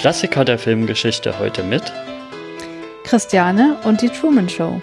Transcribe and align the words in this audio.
Klassiker 0.00 0.46
der 0.46 0.58
Filmgeschichte 0.58 1.38
heute 1.38 1.62
mit 1.62 1.82
Christiane 3.04 3.76
und 3.84 4.00
die 4.00 4.08
Truman 4.08 4.48
Show. 4.48 4.80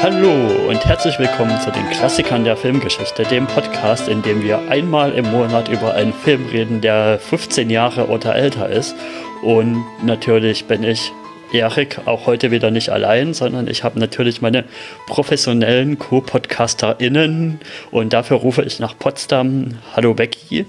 Hallo 0.00 0.70
und 0.70 0.82
herzlich 0.86 1.18
willkommen 1.18 1.60
zu 1.60 1.70
den 1.70 1.86
Klassikern 1.90 2.44
der 2.44 2.56
Filmgeschichte, 2.56 3.24
dem 3.24 3.46
Podcast, 3.46 4.08
in 4.08 4.22
dem 4.22 4.42
wir 4.42 4.70
einmal 4.70 5.12
im 5.12 5.30
Monat 5.30 5.68
über 5.68 5.92
einen 5.92 6.14
Film 6.14 6.46
reden, 6.46 6.80
der 6.80 7.18
15 7.18 7.68
Jahre 7.68 8.08
oder 8.08 8.34
älter 8.34 8.70
ist. 8.70 8.96
Und 9.42 9.84
natürlich 10.02 10.64
bin 10.64 10.84
ich 10.84 11.12
Erik 11.54 12.00
auch 12.06 12.26
heute 12.26 12.50
wieder 12.50 12.70
nicht 12.70 12.90
allein, 12.90 13.34
sondern 13.34 13.68
ich 13.68 13.84
habe 13.84 13.98
natürlich 13.98 14.42
meine 14.42 14.64
professionellen 15.06 15.98
Co-PodcasterInnen 15.98 17.60
und 17.90 18.12
dafür 18.12 18.38
rufe 18.38 18.62
ich 18.62 18.80
nach 18.80 18.98
Potsdam. 18.98 19.78
Hallo 19.94 20.14
Becky. 20.14 20.66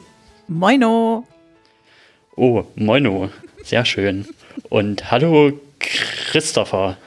Moino. 0.47 1.25
Oh, 2.35 2.63
moino. 2.75 3.29
Sehr 3.63 3.85
schön. 3.85 4.27
Und 4.69 5.11
hallo 5.11 5.53
Christopher. 5.79 6.97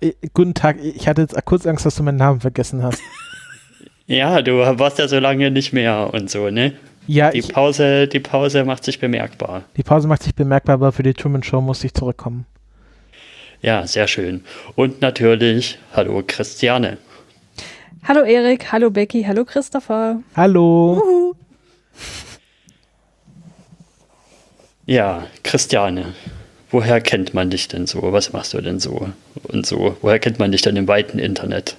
Äh, 0.00 0.12
guten 0.34 0.54
Tag, 0.54 0.78
ich 0.82 1.08
hatte 1.08 1.22
jetzt 1.22 1.36
kurz 1.44 1.66
Angst, 1.66 1.86
dass 1.86 1.96
du 1.96 2.02
meinen 2.02 2.18
Namen 2.18 2.40
vergessen 2.40 2.82
hast. 2.82 3.00
Ja, 4.06 4.42
du 4.42 4.54
warst 4.58 4.98
ja 4.98 5.06
so 5.06 5.20
lange 5.20 5.52
nicht 5.52 5.72
mehr 5.72 6.12
und 6.12 6.28
so, 6.28 6.50
ne? 6.50 6.72
Ja, 7.06 7.30
die 7.30 7.38
ich, 7.38 7.52
Pause, 7.52 8.08
die 8.08 8.18
Pause 8.18 8.64
macht 8.64 8.82
sich 8.82 8.98
bemerkbar. 8.98 9.62
Die 9.76 9.84
Pause 9.84 10.08
macht 10.08 10.24
sich 10.24 10.34
bemerkbar, 10.34 10.74
aber 10.74 10.90
für 10.90 11.04
die 11.04 11.14
Truman 11.14 11.44
Show 11.44 11.60
musste 11.60 11.86
ich 11.86 11.94
zurückkommen. 11.94 12.44
Ja, 13.62 13.86
sehr 13.86 14.08
schön. 14.08 14.42
Und 14.74 15.02
natürlich, 15.02 15.78
hallo 15.92 16.22
Christiane. 16.26 16.96
Hallo 18.04 18.22
Erik, 18.22 18.72
hallo 18.72 18.90
Becky, 18.90 19.24
hallo 19.24 19.44
Christopher. 19.44 20.22
Hallo. 20.34 21.02
Uhu. 21.04 21.34
Ja, 24.86 25.26
Christiane, 25.42 26.14
woher 26.70 27.02
kennt 27.02 27.34
man 27.34 27.50
dich 27.50 27.68
denn 27.68 27.86
so? 27.86 28.12
Was 28.12 28.32
machst 28.32 28.54
du 28.54 28.62
denn 28.62 28.80
so? 28.80 29.10
Und 29.44 29.66
so, 29.66 29.96
woher 30.00 30.18
kennt 30.18 30.38
man 30.38 30.52
dich 30.52 30.62
denn 30.62 30.76
im 30.76 30.88
weiten 30.88 31.18
Internet? 31.18 31.76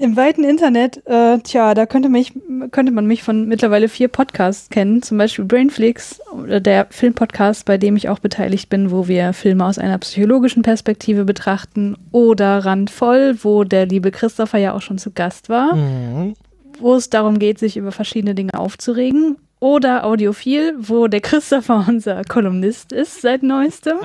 Im 0.00 0.16
weiten 0.16 0.44
Internet, 0.44 1.06
äh, 1.06 1.40
tja, 1.40 1.74
da 1.74 1.84
könnte, 1.84 2.08
mich, 2.08 2.32
könnte 2.70 2.90
man 2.90 3.04
mich 3.04 3.22
von 3.22 3.46
mittlerweile 3.46 3.86
vier 3.86 4.08
Podcasts 4.08 4.70
kennen, 4.70 5.02
zum 5.02 5.18
Beispiel 5.18 5.44
Brainflix, 5.44 6.22
der 6.46 6.86
Filmpodcast, 6.88 7.66
bei 7.66 7.76
dem 7.76 7.96
ich 7.96 8.08
auch 8.08 8.18
beteiligt 8.18 8.70
bin, 8.70 8.90
wo 8.90 9.08
wir 9.08 9.34
Filme 9.34 9.66
aus 9.66 9.78
einer 9.78 9.98
psychologischen 9.98 10.62
Perspektive 10.62 11.26
betrachten, 11.26 11.98
oder 12.12 12.64
Randvoll, 12.64 13.36
wo 13.42 13.62
der 13.64 13.84
liebe 13.84 14.10
Christopher 14.10 14.56
ja 14.56 14.72
auch 14.72 14.80
schon 14.80 14.96
zu 14.96 15.10
Gast 15.10 15.50
war, 15.50 15.76
mhm. 15.76 16.32
wo 16.78 16.94
es 16.94 17.10
darum 17.10 17.38
geht, 17.38 17.58
sich 17.58 17.76
über 17.76 17.92
verschiedene 17.92 18.34
Dinge 18.34 18.54
aufzuregen. 18.54 19.36
Oder 19.62 20.04
Audiophil, 20.04 20.76
wo 20.78 21.08
der 21.08 21.20
Christopher 21.20 21.84
unser 21.88 22.24
Kolumnist 22.24 22.92
ist 22.92 23.20
seit 23.20 23.42
neuestem. 23.42 23.98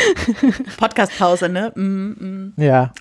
Podcastpause, 0.76 1.48
ne? 1.48 1.72
Mm, 1.74 2.10
mm. 2.10 2.52
Ja 2.58 2.92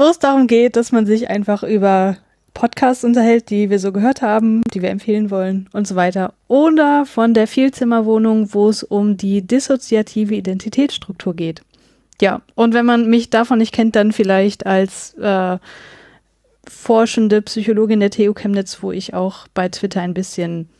wo 0.00 0.06
es 0.06 0.18
darum 0.18 0.46
geht, 0.46 0.76
dass 0.76 0.92
man 0.92 1.04
sich 1.04 1.28
einfach 1.28 1.62
über 1.62 2.16
Podcasts 2.54 3.04
unterhält, 3.04 3.50
die 3.50 3.68
wir 3.68 3.78
so 3.78 3.92
gehört 3.92 4.22
haben, 4.22 4.62
die 4.72 4.80
wir 4.80 4.88
empfehlen 4.88 5.30
wollen 5.30 5.68
und 5.74 5.86
so 5.86 5.94
weiter. 5.94 6.32
Oder 6.48 7.04
von 7.04 7.34
der 7.34 7.46
Vielzimmerwohnung, 7.46 8.54
wo 8.54 8.70
es 8.70 8.82
um 8.82 9.18
die 9.18 9.42
dissoziative 9.42 10.34
Identitätsstruktur 10.34 11.34
geht. 11.36 11.60
Ja, 12.22 12.40
und 12.54 12.72
wenn 12.72 12.86
man 12.86 13.10
mich 13.10 13.28
davon 13.28 13.58
nicht 13.58 13.74
kennt, 13.74 13.94
dann 13.94 14.12
vielleicht 14.12 14.64
als 14.64 15.12
äh, 15.18 15.58
forschende 16.66 17.42
Psychologin 17.42 18.00
der 18.00 18.10
TU 18.10 18.32
Chemnitz, 18.32 18.78
wo 18.82 18.92
ich 18.92 19.12
auch 19.12 19.48
bei 19.52 19.68
Twitter 19.68 20.00
ein 20.00 20.14
bisschen 20.14 20.70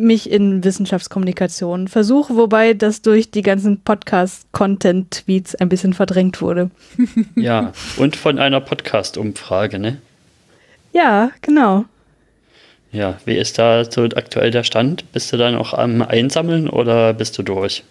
mich 0.00 0.30
in 0.30 0.64
Wissenschaftskommunikation 0.64 1.88
versuche, 1.88 2.36
wobei 2.36 2.74
das 2.74 3.02
durch 3.02 3.30
die 3.30 3.42
ganzen 3.42 3.80
Podcast-Content-Tweets 3.80 5.54
ein 5.56 5.68
bisschen 5.68 5.94
verdrängt 5.94 6.40
wurde. 6.42 6.70
Ja, 7.36 7.72
und 7.96 8.16
von 8.16 8.38
einer 8.38 8.60
Podcast-Umfrage, 8.60 9.78
ne? 9.78 9.98
Ja, 10.92 11.30
genau. 11.42 11.84
Ja, 12.92 13.18
wie 13.24 13.36
ist 13.36 13.58
da 13.58 13.84
so 13.84 14.02
aktuell 14.02 14.50
der 14.50 14.64
Stand? 14.64 15.10
Bist 15.12 15.32
du 15.32 15.36
dann 15.36 15.54
auch 15.54 15.74
am 15.74 16.02
Einsammeln 16.02 16.68
oder 16.68 17.14
bist 17.14 17.38
du 17.38 17.42
durch? 17.42 17.84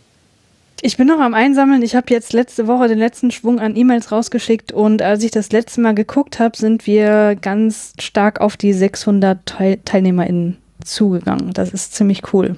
Ich 0.81 0.97
bin 0.97 1.07
noch 1.07 1.19
am 1.19 1.33
Einsammeln. 1.33 1.81
Ich 1.81 1.95
habe 1.95 2.07
jetzt 2.09 2.33
letzte 2.33 2.67
Woche 2.67 2.87
den 2.87 2.99
letzten 2.99 3.31
Schwung 3.31 3.59
an 3.59 3.75
E-Mails 3.75 4.11
rausgeschickt 4.11 4.71
und 4.71 5.01
als 5.01 5.23
ich 5.23 5.31
das 5.31 5.51
letzte 5.51 5.81
Mal 5.81 5.93
geguckt 5.93 6.39
habe, 6.39 6.55
sind 6.57 6.87
wir 6.87 7.35
ganz 7.35 7.93
stark 7.99 8.39
auf 8.39 8.55
die 8.55 8.73
600 8.73 9.45
Teil 9.45 9.77
TeilnehmerInnen 9.83 10.57
zugegangen. 10.83 11.53
Das 11.53 11.71
ist 11.71 11.93
ziemlich 11.93 12.33
cool. 12.33 12.57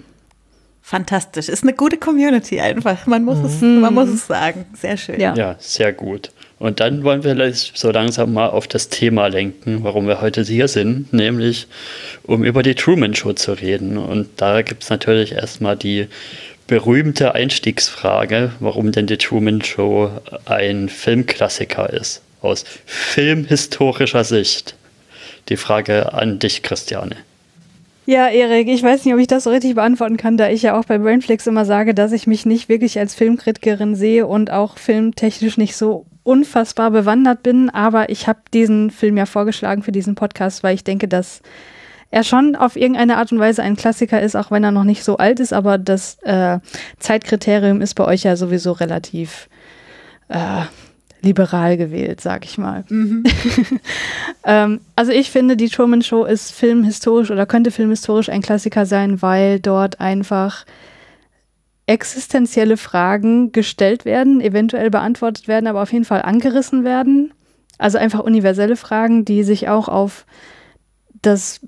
Fantastisch. 0.81 1.47
Ist 1.47 1.63
eine 1.63 1.73
gute 1.73 1.97
Community 1.97 2.59
einfach. 2.59 3.05
Man 3.05 3.23
muss, 3.23 3.37
mhm. 3.37 3.45
es, 3.45 3.61
man 3.61 3.93
muss 3.93 4.09
es 4.09 4.27
sagen. 4.27 4.65
Sehr 4.73 4.97
schön. 4.97 5.19
Ja. 5.19 5.33
ja, 5.35 5.55
sehr 5.59 5.93
gut. 5.93 6.31
Und 6.59 6.79
dann 6.79 7.03
wollen 7.03 7.23
wir 7.23 7.53
so 7.53 7.91
langsam 7.91 8.33
mal 8.33 8.49
auf 8.49 8.67
das 8.67 8.89
Thema 8.89 9.27
lenken, 9.27 9.83
warum 9.83 10.05
wir 10.05 10.21
heute 10.21 10.43
hier 10.43 10.67
sind, 10.67 11.11
nämlich 11.11 11.67
um 12.23 12.43
über 12.43 12.61
die 12.61 12.75
Truman 12.75 13.15
Show 13.15 13.33
zu 13.33 13.53
reden. 13.53 13.97
Und 13.97 14.29
da 14.37 14.61
gibt 14.61 14.83
es 14.83 14.89
natürlich 14.89 15.31
erstmal 15.31 15.75
die 15.75 16.07
berühmte 16.67 17.33
Einstiegsfrage, 17.33 18.51
warum 18.59 18.91
denn 18.91 19.07
die 19.07 19.17
Truman 19.17 19.63
Show 19.63 20.11
ein 20.45 20.87
Filmklassiker 20.89 21.91
ist, 21.91 22.21
aus 22.41 22.65
filmhistorischer 22.85 24.23
Sicht. 24.23 24.75
Die 25.49 25.57
Frage 25.57 26.13
an 26.13 26.37
dich, 26.37 26.61
Christiane. 26.61 27.15
Ja, 28.11 28.27
Erik, 28.27 28.67
ich 28.67 28.83
weiß 28.83 29.05
nicht, 29.05 29.13
ob 29.13 29.21
ich 29.21 29.27
das 29.27 29.45
so 29.45 29.51
richtig 29.51 29.75
beantworten 29.75 30.17
kann, 30.17 30.35
da 30.35 30.49
ich 30.49 30.63
ja 30.63 30.77
auch 30.77 30.83
bei 30.83 30.97
Brainflix 30.97 31.47
immer 31.47 31.63
sage, 31.63 31.93
dass 31.93 32.11
ich 32.11 32.27
mich 32.27 32.45
nicht 32.45 32.67
wirklich 32.67 32.99
als 32.99 33.15
Filmkritikerin 33.15 33.95
sehe 33.95 34.27
und 34.27 34.51
auch 34.51 34.77
filmtechnisch 34.77 35.55
nicht 35.55 35.77
so 35.77 36.05
unfassbar 36.23 36.91
bewandert 36.91 37.41
bin. 37.41 37.69
Aber 37.69 38.09
ich 38.09 38.27
habe 38.27 38.39
diesen 38.53 38.91
Film 38.91 39.15
ja 39.15 39.25
vorgeschlagen 39.25 39.81
für 39.81 39.93
diesen 39.93 40.15
Podcast, 40.15 40.61
weil 40.61 40.75
ich 40.75 40.83
denke, 40.83 41.07
dass 41.07 41.41
er 42.09 42.25
schon 42.25 42.57
auf 42.57 42.75
irgendeine 42.75 43.15
Art 43.15 43.31
und 43.31 43.39
Weise 43.39 43.63
ein 43.63 43.77
Klassiker 43.77 44.21
ist, 44.21 44.35
auch 44.35 44.51
wenn 44.51 44.65
er 44.65 44.71
noch 44.71 44.83
nicht 44.83 45.05
so 45.05 45.15
alt 45.15 45.39
ist. 45.39 45.53
Aber 45.53 45.77
das 45.77 46.17
äh, 46.23 46.59
Zeitkriterium 46.99 47.79
ist 47.79 47.93
bei 47.93 48.03
euch 48.03 48.23
ja 48.23 48.35
sowieso 48.35 48.73
relativ 48.73 49.47
äh, 50.27 50.63
liberal 51.21 51.77
gewählt, 51.77 52.21
sag 52.21 52.45
ich 52.45 52.57
mal. 52.57 52.83
Mhm. 52.89 53.23
ähm, 54.43 54.81
also 54.95 55.11
ich 55.11 55.31
finde, 55.31 55.55
die 55.55 55.69
Truman 55.69 56.01
Show 56.01 56.25
ist 56.25 56.51
filmhistorisch 56.51 57.31
oder 57.31 57.45
könnte 57.45 57.71
filmhistorisch 57.71 58.29
ein 58.29 58.41
Klassiker 58.41 58.85
sein, 58.85 59.21
weil 59.21 59.59
dort 59.59 59.99
einfach 59.99 60.65
existenzielle 61.85 62.77
Fragen 62.77 63.51
gestellt 63.51 64.05
werden, 64.05 64.41
eventuell 64.41 64.89
beantwortet 64.89 65.47
werden, 65.47 65.67
aber 65.67 65.81
auf 65.81 65.91
jeden 65.91 66.05
Fall 66.05 66.21
angerissen 66.21 66.83
werden. 66.83 67.33
Also 67.77 67.97
einfach 67.97 68.19
universelle 68.19 68.75
Fragen, 68.75 69.25
die 69.25 69.43
sich 69.43 69.67
auch 69.67 69.87
auf 69.87 70.25
das 71.21 71.61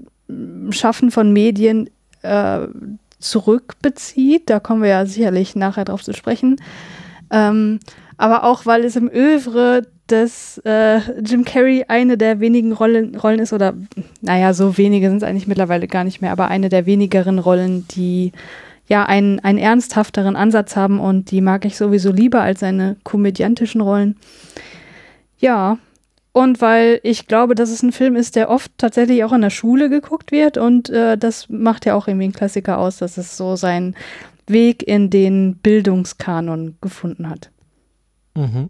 Schaffen 0.69 1.11
von 1.11 1.33
Medien 1.33 1.89
äh, 2.21 2.59
zurückbezieht. 3.19 4.49
Da 4.49 4.59
kommen 4.59 4.81
wir 4.81 4.89
ja 4.89 5.05
sicherlich 5.05 5.55
nachher 5.55 5.85
drauf 5.85 6.03
zu 6.03 6.13
sprechen. 6.13 6.57
Ähm, 7.31 7.79
aber 8.23 8.45
auch 8.45 8.65
weil 8.65 8.85
es 8.85 8.95
im 8.95 9.11
Övre 9.13 9.81
des 10.09 10.57
äh, 10.59 10.99
Jim 11.19 11.43
Carrey 11.43 11.83
eine 11.89 12.17
der 12.17 12.39
wenigen 12.39 12.71
Rollen, 12.71 13.17
Rollen 13.17 13.39
ist, 13.39 13.51
oder 13.51 13.73
naja, 14.21 14.53
so 14.53 14.77
wenige 14.77 15.09
sind 15.09 15.17
es 15.17 15.23
eigentlich 15.23 15.45
mittlerweile 15.45 15.89
gar 15.89 16.05
nicht 16.05 16.21
mehr, 16.21 16.31
aber 16.31 16.47
eine 16.47 16.69
der 16.69 16.85
wenigeren 16.85 17.37
Rollen, 17.37 17.85
die 17.89 18.31
ja 18.87 19.03
einen, 19.03 19.41
einen 19.41 19.57
ernsthafteren 19.57 20.37
Ansatz 20.37 20.77
haben 20.77 21.01
und 21.01 21.31
die 21.31 21.41
mag 21.41 21.65
ich 21.65 21.75
sowieso 21.75 22.13
lieber 22.13 22.39
als 22.39 22.61
seine 22.61 22.95
komödiantischen 23.03 23.81
Rollen. 23.81 24.15
Ja, 25.37 25.77
und 26.31 26.61
weil 26.61 27.01
ich 27.03 27.27
glaube, 27.27 27.55
dass 27.55 27.71
es 27.71 27.83
ein 27.83 27.91
Film 27.91 28.15
ist, 28.15 28.37
der 28.37 28.49
oft 28.49 28.71
tatsächlich 28.77 29.25
auch 29.25 29.33
in 29.33 29.41
der 29.41 29.49
Schule 29.49 29.89
geguckt 29.89 30.31
wird 30.31 30.57
und 30.57 30.89
äh, 30.89 31.17
das 31.17 31.49
macht 31.49 31.85
ja 31.85 31.93
auch 31.93 32.07
irgendwie 32.07 32.29
ein 32.29 32.33
Klassiker 32.33 32.77
aus, 32.77 32.99
dass 32.99 33.17
es 33.17 33.35
so 33.35 33.57
seinen 33.57 33.95
Weg 34.47 34.81
in 34.81 35.09
den 35.09 35.55
Bildungskanon 35.57 36.77
gefunden 36.79 37.29
hat. 37.29 37.49
Mhm. 38.35 38.69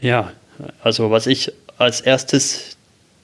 Ja, 0.00 0.32
also 0.82 1.10
was 1.10 1.26
ich 1.26 1.52
als 1.76 2.00
erstes 2.00 2.76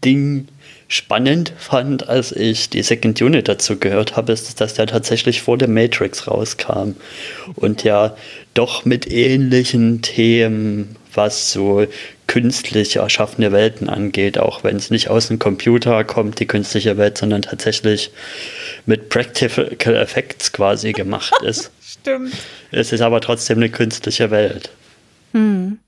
Ding 0.04 0.48
spannend 0.88 1.52
fand, 1.56 2.08
als 2.08 2.32
ich 2.32 2.68
die 2.68 2.82
Second 2.82 3.20
Unit 3.22 3.48
dazu 3.48 3.78
gehört 3.78 4.16
habe, 4.16 4.32
ist, 4.32 4.60
dass 4.60 4.74
der 4.74 4.86
tatsächlich 4.86 5.42
vor 5.42 5.56
der 5.56 5.68
Matrix 5.68 6.28
rauskam 6.28 6.92
und 7.54 7.84
ja 7.84 8.16
doch 8.54 8.84
mit 8.84 9.10
ähnlichen 9.10 10.02
Themen, 10.02 10.96
was 11.12 11.52
so 11.52 11.86
künstlich 12.26 12.96
erschaffene 12.96 13.52
Welten 13.52 13.88
angeht, 13.88 14.38
auch 14.38 14.64
wenn 14.64 14.76
es 14.76 14.90
nicht 14.90 15.08
aus 15.08 15.28
dem 15.28 15.38
Computer 15.38 16.04
kommt, 16.04 16.40
die 16.40 16.46
künstliche 16.46 16.96
Welt, 16.96 17.18
sondern 17.18 17.42
tatsächlich 17.42 18.10
mit 18.86 19.08
Practical 19.08 19.96
Effects 19.96 20.52
quasi 20.52 20.92
gemacht 20.92 21.34
ist. 21.42 21.70
Stimmt. 21.82 22.34
Es 22.70 22.92
ist 22.92 23.00
aber 23.00 23.20
trotzdem 23.20 23.58
eine 23.58 23.70
künstliche 23.70 24.30
Welt. 24.30 24.70
Hm. 25.32 25.78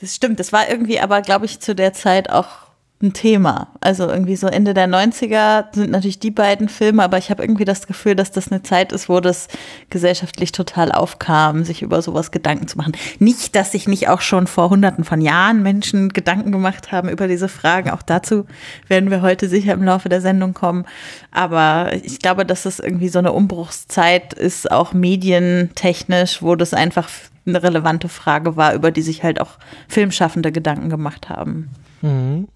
Das 0.00 0.14
stimmt. 0.14 0.40
Das 0.40 0.52
war 0.52 0.68
irgendwie 0.68 1.00
aber, 1.00 1.22
glaube 1.22 1.46
ich, 1.46 1.60
zu 1.60 1.74
der 1.74 1.92
Zeit 1.92 2.30
auch 2.30 2.65
ein 3.02 3.12
Thema. 3.12 3.68
Also 3.80 4.08
irgendwie 4.08 4.36
so 4.36 4.46
Ende 4.46 4.72
der 4.72 4.88
90er 4.88 5.66
sind 5.72 5.90
natürlich 5.90 6.18
die 6.18 6.30
beiden 6.30 6.70
Filme, 6.70 7.02
aber 7.02 7.18
ich 7.18 7.30
habe 7.30 7.42
irgendwie 7.42 7.66
das 7.66 7.86
Gefühl, 7.86 8.14
dass 8.14 8.30
das 8.30 8.50
eine 8.50 8.62
Zeit 8.62 8.90
ist, 8.90 9.10
wo 9.10 9.20
das 9.20 9.48
gesellschaftlich 9.90 10.50
total 10.52 10.92
aufkam, 10.92 11.64
sich 11.64 11.82
über 11.82 12.00
sowas 12.00 12.30
Gedanken 12.30 12.68
zu 12.68 12.78
machen. 12.78 12.96
Nicht, 13.18 13.54
dass 13.54 13.72
sich 13.72 13.86
nicht 13.86 14.08
auch 14.08 14.22
schon 14.22 14.46
vor 14.46 14.70
hunderten 14.70 15.04
von 15.04 15.20
Jahren 15.20 15.62
Menschen 15.62 16.08
Gedanken 16.08 16.52
gemacht 16.52 16.90
haben 16.90 17.10
über 17.10 17.28
diese 17.28 17.48
Fragen. 17.48 17.90
Auch 17.90 18.00
dazu 18.00 18.46
werden 18.88 19.10
wir 19.10 19.20
heute 19.20 19.48
sicher 19.50 19.74
im 19.74 19.82
Laufe 19.82 20.08
der 20.08 20.22
Sendung 20.22 20.54
kommen. 20.54 20.86
Aber 21.32 21.90
ich 22.02 22.18
glaube, 22.18 22.46
dass 22.46 22.64
es 22.64 22.78
irgendwie 22.78 23.08
so 23.08 23.18
eine 23.18 23.32
Umbruchszeit 23.32 24.32
ist, 24.32 24.70
auch 24.70 24.94
medientechnisch, 24.94 26.40
wo 26.40 26.54
das 26.56 26.72
einfach 26.72 27.10
eine 27.46 27.62
relevante 27.62 28.08
Frage 28.08 28.56
war, 28.56 28.72
über 28.72 28.90
die 28.90 29.02
sich 29.02 29.22
halt 29.22 29.38
auch 29.38 29.58
Filmschaffende 29.86 30.50
Gedanken 30.50 30.88
gemacht 30.88 31.28
haben. 31.28 31.68
Mhm. 32.00 32.48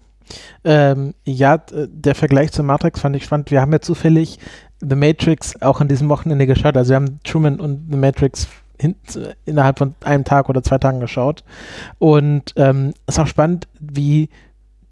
Ähm, 0.63 1.13
ja, 1.25 1.57
der 1.57 2.15
Vergleich 2.15 2.51
zur 2.51 2.65
Matrix 2.65 3.01
fand 3.01 3.15
ich 3.15 3.23
spannend. 3.23 3.51
Wir 3.51 3.61
haben 3.61 3.73
ja 3.73 3.81
zufällig 3.81 4.39
The 4.79 4.95
Matrix 4.95 5.61
auch 5.61 5.81
an 5.81 5.87
diesem 5.87 6.09
Wochenende 6.09 6.47
geschaut. 6.47 6.77
Also 6.77 6.89
wir 6.89 6.95
haben 6.95 7.19
Truman 7.23 7.59
und 7.59 7.87
The 7.91 7.97
Matrix 7.97 8.47
hin, 8.79 8.95
innerhalb 9.45 9.77
von 9.77 9.95
einem 10.03 10.23
Tag 10.23 10.49
oder 10.49 10.63
zwei 10.63 10.77
Tagen 10.77 10.99
geschaut. 10.99 11.43
Und 11.99 12.53
ähm, 12.55 12.93
es 13.05 13.15
ist 13.15 13.19
auch 13.19 13.27
spannend, 13.27 13.67
wie 13.79 14.29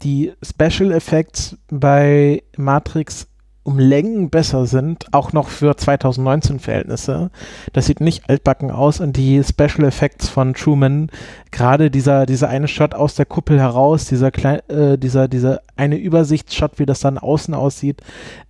die 0.02 0.32
Special 0.42 0.92
Effects 0.92 1.58
bei 1.68 2.42
Matrix 2.56 3.26
um 3.62 3.78
Längen 3.78 4.30
besser 4.30 4.66
sind, 4.66 5.06
auch 5.12 5.32
noch 5.32 5.48
für 5.48 5.76
2019 5.76 6.60
Verhältnisse. 6.60 7.30
Das 7.72 7.86
sieht 7.86 8.00
nicht 8.00 8.28
altbacken 8.28 8.70
aus 8.70 9.00
und 9.00 9.16
die 9.16 9.42
Special 9.44 9.84
Effects 9.84 10.28
von 10.28 10.54
Truman, 10.54 11.10
gerade 11.50 11.90
dieser, 11.90 12.26
dieser 12.26 12.48
eine 12.48 12.68
Shot 12.68 12.94
aus 12.94 13.14
der 13.14 13.26
Kuppel 13.26 13.60
heraus, 13.60 14.06
dieser 14.06 14.30
kleine, 14.30 14.68
äh, 14.68 14.98
dieser, 14.98 15.28
dieser 15.28 15.60
eine 15.76 15.96
Übersichtsshot, 15.96 16.78
wie 16.78 16.86
das 16.86 17.00
dann 17.00 17.18
außen 17.18 17.52
aussieht, 17.54 18.02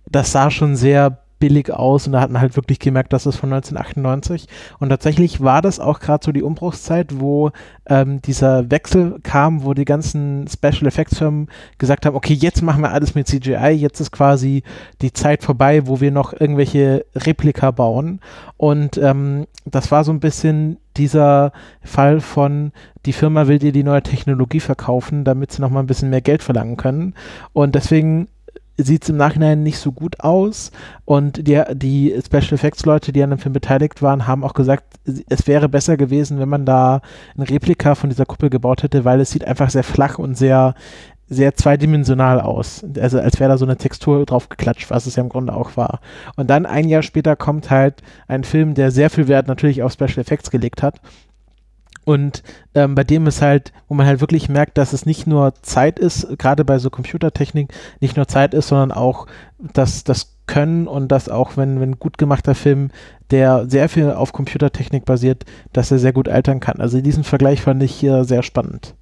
das 0.09 0.31
sah 0.31 0.49
schon 0.49 0.75
sehr 0.75 1.20
billig 1.41 1.71
aus 1.71 2.07
und 2.07 2.13
da 2.13 2.21
hat 2.21 2.31
man 2.31 2.41
halt 2.41 2.55
wirklich 2.55 2.79
gemerkt, 2.79 3.11
dass 3.11 3.25
es 3.25 3.35
von 3.35 3.51
1998 3.51 4.47
und 4.79 4.87
tatsächlich 4.87 5.41
war 5.41 5.61
das 5.61 5.81
auch 5.81 5.99
gerade 5.99 6.23
so 6.23 6.31
die 6.31 6.43
Umbruchszeit, 6.43 7.19
wo 7.19 7.51
ähm, 7.87 8.21
dieser 8.21 8.71
Wechsel 8.71 9.19
kam, 9.23 9.65
wo 9.65 9.73
die 9.73 9.83
ganzen 9.83 10.47
Special 10.47 10.87
Effects 10.87 11.17
Firmen 11.17 11.47
gesagt 11.77 12.05
haben, 12.05 12.15
okay, 12.15 12.33
jetzt 12.33 12.61
machen 12.61 12.81
wir 12.81 12.91
alles 12.91 13.15
mit 13.15 13.27
CGI, 13.27 13.71
jetzt 13.71 13.99
ist 13.99 14.11
quasi 14.11 14.63
die 15.01 15.11
Zeit 15.11 15.43
vorbei, 15.43 15.87
wo 15.87 15.99
wir 15.99 16.11
noch 16.11 16.33
irgendwelche 16.33 17.05
Replika 17.15 17.71
bauen. 17.71 18.21
Und 18.57 18.97
ähm, 18.97 19.47
das 19.65 19.91
war 19.91 20.03
so 20.03 20.11
ein 20.11 20.19
bisschen 20.19 20.77
dieser 20.97 21.51
Fall 21.83 22.21
von, 22.21 22.71
die 23.05 23.13
Firma 23.13 23.47
will 23.47 23.59
dir 23.59 23.71
die 23.71 23.83
neue 23.83 24.03
Technologie 24.03 24.59
verkaufen, 24.59 25.23
damit 25.23 25.51
sie 25.51 25.61
noch 25.61 25.69
mal 25.69 25.79
ein 25.79 25.87
bisschen 25.87 26.09
mehr 26.09 26.21
Geld 26.21 26.43
verlangen 26.43 26.77
können. 26.77 27.15
Und 27.53 27.75
deswegen 27.75 28.27
sieht 28.83 29.03
es 29.03 29.09
im 29.09 29.17
Nachhinein 29.17 29.63
nicht 29.63 29.77
so 29.77 29.91
gut 29.91 30.19
aus. 30.19 30.71
Und 31.05 31.47
die, 31.47 31.61
die 31.73 32.15
Special 32.25 32.53
Effects 32.53 32.85
Leute, 32.85 33.11
die 33.11 33.23
an 33.23 33.31
dem 33.31 33.39
Film 33.39 33.53
beteiligt 33.53 34.01
waren, 34.01 34.27
haben 34.27 34.43
auch 34.43 34.53
gesagt, 34.53 34.83
es 35.29 35.47
wäre 35.47 35.69
besser 35.69 35.97
gewesen, 35.97 36.39
wenn 36.39 36.49
man 36.49 36.65
da 36.65 37.01
ein 37.37 37.43
Replika 37.43 37.95
von 37.95 38.09
dieser 38.09 38.25
Kuppel 38.25 38.49
gebaut 38.49 38.83
hätte, 38.83 39.05
weil 39.05 39.19
es 39.19 39.31
sieht 39.31 39.45
einfach 39.45 39.69
sehr 39.69 39.83
flach 39.83 40.19
und 40.19 40.35
sehr, 40.35 40.75
sehr 41.27 41.55
zweidimensional 41.55 42.41
aus. 42.41 42.85
Also 42.99 43.19
als 43.19 43.39
wäre 43.39 43.49
da 43.49 43.57
so 43.57 43.65
eine 43.65 43.77
Textur 43.77 44.25
drauf 44.25 44.49
geklatscht, 44.49 44.91
was 44.91 45.05
es 45.05 45.15
ja 45.15 45.23
im 45.23 45.29
Grunde 45.29 45.53
auch 45.53 45.77
war. 45.77 46.01
Und 46.35 46.49
dann 46.49 46.65
ein 46.65 46.89
Jahr 46.89 47.03
später 47.03 47.35
kommt 47.35 47.69
halt 47.71 48.01
ein 48.27 48.43
Film, 48.43 48.73
der 48.73 48.91
sehr 48.91 49.09
viel 49.09 49.27
Wert 49.27 49.47
natürlich 49.47 49.81
auf 49.81 49.93
Special 49.93 50.19
Effects 50.19 50.51
gelegt 50.51 50.83
hat 50.83 50.99
und 52.05 52.43
ähm, 52.73 52.95
bei 52.95 53.03
dem 53.03 53.27
ist 53.27 53.41
halt, 53.41 53.71
wo 53.87 53.93
man 53.93 54.05
halt 54.05 54.21
wirklich 54.21 54.49
merkt, 54.49 54.77
dass 54.77 54.93
es 54.93 55.05
nicht 55.05 55.27
nur 55.27 55.53
Zeit 55.61 55.99
ist, 55.99 56.27
gerade 56.39 56.65
bei 56.65 56.79
so 56.79 56.89
Computertechnik, 56.89 57.71
nicht 57.99 58.17
nur 58.17 58.27
Zeit 58.27 58.53
ist, 58.53 58.69
sondern 58.69 58.91
auch 58.91 59.27
dass 59.73 60.03
das 60.03 60.35
Können 60.47 60.87
und 60.87 61.09
dass 61.09 61.29
auch, 61.29 61.55
wenn, 61.55 61.79
wenn 61.79 61.99
gut 61.99 62.17
gemachter 62.17 62.55
Film, 62.55 62.89
der 63.29 63.69
sehr 63.69 63.87
viel 63.89 64.11
auf 64.11 64.33
Computertechnik 64.33 65.05
basiert, 65.05 65.45
dass 65.71 65.91
er 65.91 65.99
sehr 65.99 66.13
gut 66.13 66.27
altern 66.27 66.59
kann. 66.59 66.81
Also 66.81 66.99
diesen 66.99 67.23
Vergleich 67.23 67.61
fand 67.61 67.81
ich 67.83 67.93
hier 67.93 68.25
sehr 68.25 68.43
spannend. 68.43 68.95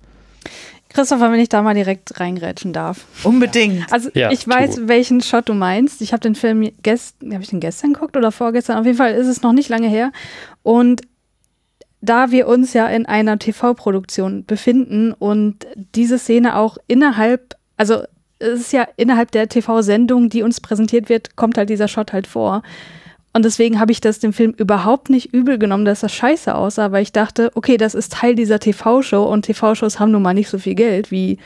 Christopher, 0.90 1.31
wenn 1.31 1.40
ich 1.40 1.50
da 1.50 1.62
mal 1.62 1.75
direkt 1.75 2.19
reingrätschen 2.19 2.74
darf. 2.74 3.06
Unbedingt. 3.24 3.92
Also 3.92 4.10
ja, 4.13 4.31
ich 4.31 4.48
weiß, 4.48 4.75
tu. 4.75 4.88
welchen 4.88 5.22
Shot 5.22 5.48
du 5.48 5.54
meinst. 5.54 6.01
Ich 6.01 6.13
habe 6.13 6.22
den 6.22 6.36
Film 6.36 6.69
gestern, 6.81 7.34
habe 7.34 7.44
ich 7.44 7.50
den 7.50 7.60
gestern 7.60 7.94
geguckt 7.94 8.18
oder 8.18 8.31
vorgestern? 8.31 8.78
Auf 8.78 8.86
jeden 8.86 8.98
Fall 8.98 9.13
ist 9.13 9.28
es 9.28 9.42
noch 9.42 9.54
nicht 9.54 9.69
lange 9.69 9.88
her. 9.88 10.12
Und 10.63 11.01
da 12.01 12.31
wir 12.31 12.48
uns 12.48 12.74
ja 12.74 12.88
in 12.88 13.06
einer 13.06 13.40
TV-Produktion 13.40 14.46
befinden 14.46 15.13
und 15.13 15.68
diese 15.96 16.18
Szene 16.18 16.56
auch 16.56 16.78
innerhalb, 16.88 17.56
also 17.78 18.04
es 18.40 18.62
ist 18.62 18.74
ja 18.74 18.88
innerhalb 18.96 19.31
der 19.31 19.50
TV-Sendung, 19.50 20.30
die 20.30 20.44
uns 20.44 20.62
präsentiert 20.62 21.10
wird, 21.10 21.36
kommt 21.36 21.57
halt 21.57 21.69
dieser 21.69 21.90
Shot 21.90 22.13
halt 22.13 22.28
vor. 22.28 22.63
Und 23.34 23.46
deswegen 23.46 23.80
habe 23.80 23.92
ich 23.92 24.01
das 24.01 24.19
dem 24.19 24.34
Film 24.34 24.54
überhaupt 24.57 25.10
nicht 25.10 25.34
übel 25.34 25.60
genommen, 25.60 25.86
dass 25.86 26.00
das 26.00 26.13
scheiße 26.13 26.56
aussah, 26.56 26.92
weil 26.92 27.04
ich 27.04 27.12
dachte, 27.12 27.51
okay, 27.54 27.78
das 27.78 27.94
ist 27.94 28.13
Teil 28.13 28.34
dieser 28.34 28.60
TV-Show 28.60 29.24
und 29.24 29.46
TV-Shows 29.46 30.00
haben 30.00 30.12
nun 30.12 30.24
mal 30.24 30.34
nicht 30.34 30.50
so 30.50 30.57
viel 30.57 30.74
Geld 30.74 31.12
wie, 31.12 31.38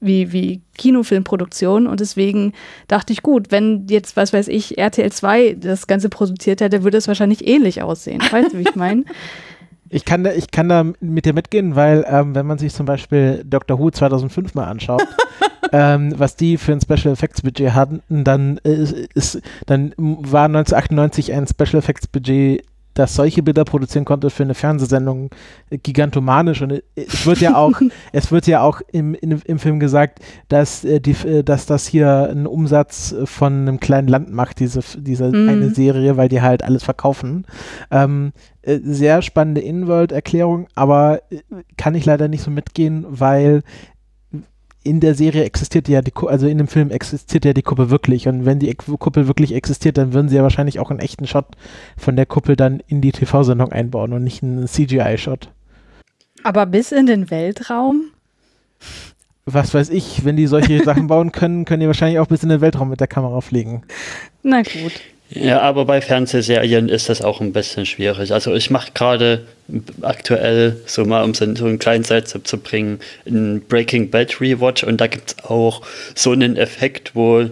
wie, 0.00 0.32
wie 0.32 0.60
Kinofilmproduktion. 0.76 1.86
Und 1.86 2.00
deswegen 2.00 2.52
dachte 2.86 3.14
ich, 3.14 3.22
gut, 3.22 3.50
wenn 3.50 3.86
jetzt, 3.88 4.16
was 4.16 4.32
weiß 4.32 4.48
ich, 4.48 4.76
RTL 4.76 5.10
2 5.10 5.56
das 5.58 5.86
Ganze 5.86 6.10
produziert 6.10 6.60
hätte, 6.60 6.82
würde 6.82 6.98
es 6.98 7.08
wahrscheinlich 7.08 7.46
ähnlich 7.46 7.80
aussehen. 7.80 8.20
Weißt 8.30 8.52
du, 8.52 8.58
wie 8.58 8.62
ich 8.62 8.74
meine? 8.74 9.04
Ich 9.94 10.06
kann 10.06 10.24
da, 10.24 10.32
ich 10.32 10.50
kann 10.50 10.70
da 10.70 10.86
mit 11.00 11.26
dir 11.26 11.34
mitgehen, 11.34 11.76
weil 11.76 12.06
ähm, 12.08 12.34
wenn 12.34 12.46
man 12.46 12.56
sich 12.56 12.72
zum 12.72 12.86
Beispiel 12.86 13.44
Doctor 13.44 13.78
Who 13.78 13.90
2005 13.90 14.54
mal 14.54 14.64
anschaut, 14.64 15.06
ähm, 15.72 16.14
was 16.16 16.34
die 16.34 16.56
für 16.56 16.72
ein 16.72 16.80
Special 16.80 17.12
Effects 17.12 17.42
Budget 17.42 17.74
hatten, 17.74 18.02
dann 18.08 18.56
ist, 18.58 18.92
ist, 18.92 19.42
dann 19.66 19.92
war 19.98 20.46
1998 20.46 21.34
ein 21.34 21.46
Special 21.46 21.78
Effects 21.78 22.06
Budget 22.06 22.64
das 22.94 23.14
solche 23.14 23.42
Bilder 23.42 23.64
produzieren 23.64 24.04
konnte 24.04 24.30
für 24.30 24.42
eine 24.42 24.54
Fernsehsendung 24.54 25.30
gigantomanisch 25.70 26.62
und 26.62 26.82
es 26.94 27.26
wird 27.26 27.40
ja 27.40 27.56
auch 27.56 27.80
es 28.12 28.30
wird 28.30 28.46
ja 28.46 28.62
auch 28.62 28.80
im, 28.92 29.14
im, 29.14 29.40
im 29.44 29.58
Film 29.58 29.80
gesagt, 29.80 30.20
dass 30.48 30.84
äh, 30.84 31.00
die 31.00 31.16
äh, 31.26 31.42
dass 31.42 31.66
das 31.66 31.86
hier 31.86 32.28
einen 32.30 32.46
Umsatz 32.46 33.14
von 33.24 33.62
einem 33.62 33.80
kleinen 33.80 34.08
Land 34.08 34.32
macht 34.32 34.60
diese 34.60 34.80
diese 34.96 35.28
mhm. 35.28 35.48
eine 35.48 35.70
Serie, 35.70 36.16
weil 36.16 36.28
die 36.28 36.42
halt 36.42 36.62
alles 36.62 36.82
verkaufen. 36.82 37.46
Ähm, 37.90 38.32
äh, 38.62 38.78
sehr 38.82 39.22
spannende 39.22 39.60
In-World-Erklärung, 39.60 40.68
aber 40.74 41.22
äh, 41.30 41.40
kann 41.76 41.94
ich 41.94 42.04
leider 42.04 42.28
nicht 42.28 42.42
so 42.42 42.50
mitgehen, 42.50 43.04
weil 43.08 43.62
in 44.84 45.00
der 45.00 45.14
Serie 45.14 45.44
existiert 45.44 45.88
ja 45.88 46.02
die, 46.02 46.12
also 46.26 46.46
in 46.46 46.58
dem 46.58 46.68
Film 46.68 46.90
existiert 46.90 47.44
ja 47.44 47.52
die 47.52 47.62
Kuppel 47.62 47.90
wirklich. 47.90 48.28
Und 48.28 48.44
wenn 48.44 48.58
die 48.58 48.74
Kuppel 48.74 49.26
wirklich 49.28 49.54
existiert, 49.54 49.98
dann 49.98 50.12
würden 50.12 50.28
sie 50.28 50.36
ja 50.36 50.42
wahrscheinlich 50.42 50.80
auch 50.80 50.90
einen 50.90 51.00
echten 51.00 51.26
Shot 51.26 51.46
von 51.96 52.16
der 52.16 52.26
Kuppel 52.26 52.56
dann 52.56 52.82
in 52.88 53.00
die 53.00 53.12
TV-Sendung 53.12 53.72
einbauen 53.72 54.12
und 54.12 54.24
nicht 54.24 54.42
einen 54.42 54.66
CGI-Shot. 54.66 55.50
Aber 56.42 56.66
bis 56.66 56.92
in 56.92 57.06
den 57.06 57.30
Weltraum? 57.30 58.06
Was 59.44 59.74
weiß 59.74 59.90
ich, 59.90 60.24
wenn 60.24 60.36
die 60.36 60.46
solche 60.46 60.82
Sachen 60.84 61.06
bauen 61.06 61.32
können, 61.32 61.64
können 61.64 61.80
die 61.80 61.86
wahrscheinlich 61.86 62.18
auch 62.18 62.26
bis 62.26 62.42
in 62.42 62.48
den 62.48 62.60
Weltraum 62.60 62.88
mit 62.88 63.00
der 63.00 63.08
Kamera 63.08 63.40
fliegen. 63.40 63.82
Na 64.42 64.62
gut. 64.62 65.00
Ja, 65.34 65.62
aber 65.62 65.86
bei 65.86 66.02
Fernsehserien 66.02 66.90
ist 66.90 67.08
das 67.08 67.22
auch 67.22 67.40
ein 67.40 67.52
bisschen 67.52 67.86
schwierig. 67.86 68.32
Also 68.32 68.54
ich 68.54 68.70
mache 68.70 68.90
gerade 68.92 69.46
aktuell, 70.02 70.76
so 70.84 71.06
mal 71.06 71.24
um 71.24 71.32
so 71.32 71.44
einen 71.44 71.78
kleinen 71.78 72.04
Satz 72.04 72.36
zu 72.44 72.58
bringen, 72.58 73.00
einen 73.26 73.62
Breaking 73.62 74.10
Bad 74.10 74.42
Rewatch 74.42 74.84
und 74.84 75.00
da 75.00 75.06
gibt 75.06 75.30
es 75.30 75.44
auch 75.44 75.82
so 76.14 76.32
einen 76.32 76.56
Effekt, 76.56 77.14
wo 77.14 77.48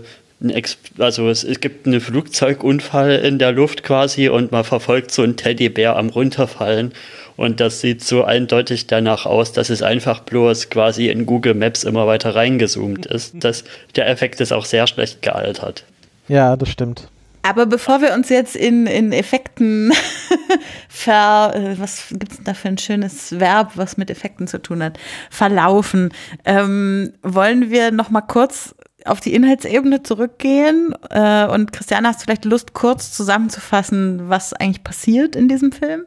also 0.99 1.29
es, 1.29 1.45
es, 1.45 1.61
gibt 1.61 1.87
einen 1.87 2.01
Flugzeugunfall 2.01 3.17
in 3.17 3.39
der 3.39 3.53
Luft 3.53 3.83
quasi 3.83 4.29
und 4.29 4.53
man 4.53 4.65
verfolgt 4.65 5.11
so 5.11 5.23
einen 5.23 5.37
Teddybär 5.37 5.97
am 5.97 6.09
runterfallen 6.09 6.93
und 7.37 7.61
das 7.61 7.81
sieht 7.81 8.03
so 8.03 8.25
eindeutig 8.25 8.87
danach 8.87 9.27
aus, 9.27 9.53
dass 9.53 9.71
es 9.71 9.83
einfach 9.83 10.21
bloß 10.21 10.71
quasi 10.71 11.09
in 11.09 11.27
Google 11.27 11.55
Maps 11.55 11.85
immer 11.85 12.07
weiter 12.07 12.35
reingezoomt 12.35 13.07
ist. 13.07 13.35
Das, 13.41 13.65
der 13.97 14.09
Effekt 14.09 14.41
ist 14.41 14.53
auch 14.53 14.65
sehr 14.65 14.87
schlecht 14.87 15.21
gealtert. 15.23 15.85
Ja, 16.29 16.57
das 16.57 16.71
stimmt. 16.71 17.09
Aber 17.43 17.67
bevor 17.67 18.03
wir 18.03 18.13
uns 18.15 18.29
jetzt 18.29 18.55
in, 18.55 18.87
in 18.87 19.13
Effekten 19.13 19.93
ver, 20.89 21.53
äh, 21.55 21.79
was 21.79 22.09
gibt 22.11 22.33
es 22.33 22.45
da 22.45 22.55
für 22.55 22.69
ein 22.69 22.79
schönes 22.79 23.39
Verb, 23.39 23.73
was 23.77 23.97
mit 23.97 24.11
Effekten 24.11 24.47
zu 24.47 24.61
tun 24.61 24.83
hat, 24.83 24.99
verlaufen, 25.31 26.13
ähm, 26.45 27.13
wollen 27.23 27.71
wir 27.71 27.93
noch 27.93 28.11
mal 28.11 28.21
kurz 28.21 28.75
auf 29.05 29.21
die 29.21 29.35
Inhaltsebene 29.35 30.03
zurückgehen. 30.03 30.95
Äh, 31.09 31.47
und 31.47 31.73
Christiane, 31.73 32.09
hast 32.09 32.21
du 32.21 32.25
vielleicht 32.25 32.45
Lust, 32.45 32.75
kurz 32.75 33.13
zusammenzufassen, 33.13 34.29
was 34.29 34.53
eigentlich 34.53 34.85
passiert 34.85 35.37
in 35.37 35.49
diesem 35.49 35.73
Film? 35.73 36.05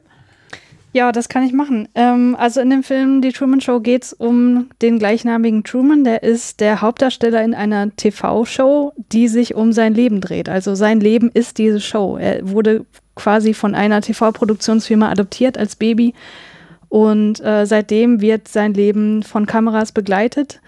Ja, 0.95 1.11
das 1.11 1.27
kann 1.27 1.41
ich 1.41 1.53
machen. 1.53 1.89
Ähm, 1.95 2.35
also 2.37 2.61
in 2.61 2.69
dem 2.69 2.83
Film 2.83 3.21
Die 3.21 3.31
Truman 3.31 3.61
Show 3.61 3.79
geht 3.79 4.03
es 4.03 4.13
um 4.13 4.69
den 4.83 4.99
gleichnamigen 4.99 5.63
Truman. 5.63 6.03
Der 6.03 6.21
ist 6.21 6.59
der 6.59 6.81
Hauptdarsteller 6.81 7.43
in 7.43 7.55
einer 7.55 7.95
TV-Show, 7.95 8.93
die 9.11 9.27
sich 9.27 9.55
um 9.55 9.73
sein 9.73 9.95
Leben 9.95 10.21
dreht. 10.21 10.49
Also 10.49 10.75
sein 10.75 10.99
Leben 10.99 11.31
ist 11.33 11.57
diese 11.57 11.81
Show. 11.81 12.17
Er 12.17 12.47
wurde 12.47 12.85
quasi 13.15 13.55
von 13.55 13.73
einer 13.73 14.01
TV-Produktionsfirma 14.01 15.09
adoptiert 15.09 15.57
als 15.57 15.75
Baby 15.75 16.13
Und 16.89 17.43
äh, 17.43 17.65
seitdem 17.65 18.21
wird 18.21 18.47
sein 18.47 18.75
Leben 18.75 19.23
von 19.23 19.47
Kameras 19.47 19.93
begleitet. 19.93 20.61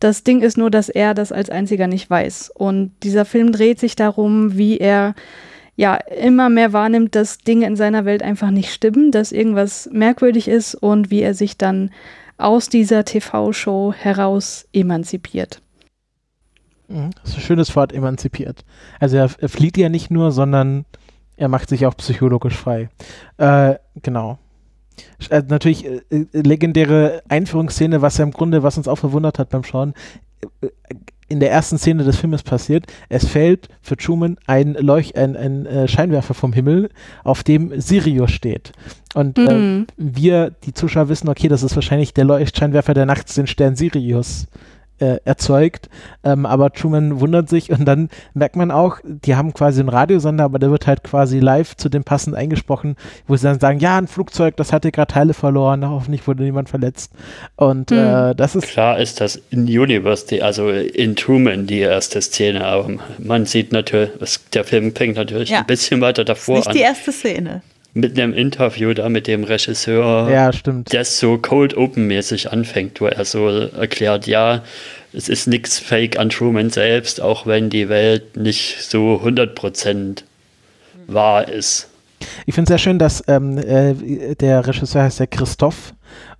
Das 0.00 0.24
Ding 0.24 0.40
ist 0.40 0.56
nur, 0.56 0.70
dass 0.70 0.88
er 0.88 1.12
das 1.12 1.32
als 1.32 1.50
einziger 1.50 1.86
nicht 1.86 2.08
weiß. 2.08 2.50
Und 2.54 2.92
dieser 3.02 3.26
Film 3.26 3.52
dreht 3.52 3.78
sich 3.78 3.94
darum, 3.94 4.56
wie 4.56 4.78
er 4.78 5.14
ja 5.76 5.94
immer 5.94 6.48
mehr 6.48 6.72
wahrnimmt, 6.72 7.14
dass 7.14 7.38
Dinge 7.38 7.66
in 7.66 7.76
seiner 7.76 8.04
Welt 8.04 8.22
einfach 8.22 8.50
nicht 8.50 8.72
stimmen, 8.72 9.12
dass 9.12 9.32
irgendwas 9.32 9.88
merkwürdig 9.92 10.48
ist 10.48 10.74
und 10.74 11.10
wie 11.10 11.20
er 11.20 11.34
sich 11.34 11.56
dann 11.56 11.90
aus 12.38 12.68
dieser 12.68 13.04
TV-Show 13.04 13.94
heraus 13.96 14.66
emanzipiert. 14.72 15.62
Mhm, 16.88 17.10
das 17.20 17.30
ist 17.30 17.36
ein 17.36 17.42
schönes 17.42 17.76
Wort, 17.76 17.92
emanzipiert. 17.92 18.64
Also 19.00 19.16
er, 19.16 19.30
er 19.38 19.48
flieht 19.48 19.76
ja 19.76 19.88
nicht 19.88 20.10
nur, 20.10 20.32
sondern 20.32 20.84
er 21.36 21.48
macht 21.48 21.68
sich 21.68 21.86
auch 21.86 21.96
psychologisch 21.96 22.56
frei. 22.56 22.88
Äh, 23.36 23.74
genau. 24.02 24.38
Äh, 25.28 25.42
natürlich 25.48 25.84
äh, 25.84 26.00
äh, 26.10 26.26
legendäre 26.32 27.22
Einführungsszene, 27.28 28.00
was 28.02 28.16
ja 28.16 28.24
im 28.24 28.30
Grunde, 28.30 28.62
was 28.62 28.78
uns 28.78 28.88
auch 28.88 28.96
verwundert 28.96 29.38
hat 29.38 29.50
beim 29.50 29.64
Schauen, 29.64 29.92
äh, 30.62 30.68
in 31.28 31.40
der 31.40 31.50
ersten 31.50 31.78
Szene 31.78 32.04
des 32.04 32.16
Filmes 32.16 32.42
passiert. 32.42 32.86
Es 33.08 33.26
fällt 33.26 33.68
für 33.82 33.96
Truman 33.96 34.36
ein, 34.46 34.74
Leuch 34.74 35.16
ein, 35.16 35.36
ein 35.36 35.66
äh, 35.66 35.88
Scheinwerfer 35.88 36.34
vom 36.34 36.52
Himmel, 36.52 36.90
auf 37.24 37.42
dem 37.42 37.80
Sirius 37.80 38.30
steht. 38.30 38.72
Und 39.14 39.38
mhm. 39.38 39.86
wir, 39.96 40.52
die 40.64 40.74
Zuschauer, 40.74 41.08
wissen, 41.08 41.28
okay, 41.28 41.48
das 41.48 41.62
ist 41.62 41.74
wahrscheinlich 41.74 42.14
der 42.14 42.24
Leuchtscheinwerfer, 42.24 42.94
der 42.94 43.06
nachts 43.06 43.34
den 43.34 43.46
Stern 43.46 43.76
Sirius 43.76 44.46
äh, 44.98 45.18
erzeugt. 45.24 45.88
Ähm, 46.24 46.46
aber 46.46 46.72
Truman 46.72 47.20
wundert 47.20 47.48
sich 47.48 47.70
und 47.70 47.84
dann 47.84 48.08
merkt 48.34 48.56
man 48.56 48.70
auch, 48.70 48.98
die 49.04 49.34
haben 49.36 49.52
quasi 49.52 49.80
einen 49.80 49.88
Radiosender, 49.88 50.44
aber 50.44 50.58
der 50.58 50.70
wird 50.70 50.86
halt 50.86 51.04
quasi 51.04 51.38
live 51.38 51.76
zu 51.76 51.88
dem 51.88 52.04
passend 52.04 52.36
eingesprochen, 52.36 52.96
wo 53.26 53.36
sie 53.36 53.44
dann 53.44 53.60
sagen, 53.60 53.78
ja, 53.78 53.98
ein 53.98 54.08
Flugzeug, 54.08 54.56
das 54.56 54.72
hatte 54.72 54.90
gerade 54.90 55.12
Teile 55.12 55.34
verloren, 55.34 55.88
hoffentlich 55.88 56.26
wurde 56.26 56.42
niemand 56.42 56.68
verletzt. 56.68 57.12
Und 57.56 57.90
mhm. 57.90 57.98
äh, 57.98 58.34
das 58.34 58.56
ist. 58.56 58.66
Klar 58.68 58.98
ist 58.98 59.20
das 59.20 59.40
in 59.50 59.64
University, 59.64 60.40
also 60.40 60.70
in 60.70 61.16
Truman 61.16 61.66
die 61.66 61.80
erste 61.80 62.20
Szene, 62.20 62.64
aber 62.64 62.90
man 63.18 63.46
sieht 63.46 63.72
natürlich, 63.72 64.10
der 64.52 64.64
Film 64.64 64.94
fängt 64.94 65.16
natürlich 65.16 65.50
ja. 65.50 65.60
ein 65.60 65.66
bisschen 65.66 66.00
weiter 66.00 66.24
davor 66.24 66.56
das 66.56 66.66
ist 66.66 66.74
nicht 66.74 66.84
an. 66.84 66.94
die 66.94 66.98
erste 66.98 67.12
Szene 67.12 67.62
mit 67.96 68.18
einem 68.18 68.34
Interview 68.34 68.92
da 68.92 69.08
mit 69.08 69.26
dem 69.26 69.42
Regisseur, 69.44 70.30
ja, 70.30 70.52
stimmt. 70.52 70.92
das 70.92 71.18
so 71.18 71.38
Cold 71.38 71.76
Open 71.76 72.06
mäßig 72.06 72.52
anfängt, 72.52 73.00
wo 73.00 73.06
er 73.06 73.24
so 73.24 73.48
erklärt, 73.48 74.26
ja, 74.26 74.62
es 75.14 75.30
ist 75.30 75.46
nichts 75.46 75.78
Fake 75.78 76.18
an 76.18 76.28
Truman 76.28 76.68
selbst, 76.68 77.22
auch 77.22 77.46
wenn 77.46 77.70
die 77.70 77.88
Welt 77.88 78.36
nicht 78.36 78.82
so 78.82 79.20
100% 79.24 80.24
wahr 81.06 81.48
ist. 81.48 81.88
Ich 82.44 82.54
finde 82.54 82.64
es 82.64 82.68
sehr 82.68 82.78
schön, 82.78 82.98
dass 82.98 83.24
ähm, 83.28 83.56
äh, 83.58 84.34
der 84.34 84.66
Regisseur 84.66 85.02
heißt 85.02 85.20
ja 85.20 85.26
Christoph 85.26 85.94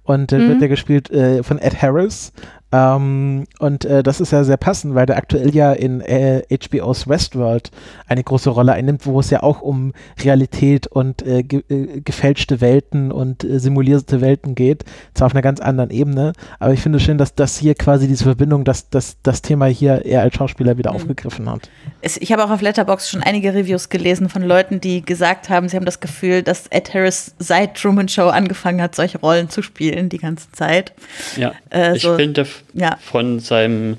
und 0.05 0.33
äh, 0.33 0.39
mhm. 0.39 0.49
wird 0.51 0.63
ja 0.63 0.69
gespielt 0.69 1.11
äh, 1.11 1.43
von 1.43 1.59
Ed 1.59 1.81
Harris 1.81 2.33
ähm, 2.73 3.45
und 3.61 3.85
äh, 3.85 4.03
das 4.03 4.21
ist 4.21 4.33
ja 4.33 4.43
sehr 4.43 4.57
passend, 4.57 4.97
weil 4.97 5.07
der 5.07 5.17
aktuell 5.17 5.55
ja 5.55 5.73
in 5.73 6.01
äh, 6.01 6.43
HBO's 6.51 7.07
Westworld 7.07 7.71
eine 8.09 8.25
große 8.25 8.51
Rolle 8.51 8.73
einnimmt, 8.73 9.07
wo 9.07 9.21
es 9.21 9.31
ja 9.31 9.45
auch 9.45 9.63
um 9.63 9.93
Realität 10.23 10.89
und 10.89 11.25
äh, 11.25 11.45
ge 11.45 11.63
äh, 11.69 12.01
gefälschte 12.01 12.61
Welten 12.61 13.13
und 13.13 13.45
äh, 13.45 13.61
simulierte 13.61 14.21
Welten 14.21 14.57
geht. 14.57 14.85
Zwar 15.15 15.27
auf 15.27 15.33
einer 15.33 15.43
ganz 15.43 15.61
anderen 15.61 15.91
Ebene, 15.91 16.33
aber 16.59 16.73
ich 16.73 16.81
finde 16.81 16.99
es 16.99 17.05
schön, 17.05 17.19
dass 17.19 17.37
das 17.37 17.57
hier 17.57 17.77
quasi 17.77 18.09
diese 18.09 18.25
Verbindung, 18.25 18.65
dass, 18.65 18.91
dass 18.91 19.17
das 19.23 19.43
Thema 19.43 19.67
hier 19.67 20.05
er 20.05 20.23
als 20.23 20.35
Schauspieler 20.35 20.77
wieder 20.77 20.91
mhm. 20.91 20.97
aufgegriffen 20.97 21.49
hat. 21.49 21.71
Es, 22.01 22.17
ich 22.17 22.33
habe 22.33 22.45
auch 22.45 22.51
auf 22.51 22.63
Letterbox 22.63 23.09
schon 23.09 23.23
einige 23.23 23.55
Reviews 23.55 23.91
gelesen 23.91 24.29
von 24.29 24.43
Leuten, 24.43 24.81
die 24.81 25.03
gesagt 25.03 25.51
haben, 25.51 25.69
sie 25.69 25.77
haben 25.77 25.87
das 25.87 26.01
Gefühl, 26.01 26.43
dass 26.43 26.67
Ed 26.67 26.93
Harris 26.93 27.35
seit 27.39 27.77
Truman 27.77 28.09
Show 28.09 28.27
angefangen 28.27 28.83
hat, 28.83 28.97
solche 28.97 29.19
Rollen 29.19 29.51
zu 29.51 29.63
spielen 29.63 30.09
die 30.09 30.19
ganze 30.19 30.51
Zeit. 30.51 30.93
Ja, 31.37 31.53
äh, 31.71 31.97
so, 31.97 32.11
ich 32.11 32.17
finde 32.17 32.47
ja. 32.75 32.99
von 33.01 33.41
seinem 33.41 33.97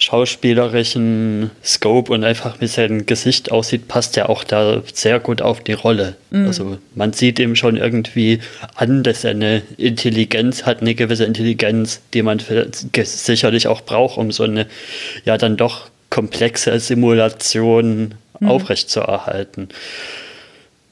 schauspielerischen 0.00 1.50
Scope 1.62 2.10
und 2.10 2.24
einfach 2.24 2.58
wie 2.60 2.66
sein 2.66 3.04
Gesicht 3.04 3.52
aussieht, 3.52 3.86
passt 3.86 4.16
er 4.16 4.30
auch 4.30 4.44
da 4.44 4.82
sehr 4.94 5.20
gut 5.20 5.42
auf 5.42 5.62
die 5.62 5.74
Rolle. 5.74 6.16
Mhm. 6.30 6.46
Also 6.46 6.78
man 6.94 7.12
sieht 7.12 7.38
ihm 7.38 7.54
schon 7.54 7.76
irgendwie 7.76 8.40
an, 8.74 9.02
dass 9.02 9.24
er 9.24 9.32
eine 9.32 9.62
Intelligenz 9.76 10.64
hat, 10.64 10.80
eine 10.80 10.94
gewisse 10.94 11.24
Intelligenz, 11.24 12.00
die 12.14 12.22
man 12.22 12.40
sicherlich 13.02 13.66
auch 13.66 13.82
braucht, 13.82 14.16
um 14.16 14.32
so 14.32 14.44
eine 14.44 14.66
ja 15.26 15.36
dann 15.36 15.58
doch 15.58 15.90
komplexe 16.08 16.80
Simulation 16.80 18.14
mhm. 18.40 18.48
aufrechtzuerhalten. 18.48 19.68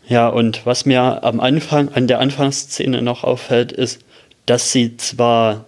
Ja, 0.07 0.29
und 0.29 0.67
was 0.67 0.85
mir 0.85 1.25
am 1.25 1.41
Anfang, 1.41 1.89
an 1.91 2.09
der 2.09 2.21
Anfangsszene 2.21 3.01
noch 3.01 3.25
auffällt, 3.25 3.73
ist, 3.73 4.01
dass 4.45 4.73
sie 4.73 4.97
zwar 4.99 5.65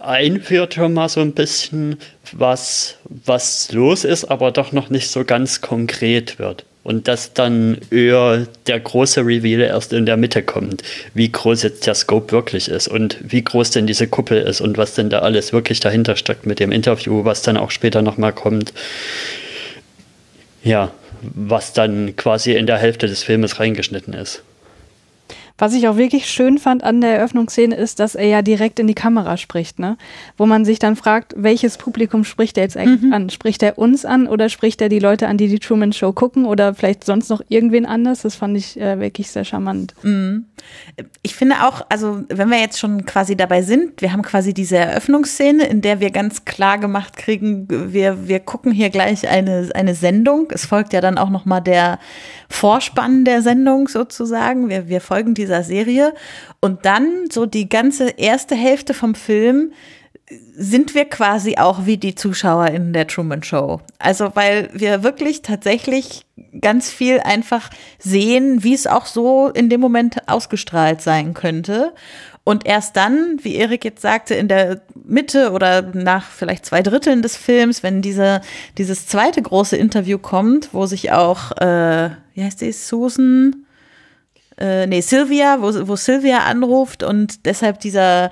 einführt 0.00 0.74
schon 0.74 0.94
mal 0.94 1.08
so 1.08 1.20
ein 1.20 1.32
bisschen, 1.32 1.98
was, 2.32 2.96
was 3.04 3.72
los 3.72 4.04
ist, 4.04 4.24
aber 4.24 4.50
doch 4.52 4.72
noch 4.72 4.90
nicht 4.90 5.08
so 5.08 5.24
ganz 5.24 5.60
konkret 5.60 6.38
wird. 6.38 6.64
Und 6.82 7.08
dass 7.08 7.34
dann 7.34 7.78
eher 7.90 8.46
der 8.66 8.80
große 8.80 9.20
Reveal 9.20 9.60
erst 9.60 9.92
in 9.92 10.06
der 10.06 10.16
Mitte 10.16 10.42
kommt, 10.42 10.82
wie 11.12 11.30
groß 11.30 11.62
jetzt 11.62 11.86
der 11.86 11.94
Scope 11.94 12.32
wirklich 12.32 12.68
ist 12.68 12.88
und 12.88 13.18
wie 13.20 13.44
groß 13.44 13.70
denn 13.70 13.86
diese 13.86 14.06
Kuppel 14.06 14.38
ist 14.40 14.62
und 14.62 14.78
was 14.78 14.94
denn 14.94 15.10
da 15.10 15.18
alles 15.18 15.52
wirklich 15.52 15.80
dahinter 15.80 16.16
steckt 16.16 16.46
mit 16.46 16.58
dem 16.58 16.72
Interview, 16.72 17.24
was 17.24 17.42
dann 17.42 17.58
auch 17.58 17.70
später 17.70 18.00
nochmal 18.00 18.32
kommt. 18.32 18.72
Ja, 20.64 20.92
was 21.20 21.74
dann 21.74 22.16
quasi 22.16 22.52
in 22.52 22.66
der 22.66 22.78
Hälfte 22.78 23.06
des 23.06 23.22
Filmes 23.22 23.60
reingeschnitten 23.60 24.14
ist. 24.14 24.42
Was 25.60 25.74
ich 25.74 25.86
auch 25.88 25.98
wirklich 25.98 26.24
schön 26.24 26.56
fand 26.56 26.82
an 26.82 27.02
der 27.02 27.18
Eröffnungsszene 27.18 27.74
ist, 27.74 28.00
dass 28.00 28.14
er 28.14 28.26
ja 28.26 28.40
direkt 28.40 28.78
in 28.78 28.86
die 28.86 28.94
Kamera 28.94 29.36
spricht, 29.36 29.78
ne? 29.78 29.98
Wo 30.38 30.46
man 30.46 30.64
sich 30.64 30.78
dann 30.78 30.96
fragt, 30.96 31.34
welches 31.36 31.76
Publikum 31.76 32.24
spricht 32.24 32.56
er 32.56 32.62
jetzt 32.62 32.78
eigentlich 32.78 33.02
mhm. 33.02 33.12
an? 33.12 33.28
Spricht 33.28 33.62
er 33.62 33.76
uns 33.76 34.06
an 34.06 34.26
oder 34.26 34.48
spricht 34.48 34.80
er 34.80 34.88
die 34.88 34.98
Leute 34.98 35.28
an, 35.28 35.36
die 35.36 35.48
die 35.48 35.58
Truman 35.58 35.92
Show 35.92 36.12
gucken 36.12 36.46
oder 36.46 36.74
vielleicht 36.74 37.04
sonst 37.04 37.28
noch 37.28 37.42
irgendwen 37.48 37.84
anders? 37.84 38.22
Das 38.22 38.36
fand 38.36 38.56
ich 38.56 38.80
äh, 38.80 38.98
wirklich 39.00 39.30
sehr 39.30 39.44
charmant. 39.44 39.94
Mhm. 40.02 40.46
Ich 41.20 41.34
finde 41.34 41.56
auch, 41.66 41.84
also 41.90 42.22
wenn 42.28 42.48
wir 42.48 42.58
jetzt 42.58 42.78
schon 42.78 43.04
quasi 43.04 43.36
dabei 43.36 43.60
sind, 43.60 44.00
wir 44.00 44.14
haben 44.14 44.22
quasi 44.22 44.54
diese 44.54 44.78
Eröffnungsszene, 44.78 45.66
in 45.66 45.82
der 45.82 46.00
wir 46.00 46.10
ganz 46.10 46.46
klar 46.46 46.78
gemacht 46.78 47.18
kriegen, 47.18 47.66
wir, 47.68 48.28
wir 48.28 48.40
gucken 48.40 48.72
hier 48.72 48.88
gleich 48.88 49.28
eine, 49.28 49.68
eine 49.74 49.94
Sendung. 49.94 50.48
Es 50.50 50.64
folgt 50.64 50.94
ja 50.94 51.02
dann 51.02 51.18
auch 51.18 51.28
nochmal 51.28 51.60
der 51.60 51.98
Vorspann 52.48 53.24
der 53.24 53.42
Sendung 53.42 53.88
sozusagen. 53.88 54.70
Wir, 54.70 54.88
wir 54.88 55.00
folgen 55.00 55.34
dieser 55.34 55.49
Serie. 55.62 56.14
Und 56.60 56.84
dann 56.84 57.28
so 57.30 57.46
die 57.46 57.68
ganze 57.68 58.10
erste 58.10 58.54
Hälfte 58.54 58.94
vom 58.94 59.14
Film 59.14 59.72
sind 60.54 60.94
wir 60.94 61.06
quasi 61.06 61.56
auch 61.56 61.86
wie 61.86 61.96
die 61.96 62.14
Zuschauer 62.14 62.68
in 62.68 62.92
der 62.92 63.06
Truman 63.06 63.42
Show. 63.42 63.80
Also 63.98 64.30
weil 64.34 64.70
wir 64.72 65.02
wirklich 65.02 65.42
tatsächlich 65.42 66.24
ganz 66.60 66.90
viel 66.90 67.20
einfach 67.20 67.70
sehen, 67.98 68.62
wie 68.62 68.74
es 68.74 68.86
auch 68.86 69.06
so 69.06 69.48
in 69.48 69.68
dem 69.68 69.80
Moment 69.80 70.28
ausgestrahlt 70.28 71.00
sein 71.00 71.34
könnte. 71.34 71.92
Und 72.44 72.64
erst 72.64 72.96
dann, 72.96 73.38
wie 73.42 73.56
Erik 73.56 73.84
jetzt 73.84 74.02
sagte, 74.02 74.34
in 74.34 74.48
der 74.48 74.80
Mitte 75.04 75.52
oder 75.52 75.82
nach 75.82 76.30
vielleicht 76.30 76.64
zwei 76.64 76.82
Dritteln 76.82 77.22
des 77.22 77.36
Films, 77.36 77.82
wenn 77.82 78.00
diese, 78.00 78.40
dieses 78.78 79.06
zweite 79.06 79.42
große 79.42 79.76
Interview 79.76 80.18
kommt, 80.18 80.72
wo 80.72 80.86
sich 80.86 81.12
auch, 81.12 81.52
äh, 81.58 82.10
wie 82.34 82.42
heißt 82.42 82.60
die, 82.60 82.72
Susan, 82.72 83.66
äh, 84.60 84.86
nee, 84.86 85.00
Sylvia, 85.00 85.58
wo, 85.60 85.88
wo 85.88 85.96
Sylvia 85.96 86.44
anruft 86.44 87.02
und 87.02 87.46
deshalb 87.46 87.80
dieser 87.80 88.30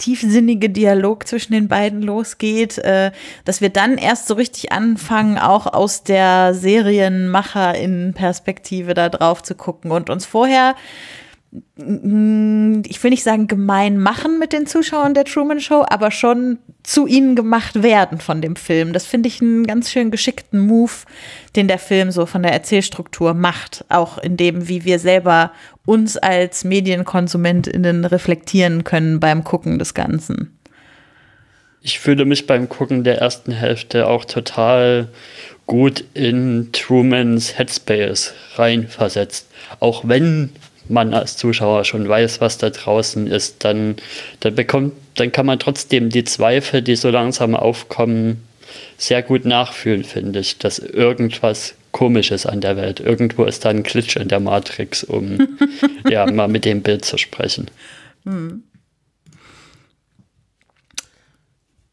tiefsinnige 0.00 0.70
Dialog 0.70 1.26
zwischen 1.28 1.52
den 1.52 1.68
beiden 1.68 2.02
losgeht, 2.02 2.78
äh, 2.78 3.12
dass 3.44 3.60
wir 3.60 3.68
dann 3.68 3.98
erst 3.98 4.26
so 4.26 4.34
richtig 4.34 4.72
anfangen, 4.72 5.38
auch 5.38 5.66
aus 5.66 6.02
der 6.02 6.54
Serienmacher 6.54 7.74
in 7.76 8.14
Perspektive 8.14 8.94
da 8.94 9.08
drauf 9.08 9.42
zu 9.42 9.54
gucken 9.54 9.90
und 9.92 10.10
uns 10.10 10.26
vorher 10.26 10.74
ich 11.52 13.02
will 13.02 13.10
nicht 13.10 13.24
sagen 13.24 13.48
gemein 13.48 13.98
machen 13.98 14.38
mit 14.38 14.52
den 14.52 14.66
Zuschauern 14.66 15.14
der 15.14 15.24
Truman 15.24 15.60
Show, 15.60 15.84
aber 15.88 16.12
schon 16.12 16.58
zu 16.84 17.08
ihnen 17.08 17.34
gemacht 17.34 17.82
werden 17.82 18.20
von 18.20 18.40
dem 18.40 18.54
Film. 18.54 18.92
Das 18.92 19.04
finde 19.04 19.28
ich 19.28 19.40
einen 19.40 19.66
ganz 19.66 19.90
schön 19.90 20.12
geschickten 20.12 20.60
Move, 20.60 20.92
den 21.56 21.66
der 21.66 21.78
Film 21.78 22.12
so 22.12 22.26
von 22.26 22.44
der 22.44 22.52
Erzählstruktur 22.52 23.34
macht, 23.34 23.84
auch 23.88 24.18
in 24.18 24.36
dem, 24.36 24.68
wie 24.68 24.84
wir 24.84 25.00
selber 25.00 25.50
uns 25.86 26.16
als 26.16 26.62
MedienkonsumentInnen 26.62 28.04
reflektieren 28.04 28.84
können 28.84 29.18
beim 29.18 29.42
Gucken 29.42 29.80
des 29.80 29.94
Ganzen. 29.94 30.56
Ich 31.82 31.98
fühle 31.98 32.26
mich 32.26 32.46
beim 32.46 32.68
Gucken 32.68 33.02
der 33.02 33.18
ersten 33.18 33.50
Hälfte 33.50 34.06
auch 34.06 34.24
total 34.24 35.08
gut 35.66 36.04
in 36.14 36.68
Trumans 36.72 37.58
Headspace 37.58 38.34
reinversetzt. 38.56 39.48
Auch 39.80 40.02
wenn 40.06 40.50
man 40.90 41.14
als 41.14 41.36
Zuschauer 41.36 41.84
schon 41.84 42.08
weiß, 42.08 42.40
was 42.40 42.58
da 42.58 42.70
draußen 42.70 43.26
ist, 43.26 43.64
dann, 43.64 43.96
dann 44.40 44.54
bekommt, 44.54 44.94
dann 45.14 45.32
kann 45.32 45.46
man 45.46 45.58
trotzdem 45.58 46.10
die 46.10 46.24
Zweifel, 46.24 46.82
die 46.82 46.96
so 46.96 47.10
langsam 47.10 47.54
aufkommen, 47.54 48.42
sehr 48.98 49.22
gut 49.22 49.44
nachfühlen, 49.44 50.04
finde 50.04 50.40
ich, 50.40 50.58
dass 50.58 50.78
irgendwas 50.78 51.74
komisch 51.92 52.30
ist 52.30 52.46
an 52.46 52.60
der 52.60 52.76
Welt. 52.76 53.00
Irgendwo 53.00 53.44
ist 53.44 53.64
da 53.64 53.70
ein 53.70 53.82
Glitch 53.82 54.16
in 54.16 54.28
der 54.28 54.40
Matrix, 54.40 55.02
um 55.04 55.58
ja 56.08 56.30
mal 56.30 56.48
mit 56.48 56.64
dem 56.64 56.82
Bild 56.82 57.04
zu 57.04 57.18
sprechen. 57.18 57.70
Hm. 58.24 58.62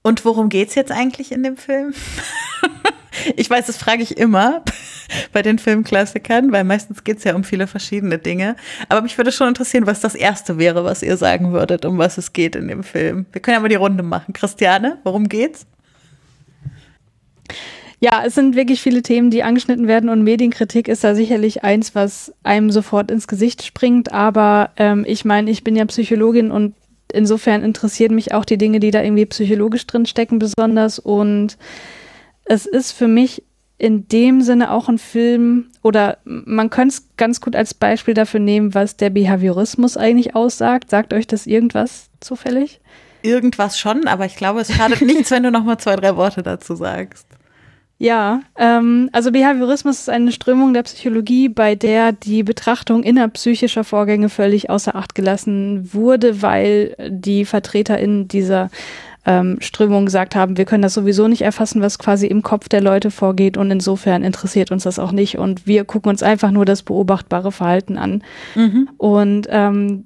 Und 0.03 0.23
worum 0.23 0.49
geht 0.49 0.69
es 0.69 0.75
jetzt 0.75 0.91
eigentlich 0.91 1.31
in 1.31 1.43
dem 1.43 1.57
Film? 1.57 1.93
ich 3.35 3.49
weiß, 3.49 3.65
das 3.65 3.77
frage 3.77 4.03
ich 4.03 4.17
immer 4.17 4.63
bei 5.33 5.41
den 5.41 5.59
Filmklassikern, 5.59 6.51
weil 6.51 6.63
meistens 6.63 7.03
geht 7.03 7.17
es 7.17 7.23
ja 7.23 7.35
um 7.35 7.43
viele 7.43 7.67
verschiedene 7.67 8.17
Dinge. 8.17 8.55
Aber 8.89 9.01
mich 9.01 9.17
würde 9.17 9.31
schon 9.31 9.47
interessieren, 9.47 9.87
was 9.87 9.99
das 9.99 10.15
Erste 10.15 10.57
wäre, 10.57 10.83
was 10.83 11.03
ihr 11.03 11.17
sagen 11.17 11.53
würdet, 11.53 11.85
um 11.85 11.97
was 11.97 12.17
es 12.17 12.33
geht 12.33 12.55
in 12.55 12.67
dem 12.67 12.83
Film. 12.83 13.25
Wir 13.31 13.41
können 13.41 13.55
ja 13.55 13.61
mal 13.61 13.69
die 13.69 13.75
Runde 13.75 14.03
machen. 14.03 14.33
Christiane, 14.33 14.99
worum 15.03 15.29
geht's? 15.29 15.65
Ja, 17.99 18.23
es 18.25 18.35
sind 18.35 18.55
wirklich 18.55 18.81
viele 18.81 19.01
Themen, 19.01 19.31
die 19.31 19.41
angeschnitten 19.41 19.87
werden 19.87 20.09
und 20.09 20.23
Medienkritik 20.23 20.87
ist 20.87 21.03
da 21.03 21.15
sicherlich 21.15 21.63
eins, 21.63 21.95
was 21.95 22.31
einem 22.43 22.69
sofort 22.69 23.09
ins 23.09 23.27
Gesicht 23.27 23.63
springt. 23.63 24.11
Aber 24.11 24.69
ähm, 24.77 25.03
ich 25.07 25.25
meine, 25.25 25.49
ich 25.49 25.63
bin 25.63 25.75
ja 25.75 25.85
Psychologin 25.85 26.51
und 26.51 26.75
insofern 27.11 27.63
interessieren 27.63 28.13
mich 28.13 28.33
auch 28.33 28.45
die 28.45 28.59
Dinge, 28.59 28.79
die 28.79 28.91
da 28.91 29.01
irgendwie 29.01 29.25
psychologisch 29.25 29.87
drin 29.87 30.05
stecken, 30.05 30.37
besonders. 30.37 30.99
Und 30.99 31.57
es 32.47 32.65
ist 32.65 32.91
für 32.91 33.07
mich 33.07 33.43
in 33.77 34.07
dem 34.07 34.41
Sinne 34.41 34.71
auch 34.71 34.89
ein 34.89 34.97
Film, 34.97 35.67
oder 35.83 36.17
man 36.23 36.69
könnte 36.69 36.95
es 36.95 37.09
ganz 37.15 37.41
gut 37.41 37.55
als 37.55 37.73
Beispiel 37.73 38.15
dafür 38.15 38.39
nehmen, 38.39 38.73
was 38.73 38.97
der 38.97 39.11
Behaviorismus 39.11 39.97
eigentlich 39.97 40.35
aussagt. 40.35 40.89
Sagt 40.89 41.13
euch 41.13 41.27
das 41.27 41.45
irgendwas 41.45 42.09
zufällig? 42.19 42.79
Irgendwas 43.21 43.77
schon, 43.77 44.07
aber 44.07 44.25
ich 44.25 44.35
glaube, 44.35 44.61
es 44.61 44.73
schadet 44.73 45.01
nichts, 45.01 45.29
wenn 45.31 45.43
du 45.43 45.51
noch 45.51 45.63
mal 45.63 45.77
zwei, 45.77 45.95
drei 45.95 46.15
Worte 46.15 46.41
dazu 46.41 46.75
sagst. 46.75 47.27
Ja, 47.99 48.41
ähm, 48.57 49.09
also 49.11 49.31
Behaviorismus 49.31 50.01
ist 50.01 50.09
eine 50.09 50.31
Strömung 50.31 50.73
der 50.73 50.83
Psychologie, 50.83 51.49
bei 51.49 51.73
der 51.73 52.11
die 52.11 52.43
Betrachtung 52.43 53.01
innerpsychischer 53.01 53.83
Vorgänge 53.83 54.29
völlig 54.29 54.69
außer 54.69 54.95
Acht 54.95 55.15
gelassen 55.15 55.93
wurde, 55.93 56.43
weil 56.43 56.95
die 57.09 57.43
Vertreter 57.43 57.97
in 57.97 58.27
dieser 58.27 58.69
ähm, 59.27 59.57
Strömung 59.59 60.05
gesagt 60.05 60.35
haben, 60.35 60.57
wir 60.57 60.65
können 60.65 60.81
das 60.81 60.93
sowieso 60.93 61.27
nicht 61.27 61.41
erfassen, 61.41 61.81
was 61.81 61.99
quasi 61.99 62.27
im 62.27 62.41
Kopf 62.41 62.69
der 62.69 62.81
Leute 62.81 63.11
vorgeht 63.11 63.57
und 63.57 63.69
insofern 63.69 64.23
interessiert 64.23 64.71
uns 64.71 64.83
das 64.83 64.97
auch 64.97 65.11
nicht 65.11 65.37
und 65.37 65.67
wir 65.67 65.83
gucken 65.83 66.09
uns 66.09 66.23
einfach 66.23 66.49
nur 66.49 66.63
das 66.65 66.81
beobachtbare 66.81 67.51
Verhalten 67.51 67.97
an. 67.97 68.23
Mhm. 68.55 68.89
Und 68.97 69.47
ähm, 69.51 70.05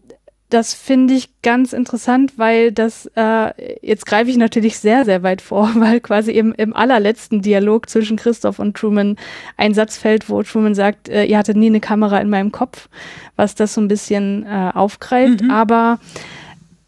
das 0.50 0.74
finde 0.74 1.14
ich 1.14 1.30
ganz 1.44 1.72
interessant, 1.72 2.34
weil 2.38 2.72
das, 2.72 3.10
äh, 3.16 3.54
jetzt 3.86 4.06
greife 4.08 4.30
ich 4.30 4.38
natürlich 4.38 4.80
sehr, 4.80 5.06
sehr 5.06 5.22
weit 5.22 5.42
vor, 5.42 5.70
weil 5.76 6.00
quasi 6.00 6.32
im, 6.32 6.54
im 6.54 6.76
allerletzten 6.76 7.44
Dialog 7.44 7.90
zwischen 7.90 8.18
Christoph 8.18 8.58
und 8.58 8.76
Truman 8.76 9.18
ein 9.56 9.76
Satz 9.76 9.98
fällt, 9.98 10.30
wo 10.30 10.42
Truman 10.42 10.74
sagt, 10.74 11.10
äh, 11.10 11.26
ihr 11.26 11.38
hattet 11.38 11.58
nie 11.58 11.68
eine 11.68 11.80
Kamera 11.80 12.18
in 12.18 12.30
meinem 12.30 12.52
Kopf, 12.52 12.90
was 13.36 13.54
das 13.54 13.76
so 13.76 13.82
ein 13.82 13.88
bisschen 13.88 14.48
äh, 14.48 14.72
aufgreift. 14.74 15.42
Mhm. 15.42 15.52
Aber 15.52 16.00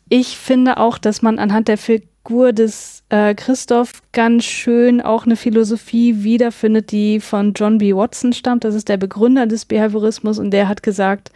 ich 0.09 0.37
finde 0.37 0.77
auch, 0.77 0.97
dass 0.97 1.21
man 1.21 1.37
anhand 1.37 1.67
der 1.67 1.77
Figur 2.25 2.53
des 2.53 3.03
äh, 3.09 3.35
Christoph 3.35 4.01
ganz 4.13 4.45
schön 4.45 5.01
auch 5.01 5.25
eine 5.25 5.35
Philosophie 5.35 6.23
wiederfindet, 6.23 6.93
die 6.93 7.19
von 7.19 7.51
John 7.53 7.79
B. 7.79 7.93
Watson 7.93 8.31
stammt. 8.31 8.63
Das 8.63 8.75
ist 8.75 8.87
der 8.87 8.95
Begründer 8.95 9.45
des 9.45 9.65
Behaviorismus 9.65 10.39
und 10.39 10.51
der 10.51 10.69
hat 10.69 10.83
gesagt, 10.83 11.31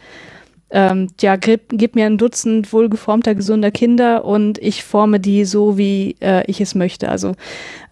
ähm, 0.70 1.08
ja, 1.20 1.36
gib, 1.36 1.68
gib, 1.72 1.94
mir 1.94 2.06
ein 2.06 2.16
Dutzend 2.16 2.72
wohlgeformter, 2.72 3.34
gesunder 3.34 3.70
Kinder 3.70 4.24
und 4.24 4.56
ich 4.58 4.82
forme 4.82 5.20
die 5.20 5.44
so, 5.44 5.76
wie 5.76 6.16
äh, 6.20 6.42
ich 6.50 6.58
es 6.62 6.74
möchte. 6.74 7.10
Also 7.10 7.34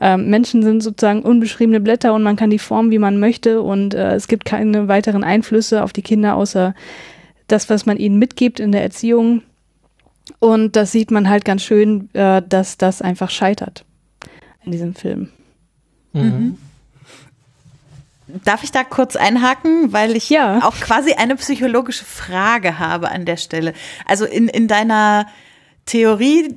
ähm, 0.00 0.30
Menschen 0.30 0.62
sind 0.62 0.82
sozusagen 0.82 1.20
unbeschriebene 1.20 1.80
Blätter 1.80 2.14
und 2.14 2.22
man 2.22 2.36
kann 2.36 2.48
die 2.48 2.58
formen, 2.58 2.90
wie 2.90 2.98
man 2.98 3.20
möchte 3.20 3.60
und 3.60 3.92
äh, 3.92 4.14
es 4.14 4.26
gibt 4.26 4.46
keine 4.46 4.88
weiteren 4.88 5.22
Einflüsse 5.22 5.84
auf 5.84 5.92
die 5.92 6.02
Kinder, 6.02 6.34
außer 6.34 6.74
das, 7.46 7.68
was 7.68 7.84
man 7.84 7.98
ihnen 7.98 8.18
mitgibt 8.18 8.58
in 8.58 8.72
der 8.72 8.82
Erziehung. 8.82 9.42
Und 10.38 10.76
das 10.76 10.92
sieht 10.92 11.10
man 11.10 11.28
halt 11.28 11.44
ganz 11.44 11.62
schön, 11.62 12.12
äh, 12.14 12.42
dass 12.46 12.78
das 12.78 13.02
einfach 13.02 13.30
scheitert 13.30 13.84
in 14.64 14.72
diesem 14.72 14.94
Film. 14.94 15.30
Mhm. 16.12 16.58
Darf 18.44 18.64
ich 18.64 18.72
da 18.72 18.82
kurz 18.82 19.14
einhaken, 19.14 19.92
weil 19.92 20.16
ich 20.16 20.30
ja. 20.30 20.58
auch 20.64 20.74
quasi 20.74 21.12
eine 21.12 21.36
psychologische 21.36 22.04
Frage 22.04 22.78
habe 22.78 23.10
an 23.10 23.24
der 23.24 23.36
Stelle. 23.36 23.72
Also 24.04 24.24
in, 24.24 24.48
in 24.48 24.66
deiner 24.66 25.26
Theorie, 25.86 26.56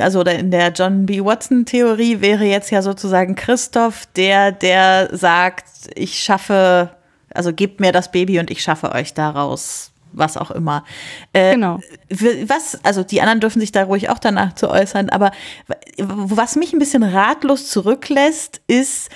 also 0.00 0.20
oder 0.20 0.38
in 0.38 0.52
der 0.52 0.70
John 0.70 1.06
B. 1.06 1.24
Watson 1.24 1.66
Theorie 1.66 2.20
wäre 2.20 2.44
jetzt 2.44 2.70
ja 2.70 2.82
sozusagen 2.82 3.34
Christoph 3.34 4.06
der, 4.14 4.52
der 4.52 5.16
sagt, 5.16 5.66
ich 5.96 6.20
schaffe, 6.20 6.90
also 7.34 7.52
gebt 7.52 7.80
mir 7.80 7.90
das 7.90 8.12
Baby 8.12 8.38
und 8.38 8.52
ich 8.52 8.62
schaffe 8.62 8.92
euch 8.92 9.12
daraus 9.12 9.89
was 10.12 10.36
auch 10.36 10.50
immer. 10.50 10.84
Äh, 11.32 11.54
genau. 11.54 11.80
Was, 12.08 12.78
also 12.84 13.02
die 13.02 13.20
anderen 13.20 13.40
dürfen 13.40 13.60
sich 13.60 13.72
da 13.72 13.84
ruhig 13.84 14.10
auch 14.10 14.18
danach 14.18 14.54
zu 14.54 14.70
äußern, 14.70 15.10
aber 15.10 15.32
was 15.98 16.56
mich 16.56 16.72
ein 16.72 16.78
bisschen 16.78 17.02
ratlos 17.02 17.68
zurücklässt, 17.68 18.60
ist, 18.66 19.10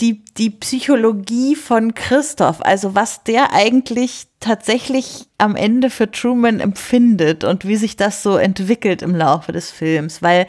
die, 0.00 0.22
die 0.36 0.50
Psychologie 0.50 1.56
von 1.56 1.94
Christoph, 1.94 2.60
also 2.60 2.94
was 2.94 3.22
der 3.24 3.54
eigentlich 3.54 4.26
tatsächlich 4.40 5.26
am 5.38 5.56
Ende 5.56 5.88
für 5.88 6.10
Truman 6.10 6.60
empfindet 6.60 7.44
und 7.44 7.66
wie 7.66 7.76
sich 7.76 7.96
das 7.96 8.22
so 8.22 8.36
entwickelt 8.36 9.00
im 9.00 9.14
Laufe 9.14 9.52
des 9.52 9.70
Films. 9.70 10.20
Weil 10.20 10.48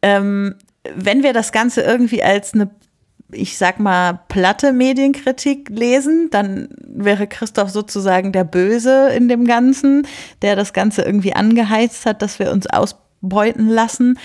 ähm, 0.00 0.54
wenn 0.94 1.22
wir 1.22 1.34
das 1.34 1.52
Ganze 1.52 1.82
irgendwie 1.82 2.22
als 2.22 2.54
eine 2.54 2.70
ich 3.32 3.58
sag 3.58 3.80
mal, 3.80 4.20
platte 4.28 4.72
Medienkritik 4.72 5.68
lesen, 5.68 6.28
dann 6.30 6.68
wäre 6.86 7.26
Christoph 7.26 7.70
sozusagen 7.70 8.32
der 8.32 8.44
Böse 8.44 9.08
in 9.10 9.28
dem 9.28 9.46
Ganzen, 9.46 10.06
der 10.42 10.56
das 10.56 10.72
Ganze 10.72 11.02
irgendwie 11.02 11.34
angeheizt 11.34 12.06
hat, 12.06 12.22
dass 12.22 12.38
wir 12.38 12.50
uns 12.50 12.66
ausbeuten 12.66 13.68
lassen 13.68 14.18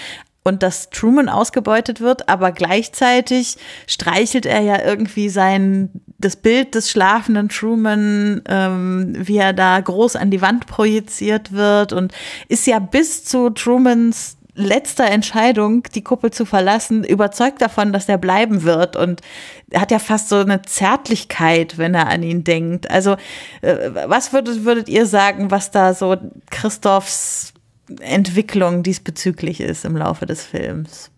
und 0.44 0.62
dass 0.62 0.92
Truman 0.92 1.28
ausgebeutet 1.28 2.02
wird, 2.02 2.30
aber 2.30 2.52
gleichzeitig 2.52 3.58
streichelt 3.88 4.46
er 4.46 4.62
ja 4.62 4.82
irgendwie 4.84 5.28
sein 5.28 5.90
das 6.20 6.36
Bild 6.36 6.76
des 6.76 6.90
schlafenden 6.90 7.50
Truman, 7.50 8.42
ähm, 8.48 9.14
wie 9.18 9.38
er 9.38 9.54
da 9.54 9.80
groß 9.80 10.16
an 10.16 10.32
die 10.32 10.42
Wand 10.42 10.68
projiziert 10.68 11.52
wird 11.52 11.94
und 11.94 12.14
ist 12.48 12.68
ja 12.68 12.80
bis 12.80 13.26
zu 13.26 13.50
Trumans 13.50 14.38
letzter 14.56 15.06
Entscheidung, 15.06 15.84
die 15.94 16.04
Kuppel 16.04 16.32
zu 16.32 16.46
verlassen, 16.46 17.04
überzeugt 17.04 17.62
davon, 17.62 17.94
dass 17.94 18.10
er 18.10 18.18
bleiben 18.18 18.64
wird 18.64 18.96
und 18.96 19.22
er 19.70 19.82
hat 19.82 19.92
ja 19.92 20.00
fast 20.00 20.30
so 20.30 20.38
eine 20.38 20.62
Zärtlichkeit, 20.62 21.78
wenn 21.78 21.94
er 21.94 22.08
an 22.08 22.24
ihn 22.24 22.44
denkt. 22.44 22.90
Also, 22.90 23.18
äh, 23.62 23.92
was 24.08 24.34
würdet, 24.34 24.64
würdet 24.64 24.90
ihr 24.90 25.06
sagen, 25.06 25.52
was 25.52 25.72
da 25.72 25.94
so 25.94 26.16
Christophs 26.50 27.54
Entwicklung 28.00 28.84
diesbezüglich 28.84 29.62
ist 29.62 29.86
im 29.86 29.96
Laufe 29.96 30.26
des 30.26 30.44
Films. 30.44 31.12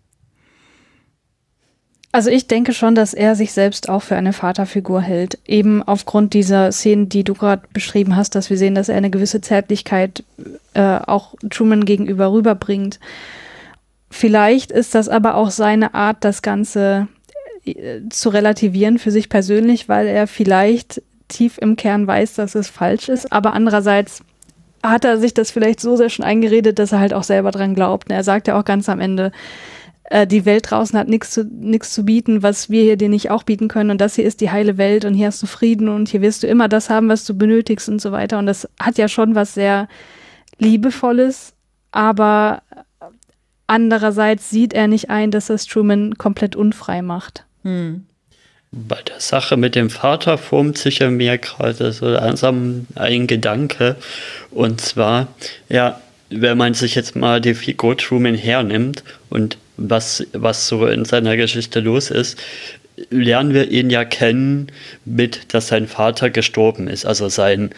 Also 2.10 2.30
ich 2.30 2.46
denke 2.46 2.72
schon, 2.72 2.94
dass 2.94 3.12
er 3.12 3.34
sich 3.34 3.52
selbst 3.52 3.88
auch 3.88 4.00
für 4.00 4.16
eine 4.16 4.32
Vaterfigur 4.32 5.02
hält. 5.02 5.38
Eben 5.46 5.82
aufgrund 5.82 6.32
dieser 6.32 6.72
Szenen, 6.72 7.08
die 7.08 7.22
du 7.22 7.34
gerade 7.34 7.62
beschrieben 7.72 8.16
hast, 8.16 8.34
dass 8.34 8.48
wir 8.48 8.56
sehen, 8.56 8.74
dass 8.74 8.88
er 8.88 8.96
eine 8.96 9.10
gewisse 9.10 9.42
Zärtlichkeit 9.42 10.24
äh, 10.72 10.98
auch 11.06 11.34
Truman 11.50 11.84
gegenüber 11.84 12.32
rüberbringt. 12.32 12.98
Vielleicht 14.10 14.72
ist 14.72 14.94
das 14.94 15.10
aber 15.10 15.34
auch 15.34 15.50
seine 15.50 15.94
Art, 15.94 16.24
das 16.24 16.40
Ganze 16.40 17.08
äh, 17.66 18.00
zu 18.08 18.30
relativieren 18.30 18.98
für 18.98 19.10
sich 19.10 19.28
persönlich, 19.28 19.88
weil 19.88 20.06
er 20.06 20.26
vielleicht 20.26 21.02
tief 21.28 21.58
im 21.58 21.76
Kern 21.76 22.06
weiß, 22.06 22.34
dass 22.34 22.54
es 22.54 22.68
falsch 22.68 23.10
ist, 23.10 23.30
aber 23.32 23.52
andererseits 23.52 24.22
hat 24.82 25.04
er 25.04 25.18
sich 25.18 25.34
das 25.34 25.50
vielleicht 25.50 25.80
so 25.80 25.96
sehr 25.96 26.08
schon 26.08 26.24
eingeredet, 26.24 26.78
dass 26.78 26.92
er 26.92 27.00
halt 27.00 27.12
auch 27.12 27.24
selber 27.24 27.50
dran 27.50 27.74
glaubt. 27.74 28.10
Er 28.10 28.24
sagt 28.24 28.48
ja 28.48 28.58
auch 28.58 28.64
ganz 28.64 28.88
am 28.88 29.00
Ende, 29.00 29.32
äh, 30.10 30.26
die 30.26 30.44
Welt 30.44 30.70
draußen 30.70 30.98
hat 30.98 31.08
nichts 31.08 31.32
zu, 31.32 31.44
nichts 31.44 31.92
zu 31.92 32.04
bieten, 32.04 32.42
was 32.42 32.70
wir 32.70 32.82
hier 32.82 32.96
dir 32.96 33.08
nicht 33.08 33.30
auch 33.30 33.42
bieten 33.42 33.68
können. 33.68 33.90
Und 33.90 34.00
das 34.00 34.14
hier 34.14 34.24
ist 34.24 34.40
die 34.40 34.50
heile 34.50 34.78
Welt 34.78 35.04
und 35.04 35.14
hier 35.14 35.26
hast 35.26 35.42
du 35.42 35.46
Frieden 35.46 35.88
und 35.88 36.08
hier 36.08 36.22
wirst 36.22 36.42
du 36.42 36.46
immer 36.46 36.68
das 36.68 36.88
haben, 36.88 37.08
was 37.08 37.24
du 37.24 37.34
benötigst 37.36 37.88
und 37.88 38.00
so 38.00 38.12
weiter. 38.12 38.38
Und 38.38 38.46
das 38.46 38.68
hat 38.80 38.98
ja 38.98 39.08
schon 39.08 39.34
was 39.34 39.54
sehr 39.54 39.88
Liebevolles, 40.58 41.54
aber 41.92 42.62
andererseits 43.66 44.50
sieht 44.50 44.72
er 44.72 44.88
nicht 44.88 45.10
ein, 45.10 45.30
dass 45.30 45.46
das 45.46 45.66
Truman 45.66 46.14
komplett 46.14 46.56
unfrei 46.56 47.02
macht. 47.02 47.44
Hm. 47.62 48.06
Bei 48.70 49.00
der 49.02 49.20
Sache 49.20 49.56
mit 49.56 49.74
dem 49.74 49.88
Vater 49.88 50.36
formt 50.36 50.76
sich 50.76 50.98
ja 50.98 51.10
mir 51.10 51.38
gerade 51.38 51.92
so 51.92 52.06
langsam 52.06 52.86
ein 52.96 53.26
Gedanke. 53.26 53.96
Und 54.50 54.80
zwar, 54.80 55.28
ja, 55.70 56.00
wenn 56.28 56.58
man 56.58 56.74
sich 56.74 56.94
jetzt 56.94 57.16
mal 57.16 57.40
die 57.40 57.54
Figur 57.54 57.96
Truman 57.96 58.34
hernimmt 58.34 59.04
und 59.30 59.56
was, 59.78 60.26
was 60.32 60.68
so 60.68 60.86
in 60.86 61.04
seiner 61.04 61.36
Geschichte 61.36 61.80
los 61.80 62.10
ist, 62.10 62.38
lernen 63.10 63.54
wir 63.54 63.70
ihn 63.70 63.90
ja 63.90 64.04
kennen 64.04 64.68
mit, 65.04 65.54
dass 65.54 65.68
sein 65.68 65.86
Vater 65.86 66.30
gestorben 66.30 66.88
ist. 66.88 67.06
Also 67.06 67.28
sein 67.28 67.70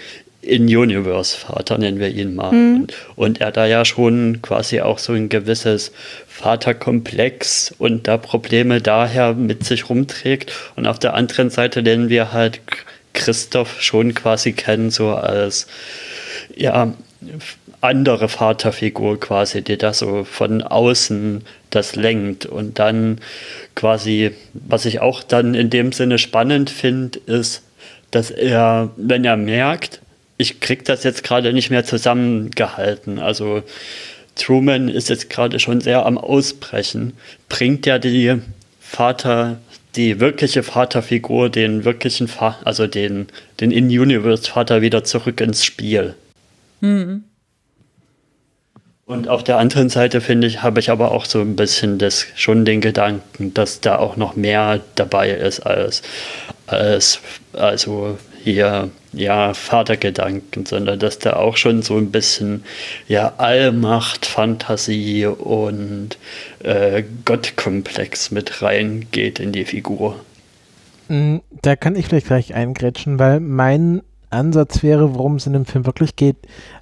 In-Universe-Vater, 0.43 1.77
nennen 1.77 2.01
wir 2.01 2.09
ihn 2.09 2.35
mal. 2.35 2.53
Mhm. 2.53 2.81
Und, 2.81 2.95
und, 3.17 3.41
er 3.41 3.53
da 3.53 3.67
ja 3.67 3.85
schon 3.85 4.41
quasi 4.41 4.81
auch 4.81 4.99
so 4.99 5.13
ein 5.13 5.29
gewisses 5.29 5.93
Vaterkomplex 6.27 7.75
und 7.79 8.09
da 8.09 8.17
Probleme 8.17 8.81
daher 8.81 9.35
mit 9.35 9.65
sich 9.65 9.91
rumträgt. 9.91 10.53
Und 10.77 10.87
auf 10.87 10.99
der 10.99 11.13
anderen 11.13 11.51
Seite 11.51 11.83
lernen 11.83 12.09
wir 12.09 12.33
halt 12.33 12.61
Christoph 13.13 13.83
schon 13.83 14.15
quasi 14.15 14.53
kennen, 14.53 14.91
so 14.91 15.11
als 15.11 15.67
ja, 16.57 16.95
andere 17.83 18.29
Vaterfigur 18.29 19.21
quasi, 19.21 19.63
die 19.63 19.77
da 19.77 19.93
so 19.93 20.25
von 20.25 20.63
außen 20.63 21.45
das 21.71 21.97
lenkt. 21.97 22.47
Und 22.47 22.79
dann 22.79 23.21
quasi, 23.75 24.33
was 24.53 24.85
ich 24.85 25.01
auch 25.01 25.23
dann 25.23 25.55
in 25.55 25.71
dem 25.71 25.93
Sinne 25.93 26.19
spannend 26.19 26.71
finde, 26.71 27.19
ist, 27.27 27.63
dass 28.11 28.31
er, 28.31 28.91
wenn 28.97 29.25
er 29.25 29.37
merkt, 29.37 30.01
ich 30.37 30.61
krieg 30.61 30.85
das 30.85 31.05
jetzt 31.05 31.23
gerade 31.23 31.53
nicht 31.53 31.71
mehr 31.71 31.85
zusammengehalten. 31.85 33.19
Also 33.19 33.63
Truman 34.37 34.89
ist 34.89 35.09
jetzt 35.09 35.29
gerade 35.29 35.59
schon 35.59 35.81
sehr 35.81 36.07
am 36.07 36.19
Ausbrechen. 36.19 37.13
Bringt 37.49 37.87
ja 37.87 37.99
die 37.99 38.37
Vater, 38.81 39.59
die 39.97 40.19
wirkliche 40.19 40.63
Vaterfigur, 40.63 41.51
den 41.51 41.85
wirklichen, 41.85 42.27
Fa 42.27 42.59
also 42.65 42.87
den, 42.87 43.29
den 43.61 43.71
In-Universe-Vater 43.71 44.81
wieder 44.81 45.05
zurück 45.05 45.41
ins 45.41 45.65
Spiel. 45.65 46.15
Mhm. 46.81 47.25
Und 49.11 49.27
auf 49.27 49.43
der 49.43 49.59
anderen 49.59 49.89
Seite 49.89 50.21
finde 50.21 50.47
ich, 50.47 50.63
habe 50.63 50.79
ich 50.79 50.89
aber 50.89 51.11
auch 51.11 51.25
so 51.25 51.41
ein 51.41 51.57
bisschen 51.57 51.99
das, 51.99 52.27
schon 52.37 52.65
den 52.65 52.81
Gedanken, 52.81 53.53
dass 53.53 53.81
da 53.81 53.99
auch 53.99 54.17
noch 54.17 54.37
mehr 54.37 54.79
dabei 54.95 55.31
ist 55.31 55.67
als, 55.67 56.03
als 56.69 57.19
also 57.53 58.19
hier 58.45 58.89
ja 59.13 59.53
Vatergedanken, 59.53 60.65
sondern 60.65 61.01
dass 61.01 61.19
da 61.19 61.33
auch 61.33 61.57
schon 61.57 61.83
so 61.83 61.97
ein 61.97 62.13
bisschen 62.13 62.63
ja 63.09 63.33
Allmacht, 63.39 64.27
Fantasie 64.27 65.27
und 65.27 66.17
äh, 66.63 67.03
Gottkomplex 67.25 68.31
mit 68.31 68.63
reingeht 68.63 69.41
in 69.41 69.51
die 69.51 69.65
Figur. 69.65 70.21
Mm, 71.09 71.39
da 71.63 71.75
kann 71.75 71.97
ich 71.97 72.07
vielleicht 72.07 72.29
gleich 72.29 72.55
eingrätschen, 72.55 73.19
weil 73.19 73.41
mein 73.41 74.03
Ansatz 74.31 74.83
wäre, 74.83 75.15
worum 75.15 75.37
es 75.37 75.47
in 75.47 75.53
dem 75.53 75.67
Film 75.67 75.87
wirklich 75.87 76.17
geht, 76.17 76.37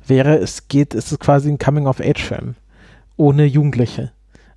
wäre, 0.06 0.36
es 0.36 0.68
geht, 0.68 0.94
es 0.94 1.12
ist 1.12 1.20
quasi 1.20 1.50
ein 1.50 1.58
Coming-of-Age-Film. 1.58 2.54
Ohne 3.16 3.44
Jugendliche. 3.44 4.12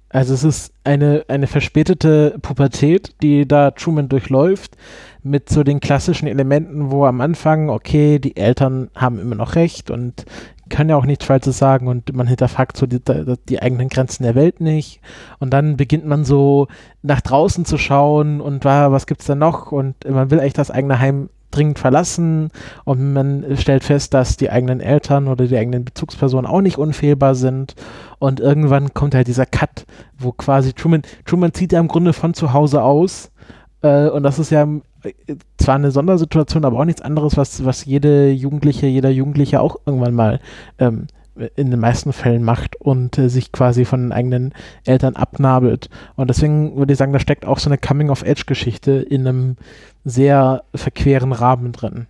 Also 0.09 0.33
es 0.33 0.43
ist 0.43 0.73
eine, 0.83 1.23
eine 1.29 1.47
verspätete 1.47 2.37
Pubertät, 2.41 3.15
die 3.21 3.47
da 3.47 3.71
Truman 3.71 4.09
durchläuft, 4.09 4.75
mit 5.23 5.49
so 5.49 5.63
den 5.63 5.79
klassischen 5.79 6.27
Elementen, 6.27 6.91
wo 6.91 7.05
am 7.05 7.21
Anfang, 7.21 7.69
okay, 7.69 8.19
die 8.19 8.35
Eltern 8.35 8.89
haben 8.93 9.19
immer 9.19 9.35
noch 9.35 9.55
recht 9.55 9.89
und 9.89 10.25
können 10.69 10.89
ja 10.89 10.95
auch 10.95 11.05
nichts 11.05 11.25
Falsches 11.25 11.57
sagen 11.57 11.87
und 11.87 12.13
man 12.13 12.27
hinterfragt 12.27 12.77
so 12.77 12.87
die, 12.87 12.99
die, 13.47 13.61
eigenen 13.61 13.89
Grenzen 13.89 14.23
der 14.23 14.35
Welt 14.35 14.61
nicht. 14.61 15.01
Und 15.39 15.51
dann 15.51 15.77
beginnt 15.77 16.05
man 16.05 16.25
so 16.25 16.67
nach 17.03 17.21
draußen 17.21 17.65
zu 17.65 17.77
schauen 17.77 18.41
und 18.41 18.65
was 18.65 19.05
gibt's 19.05 19.25
da 19.25 19.35
noch 19.35 19.71
und 19.71 19.95
man 20.09 20.31
will 20.31 20.39
eigentlich 20.39 20.53
das 20.53 20.71
eigene 20.71 20.99
Heim 20.99 21.29
dringend 21.51 21.79
verlassen 21.79 22.49
und 22.83 23.13
man 23.13 23.45
stellt 23.57 23.83
fest, 23.83 24.13
dass 24.13 24.37
die 24.37 24.49
eigenen 24.49 24.79
Eltern 24.79 25.27
oder 25.27 25.47
die 25.47 25.57
eigenen 25.57 25.85
Bezugspersonen 25.85 26.49
auch 26.49 26.61
nicht 26.61 26.77
unfehlbar 26.77 27.35
sind. 27.35 27.75
Und 28.19 28.39
irgendwann 28.39 28.93
kommt 28.93 29.15
halt 29.15 29.27
dieser 29.27 29.45
Cut, 29.45 29.85
wo 30.17 30.31
quasi 30.31 30.73
Truman, 30.73 31.01
Truman 31.25 31.53
zieht 31.53 31.73
ja 31.73 31.79
im 31.79 31.87
Grunde 31.87 32.13
von 32.13 32.33
zu 32.33 32.53
Hause 32.53 32.83
aus. 32.83 33.31
Äh, 33.81 34.09
und 34.09 34.23
das 34.23 34.39
ist 34.39 34.51
ja 34.51 34.67
äh, 35.03 35.35
zwar 35.57 35.75
eine 35.75 35.91
Sondersituation, 35.91 36.65
aber 36.65 36.79
auch 36.79 36.85
nichts 36.85 37.01
anderes, 37.01 37.37
was, 37.37 37.65
was 37.65 37.85
jede 37.85 38.31
Jugendliche, 38.31 38.87
jeder 38.87 39.09
Jugendliche 39.09 39.61
auch 39.61 39.77
irgendwann 39.85 40.13
mal 40.13 40.39
ähm, 40.79 41.07
in 41.55 41.71
den 41.71 41.79
meisten 41.79 42.13
Fällen 42.13 42.43
macht 42.43 42.75
und 42.75 43.17
äh, 43.17 43.29
sich 43.29 43.51
quasi 43.51 43.85
von 43.85 44.01
den 44.01 44.11
eigenen 44.11 44.53
Eltern 44.85 45.15
abnabelt. 45.15 45.89
Und 46.15 46.29
deswegen 46.29 46.75
würde 46.75 46.93
ich 46.93 46.99
sagen, 46.99 47.13
da 47.13 47.19
steckt 47.19 47.45
auch 47.45 47.59
so 47.59 47.69
eine 47.69 47.77
Coming-of-Age-Geschichte 47.77 48.91
in 48.91 49.27
einem 49.27 49.55
sehr 50.03 50.63
verqueren 50.75 51.31
Rahmen 51.31 51.71
drin. 51.71 52.07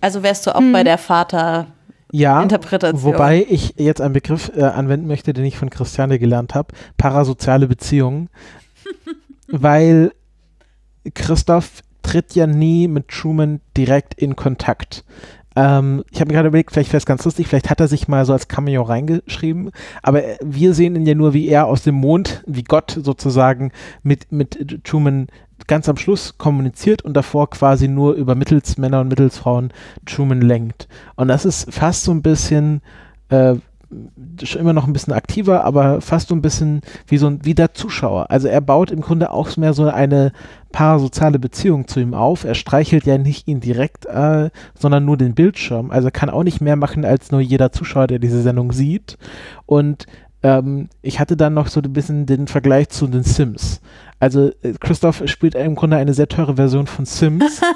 Also 0.00 0.22
wärst 0.22 0.46
du 0.46 0.54
auch 0.54 0.60
hm. 0.60 0.72
bei 0.72 0.84
der 0.84 0.98
Vater 0.98 1.66
ja, 2.14 2.46
wobei 2.92 3.46
ich 3.48 3.76
jetzt 3.78 4.02
einen 4.02 4.12
Begriff 4.12 4.52
äh, 4.54 4.64
anwenden 4.64 5.06
möchte, 5.06 5.32
den 5.32 5.46
ich 5.46 5.56
von 5.56 5.70
Christiane 5.70 6.18
gelernt 6.18 6.54
habe, 6.54 6.74
parasoziale 6.98 7.66
Beziehungen, 7.66 8.28
weil 9.48 10.12
Christoph 11.14 11.82
tritt 12.02 12.34
ja 12.34 12.46
nie 12.46 12.86
mit 12.86 13.08
Truman 13.08 13.62
direkt 13.78 14.12
in 14.12 14.36
Kontakt. 14.36 15.04
Ähm, 15.56 16.04
ich 16.10 16.20
habe 16.20 16.28
mir 16.28 16.34
gerade 16.34 16.48
überlegt, 16.48 16.72
vielleicht 16.72 16.90
wäre 16.90 16.98
es 16.98 17.06
ganz 17.06 17.24
lustig, 17.24 17.48
vielleicht 17.48 17.70
hat 17.70 17.80
er 17.80 17.88
sich 17.88 18.08
mal 18.08 18.24
so 18.24 18.32
als 18.32 18.48
Cameo 18.48 18.82
reingeschrieben, 18.82 19.70
aber 20.02 20.22
wir 20.40 20.74
sehen 20.74 20.96
ihn 20.96 21.06
ja 21.06 21.14
nur, 21.14 21.34
wie 21.34 21.48
er 21.48 21.66
aus 21.66 21.82
dem 21.82 21.96
Mond, 21.96 22.42
wie 22.46 22.62
Gott 22.62 22.98
sozusagen 23.02 23.72
mit, 24.02 24.32
mit 24.32 24.84
Truman 24.84 25.28
ganz 25.66 25.88
am 25.88 25.96
Schluss 25.96 26.38
kommuniziert 26.38 27.02
und 27.02 27.14
davor 27.14 27.50
quasi 27.50 27.88
nur 27.88 28.14
über 28.14 28.34
Mittelsmänner 28.34 29.00
und 29.00 29.08
Mittelsfrauen 29.08 29.72
Truman 30.06 30.40
lenkt. 30.40 30.88
Und 31.16 31.28
das 31.28 31.44
ist 31.44 31.72
fast 31.72 32.04
so 32.04 32.12
ein 32.12 32.22
bisschen 32.22 32.82
äh, 33.28 33.54
immer 34.58 34.72
noch 34.72 34.86
ein 34.86 34.92
bisschen 34.92 35.12
aktiver, 35.12 35.64
aber 35.64 36.00
fast 36.00 36.28
so 36.28 36.34
ein 36.34 36.42
bisschen 36.42 36.80
wie 37.06 37.18
so 37.18 37.26
ein 37.26 37.40
wie 37.44 37.54
der 37.54 37.74
Zuschauer. 37.74 38.30
Also 38.30 38.48
er 38.48 38.60
baut 38.60 38.90
im 38.90 39.00
Grunde 39.00 39.30
auch 39.30 39.56
mehr 39.56 39.74
so 39.74 39.84
eine 39.84 40.32
parasoziale 40.72 41.38
Beziehung 41.38 41.86
zu 41.86 42.00
ihm 42.00 42.14
auf. 42.14 42.44
Er 42.44 42.54
streichelt 42.54 43.04
ja 43.04 43.18
nicht 43.18 43.46
ihn 43.48 43.60
direkt, 43.60 44.06
äh, 44.06 44.50
sondern 44.74 45.04
nur 45.04 45.16
den 45.16 45.34
Bildschirm. 45.34 45.90
Also 45.90 46.10
kann 46.10 46.30
auch 46.30 46.44
nicht 46.44 46.60
mehr 46.60 46.76
machen 46.76 47.04
als 47.04 47.30
nur 47.30 47.40
jeder 47.40 47.72
Zuschauer, 47.72 48.06
der 48.06 48.18
diese 48.18 48.42
Sendung 48.42 48.72
sieht. 48.72 49.18
Und 49.66 50.06
ähm, 50.42 50.88
ich 51.02 51.20
hatte 51.20 51.36
dann 51.36 51.54
noch 51.54 51.68
so 51.68 51.80
ein 51.80 51.92
bisschen 51.92 52.26
den 52.26 52.48
Vergleich 52.48 52.88
zu 52.88 53.06
den 53.06 53.22
Sims. 53.22 53.80
Also 54.22 54.52
äh, 54.62 54.74
Christoph 54.78 55.24
spielt 55.26 55.56
im 55.56 55.74
Grunde 55.74 55.96
eine 55.96 56.14
sehr 56.14 56.28
teure 56.28 56.54
Version 56.54 56.86
von 56.86 57.04
Sims. 57.04 57.60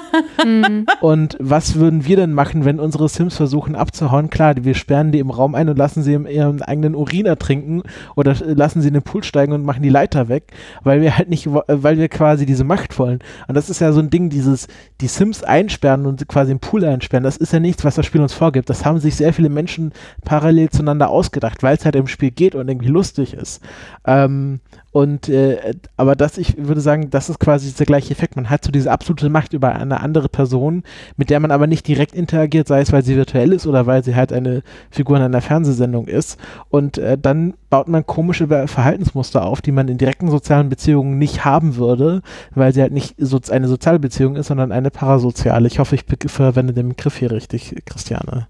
Mhm. 0.45 0.85
und 1.01 1.35
was 1.39 1.75
würden 1.75 2.05
wir 2.05 2.15
denn 2.15 2.31
machen, 2.31 2.63
wenn 2.63 2.79
unsere 2.79 3.09
Sims 3.09 3.35
versuchen 3.35 3.75
abzuhauen? 3.75 4.29
Klar, 4.29 4.53
wir 4.59 4.75
sperren 4.75 5.11
die 5.11 5.19
im 5.19 5.31
Raum 5.31 5.55
ein 5.55 5.67
und 5.67 5.77
lassen 5.77 6.03
sie 6.03 6.13
ihren 6.13 6.61
eigenen 6.61 6.93
Urin 6.95 7.25
ertrinken 7.25 7.81
oder 8.15 8.35
lassen 8.45 8.81
sie 8.81 8.89
in 8.89 8.93
den 8.93 9.03
Pool 9.03 9.23
steigen 9.23 9.51
und 9.53 9.63
machen 9.63 9.81
die 9.81 9.89
Leiter 9.89 10.29
weg, 10.29 10.51
weil 10.83 11.01
wir 11.01 11.17
halt 11.17 11.29
nicht, 11.29 11.47
weil 11.49 11.97
wir 11.97 12.07
quasi 12.07 12.45
diese 12.45 12.63
Macht 12.63 12.97
wollen. 12.99 13.19
Und 13.47 13.55
das 13.55 13.69
ist 13.69 13.81
ja 13.81 13.91
so 13.91 13.99
ein 13.99 14.11
Ding, 14.11 14.29
dieses, 14.29 14.67
die 15.01 15.07
Sims 15.07 15.43
einsperren 15.43 16.05
und 16.05 16.27
quasi 16.27 16.51
im 16.51 16.59
Pool 16.59 16.85
einsperren, 16.85 17.23
das 17.23 17.37
ist 17.37 17.51
ja 17.51 17.59
nichts, 17.59 17.83
was 17.83 17.95
das 17.95 18.05
Spiel 18.05 18.21
uns 18.21 18.33
vorgibt. 18.33 18.69
Das 18.69 18.85
haben 18.85 18.99
sich 18.99 19.15
sehr 19.15 19.33
viele 19.33 19.49
Menschen 19.49 19.91
parallel 20.23 20.69
zueinander 20.69 21.09
ausgedacht, 21.09 21.63
weil 21.63 21.75
es 21.75 21.83
halt 21.85 21.95
im 21.95 22.07
Spiel 22.07 22.31
geht 22.31 22.53
und 22.53 22.67
irgendwie 22.67 22.89
lustig 22.89 23.33
ist. 23.33 23.61
Ähm, 24.05 24.59
und 24.97 25.29
äh, 25.29 25.75
aber 25.95 26.15
das, 26.15 26.39
ich 26.39 26.57
würde 26.57 26.81
sagen, 26.81 27.11
das 27.11 27.29
ist 27.29 27.39
quasi 27.39 27.71
der 27.71 27.85
gleiche 27.85 28.11
Effekt. 28.11 28.35
Man 28.35 28.49
hat 28.49 28.65
so 28.65 28.71
diese 28.71 28.91
absolute 28.91 29.29
Macht 29.29 29.53
über 29.53 29.75
eine 29.75 29.99
andere 29.99 30.27
Person, 30.27 30.81
mit 31.17 31.29
der 31.29 31.39
man 31.39 31.51
aber 31.51 31.67
nicht 31.67 31.87
direkt 31.87 32.15
interagiert, 32.15 32.67
sei 32.67 32.81
es, 32.81 32.91
weil 32.91 33.03
sie 33.03 33.15
virtuell 33.15 33.53
ist 33.53 33.67
oder 33.67 33.85
weil 33.85 34.03
sie 34.03 34.15
halt 34.15 34.33
eine 34.33 34.63
Figur 34.89 35.17
in 35.17 35.21
einer 35.21 35.41
Fernsehsendung 35.41 36.07
ist. 36.07 36.39
Und 36.69 36.97
äh, 36.97 37.15
dann 37.15 37.53
baut 37.69 37.87
man 37.87 38.07
komische 38.07 38.47
Verhaltensmuster 38.47 39.45
auf, 39.45 39.61
die 39.61 39.71
man 39.71 39.87
in 39.87 39.99
direkten 39.99 40.31
sozialen 40.31 40.69
Beziehungen 40.69 41.19
nicht 41.19 41.45
haben 41.45 41.75
würde, 41.75 42.23
weil 42.55 42.73
sie 42.73 42.81
halt 42.81 42.91
nicht 42.91 43.13
so 43.19 43.39
eine 43.51 43.67
soziale 43.67 43.99
Beziehung 43.99 44.35
ist, 44.35 44.47
sondern 44.47 44.71
eine 44.71 44.89
parasoziale. 44.89 45.67
Ich 45.67 45.77
hoffe, 45.77 45.93
ich 45.93 46.05
verwende 46.25 46.73
den 46.73 46.89
Begriff 46.89 47.17
hier 47.17 47.29
richtig, 47.29 47.75
Christiane. 47.85 48.47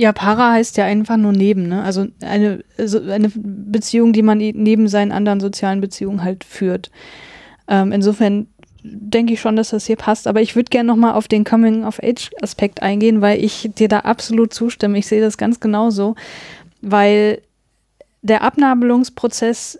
Ja, 0.00 0.14
Para 0.14 0.52
heißt 0.52 0.78
ja 0.78 0.86
einfach 0.86 1.18
nur 1.18 1.32
neben, 1.32 1.68
ne? 1.68 1.82
Also 1.82 2.06
eine, 2.22 2.64
so 2.78 3.02
eine 3.02 3.30
Beziehung, 3.34 4.14
die 4.14 4.22
man 4.22 4.38
neben 4.38 4.88
seinen 4.88 5.12
anderen 5.12 5.40
sozialen 5.40 5.82
Beziehungen 5.82 6.24
halt 6.24 6.42
führt. 6.42 6.90
Ähm, 7.68 7.92
insofern 7.92 8.46
denke 8.82 9.34
ich 9.34 9.42
schon, 9.42 9.56
dass 9.56 9.68
das 9.68 9.84
hier 9.84 9.96
passt. 9.96 10.26
Aber 10.26 10.40
ich 10.40 10.56
würde 10.56 10.70
gerne 10.70 10.86
nochmal 10.86 11.12
auf 11.12 11.28
den 11.28 11.44
Coming-of-Age-Aspekt 11.44 12.80
eingehen, 12.80 13.20
weil 13.20 13.44
ich 13.44 13.72
dir 13.74 13.88
da 13.88 13.98
absolut 13.98 14.54
zustimme. 14.54 14.96
Ich 14.96 15.06
sehe 15.06 15.20
das 15.20 15.36
ganz 15.36 15.60
genauso, 15.60 16.14
weil 16.80 17.42
der 18.22 18.40
Abnabelungsprozess, 18.40 19.78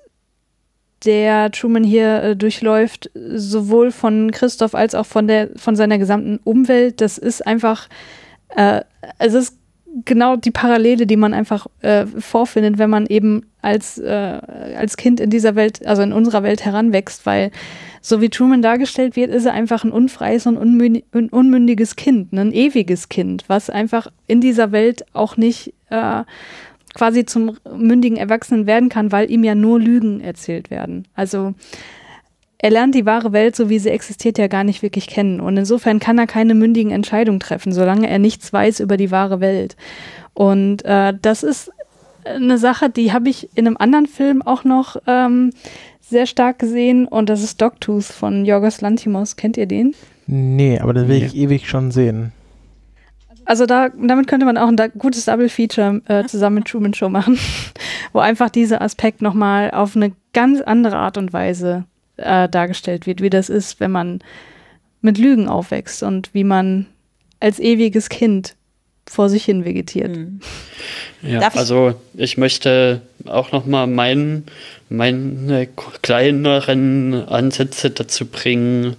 der 1.07 1.51
Truman 1.51 1.83
hier 1.83 2.23
äh, 2.23 2.37
durchläuft, 2.37 3.11
sowohl 3.15 3.91
von 3.91 4.33
Christoph 4.33 4.75
als 4.75 4.95
auch 4.95 5.07
von 5.07 5.27
der 5.27 5.49
von 5.57 5.77
seiner 5.77 5.97
gesamten 5.97 6.41
Umwelt, 6.45 7.01
das 7.01 7.17
ist 7.17 7.47
einfach, 7.47 7.89
äh, 8.55 8.83
es 9.19 9.33
ist 9.33 9.60
genau 10.05 10.37
die 10.37 10.51
Parallele, 10.51 11.07
die 11.07 11.17
man 11.17 11.35
einfach 11.35 11.67
äh, 11.81 12.07
vorfindet, 12.07 12.79
wenn 12.79 12.91
man 12.91 13.07
eben 13.07 13.47
als, 13.63 13.99
äh, 13.99 14.09
als 14.77 14.97
Kind 14.97 15.21
in 15.21 15.31
dieser 15.31 15.55
Welt, 15.55 15.87
also 15.87 16.03
in 16.03 16.13
unserer 16.13 16.43
Welt 16.43 16.65
heranwächst, 16.65 17.27
weil 17.27 17.51
so 18.01 18.21
wie 18.21 18.31
Truman 18.31 18.63
dargestellt 18.63 19.17
wird, 19.17 19.31
ist 19.31 19.45
er 19.45 19.53
einfach 19.53 19.85
ein 19.85 19.93
unfreies 19.93 20.47
und 20.47 20.57
unmündiges 20.57 21.97
Kind, 21.97 22.33
ne, 22.33 22.43
ein 22.43 22.53
ewiges 22.53 23.09
Kind, 23.09 23.45
was 23.49 23.69
einfach 23.69 24.09
in 24.27 24.41
dieser 24.41 24.73
Welt 24.73 25.05
auch 25.13 25.37
nicht 25.37 25.75
äh, 25.91 26.23
quasi 26.95 27.27
zum 27.27 27.57
mündigen 27.77 28.17
Erwachsenen 28.17 28.67
werden 28.67 28.89
kann, 28.89 29.13
weil 29.13 29.31
ihm 29.31 29.45
ja 29.45 29.55
nur 29.55 29.79
Lügen 29.79 30.21
erzählt 30.21 30.71
werden. 30.71 31.07
Also 31.15 31.55
er 32.63 32.71
lernt 32.71 32.95
die 32.95 33.07
wahre 33.07 33.33
Welt, 33.33 33.57
so 33.57 33.71
wie 33.71 33.79
sie 33.79 33.89
existiert, 33.89 34.37
ja 34.37 34.47
gar 34.47 34.65
nicht 34.65 34.83
wirklich 34.83 35.07
kennen. 35.07 35.41
Und 35.41 35.57
insofern 35.57 35.99
kann 35.99 36.19
er 36.19 36.27
keine 36.27 36.55
mündigen 36.55 36.93
Entscheidungen 36.93 37.41
treffen, 37.41 37.73
solange 37.73 38.09
er 38.09 38.19
nichts 38.19 38.53
weiß 38.53 38.81
über 38.81 38.99
die 38.99 39.11
wahre 39.11 39.41
Welt. 39.41 39.77
Und 40.35 40.85
äh, 40.85 41.15
das 41.23 41.43
ist 41.43 41.73
eine 42.25 42.59
Sache, 42.59 42.91
die 42.91 43.15
habe 43.15 43.31
ich 43.31 43.49
in 43.55 43.67
einem 43.67 43.79
anderen 43.79 44.07
Film 44.07 44.43
auch 44.43 44.65
noch 44.65 44.97
ähm, 45.07 45.53
sehr 46.03 46.27
stark 46.27 46.59
gesehen. 46.59 47.09
Und 47.09 47.31
das 47.31 47.43
ist 47.43 47.63
Dogtooth 47.63 48.05
von 48.05 48.45
Jorgos 48.45 48.83
Lantimos. 48.83 49.37
Kennt 49.37 49.57
ihr 49.57 49.67
den? 49.67 49.95
Nee, 50.27 50.79
aber 50.81 50.93
den 50.93 51.09
will 51.09 51.21
nee. 51.21 51.27
ich 51.27 51.37
ewig 51.37 51.67
schon 51.67 51.91
sehen. 51.91 52.33
Also 53.47 53.65
da, 53.65 53.89
damit 53.89 54.27
könnte 54.27 54.45
man 54.45 54.59
auch 54.59 54.69
ein 54.69 54.77
gutes 54.99 55.25
Double 55.25 55.49
Feature 55.49 56.03
äh, 56.09 56.25
zusammen 56.27 56.57
mit 56.57 56.67
Truman 56.67 56.93
Show 56.93 57.09
machen, 57.09 57.39
wo 58.13 58.19
einfach 58.19 58.51
dieser 58.51 58.83
Aspekt 58.83 59.23
nochmal 59.23 59.71
auf 59.71 59.97
eine 59.97 60.13
ganz 60.35 60.61
andere 60.61 60.99
Art 60.99 61.17
und 61.17 61.33
Weise 61.33 61.87
äh, 62.21 62.49
dargestellt 62.49 63.07
wird, 63.07 63.21
wie 63.21 63.31
das 63.31 63.49
ist, 63.49 63.81
wenn 63.81 63.91
man 63.91 64.21
mit 65.01 65.19
Lügen 65.19 65.49
aufwächst 65.49 66.03
und 66.03 66.33
wie 66.35 66.45
man 66.45 66.87
als 67.41 67.59
ewiges 67.59 68.09
Kind 68.09 68.55
vor 69.07 69.29
sich 69.29 69.45
hin 69.45 69.65
vegetiert. 69.65 70.17
Mhm. 70.17 70.41
Ja, 71.23 71.49
ich 71.49 71.59
also 71.59 71.95
ich 72.15 72.39
möchte 72.39 73.01
auch 73.27 73.51
noch 73.51 73.67
mal 73.67 73.87
meinen, 73.87 74.45
meine 74.89 75.69
kleineren 76.03 77.27
Ansätze 77.29 77.91
dazu 77.91 78.27
bringen, 78.27 78.97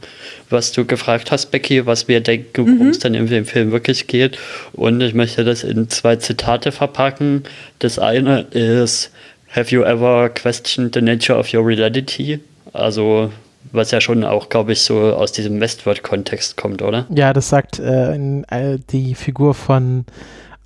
was 0.50 0.74
du 0.74 0.86
gefragt 0.86 1.32
hast, 1.32 1.52
Becky, 1.52 1.86
was 1.86 2.08
wir 2.08 2.20
denken, 2.20 2.66
worum 2.66 2.90
es 2.90 2.98
mhm. 2.98 3.02
dann 3.02 3.14
im 3.14 3.46
Film 3.46 3.72
wirklich 3.72 4.08
geht. 4.08 4.38
Und 4.74 5.02
ich 5.02 5.14
möchte 5.14 5.46
das 5.46 5.64
in 5.64 5.90
zwei 5.90 6.18
Zitate 6.18 6.72
verpacken. 6.72 7.44
Das 7.80 7.98
eine 7.98 8.42
ist, 8.52 9.12
Have 9.56 9.74
you 9.74 9.84
ever 9.84 10.30
questioned 10.30 10.94
the 10.94 11.02
nature 11.02 11.38
of 11.38 11.54
your 11.54 11.66
reality? 11.66 12.40
Also, 12.74 13.32
was 13.72 13.92
ja 13.92 14.02
schon 14.02 14.24
auch, 14.24 14.50
glaube 14.50 14.74
ich, 14.74 14.82
so 14.82 15.14
aus 15.14 15.32
diesem 15.32 15.60
Westworld-Kontext 15.60 16.58
kommt, 16.58 16.82
oder? 16.82 17.06
Ja, 17.10 17.34
das 17.34 17.50
sagt 17.50 17.80
äh, 17.80 18.16
in, 18.16 18.44
äh, 18.46 18.80
die 18.90 19.16
Figur 19.16 19.54
von 19.54 20.06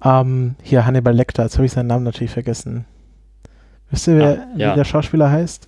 ähm, 0.04 0.56
hier 0.62 0.86
Hannibal 0.86 1.14
Lecter. 1.14 1.44
Jetzt 1.44 1.56
habe 1.56 1.66
ich 1.66 1.72
seinen 1.72 1.88
Namen 1.88 2.04
natürlich 2.04 2.32
vergessen. 2.32 2.86
Wisst 3.90 4.08
ihr, 4.08 4.18
wer, 4.18 4.28
ah, 4.28 4.58
ja. 4.58 4.72
wie 4.72 4.78
der 4.78 4.86
Schauspieler 4.86 5.30
heißt? 5.32 5.68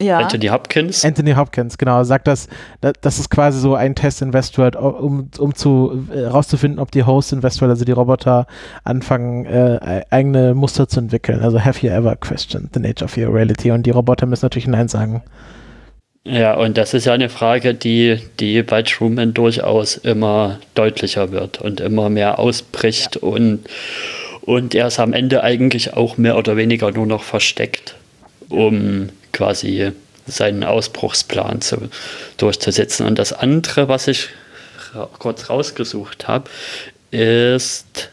Ja. 0.00 0.18
Anthony 0.18 0.46
Hopkins. 0.46 1.04
Anthony 1.04 1.32
Hopkins, 1.32 1.76
genau. 1.76 2.02
Sagt 2.04 2.26
das, 2.26 2.48
das 2.80 3.18
ist 3.18 3.28
quasi 3.28 3.60
so 3.60 3.74
ein 3.74 3.94
Test 3.94 4.22
in 4.22 4.32
Westworld, 4.32 4.74
um, 4.74 5.28
um 5.38 5.54
zu 5.54 6.06
äh, 6.10 6.24
rauszufinden, 6.24 6.80
ob 6.80 6.90
die 6.90 7.04
Hosts 7.04 7.32
in 7.32 7.42
Westworld, 7.42 7.70
also 7.70 7.84
die 7.84 7.92
Roboter, 7.92 8.46
anfangen, 8.82 9.44
äh, 9.44 10.02
eigene 10.08 10.54
Muster 10.54 10.88
zu 10.88 11.00
entwickeln. 11.00 11.40
Also 11.42 11.62
have 11.62 11.86
you 11.86 11.92
ever 11.92 12.16
questioned 12.16 12.70
the 12.72 12.80
nature 12.80 13.04
of 13.04 13.16
your 13.18 13.34
reality? 13.34 13.70
Und 13.72 13.84
die 13.84 13.90
Roboter 13.90 14.24
müssen 14.24 14.46
natürlich 14.46 14.66
Nein 14.68 14.88
sagen. 14.88 15.22
Ja, 16.24 16.54
und 16.54 16.76
das 16.76 16.92
ist 16.92 17.06
ja 17.06 17.14
eine 17.14 17.30
Frage, 17.30 17.74
die, 17.74 18.20
die 18.40 18.62
bei 18.62 18.82
Truman 18.82 19.32
durchaus 19.32 19.96
immer 19.96 20.60
deutlicher 20.74 21.32
wird 21.32 21.62
und 21.62 21.80
immer 21.80 22.10
mehr 22.10 22.38
ausbricht 22.38 23.16
ja. 23.16 23.22
und, 23.22 23.60
und 24.42 24.74
er 24.74 24.88
ist 24.88 24.98
am 24.98 25.14
Ende 25.14 25.42
eigentlich 25.42 25.94
auch 25.94 26.18
mehr 26.18 26.36
oder 26.36 26.56
weniger 26.56 26.90
nur 26.90 27.06
noch 27.06 27.22
versteckt, 27.22 27.94
um 28.50 29.08
quasi 29.32 29.92
seinen 30.26 30.62
Ausbruchsplan 30.62 31.62
zu, 31.62 31.88
durchzusetzen. 32.36 33.06
Und 33.06 33.18
das 33.18 33.32
andere, 33.32 33.88
was 33.88 34.06
ich 34.06 34.28
kurz 35.18 35.48
rausgesucht 35.48 36.28
habe, 36.28 36.50
ist, 37.10 38.10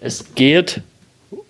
es 0.00 0.34
geht 0.34 0.82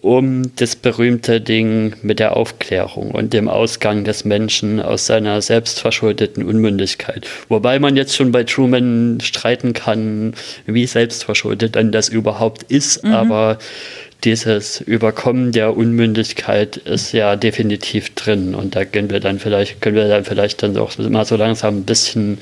um 0.03 0.55
das 0.57 0.77
berühmte 0.77 1.41
Ding 1.41 1.95
mit 2.03 2.19
der 2.19 2.37
Aufklärung 2.37 3.11
und 3.11 3.33
dem 3.33 3.49
Ausgang 3.49 4.05
des 4.05 4.25
Menschen 4.25 4.81
aus 4.81 5.07
seiner 5.07 5.43
selbstverschuldeten 5.43 6.45
Unmündigkeit. 6.45 7.27
Wobei 7.49 7.79
man 7.79 7.97
jetzt 7.97 8.17
schon 8.17 8.33
bei 8.33 8.45
Truman 8.45 9.19
streiten 9.21 9.73
kann, 9.73 10.35
wie 10.67 10.87
selbstverschuldet 10.87 11.75
denn 11.75 11.93
das 11.93 12.09
überhaupt 12.09 12.63
ist, 12.65 13.05
mhm. 13.05 13.13
aber 13.13 13.59
dieses 14.25 14.81
Überkommen 14.81 15.53
der 15.53 15.77
Unmündigkeit 15.77 16.77
ist 16.77 17.13
ja 17.13 17.37
definitiv 17.37 18.15
drin 18.15 18.55
und 18.55 18.77
da 18.77 18.85
können 18.85 19.11
wir 19.11 19.21
dann 19.21 19.39
vielleicht, 19.39 19.81
können 19.81 19.97
wir 19.97 20.09
dann 20.09 20.25
vielleicht 20.25 20.63
dann 20.63 20.77
auch 20.77 20.97
mal 20.99 21.25
so 21.25 21.37
langsam 21.37 21.79
ein 21.79 21.85
bisschen 21.85 22.39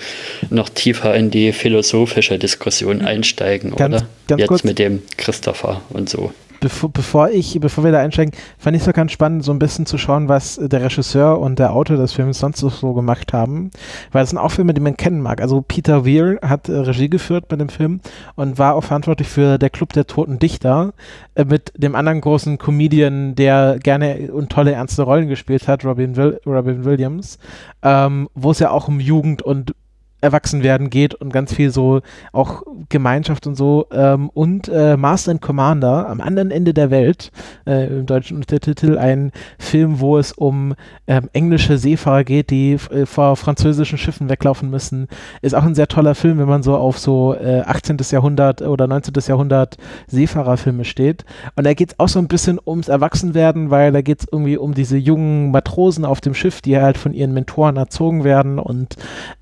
noch 0.50 0.68
tiefer 0.68 1.14
in 1.14 1.30
die 1.30 1.52
philosophische 1.52 2.38
Diskussion 2.38 2.98
mhm. 2.98 3.06
einsteigen, 3.06 3.76
ganz, 3.76 3.94
oder? 3.94 4.08
Ganz 4.26 4.40
Jetzt 4.40 4.48
kurz. 4.48 4.64
mit 4.64 4.78
dem 4.78 5.02
Christopher 5.16 5.82
und 5.90 6.08
so 6.08 6.32
bevor, 6.60 6.90
bevor, 6.90 7.30
ich, 7.30 7.58
bevor 7.60 7.84
wir 7.84 7.92
da 7.92 8.00
einsteigen, 8.00 8.34
fand 8.58 8.76
ich 8.76 8.82
es 8.82 8.86
so 8.86 8.92
ganz 8.92 9.12
spannend, 9.12 9.44
so 9.44 9.52
ein 9.52 9.58
bisschen 9.58 9.86
zu 9.86 9.98
schauen, 9.98 10.28
was 10.28 10.60
der 10.62 10.82
Regisseur 10.82 11.38
und 11.40 11.58
der 11.58 11.72
Autor 11.72 11.96
des 11.96 12.12
Films 12.12 12.38
sonst 12.38 12.58
so 12.60 12.94
gemacht 12.94 13.32
haben. 13.32 13.70
Weil 14.12 14.24
es 14.24 14.30
sind 14.30 14.38
auch 14.38 14.50
Filme, 14.50 14.74
die 14.74 14.80
man 14.80 14.96
kennen 14.96 15.20
mag. 15.20 15.40
Also 15.40 15.62
Peter 15.62 16.04
Weir 16.04 16.38
hat 16.42 16.68
äh, 16.68 16.76
Regie 16.76 17.08
geführt 17.08 17.48
bei 17.48 17.56
dem 17.56 17.68
Film 17.68 18.00
und 18.34 18.58
war 18.58 18.74
auch 18.74 18.84
verantwortlich 18.84 19.28
für 19.28 19.58
der 19.58 19.70
Club 19.70 19.92
der 19.92 20.06
Toten 20.06 20.38
Dichter 20.38 20.92
äh, 21.34 21.44
mit 21.44 21.72
dem 21.76 21.94
anderen 21.94 22.20
großen 22.20 22.58
Comedian, 22.58 23.34
der 23.34 23.78
gerne 23.78 24.30
und 24.32 24.50
tolle 24.50 24.72
ernste 24.72 25.02
Rollen 25.02 25.28
gespielt 25.28 25.68
hat, 25.68 25.84
Robin, 25.84 26.16
Will 26.16 26.40
Robin 26.46 26.84
Williams, 26.84 27.38
ähm, 27.82 28.28
wo 28.34 28.50
es 28.50 28.58
ja 28.58 28.70
auch 28.70 28.88
um 28.88 29.00
Jugend 29.00 29.42
und 29.42 29.74
Erwachsenwerden 30.20 30.90
geht 30.90 31.14
und 31.14 31.32
ganz 31.32 31.54
viel 31.54 31.70
so 31.70 32.00
auch 32.32 32.62
Gemeinschaft 32.88 33.46
und 33.46 33.54
so 33.54 33.86
ähm, 33.92 34.30
und 34.30 34.68
äh, 34.68 34.96
Master 34.96 35.30
and 35.30 35.42
Commander 35.42 36.08
am 36.08 36.20
anderen 36.20 36.50
Ende 36.50 36.74
der 36.74 36.90
Welt 36.90 37.30
äh, 37.66 37.86
im 37.86 38.06
deutschen 38.06 38.36
Untertitel 38.36 38.98
ein 38.98 39.30
Film, 39.58 40.00
wo 40.00 40.18
es 40.18 40.32
um 40.32 40.74
ähm, 41.06 41.28
englische 41.32 41.78
Seefahrer 41.78 42.24
geht, 42.24 42.50
die 42.50 42.72
äh, 42.72 43.06
vor 43.06 43.36
französischen 43.36 43.96
Schiffen 43.96 44.28
weglaufen 44.28 44.70
müssen, 44.70 45.08
ist 45.40 45.54
auch 45.54 45.64
ein 45.64 45.76
sehr 45.76 45.88
toller 45.88 46.14
Film, 46.16 46.38
wenn 46.38 46.48
man 46.48 46.62
so 46.62 46.76
auf 46.76 46.98
so 46.98 47.34
äh, 47.34 47.60
18. 47.60 47.98
Jahrhundert 48.10 48.62
oder 48.62 48.88
19. 48.88 49.14
Jahrhundert 49.26 49.76
Seefahrerfilme 50.08 50.84
steht 50.84 51.24
und 51.54 51.64
da 51.64 51.74
geht 51.74 51.92
es 51.92 51.98
auch 52.00 52.08
so 52.08 52.18
ein 52.18 52.28
bisschen 52.28 52.58
ums 52.66 52.88
Erwachsenwerden, 52.88 53.70
weil 53.70 53.92
da 53.92 54.02
geht 54.02 54.20
es 54.20 54.26
irgendwie 54.30 54.56
um 54.56 54.74
diese 54.74 54.96
jungen 54.96 55.52
Matrosen 55.52 56.04
auf 56.04 56.20
dem 56.20 56.34
Schiff, 56.34 56.60
die 56.60 56.78
halt 56.78 56.98
von 56.98 57.12
ihren 57.12 57.32
Mentoren 57.32 57.76
erzogen 57.76 58.24
werden 58.24 58.58
und 58.58 58.96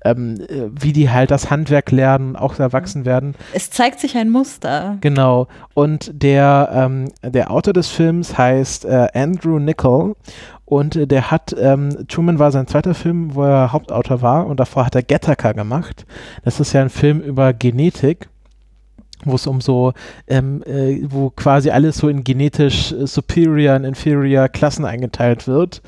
ähm, 0.05 0.39
äh, 0.47 0.66
wie 0.79 0.93
die 0.93 1.09
halt 1.09 1.31
das 1.31 1.49
Handwerk 1.49 1.91
lernen, 1.91 2.35
auch 2.35 2.57
erwachsen 2.59 3.05
werden. 3.05 3.35
Es 3.53 3.69
zeigt 3.69 3.99
sich 3.99 4.15
ein 4.17 4.29
Muster. 4.29 4.97
Genau. 5.01 5.47
Und 5.73 6.11
der, 6.13 6.69
ähm, 6.73 7.11
der 7.23 7.51
Autor 7.51 7.73
des 7.73 7.89
Films 7.89 8.37
heißt 8.37 8.85
äh, 8.85 9.07
Andrew 9.13 9.59
Nichol 9.59 10.15
und 10.65 10.95
äh, 10.95 11.07
der 11.07 11.31
hat, 11.31 11.55
ähm, 11.57 12.07
Truman 12.07 12.39
war 12.39 12.51
sein 12.51 12.67
zweiter 12.67 12.93
Film, 12.93 13.35
wo 13.35 13.43
er 13.43 13.71
Hauptautor 13.71 14.21
war 14.21 14.47
und 14.47 14.59
davor 14.59 14.85
hat 14.85 14.95
er 14.95 15.03
Gattaca 15.03 15.53
gemacht. 15.53 16.05
Das 16.43 16.59
ist 16.59 16.73
ja 16.73 16.81
ein 16.81 16.89
Film 16.89 17.21
über 17.21 17.53
Genetik 17.53 18.29
wo 19.25 19.35
es 19.35 19.47
um 19.47 19.61
so, 19.61 19.93
ähm, 20.27 20.63
äh, 20.63 21.01
wo 21.09 21.31
quasi 21.31 21.69
alles 21.71 21.97
so 21.97 22.07
in 22.07 22.23
genetisch 22.23 22.91
äh, 22.91 23.07
superior 23.07 23.75
und 23.75 23.83
inferior 23.83 24.47
Klassen 24.47 24.85
eingeteilt 24.85 25.47
wird. 25.47 25.81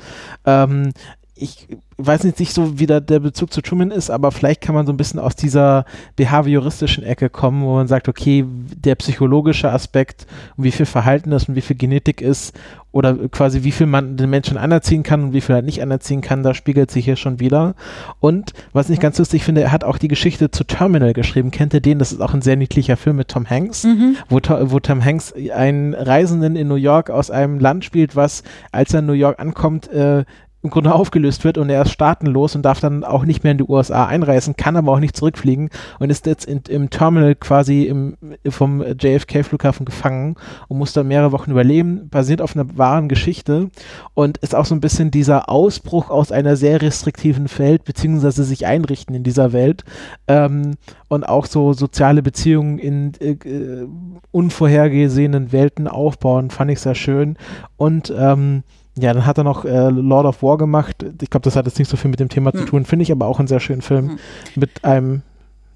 Ähm, 0.44 0.92
ich 1.34 1.68
weiß 2.06 2.24
nicht, 2.24 2.40
nicht 2.40 2.52
so, 2.52 2.78
wie 2.78 2.86
da 2.86 3.00
der 3.00 3.20
Bezug 3.20 3.52
zu 3.52 3.60
Truman 3.60 3.90
ist, 3.90 4.10
aber 4.10 4.32
vielleicht 4.32 4.60
kann 4.60 4.74
man 4.74 4.86
so 4.86 4.92
ein 4.92 4.96
bisschen 4.96 5.20
aus 5.20 5.36
dieser 5.36 5.84
behavioristischen 6.16 7.04
Ecke 7.04 7.30
kommen, 7.30 7.62
wo 7.62 7.74
man 7.74 7.88
sagt, 7.88 8.08
okay, 8.08 8.44
der 8.46 8.94
psychologische 8.96 9.70
Aspekt 9.70 10.26
und 10.56 10.64
wie 10.64 10.70
viel 10.70 10.86
Verhalten 10.86 11.32
ist 11.32 11.48
und 11.48 11.56
wie 11.56 11.60
viel 11.60 11.76
Genetik 11.76 12.20
ist 12.20 12.54
oder 12.92 13.14
quasi 13.28 13.62
wie 13.62 13.70
viel 13.70 13.86
man 13.86 14.16
den 14.16 14.30
Menschen 14.30 14.56
anerziehen 14.56 15.02
kann 15.02 15.22
und 15.22 15.32
wie 15.32 15.40
viel 15.40 15.54
er 15.54 15.62
nicht 15.62 15.82
anerziehen 15.82 16.22
kann, 16.22 16.42
da 16.42 16.54
spiegelt 16.54 16.90
sich 16.90 17.04
hier 17.04 17.16
schon 17.16 17.38
wieder. 17.38 17.74
Und 18.18 18.52
was 18.72 18.90
ich 18.90 18.98
ganz 18.98 19.18
lustig 19.18 19.44
finde, 19.44 19.62
er 19.62 19.72
hat 19.72 19.84
auch 19.84 19.98
die 19.98 20.08
Geschichte 20.08 20.50
zu 20.50 20.64
Terminal 20.64 21.12
geschrieben. 21.12 21.50
Kennt 21.50 21.72
ihr 21.72 21.80
den? 21.80 21.98
Das 21.98 22.12
ist 22.12 22.20
auch 22.20 22.34
ein 22.34 22.42
sehr 22.42 22.56
niedlicher 22.56 22.96
Film 22.96 23.16
mit 23.16 23.28
Tom 23.28 23.48
Hanks, 23.48 23.84
mhm. 23.84 24.16
wo, 24.28 24.40
wo 24.40 24.80
Tom 24.80 25.04
Hanks 25.04 25.32
einen 25.54 25.94
Reisenden 25.94 26.56
in 26.56 26.66
New 26.66 26.74
York 26.74 27.10
aus 27.10 27.30
einem 27.30 27.60
Land 27.60 27.84
spielt, 27.84 28.16
was, 28.16 28.42
als 28.72 28.92
er 28.92 29.00
in 29.00 29.06
New 29.06 29.12
York 29.12 29.38
ankommt, 29.38 29.88
äh, 29.88 30.24
im 30.62 30.70
Grunde 30.70 30.94
aufgelöst 30.94 31.44
wird 31.44 31.56
und 31.56 31.70
er 31.70 31.82
ist 31.82 31.92
staatenlos 31.92 32.54
und 32.54 32.62
darf 32.62 32.80
dann 32.80 33.02
auch 33.02 33.24
nicht 33.24 33.42
mehr 33.44 33.52
in 33.52 33.58
die 33.58 33.64
USA 33.64 34.06
einreisen, 34.06 34.56
kann 34.56 34.76
aber 34.76 34.92
auch 34.92 35.00
nicht 35.00 35.16
zurückfliegen 35.16 35.70
und 35.98 36.10
ist 36.10 36.26
jetzt 36.26 36.44
in, 36.44 36.60
im 36.68 36.90
Terminal 36.90 37.34
quasi 37.34 37.84
im, 37.84 38.16
vom 38.48 38.82
JFK-Flughafen 38.82 39.86
gefangen 39.86 40.36
und 40.68 40.78
muss 40.78 40.92
dann 40.92 41.08
mehrere 41.08 41.32
Wochen 41.32 41.50
überleben, 41.50 42.08
basiert 42.10 42.42
auf 42.42 42.54
einer 42.54 42.76
wahren 42.76 43.08
Geschichte 43.08 43.70
und 44.12 44.38
ist 44.38 44.54
auch 44.54 44.66
so 44.66 44.74
ein 44.74 44.80
bisschen 44.80 45.10
dieser 45.10 45.48
Ausbruch 45.48 46.10
aus 46.10 46.30
einer 46.30 46.56
sehr 46.56 46.82
restriktiven 46.82 47.48
Welt, 47.58 47.84
beziehungsweise 47.84 48.44
sich 48.44 48.66
einrichten 48.66 49.14
in 49.14 49.22
dieser 49.22 49.52
Welt 49.52 49.84
ähm, 50.28 50.74
und 51.08 51.26
auch 51.26 51.46
so 51.46 51.72
soziale 51.72 52.22
Beziehungen 52.22 52.78
in 52.78 53.12
äh, 53.20 53.86
unvorhergesehenen 54.30 55.52
Welten 55.52 55.88
aufbauen, 55.88 56.50
fand 56.50 56.70
ich 56.70 56.80
sehr 56.80 56.94
schön 56.94 57.38
und 57.76 58.12
ähm, 58.16 58.62
ja, 58.96 59.12
dann 59.12 59.26
hat 59.26 59.38
er 59.38 59.44
noch 59.44 59.64
äh, 59.64 59.88
Lord 59.88 60.26
of 60.26 60.42
War 60.42 60.58
gemacht. 60.58 60.96
Ich 61.22 61.30
glaube, 61.30 61.44
das 61.44 61.56
hat 61.56 61.66
jetzt 61.66 61.78
nicht 61.78 61.90
so 61.90 61.96
viel 61.96 62.10
mit 62.10 62.20
dem 62.20 62.28
Thema 62.28 62.52
hm. 62.52 62.60
zu 62.60 62.66
tun, 62.66 62.84
finde 62.84 63.04
ich 63.04 63.12
aber 63.12 63.26
auch 63.26 63.38
einen 63.38 63.48
sehr 63.48 63.60
schönen 63.60 63.82
Film 63.82 64.10
hm. 64.10 64.18
mit 64.56 64.84
einem 64.84 65.22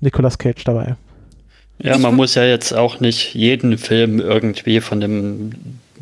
Nicolas 0.00 0.38
Cage 0.38 0.64
dabei. 0.64 0.96
Ja, 1.78 1.98
man 1.98 2.14
muss 2.14 2.34
ja 2.34 2.44
jetzt 2.44 2.72
auch 2.72 3.00
nicht 3.00 3.34
jeden 3.34 3.78
Film 3.78 4.20
irgendwie 4.20 4.80
von 4.80 5.00
dem 5.00 5.50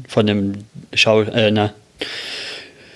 von 0.07 0.27
dem 0.27 0.53
Schau 0.93 1.23
äh, 1.23 1.51
na, 1.51 1.73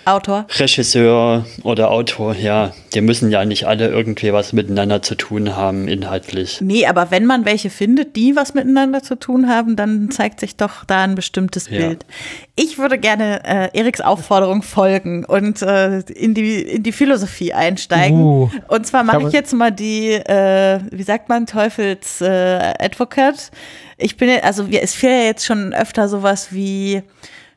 Autor. 0.07 0.47
Regisseur 0.59 1.45
oder 1.64 1.90
Autor, 1.90 2.35
ja, 2.35 2.73
die 2.95 3.01
müssen 3.01 3.31
ja 3.31 3.45
nicht 3.45 3.66
alle 3.66 3.88
irgendwie 3.88 4.33
was 4.33 4.53
miteinander 4.53 5.03
zu 5.03 5.14
tun 5.16 5.57
haben, 5.57 5.88
inhaltlich. 5.88 6.61
Nee, 6.61 6.87
aber 6.87 7.11
wenn 7.11 7.27
man 7.27 7.45
welche 7.45 7.71
findet, 7.71 8.16
die 8.16 8.37
was 8.37 8.55
miteinander 8.55 9.03
zu 9.03 9.16
tun 9.19 9.49
haben, 9.49 9.77
dann 9.77 10.11
zeigt 10.11 10.40
sich 10.40 10.57
doch 10.57 10.85
da 10.85 11.03
ein 11.05 11.14
bestimmtes 11.16 11.69
Ja. 11.69 11.79
Bild. 11.79 12.07
Ich 12.55 12.79
würde 12.79 12.99
gerne 12.99 13.45
äh, 13.45 13.69
Eriks 13.79 14.01
Aufforderung 14.01 14.62
folgen 14.62 15.25
und 15.25 15.61
äh, 15.62 15.99
in, 16.01 16.35
die, 16.35 16.62
in 16.62 16.83
die 16.83 16.92
Philosophie 16.92 17.53
einsteigen. 17.53 18.19
Uh, 18.21 18.49
und 18.69 18.87
zwar 18.87 19.03
mache 19.05 19.27
ich 19.27 19.33
jetzt 19.33 19.53
mal 19.53 19.73
die, 19.73 20.12
äh, 20.12 20.79
wie 20.90 21.03
sagt 21.03 21.29
man, 21.29 21.47
Teufels 21.47 22.21
äh, 22.21 22.75
Advocate. 22.79 23.51
Ich 23.99 24.16
bin, 24.16 24.29
ja- 24.29 24.40
also 24.45 24.71
wir, 24.71 24.83
es 24.83 24.95
fiel 24.95 25.11
ja 25.11 25.23
jetzt 25.25 25.45
schon 25.45 25.75
öfter 25.75 26.09
sowas 26.09 26.49
wie 26.53 27.03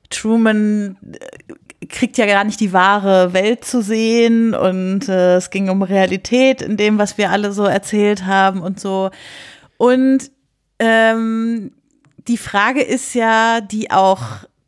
Truman 0.10 0.98
äh, 1.14 1.54
kriegt 1.88 2.18
ja 2.18 2.26
gar 2.26 2.44
nicht 2.44 2.60
die 2.60 2.74
wahre 2.74 3.34
Welt 3.34 3.64
zu 3.64 3.82
sehen 3.82 4.54
und 4.54 5.08
äh, 5.08 5.36
es 5.36 5.50
ging 5.50 5.70
um 5.70 5.82
Realität 5.82 6.62
in 6.62 6.76
dem, 6.76 6.98
was 6.98 7.18
wir 7.18 7.32
alle 7.32 7.54
so 7.54 7.64
erzählt 7.64 8.26
haben 8.26 8.62
und 8.62 8.80
so. 8.80 9.12
Und 9.78 10.30
ähm, 10.80 11.72
die 12.28 12.38
Frage 12.38 12.82
ist 12.82 13.16
ja, 13.16 13.62
die 13.62 13.92
auch 13.92 14.22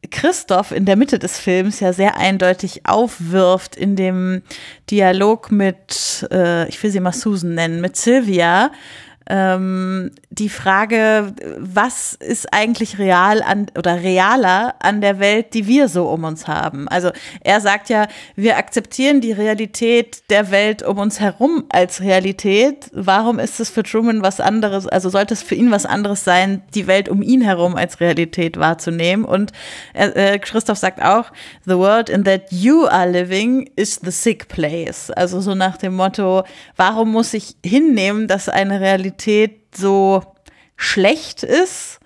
Christoph 0.10 0.72
in 0.72 0.86
der 0.86 0.96
Mitte 0.96 1.20
des 1.20 1.40
Films 1.40 1.80
ja 1.80 1.94
sehr 1.94 2.18
eindeutig 2.18 2.86
aufwirft 2.86 3.76
in 3.76 3.96
dem 3.96 4.42
Dialog 4.90 5.52
mit, 5.52 6.28
äh, 6.32 6.68
ich 6.70 6.82
will 6.82 6.92
sie 6.92 7.00
mal 7.00 7.14
Susan 7.14 7.54
nennen, 7.54 7.82
mit 7.82 7.98
Sylvia. 7.98 8.72
Ähm, 9.30 10.12
die 10.32 10.50
Frage, 10.50 11.34
was 11.58 12.14
ist 12.14 12.54
eigentlich 12.54 12.98
real 12.98 13.44
an 13.44 13.68
oder 13.78 14.02
realer 14.02 14.74
an 14.80 15.00
der 15.00 15.20
Welt, 15.20 15.54
die 15.54 15.68
wir 15.68 15.90
so 15.90 16.08
um 16.08 16.24
uns 16.24 16.48
haben? 16.48 16.88
Also 16.88 17.12
er 17.42 17.62
sagt 17.62 17.90
ja, 17.90 18.08
wir 18.36 18.58
akzeptieren 18.58 19.22
die 19.22 19.32
Realität 19.32 20.24
der 20.32 20.50
Welt 20.50 20.82
um 20.82 20.98
uns 20.98 21.20
herum 21.20 21.66
als 21.70 22.02
Realität. 22.02 22.90
Warum 22.94 23.38
ist 23.38 23.60
es 23.60 23.70
für 23.70 23.84
Truman 23.84 24.24
was 24.24 24.40
anderes? 24.40 24.88
Also 24.88 25.10
sollte 25.10 25.36
es 25.36 25.44
für 25.44 25.56
ihn 25.56 25.70
was 25.70 25.86
anderes 25.86 26.24
sein, 26.24 26.64
die 26.74 26.88
Welt 26.88 27.08
um 27.08 27.22
ihn 27.22 27.42
herum 27.42 27.76
als 27.76 28.00
Realität 28.00 28.58
wahrzunehmen? 28.58 29.24
Und 29.24 29.52
er, 29.94 30.16
äh, 30.16 30.40
Christoph 30.40 30.80
sagt 30.80 31.02
auch, 31.02 31.32
the 31.66 31.78
world 31.78 32.10
in 32.10 32.24
that 32.24 32.52
you 32.52 32.88
are 32.88 33.10
living 33.10 33.70
is 33.76 34.00
the 34.02 34.12
sick 34.12 34.48
place. 34.48 35.12
Also 35.12 35.42
so 35.42 35.54
nach 35.54 35.78
dem 35.78 35.96
Motto, 35.96 36.44
warum 36.76 37.12
muss 37.12 37.36
ich 37.36 37.56
hinnehmen, 37.64 38.28
dass 38.28 38.50
eine 38.50 38.80
Realität 38.80 39.11
so 39.76 40.24
schlecht 40.76 41.44
ist, 41.44 42.00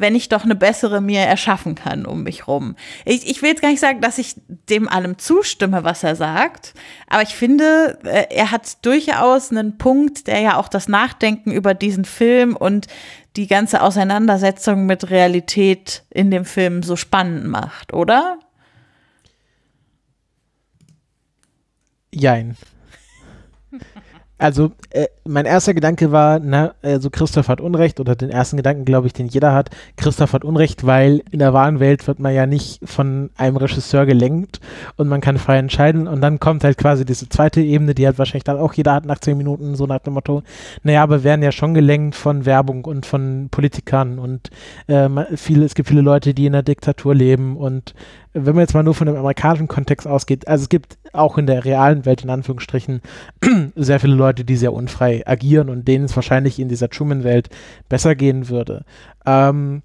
wenn 0.00 0.14
ich 0.14 0.30
doch 0.30 0.44
eine 0.44 0.54
bessere 0.54 1.00
mir 1.02 1.20
erschaffen 1.20 1.74
kann 1.74 2.06
um 2.06 2.22
mich 2.22 2.48
rum. 2.48 2.74
Ich, 3.04 3.28
ich 3.28 3.42
will 3.42 3.50
jetzt 3.50 3.60
gar 3.60 3.68
nicht 3.68 3.80
sagen, 3.80 4.00
dass 4.00 4.16
ich 4.16 4.34
dem 4.68 4.88
allem 4.88 5.18
zustimme, 5.18 5.84
was 5.84 6.02
er 6.02 6.16
sagt, 6.16 6.72
aber 7.06 7.22
ich 7.22 7.34
finde, 7.34 7.98
äh, 8.04 8.26
er 8.30 8.50
hat 8.50 8.84
durchaus 8.84 9.50
einen 9.50 9.76
Punkt, 9.76 10.26
der 10.26 10.40
ja 10.40 10.56
auch 10.56 10.68
das 10.68 10.88
Nachdenken 10.88 11.52
über 11.52 11.74
diesen 11.74 12.06
Film 12.06 12.56
und 12.56 12.86
die 13.36 13.46
ganze 13.46 13.82
Auseinandersetzung 13.82 14.86
mit 14.86 15.10
Realität 15.10 16.02
in 16.10 16.30
dem 16.30 16.46
Film 16.46 16.82
so 16.82 16.96
spannend 16.96 17.46
macht, 17.46 17.92
oder? 17.92 18.38
Jein. 22.12 22.56
Also, 24.40 24.72
äh, 24.88 25.08
mein 25.24 25.44
erster 25.44 25.74
Gedanke 25.74 26.12
war, 26.12 26.40
na, 26.40 26.72
also 26.80 27.10
Christoph 27.10 27.48
hat 27.48 27.60
Unrecht, 27.60 28.00
oder 28.00 28.16
den 28.16 28.30
ersten 28.30 28.56
Gedanken, 28.56 28.86
glaube 28.86 29.06
ich, 29.06 29.12
den 29.12 29.28
jeder 29.28 29.52
hat, 29.52 29.68
Christoph 29.98 30.32
hat 30.32 30.46
Unrecht, 30.46 30.86
weil 30.86 31.22
in 31.30 31.40
der 31.40 31.52
wahren 31.52 31.78
Welt 31.78 32.08
wird 32.08 32.20
man 32.20 32.34
ja 32.34 32.46
nicht 32.46 32.80
von 32.88 33.28
einem 33.36 33.58
Regisseur 33.58 34.06
gelenkt 34.06 34.60
und 34.96 35.08
man 35.08 35.20
kann 35.20 35.36
frei 35.36 35.58
entscheiden. 35.58 36.08
Und 36.08 36.22
dann 36.22 36.40
kommt 36.40 36.64
halt 36.64 36.78
quasi 36.78 37.04
diese 37.04 37.28
zweite 37.28 37.60
Ebene, 37.60 37.94
die 37.94 38.06
halt 38.06 38.18
wahrscheinlich 38.18 38.44
dann 38.44 38.56
auch 38.56 38.72
jeder 38.72 38.94
hat 38.94 39.04
nach 39.04 39.18
zehn 39.18 39.36
Minuten, 39.36 39.74
so 39.74 39.84
nach 39.84 39.98
dem 39.98 40.14
Motto, 40.14 40.42
naja, 40.84 41.02
aber 41.02 41.18
wir 41.18 41.24
werden 41.24 41.42
ja 41.42 41.52
schon 41.52 41.74
gelenkt 41.74 42.14
von 42.14 42.46
Werbung 42.46 42.86
und 42.86 43.04
von 43.04 43.48
Politikern 43.50 44.18
und 44.18 44.48
äh, 44.86 45.06
viele, 45.36 45.66
es 45.66 45.74
gibt 45.74 45.90
viele 45.90 46.00
Leute, 46.00 46.32
die 46.32 46.46
in 46.46 46.54
der 46.54 46.62
Diktatur 46.62 47.14
leben 47.14 47.58
und 47.58 47.94
wenn 48.32 48.54
man 48.54 48.62
jetzt 48.62 48.74
mal 48.74 48.82
nur 48.82 48.94
von 48.94 49.06
dem 49.06 49.16
amerikanischen 49.16 49.68
Kontext 49.68 50.06
ausgeht, 50.06 50.46
also 50.46 50.62
es 50.62 50.68
gibt 50.68 50.98
auch 51.12 51.38
in 51.38 51.46
der 51.46 51.64
realen 51.64 52.04
Welt 52.04 52.22
in 52.22 52.30
Anführungsstrichen 52.30 53.00
sehr 53.74 54.00
viele 54.00 54.14
Leute, 54.14 54.44
die 54.44 54.56
sehr 54.56 54.72
unfrei 54.72 55.26
agieren 55.26 55.68
und 55.68 55.88
denen 55.88 56.04
es 56.04 56.14
wahrscheinlich 56.14 56.58
in 56.58 56.68
dieser 56.68 56.88
Truman-Welt 56.88 57.48
besser 57.88 58.14
gehen 58.14 58.48
würde. 58.48 58.84
Ähm, 59.26 59.82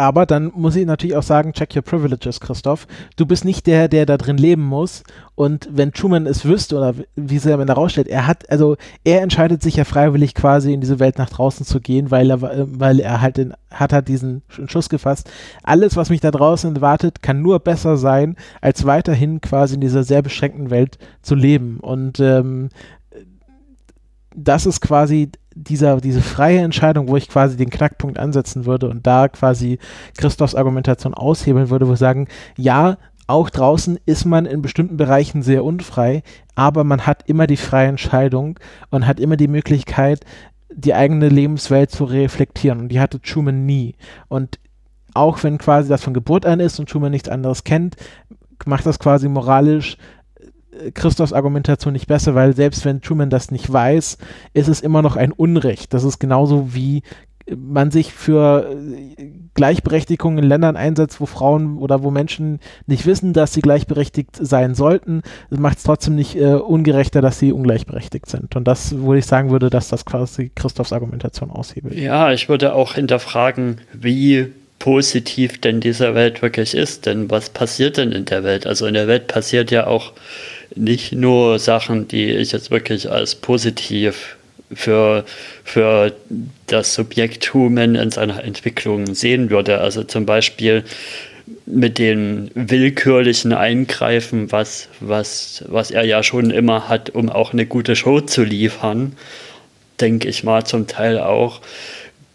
aber 0.00 0.24
dann 0.24 0.50
muss 0.54 0.76
ich 0.76 0.86
natürlich 0.86 1.14
auch 1.14 1.22
sagen, 1.22 1.52
check 1.52 1.76
your 1.76 1.82
privileges, 1.82 2.40
Christoph. 2.40 2.86
Du 3.16 3.26
bist 3.26 3.44
nicht 3.44 3.66
der, 3.66 3.86
der 3.86 4.06
da 4.06 4.16
drin 4.16 4.38
leben 4.38 4.62
muss. 4.62 5.02
Und 5.34 5.68
wenn 5.70 5.92
Truman 5.92 6.26
es 6.26 6.46
wüsste 6.46 6.78
oder 6.78 6.94
wie 7.16 7.36
es 7.36 7.46
am 7.46 7.60
Ende 7.60 7.74
rausstellt, 7.74 8.08
er 8.08 8.26
hat, 8.26 8.50
also 8.50 8.78
er 9.04 9.20
entscheidet 9.20 9.62
sich 9.62 9.76
ja 9.76 9.84
freiwillig 9.84 10.34
quasi 10.34 10.72
in 10.72 10.80
diese 10.80 11.00
Welt 11.00 11.18
nach 11.18 11.28
draußen 11.28 11.66
zu 11.66 11.80
gehen, 11.80 12.10
weil 12.10 12.30
er, 12.30 12.40
weil 12.40 12.98
er 12.98 13.20
halt 13.20 13.36
den, 13.36 13.52
hat 13.70 13.92
halt 13.92 14.08
diesen 14.08 14.40
Schuss 14.48 14.88
gefasst. 14.88 15.30
Alles, 15.62 15.96
was 15.96 16.08
mich 16.08 16.22
da 16.22 16.30
draußen 16.30 16.74
erwartet, 16.74 17.20
kann 17.20 17.42
nur 17.42 17.58
besser 17.60 17.98
sein, 17.98 18.36
als 18.62 18.86
weiterhin 18.86 19.42
quasi 19.42 19.74
in 19.74 19.82
dieser 19.82 20.02
sehr 20.02 20.22
beschränkten 20.22 20.70
Welt 20.70 20.96
zu 21.20 21.34
leben. 21.34 21.78
Und 21.78 22.20
ähm, 22.20 22.70
das 24.34 24.64
ist 24.64 24.80
quasi 24.80 25.30
dieser, 25.62 26.00
diese 26.00 26.20
freie 26.20 26.60
Entscheidung, 26.60 27.08
wo 27.08 27.16
ich 27.16 27.28
quasi 27.28 27.56
den 27.56 27.70
Knackpunkt 27.70 28.18
ansetzen 28.18 28.66
würde 28.66 28.88
und 28.88 29.06
da 29.06 29.28
quasi 29.28 29.78
Christophs 30.16 30.54
Argumentation 30.54 31.14
aushebeln 31.14 31.70
würde, 31.70 31.86
wo 31.86 31.90
wir 31.90 31.96
sagen, 31.96 32.28
ja, 32.56 32.96
auch 33.26 33.48
draußen 33.48 33.98
ist 34.06 34.24
man 34.24 34.44
in 34.44 34.60
bestimmten 34.60 34.96
Bereichen 34.96 35.42
sehr 35.42 35.64
unfrei, 35.64 36.22
aber 36.56 36.82
man 36.82 37.06
hat 37.06 37.28
immer 37.28 37.46
die 37.46 37.56
freie 37.56 37.88
Entscheidung 37.88 38.58
und 38.90 39.06
hat 39.06 39.20
immer 39.20 39.36
die 39.36 39.46
Möglichkeit, 39.46 40.24
die 40.72 40.94
eigene 40.94 41.28
Lebenswelt 41.28 41.90
zu 41.90 42.04
reflektieren. 42.04 42.80
Und 42.80 42.88
die 42.88 43.00
hatte 43.00 43.20
Truman 43.20 43.66
nie. 43.66 43.94
Und 44.28 44.58
auch 45.14 45.42
wenn 45.42 45.58
quasi 45.58 45.88
das 45.88 46.02
von 46.02 46.14
Geburt 46.14 46.46
an 46.46 46.60
ist 46.60 46.78
und 46.80 46.88
Truman 46.88 47.12
nichts 47.12 47.28
anderes 47.28 47.64
kennt, 47.64 47.96
macht 48.66 48.86
das 48.86 48.98
quasi 48.98 49.28
moralisch 49.28 49.96
Christophs 50.94 51.32
Argumentation 51.32 51.92
nicht 51.92 52.06
besser, 52.06 52.34
weil 52.34 52.54
selbst 52.54 52.84
wenn 52.84 53.00
Truman 53.00 53.30
das 53.30 53.50
nicht 53.50 53.70
weiß, 53.72 54.18
ist 54.54 54.68
es 54.68 54.80
immer 54.80 55.02
noch 55.02 55.16
ein 55.16 55.32
Unrecht. 55.32 55.94
Das 55.94 56.04
ist 56.04 56.18
genauso 56.18 56.74
wie 56.74 57.02
man 57.56 57.90
sich 57.90 58.12
für 58.12 58.70
äh, 58.70 59.26
Gleichberechtigung 59.54 60.38
in 60.38 60.44
Ländern 60.44 60.76
einsetzt, 60.76 61.20
wo 61.20 61.26
Frauen 61.26 61.78
oder 61.78 62.02
wo 62.02 62.10
Menschen 62.10 62.60
nicht 62.86 63.06
wissen, 63.06 63.32
dass 63.32 63.52
sie 63.52 63.60
gleichberechtigt 63.60 64.36
sein 64.36 64.74
sollten, 64.74 65.22
macht 65.50 65.78
es 65.78 65.84
trotzdem 65.84 66.14
nicht 66.14 66.36
äh, 66.36 66.54
ungerechter, 66.54 67.20
dass 67.20 67.38
sie 67.38 67.52
ungleichberechtigt 67.52 68.28
sind. 68.28 68.56
Und 68.56 68.68
das, 68.68 68.98
wo 69.00 69.14
ich 69.14 69.26
sagen 69.26 69.50
würde, 69.50 69.70
dass 69.70 69.88
das 69.88 70.04
quasi 70.04 70.50
Christophs 70.54 70.92
Argumentation 70.92 71.50
aushebelt. 71.50 71.94
Ja, 71.94 72.32
ich 72.32 72.48
würde 72.48 72.74
auch 72.74 72.94
hinterfragen, 72.94 73.80
wie 73.92 74.52
positiv 74.78 75.60
denn 75.60 75.80
diese 75.80 76.14
Welt 76.14 76.42
wirklich 76.42 76.74
ist. 76.74 77.06
Denn 77.06 77.30
was 77.30 77.50
passiert 77.50 77.96
denn 77.96 78.12
in 78.12 78.24
der 78.24 78.44
Welt? 78.44 78.66
Also 78.66 78.86
in 78.86 78.94
der 78.94 79.08
Welt 79.08 79.26
passiert 79.26 79.70
ja 79.70 79.86
auch 79.86 80.12
nicht 80.74 81.12
nur 81.12 81.58
Sachen, 81.58 82.08
die 82.08 82.30
ich 82.30 82.52
jetzt 82.52 82.70
wirklich 82.70 83.10
als 83.10 83.34
positiv 83.34 84.36
für, 84.72 85.24
für 85.64 86.12
das 86.66 86.94
Subjekt 86.94 87.52
Human 87.54 87.94
in 87.94 88.10
seiner 88.10 88.42
Entwicklung 88.44 89.14
sehen 89.14 89.50
würde. 89.50 89.78
Also 89.78 90.04
zum 90.04 90.26
Beispiel 90.26 90.84
mit 91.66 91.98
den 91.98 92.50
willkürlichen 92.54 93.52
Eingreifen, 93.52 94.52
was, 94.52 94.88
was, 95.00 95.64
was 95.68 95.90
er 95.90 96.04
ja 96.04 96.22
schon 96.22 96.50
immer 96.50 96.88
hat, 96.88 97.10
um 97.10 97.28
auch 97.28 97.52
eine 97.52 97.66
gute 97.66 97.96
Show 97.96 98.20
zu 98.20 98.42
liefern, 98.42 99.16
denke 100.00 100.28
ich 100.28 100.44
mal 100.44 100.64
zum 100.64 100.86
Teil 100.86 101.18
auch. 101.18 101.60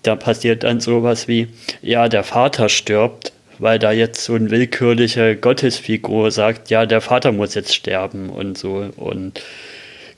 Da 0.03 0.15
passiert 0.15 0.63
dann 0.63 0.79
sowas 0.79 1.27
wie, 1.27 1.47
ja, 1.81 2.09
der 2.09 2.23
Vater 2.23 2.69
stirbt, 2.69 3.31
weil 3.59 3.79
da 3.79 3.91
jetzt 3.91 4.23
so 4.23 4.33
eine 4.33 4.51
willkürliche 4.51 5.35
Gottesfigur 5.35 6.31
sagt, 6.31 6.69
ja, 6.69 6.85
der 6.85 7.01
Vater 7.01 7.31
muss 7.31 7.55
jetzt 7.55 7.73
sterben 7.73 8.29
und 8.29 8.57
so. 8.57 8.89
Und 8.95 9.41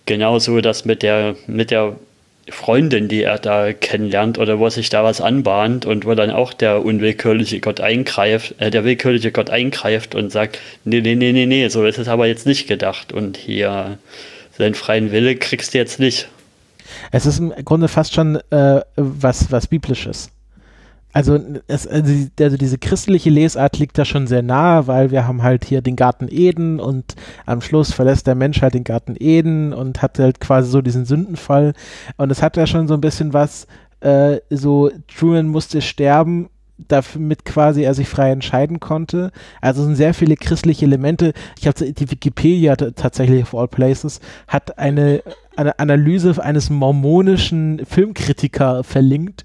genauso 0.05 0.61
das 0.61 0.85
mit 0.85 1.03
der, 1.03 1.35
mit 1.47 1.71
der 1.71 1.95
Freundin, 2.49 3.07
die 3.07 3.23
er 3.23 3.39
da 3.39 3.73
kennenlernt 3.73 4.37
oder 4.37 4.59
wo 4.59 4.69
sich 4.69 4.89
da 4.89 5.03
was 5.03 5.19
anbahnt 5.19 5.85
und 5.85 6.05
wo 6.05 6.15
dann 6.15 6.31
auch 6.31 6.53
der 6.53 6.83
unwillkürliche 6.83 7.59
Gott 7.59 7.81
eingreift, 7.81 8.55
äh, 8.59 8.71
der 8.71 8.83
willkürliche 8.85 9.31
Gott 9.31 9.49
eingreift 9.49 10.15
und 10.15 10.31
sagt, 10.31 10.59
nee, 10.85 11.01
nee, 11.01 11.15
nee, 11.15 11.33
nee, 11.33 11.45
nee, 11.45 11.67
so 11.67 11.85
ist 11.85 11.97
es 11.97 12.07
aber 12.07 12.27
jetzt 12.27 12.45
nicht 12.45 12.67
gedacht 12.67 13.11
und 13.11 13.37
hier 13.37 13.97
seinen 14.57 14.75
freien 14.75 15.11
Wille 15.11 15.35
kriegst 15.35 15.73
du 15.73 15.77
jetzt 15.77 15.99
nicht. 15.99 16.29
Es 17.11 17.25
ist 17.25 17.39
im 17.39 17.53
Grunde 17.65 17.89
fast 17.89 18.13
schon 18.13 18.37
äh, 18.49 18.81
was, 18.95 19.51
was 19.51 19.67
Biblisches. 19.67 20.29
Also, 21.17 21.39
es, 21.65 21.87
also, 21.87 22.13
also 22.39 22.57
diese 22.57 22.77
christliche 22.77 23.31
Lesart 23.31 23.79
liegt 23.79 23.97
da 23.97 24.05
schon 24.05 24.27
sehr 24.27 24.43
nahe, 24.43 24.85
weil 24.85 25.09
wir 25.09 25.27
haben 25.27 25.41
halt 25.41 25.65
hier 25.65 25.81
den 25.81 25.95
Garten 25.95 26.27
Eden 26.29 26.79
und 26.79 27.15
am 27.47 27.61
Schluss 27.61 27.91
verlässt 27.91 28.27
der 28.27 28.35
Mensch 28.35 28.61
halt 28.61 28.75
den 28.75 28.83
Garten 28.83 29.15
Eden 29.17 29.73
und 29.73 30.03
hat 30.03 30.19
halt 30.19 30.39
quasi 30.39 30.69
so 30.69 30.81
diesen 30.81 31.05
Sündenfall. 31.05 31.73
Und 32.17 32.31
es 32.31 32.43
hat 32.43 32.55
ja 32.55 32.67
schon 32.67 32.87
so 32.87 32.93
ein 32.93 33.01
bisschen 33.01 33.33
was, 33.33 33.65
äh, 34.01 34.37
so 34.51 34.91
Truman 35.07 35.47
musste 35.47 35.81
sterben, 35.81 36.49
damit 36.77 37.45
quasi 37.45 37.81
er 37.81 37.93
sich 37.93 38.07
frei 38.07 38.31
entscheiden 38.31 38.79
konnte. 38.79 39.31
Also 39.61 39.83
sind 39.83 39.95
sehr 39.95 40.13
viele 40.13 40.35
christliche 40.35 40.85
Elemente. 40.85 41.33
Ich 41.59 41.67
habe 41.67 41.91
die 41.91 42.11
Wikipedia 42.11 42.75
tatsächlich 42.75 43.41
of 43.41 43.55
all 43.55 43.67
places 43.67 44.19
hat 44.47 44.77
eine, 44.77 45.23
eine 45.55 45.79
Analyse 45.79 46.41
eines 46.43 46.69
mormonischen 46.69 47.81
Filmkritiker 47.85 48.83
verlinkt, 48.83 49.43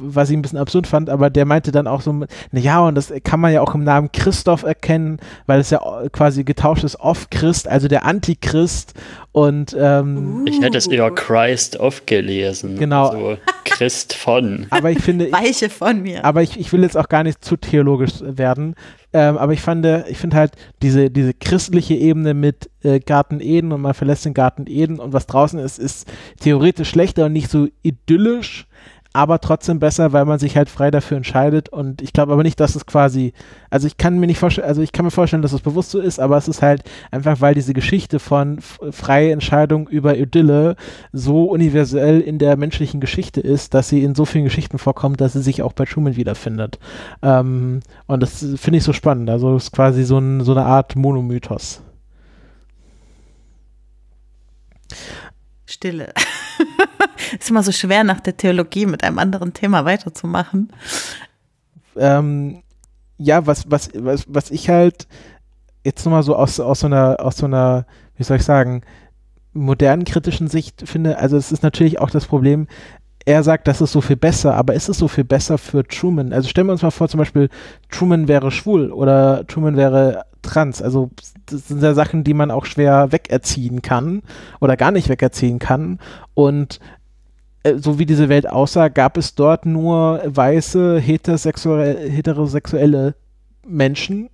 was 0.00 0.30
ich 0.30 0.36
ein 0.36 0.42
bisschen 0.42 0.58
absurd 0.58 0.86
fand, 0.86 1.10
aber 1.10 1.30
der 1.30 1.44
meinte 1.44 1.72
dann 1.72 1.86
auch 1.86 2.00
so, 2.00 2.12
na 2.12 2.26
ja, 2.52 2.80
und 2.80 2.94
das 2.94 3.12
kann 3.24 3.40
man 3.40 3.52
ja 3.52 3.60
auch 3.60 3.74
im 3.74 3.84
Namen 3.84 4.10
Christoph 4.12 4.62
erkennen, 4.62 5.18
weil 5.46 5.60
es 5.60 5.70
ja 5.70 5.80
quasi 6.12 6.44
getauscht 6.44 6.84
ist 6.84 6.96
auf 6.96 7.30
Christ, 7.30 7.68
also 7.68 7.88
der 7.88 8.04
Antichrist 8.04 8.94
und 9.32 9.76
ähm, 9.78 10.44
ich 10.48 10.60
hätte 10.60 10.78
es 10.78 10.88
eher 10.88 11.10
Christ 11.12 11.78
of 11.78 12.06
gelesen. 12.06 12.76
Genau. 12.76 13.08
Also 13.08 13.38
Christ 13.64 14.14
von. 14.14 14.66
Aber 14.70 14.90
ich 14.90 14.98
finde, 14.98 15.30
Weiche 15.30 15.70
von 15.70 16.02
mir. 16.02 16.24
Aber 16.24 16.42
ich, 16.42 16.58
ich 16.58 16.72
will 16.72 16.82
jetzt 16.82 16.96
auch 16.96 17.08
gar 17.08 17.22
nicht 17.22 17.44
zu 17.44 17.56
theologisch 17.56 18.14
werden. 18.20 18.74
Ähm, 19.12 19.38
aber 19.38 19.54
ich 19.54 19.62
fand, 19.62 19.86
ich 20.08 20.18
finde 20.18 20.36
halt 20.36 20.52
diese, 20.82 21.08
diese 21.10 21.32
christliche 21.32 21.94
Ebene 21.94 22.34
mit 22.34 22.68
äh, 22.82 23.00
Garten 23.00 23.40
Eden 23.40 23.72
und 23.72 23.80
man 23.80 23.94
verlässt 23.94 24.26
den 24.26 24.34
Garten 24.34 24.66
Eden 24.66 24.98
und 24.98 25.14
was 25.14 25.26
draußen 25.26 25.58
ist, 25.58 25.78
ist 25.78 26.06
theoretisch 26.40 26.90
schlechter 26.90 27.26
und 27.26 27.32
nicht 27.32 27.50
so 27.50 27.68
idyllisch 27.82 28.66
aber 29.18 29.40
trotzdem 29.40 29.80
besser, 29.80 30.12
weil 30.12 30.24
man 30.26 30.38
sich 30.38 30.56
halt 30.56 30.70
frei 30.70 30.92
dafür 30.92 31.16
entscheidet. 31.16 31.68
Und 31.70 32.02
ich 32.02 32.12
glaube 32.12 32.32
aber 32.32 32.44
nicht, 32.44 32.60
dass 32.60 32.76
es 32.76 32.86
quasi, 32.86 33.32
also 33.68 33.88
ich 33.88 33.96
kann 33.96 34.20
mir 34.20 34.28
nicht 34.28 34.38
vorstellen, 34.38 34.68
also 34.68 34.80
ich 34.80 34.92
kann 34.92 35.04
mir 35.04 35.10
vorstellen, 35.10 35.42
dass 35.42 35.52
es 35.52 35.60
bewusst 35.60 35.90
so 35.90 35.98
ist, 35.98 36.20
aber 36.20 36.36
es 36.36 36.46
ist 36.46 36.62
halt 36.62 36.84
einfach, 37.10 37.40
weil 37.40 37.52
diese 37.52 37.74
Geschichte 37.74 38.20
von 38.20 38.60
freie 38.60 39.32
Entscheidung 39.32 39.88
über 39.88 40.16
Idylle 40.16 40.76
so 41.12 41.46
universell 41.46 42.20
in 42.20 42.38
der 42.38 42.56
menschlichen 42.56 43.00
Geschichte 43.00 43.40
ist, 43.40 43.74
dass 43.74 43.88
sie 43.88 44.04
in 44.04 44.14
so 44.14 44.24
vielen 44.24 44.44
Geschichten 44.44 44.78
vorkommt, 44.78 45.20
dass 45.20 45.32
sie 45.32 45.42
sich 45.42 45.62
auch 45.62 45.72
bei 45.72 45.84
Truman 45.84 46.14
wiederfindet. 46.14 46.78
Ähm, 47.20 47.80
und 48.06 48.22
das 48.22 48.46
finde 48.54 48.78
ich 48.78 48.84
so 48.84 48.92
spannend. 48.92 49.30
Also 49.30 49.56
es 49.56 49.64
ist 49.64 49.72
quasi 49.72 50.04
so, 50.04 50.18
ein, 50.18 50.44
so 50.44 50.52
eine 50.52 50.64
Art 50.64 50.94
Monomythos. 50.94 51.82
Stille. 55.68 56.12
ist 57.38 57.50
immer 57.50 57.62
so 57.62 57.72
schwer, 57.72 58.04
nach 58.04 58.20
der 58.20 58.36
Theologie 58.36 58.86
mit 58.86 59.04
einem 59.04 59.18
anderen 59.18 59.52
Thema 59.52 59.84
weiterzumachen. 59.84 60.72
Ähm, 61.96 62.62
ja, 63.18 63.46
was, 63.46 63.70
was, 63.70 63.90
was, 63.94 64.24
was 64.28 64.50
ich 64.50 64.68
halt 64.68 65.06
jetzt 65.84 66.04
nochmal 66.04 66.22
so 66.22 66.36
aus, 66.36 66.58
aus 66.60 66.80
so 66.80 66.86
einer, 66.86 67.16
aus 67.20 67.36
so 67.36 67.46
einer, 67.46 67.86
wie 68.16 68.24
soll 68.24 68.38
ich 68.38 68.44
sagen, 68.44 68.82
modernen 69.52 70.04
kritischen 70.04 70.48
Sicht 70.48 70.88
finde, 70.88 71.18
also 71.18 71.36
es 71.36 71.52
ist 71.52 71.62
natürlich 71.62 71.98
auch 71.98 72.10
das 72.10 72.26
Problem, 72.26 72.68
er 73.28 73.42
sagt, 73.42 73.68
das 73.68 73.82
ist 73.82 73.92
so 73.92 74.00
viel 74.00 74.16
besser, 74.16 74.54
aber 74.54 74.72
ist 74.72 74.88
es 74.88 74.96
so 74.96 75.06
viel 75.06 75.22
besser 75.22 75.58
für 75.58 75.86
Truman? 75.86 76.32
Also 76.32 76.48
stellen 76.48 76.66
wir 76.66 76.72
uns 76.72 76.80
mal 76.80 76.90
vor, 76.90 77.10
zum 77.10 77.18
Beispiel, 77.18 77.50
Truman 77.90 78.26
wäre 78.26 78.50
schwul 78.50 78.90
oder 78.90 79.46
Truman 79.46 79.76
wäre 79.76 80.24
trans. 80.40 80.80
Also 80.80 81.10
das 81.44 81.68
sind 81.68 81.82
ja 81.82 81.92
Sachen, 81.92 82.24
die 82.24 82.32
man 82.32 82.50
auch 82.50 82.64
schwer 82.64 83.12
wegerziehen 83.12 83.82
kann 83.82 84.22
oder 84.60 84.78
gar 84.78 84.92
nicht 84.92 85.10
wegerziehen 85.10 85.58
kann. 85.58 85.98
Und 86.32 86.80
äh, 87.64 87.74
so 87.76 87.98
wie 87.98 88.06
diese 88.06 88.30
Welt 88.30 88.48
aussah, 88.48 88.88
gab 88.88 89.18
es 89.18 89.34
dort 89.34 89.66
nur 89.66 90.22
weiße, 90.24 90.98
heterosexuelle, 90.98 92.08
heterosexuelle 92.08 93.14
Menschen. 93.66 94.30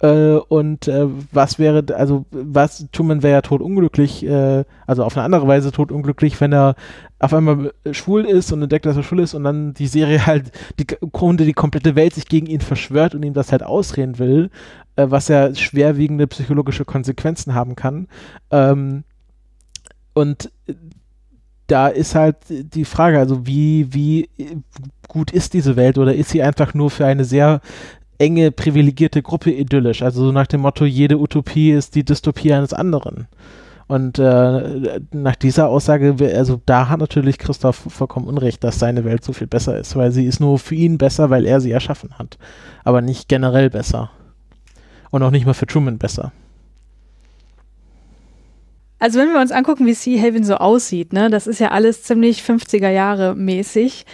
Äh, 0.00 0.34
und 0.34 0.86
äh, 0.86 1.06
was 1.32 1.58
wäre, 1.58 1.84
also 1.94 2.24
was, 2.30 2.86
Truman 2.92 3.22
wäre 3.22 3.34
ja 3.34 3.42
totunglücklich, 3.42 4.24
äh, 4.24 4.64
also 4.86 5.02
auf 5.02 5.16
eine 5.16 5.24
andere 5.24 5.48
Weise 5.48 5.72
totunglücklich, 5.72 6.40
wenn 6.40 6.52
er 6.52 6.76
auf 7.18 7.34
einmal 7.34 7.72
schwul 7.90 8.24
ist 8.24 8.52
und 8.52 8.62
entdeckt, 8.62 8.86
dass 8.86 8.96
er 8.96 9.02
schwul 9.02 9.20
ist 9.20 9.34
und 9.34 9.42
dann 9.42 9.74
die 9.74 9.88
Serie 9.88 10.24
halt, 10.24 10.52
die 10.78 10.84
Kunde, 10.84 11.44
die 11.44 11.52
komplette 11.52 11.96
Welt 11.96 12.14
sich 12.14 12.26
gegen 12.26 12.46
ihn 12.46 12.60
verschwört 12.60 13.14
und 13.16 13.24
ihm 13.24 13.34
das 13.34 13.50
halt 13.50 13.64
ausreden 13.64 14.20
will, 14.20 14.50
äh, 14.94 15.06
was 15.08 15.26
ja 15.28 15.52
schwerwiegende 15.54 16.28
psychologische 16.28 16.84
Konsequenzen 16.84 17.54
haben 17.54 17.74
kann. 17.74 18.06
Ähm, 18.52 19.02
und 20.14 20.50
da 21.66 21.88
ist 21.88 22.14
halt 22.14 22.36
die 22.48 22.84
Frage, 22.84 23.18
also 23.18 23.46
wie, 23.46 23.92
wie 23.92 24.28
gut 25.08 25.30
ist 25.32 25.54
diese 25.54 25.76
Welt 25.76 25.98
oder 25.98 26.14
ist 26.14 26.30
sie 26.30 26.42
einfach 26.42 26.72
nur 26.72 26.90
für 26.90 27.04
eine 27.04 27.24
sehr 27.24 27.60
enge, 28.18 28.50
privilegierte 28.50 29.22
Gruppe 29.22 29.50
idyllisch? 29.50 30.02
Also 30.02 30.26
so 30.26 30.32
nach 30.32 30.46
dem 30.46 30.60
Motto, 30.60 30.84
jede 30.84 31.18
Utopie 31.18 31.70
ist 31.70 31.94
die 31.94 32.04
Dystopie 32.04 32.52
eines 32.52 32.72
anderen. 32.72 33.28
Und 33.88 34.18
äh, 34.18 35.00
nach 35.12 35.36
dieser 35.36 35.68
Aussage, 35.68 36.14
also 36.36 36.60
da 36.66 36.90
hat 36.90 37.00
natürlich 37.00 37.38
Christoph 37.38 37.86
vollkommen 37.88 38.28
Unrecht, 38.28 38.62
dass 38.62 38.78
seine 38.78 39.04
Welt 39.04 39.24
so 39.24 39.32
viel 39.32 39.46
besser 39.46 39.78
ist, 39.78 39.96
weil 39.96 40.12
sie 40.12 40.26
ist 40.26 40.40
nur 40.40 40.58
für 40.58 40.74
ihn 40.74 40.98
besser, 40.98 41.30
weil 41.30 41.46
er 41.46 41.62
sie 41.62 41.70
erschaffen 41.70 42.18
hat. 42.18 42.36
Aber 42.84 43.00
nicht 43.00 43.28
generell 43.28 43.70
besser. 43.70 44.10
Und 45.10 45.22
auch 45.22 45.30
nicht 45.30 45.46
mal 45.46 45.54
für 45.54 45.66
Truman 45.66 45.96
besser. 45.96 46.32
Also 48.98 49.18
wenn 49.20 49.32
wir 49.32 49.40
uns 49.40 49.52
angucken, 49.52 49.86
wie 49.86 49.94
Sea 49.94 50.20
Haven 50.20 50.44
so 50.44 50.56
aussieht, 50.56 51.14
ne, 51.14 51.30
das 51.30 51.46
ist 51.46 51.60
ja 51.60 51.70
alles 51.70 52.02
ziemlich 52.02 52.42
50er 52.42 52.90
Jahre 52.90 53.34
mäßig. 53.36 54.04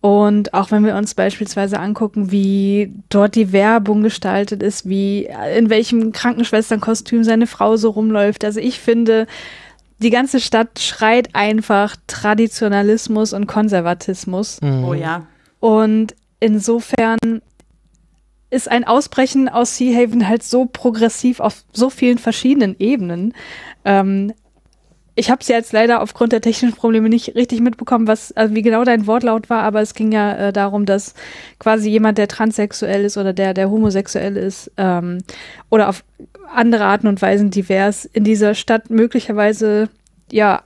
Und 0.00 0.54
auch 0.54 0.70
wenn 0.70 0.84
wir 0.84 0.94
uns 0.94 1.14
beispielsweise 1.14 1.80
angucken, 1.80 2.30
wie 2.30 2.92
dort 3.08 3.34
die 3.34 3.52
Werbung 3.52 4.02
gestaltet 4.02 4.62
ist, 4.62 4.88
wie 4.88 5.28
in 5.56 5.70
welchem 5.70 6.12
Krankenschwesternkostüm 6.12 7.24
seine 7.24 7.48
Frau 7.48 7.76
so 7.76 7.90
rumläuft. 7.90 8.44
Also 8.44 8.60
ich 8.60 8.78
finde, 8.78 9.26
die 9.98 10.10
ganze 10.10 10.38
Stadt 10.38 10.78
schreit 10.78 11.34
einfach 11.34 11.96
Traditionalismus 12.06 13.32
und 13.32 13.48
Konservatismus. 13.48 14.60
Mhm. 14.60 14.84
Oh 14.84 14.94
ja. 14.94 15.26
Und 15.58 16.14
insofern 16.38 17.18
ist 18.50 18.70
ein 18.70 18.84
Ausbrechen 18.84 19.48
aus 19.48 19.76
Sea 19.76 19.94
Haven 19.96 20.28
halt 20.28 20.42
so 20.44 20.64
progressiv 20.64 21.40
auf 21.40 21.64
so 21.72 21.90
vielen 21.90 22.18
verschiedenen 22.18 22.76
Ebenen. 22.78 23.34
Ähm, 23.84 24.32
ich 25.18 25.30
habe 25.30 25.40
es 25.40 25.48
jetzt 25.48 25.72
leider 25.72 26.00
aufgrund 26.00 26.32
der 26.32 26.40
technischen 26.40 26.76
Probleme 26.76 27.08
nicht 27.08 27.34
richtig 27.34 27.60
mitbekommen, 27.60 28.06
was, 28.06 28.30
also 28.36 28.54
wie 28.54 28.62
genau 28.62 28.84
dein 28.84 29.08
Wortlaut 29.08 29.50
war, 29.50 29.64
aber 29.64 29.80
es 29.80 29.94
ging 29.94 30.12
ja 30.12 30.34
äh, 30.36 30.52
darum, 30.52 30.86
dass 30.86 31.14
quasi 31.58 31.90
jemand, 31.90 32.18
der 32.18 32.28
transsexuell 32.28 33.04
ist 33.04 33.18
oder 33.18 33.32
der, 33.32 33.52
der 33.52 33.68
homosexuell 33.68 34.36
ist 34.36 34.70
ähm, 34.76 35.18
oder 35.70 35.88
auf 35.88 36.04
andere 36.54 36.84
Arten 36.84 37.08
und 37.08 37.20
Weisen 37.20 37.50
divers 37.50 38.04
in 38.04 38.22
dieser 38.22 38.54
Stadt 38.54 38.90
möglicherweise 38.90 39.88
ja 40.30 40.62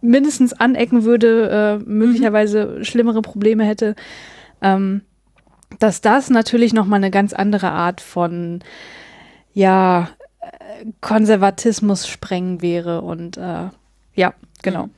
mindestens 0.00 0.52
anecken 0.52 1.02
würde, 1.02 1.80
äh, 1.82 1.84
möglicherweise 1.84 2.66
mhm. 2.66 2.84
schlimmere 2.84 3.20
Probleme 3.20 3.64
hätte. 3.64 3.96
Ähm, 4.62 5.02
dass 5.80 6.00
das 6.00 6.30
natürlich 6.30 6.72
nochmal 6.72 6.98
eine 6.98 7.10
ganz 7.10 7.32
andere 7.32 7.72
Art 7.72 8.00
von 8.00 8.60
ja 9.52 10.10
Konservatismus 11.00 12.06
sprengen 12.06 12.62
wäre 12.62 13.02
und 13.02 13.36
äh, 13.36 13.68
ja, 14.14 14.34
genau. 14.62 14.88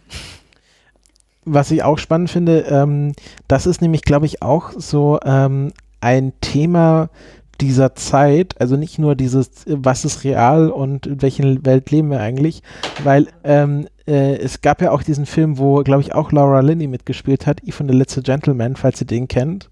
Was 1.45 1.71
ich 1.71 1.83
auch 1.83 1.99
spannend 1.99 2.31
finde, 2.31 2.61
ähm, 2.69 3.15
das 3.47 3.67
ist 3.67 3.81
nämlich, 3.81 4.03
glaube 4.03 4.27
ich, 4.27 4.43
auch 4.43 4.73
so 4.77 5.19
ähm, 5.25 5.73
ein 6.01 6.33
Thema 6.41 7.09
dieser 7.61 7.95
Zeit, 7.95 8.61
also 8.61 8.77
nicht 8.77 8.99
nur 8.99 9.17
dieses, 9.17 9.51
was 9.67 10.05
ist 10.05 10.23
real 10.25 10.71
und 10.71 11.07
in 11.07 11.23
welcher 11.23 11.65
Welt 11.65 11.91
leben 11.91 12.11
wir 12.11 12.21
eigentlich, 12.21 12.63
weil 13.03 13.27
ähm, 13.43 13.89
äh, 14.07 14.37
es 14.37 14.61
gab 14.61 14.81
ja 14.81 14.93
auch 14.93 15.03
diesen 15.03 15.27
Film, 15.27 15.59
wo, 15.59 15.83
glaube 15.83 16.03
ich, 16.03 16.15
auch 16.15 16.31
Laura 16.31 16.61
Linney 16.61 16.87
mitgespielt 16.87 17.47
hat, 17.47 17.63
Eve 17.65 17.83
und 17.83 17.91
the 17.91 17.97
Letzte 17.97 18.23
Gentleman, 18.23 18.77
falls 18.77 19.01
ihr 19.01 19.07
den 19.07 19.27
kennt 19.27 19.71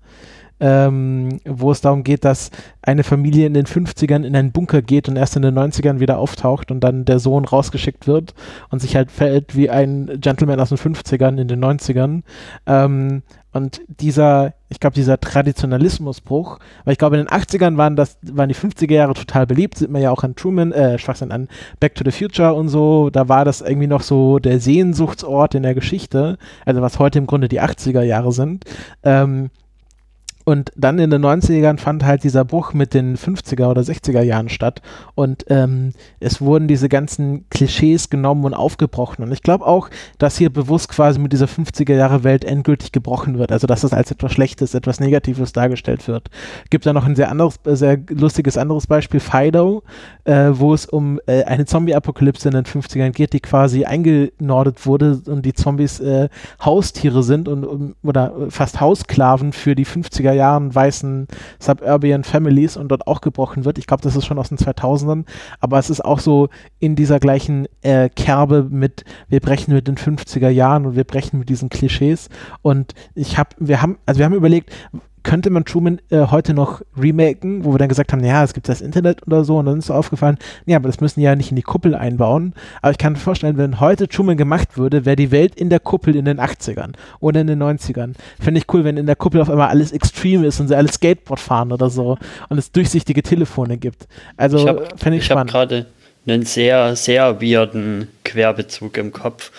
ähm, 0.61 1.41
wo 1.45 1.71
es 1.71 1.81
darum 1.81 2.03
geht, 2.03 2.25
dass 2.25 2.51
eine 2.83 3.05
Familie 3.05 3.47
in 3.47 3.55
den 3.55 3.67
50ern 3.67 4.25
in 4.25 4.37
einen 4.37 4.53
Bunker 4.53 4.83
geht 4.83 5.09
und 5.09 5.17
erst 5.17 5.37
in 5.37 5.43
den 5.43 5.59
90ern 5.59 6.01
wieder 6.01 6.19
auftaucht 6.19 6.71
und 6.71 6.81
dann 6.81 7.05
der 7.05 7.19
Sohn 7.19 7.45
rausgeschickt 7.45 8.07
wird 8.07 8.35
und 8.71 8.81
sich 8.81 8.97
halt 8.97 9.11
verhält 9.11 9.57
wie 9.57 9.71
ein 9.71 10.19
Gentleman 10.21 10.61
aus 10.61 10.71
den 10.71 10.79
50ern 10.79 11.39
in 11.39 11.49
den 11.49 11.63
90ern. 11.63 12.23
Ähm, 12.67 13.23
und 13.57 13.81
dieser, 13.89 14.53
ich 14.69 14.81
glaube, 14.81 14.93
dieser 14.93 15.19
Traditionalismusbruch, 15.19 16.59
weil 16.85 16.93
ich 16.93 16.99
glaube, 16.99 17.17
in 17.17 17.25
den 17.25 17.33
80ern 17.33 17.79
waren 17.79 17.97
das, 17.97 18.19
waren 18.21 18.51
die 18.51 18.55
50er 18.55 18.93
Jahre 18.93 19.15
total 19.15 19.47
beliebt, 19.47 19.79
sieht 19.79 19.91
man 19.91 20.03
ja 20.03 20.11
auch 20.11 20.23
an 20.25 20.37
Truman, 20.37 20.73
äh, 20.73 20.99
Schwachsinn, 20.99 21.33
an 21.33 21.49
Back 21.81 21.95
to 21.95 22.05
the 22.05 22.11
Future 22.11 22.53
und 22.53 22.69
so, 22.69 23.09
da 23.09 23.31
war 23.31 23.47
das 23.47 23.63
irgendwie 23.63 23.87
noch 23.87 24.03
so 24.03 24.39
der 24.39 24.61
Sehnsuchtsort 24.61 25.55
in 25.55 25.63
der 25.63 25.75
Geschichte, 25.75 26.37
also 26.67 26.83
was 26.83 26.99
heute 26.99 27.19
im 27.19 27.27
Grunde 27.27 27.49
die 27.49 27.63
80er 27.63 28.03
Jahre 28.03 28.33
sind. 28.33 28.65
Ähm, 29.03 29.49
und 30.49 30.71
dann 30.77 31.01
in 31.01 31.11
den 31.11 31.25
90ern 31.27 31.77
fand 31.77 32.05
halt 32.05 32.23
dieser 32.23 32.45
Bruch 32.45 32.73
mit 32.73 32.95
den 32.95 33.17
50er 33.17 33.67
oder 33.67 33.83
60er 33.83 34.23
Jahren 34.23 34.49
statt. 34.49 34.81
Und 35.17 35.45
ähm, 35.49 35.93
es 36.21 36.41
wurden 36.41 36.69
diese 36.69 36.89
ganzen 36.89 37.51
Klischees 37.51 38.11
genommen 38.11 38.45
und 38.45 38.55
aufgebrochen. 38.55 39.25
Und 39.25 39.33
ich 39.33 39.43
glaube 39.43 39.67
auch, 39.67 39.91
dass 40.19 40.39
hier 40.39 40.51
bewusst 40.51 40.89
quasi 40.89 41.19
mit 41.19 41.33
dieser 41.33 41.47
50er 41.47 41.95
Jahre 41.95 42.23
Welt 42.23 42.45
endgültig 42.45 42.93
gebrochen 42.93 43.41
wird. 43.41 43.51
Also 43.51 43.67
dass 43.67 43.81
das 43.81 43.93
als 43.93 44.13
etwas 44.13 44.31
Schlechtes, 44.31 44.75
etwas 44.75 45.01
Negatives 45.01 45.51
dargestellt 45.51 46.07
wird. 46.07 46.31
Gibt 46.71 46.87
da 46.87 46.93
noch 46.93 47.07
ein 47.07 47.17
sehr 47.17 47.29
anderes, 47.29 47.59
äh, 47.65 47.75
sehr 47.75 47.99
lustiges 48.09 48.57
anderes 48.57 48.87
Beispiel, 48.87 49.19
Fido, 49.19 49.83
äh, 50.27 50.51
wo 50.53 50.73
es 50.73 50.87
um 50.87 51.19
äh, 51.27 51.43
eine 51.43 51.65
Zombie-Apokalypse 51.65 52.49
in 52.49 52.55
den 52.55 52.67
50ern 52.67 53.11
geht, 53.11 53.33
die 53.33 53.41
quasi 53.41 53.85
eingenordet 53.85 54.87
wurde 54.87 55.21
und 55.27 55.45
die 55.45 55.55
Zombies 55.55 55.99
äh, 55.99 56.29
Haustiere 56.65 57.25
sind 57.25 57.49
und 57.49 57.65
um, 57.65 57.97
oder 58.05 58.33
fast 58.51 58.81
Haussklaven 58.81 59.53
für 59.53 59.75
die 59.75 59.85
50er 59.85 60.36
Jahren 60.37 60.75
weißen 60.75 61.27
Suburban 61.59 62.25
Families 62.25 62.77
und 62.77 62.89
dort 62.89 63.07
auch 63.07 63.21
gebrochen 63.21 63.65
wird. 63.65 63.79
Ich 63.79 63.87
glaube, 63.87 64.03
das 64.03 64.17
ist 64.17 64.27
schon 64.27 64.39
aus 64.39 64.49
den 64.49 64.59
2000ern, 64.59 65.25
aber 65.61 65.79
es 65.79 65.91
ist 65.91 66.05
auch 66.05 66.21
so 66.21 66.49
in 66.79 66.97
dieser 66.97 67.19
gleichen 67.19 67.67
äh, 67.83 68.09
Kerbe 68.09 68.67
mit, 68.71 69.05
wir 69.29 69.41
brechen 69.41 69.75
mit 69.75 69.89
den 69.89 69.97
50er 69.97 70.49
Jahren 70.49 70.87
und 70.87 70.97
wir 70.97 71.05
brechen 71.05 71.39
mit 71.39 71.49
diesen 71.49 71.69
Klischees 71.69 72.29
und 72.63 72.95
ich 73.15 73.39
habe, 73.39 73.51
wir 73.59 73.83
haben, 73.83 73.99
also 74.07 74.19
wir 74.19 74.27
haben 74.27 74.35
überlegt, 74.35 74.71
könnte 75.27 75.51
man 75.51 75.65
Truman 75.65 76.01
äh, 76.11 76.27
heute 76.31 76.55
noch 76.55 76.83
remaken, 76.97 77.65
wo 77.65 77.75
wir 77.75 77.79
dann 77.79 77.89
gesagt 77.89 78.13
haben, 78.13 78.25
ja, 78.25 78.45
es 78.45 78.55
gibt 78.55 78.69
das 78.69 78.81
Internet 78.81 79.27
oder 79.27 79.43
so 79.43 79.59
und 79.59 79.67
dann 79.67 79.81
ist 79.81 79.87
so 79.87 79.95
aufgefallen, 79.95 80.39
ja, 80.67 80.77
aber 80.77 80.89
das 80.89 81.01
müssen 81.01 81.19
die 81.19 81.25
ja 81.25 81.35
nicht 81.35 81.51
in 81.51 81.57
die 81.57 81.63
Kuppel 81.63 81.97
einbauen. 81.97 82.55
Aber 82.81 82.93
ich 82.93 82.99
kann 82.99 83.15
mir 83.15 83.19
vorstellen, 83.19 83.57
wenn 83.57 83.81
heute 83.81 84.07
Truman 84.07 84.37
gemacht 84.37 84.79
würde, 84.79 85.05
wäre 85.05 85.17
die 85.17 85.33
Welt 85.33 85.57
in 85.57 85.69
der 85.69 85.81
Kuppel 85.81 86.15
in 86.15 86.27
den 86.27 86.41
80ern 86.41 86.93
oder 87.19 87.41
in 87.41 87.49
den 87.49 87.61
90ern. 87.61 88.13
Fände 88.41 88.61
ich 88.61 88.73
cool, 88.73 88.85
wenn 88.85 88.97
in 88.97 89.07
der 89.07 89.17
Kuppel 89.17 89.41
auf 89.41 89.51
einmal 89.51 89.69
alles 89.69 89.91
extrem 89.91 90.45
ist 90.45 90.61
und 90.61 90.69
sie 90.69 90.77
alle 90.77 90.89
Skateboard 90.89 91.41
fahren 91.41 91.73
oder 91.73 91.91
so 91.91 92.17
und 92.49 92.59
es 92.59 92.71
durchsichtige 92.71 93.25
Telefone 93.25 93.79
gibt. 93.79 94.07
Also 94.37 94.59
fände 94.97 95.17
ich, 95.17 95.23
ich 95.23 95.25
spannend. 95.25 95.51
Ich 95.51 95.57
habe 95.57 95.67
gerade 95.67 95.87
einen 96.29 96.45
sehr, 96.45 96.95
sehr 96.95 97.43
weirden 97.43 98.07
Querbezug 98.23 98.97
im 98.97 99.13
Kopf. 99.13 99.51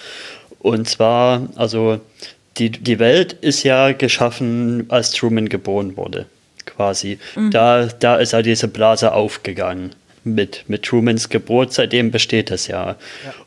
Und 0.59 0.87
zwar, 0.87 1.41
also 1.55 1.99
die, 2.57 2.69
die 2.71 2.99
Welt 2.99 3.33
ist 3.33 3.63
ja 3.63 3.91
geschaffen, 3.91 4.85
als 4.89 5.11
Truman 5.11 5.49
geboren 5.49 5.97
wurde, 5.97 6.25
quasi. 6.65 7.19
Mhm. 7.35 7.51
Da, 7.51 7.85
da 7.85 8.17
ist 8.17 8.33
ja 8.33 8.41
diese 8.41 8.67
Blase 8.67 9.13
aufgegangen 9.13 9.95
mit, 10.35 10.65
mit 10.67 10.83
Trumans 10.83 11.29
Geburt, 11.29 11.73
seitdem 11.73 12.11
besteht 12.11 12.51
das 12.51 12.67
ja. 12.67 12.87
ja. 12.87 12.95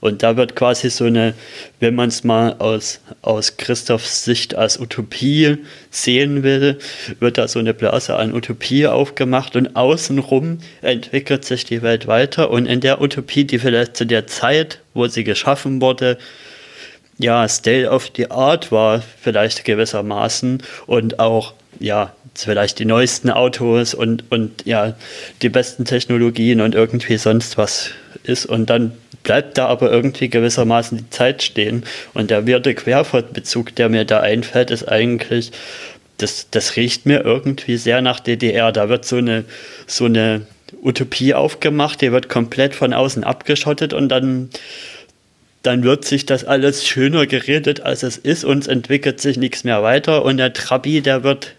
Und 0.00 0.22
da 0.22 0.36
wird 0.36 0.56
quasi 0.56 0.90
so 0.90 1.04
eine, 1.04 1.34
wenn 1.78 1.94
man 1.94 2.08
es 2.08 2.24
mal 2.24 2.56
aus, 2.58 3.00
aus 3.22 3.56
Christophs 3.56 4.24
Sicht 4.24 4.54
als 4.54 4.80
Utopie 4.80 5.58
sehen 5.90 6.42
will, 6.42 6.78
wird 7.18 7.38
da 7.38 7.48
so 7.48 7.58
eine 7.58 7.74
Blase 7.74 8.16
an 8.16 8.32
Utopie 8.32 8.86
aufgemacht 8.86 9.56
und 9.56 9.76
außenrum 9.76 10.58
entwickelt 10.82 11.44
sich 11.44 11.64
die 11.64 11.82
Welt 11.82 12.06
weiter 12.06 12.50
und 12.50 12.66
in 12.66 12.80
der 12.80 13.00
Utopie, 13.00 13.44
die 13.44 13.58
vielleicht 13.58 13.96
zu 13.96 14.06
der 14.06 14.26
Zeit, 14.26 14.80
wo 14.94 15.06
sie 15.06 15.24
geschaffen 15.24 15.80
wurde, 15.80 16.18
ja, 17.20 17.46
State 17.48 17.88
of 17.88 18.10
the 18.16 18.30
Art 18.30 18.72
war 18.72 19.02
vielleicht 19.20 19.64
gewissermaßen 19.64 20.62
und 20.86 21.18
auch, 21.18 21.54
ja, 21.78 22.14
vielleicht 22.34 22.78
die 22.78 22.84
neuesten 22.84 23.30
Autos 23.30 23.94
und, 23.94 24.24
und 24.30 24.64
ja, 24.64 24.94
die 25.42 25.48
besten 25.48 25.84
Technologien 25.84 26.60
und 26.60 26.74
irgendwie 26.74 27.16
sonst 27.16 27.58
was 27.58 27.90
ist 28.22 28.46
und 28.46 28.70
dann 28.70 28.92
bleibt 29.22 29.58
da 29.58 29.66
aber 29.66 29.90
irgendwie 29.90 30.30
gewissermaßen 30.30 30.98
die 30.98 31.10
Zeit 31.10 31.42
stehen 31.42 31.84
und 32.14 32.30
der 32.30 32.48
weirde 32.48 32.74
Querfortbezug, 32.74 33.74
der 33.74 33.88
mir 33.88 34.04
da 34.04 34.20
einfällt, 34.20 34.70
ist 34.70 34.88
eigentlich, 34.88 35.52
das, 36.16 36.48
das 36.50 36.76
riecht 36.76 37.06
mir 37.06 37.22
irgendwie 37.24 37.76
sehr 37.76 38.02
nach 38.02 38.20
DDR. 38.20 38.72
Da 38.72 38.88
wird 38.88 39.04
so 39.04 39.16
eine, 39.16 39.44
so 39.86 40.04
eine 40.04 40.42
Utopie 40.82 41.34
aufgemacht, 41.34 42.00
die 42.00 42.12
wird 42.12 42.28
komplett 42.28 42.74
von 42.74 42.92
außen 42.92 43.24
abgeschottet 43.24 43.92
und 43.92 44.08
dann 44.08 44.50
dann 45.62 45.82
wird 45.82 46.04
sich 46.04 46.26
das 46.26 46.44
alles 46.44 46.86
schöner 46.86 47.26
geredet, 47.26 47.80
als 47.82 48.02
es 48.02 48.16
ist 48.16 48.44
und 48.44 48.60
es 48.60 48.66
entwickelt 48.66 49.20
sich 49.20 49.36
nichts 49.36 49.64
mehr 49.64 49.82
weiter 49.82 50.24
und 50.24 50.38
der 50.38 50.52
Trabi, 50.52 51.00
der 51.02 51.22
wird 51.22 51.54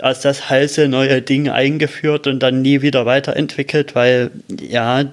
als 0.00 0.20
das 0.20 0.48
heiße 0.48 0.88
neue 0.88 1.20
Ding 1.20 1.48
eingeführt 1.48 2.26
und 2.26 2.40
dann 2.40 2.62
nie 2.62 2.82
wieder 2.82 3.06
weiterentwickelt, 3.06 3.94
weil 3.94 4.30
ja, 4.60 5.04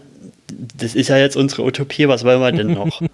das 0.78 0.96
ist 0.96 1.10
ja 1.10 1.18
jetzt 1.18 1.36
unsere 1.36 1.64
Utopie, 1.64 2.08
was 2.08 2.24
wollen 2.24 2.40
wir 2.42 2.52
denn 2.52 2.74
noch? 2.74 3.02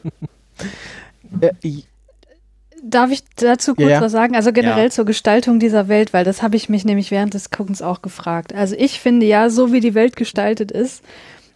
Darf 2.85 3.11
ich 3.11 3.23
dazu 3.37 3.75
kurz 3.75 3.89
ja, 3.89 4.01
was 4.01 4.11
sagen? 4.11 4.35
Also 4.35 4.51
generell 4.51 4.85
ja. 4.85 4.89
zur 4.89 5.05
Gestaltung 5.05 5.57
dieser 5.59 5.87
Welt, 5.87 6.11
weil 6.11 6.25
das 6.25 6.43
habe 6.43 6.57
ich 6.57 6.67
mich 6.67 6.83
nämlich 6.83 7.11
während 7.11 7.33
des 7.33 7.49
Guckens 7.49 7.81
auch 7.81 8.01
gefragt. 8.01 8.53
Also 8.53 8.75
ich 8.77 8.99
finde 8.99 9.25
ja, 9.25 9.49
so 9.49 9.71
wie 9.71 9.79
die 9.79 9.93
Welt 9.93 10.17
gestaltet 10.17 10.69
ist, 10.69 11.01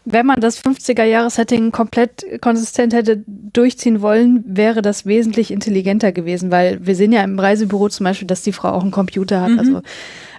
wenn 0.10 0.26
man 0.26 0.40
das 0.40 0.64
50er-Jahres-Setting 0.64 1.72
komplett 1.72 2.26
konsistent 2.42 2.94
hätte 2.94 3.24
durchziehen 3.28 4.02
wollen, 4.02 4.44
wäre 4.48 4.82
das 4.82 5.06
wesentlich 5.06 5.52
intelligenter 5.52 6.12
gewesen, 6.12 6.50
weil 6.50 6.86
wir 6.86 6.96
sehen 6.96 7.12
ja 7.12 7.24
im 7.24 7.38
Reisebüro 7.38 7.90
zum 7.90 8.06
Beispiel, 8.06 8.28
dass 8.28 8.42
die 8.42 8.54
Frau 8.54 8.70
auch 8.70 8.84
einen 8.84 8.92
Computer 8.92 9.42
hat. 9.42 9.52
Mhm. 9.52 9.60
Also 9.60 9.82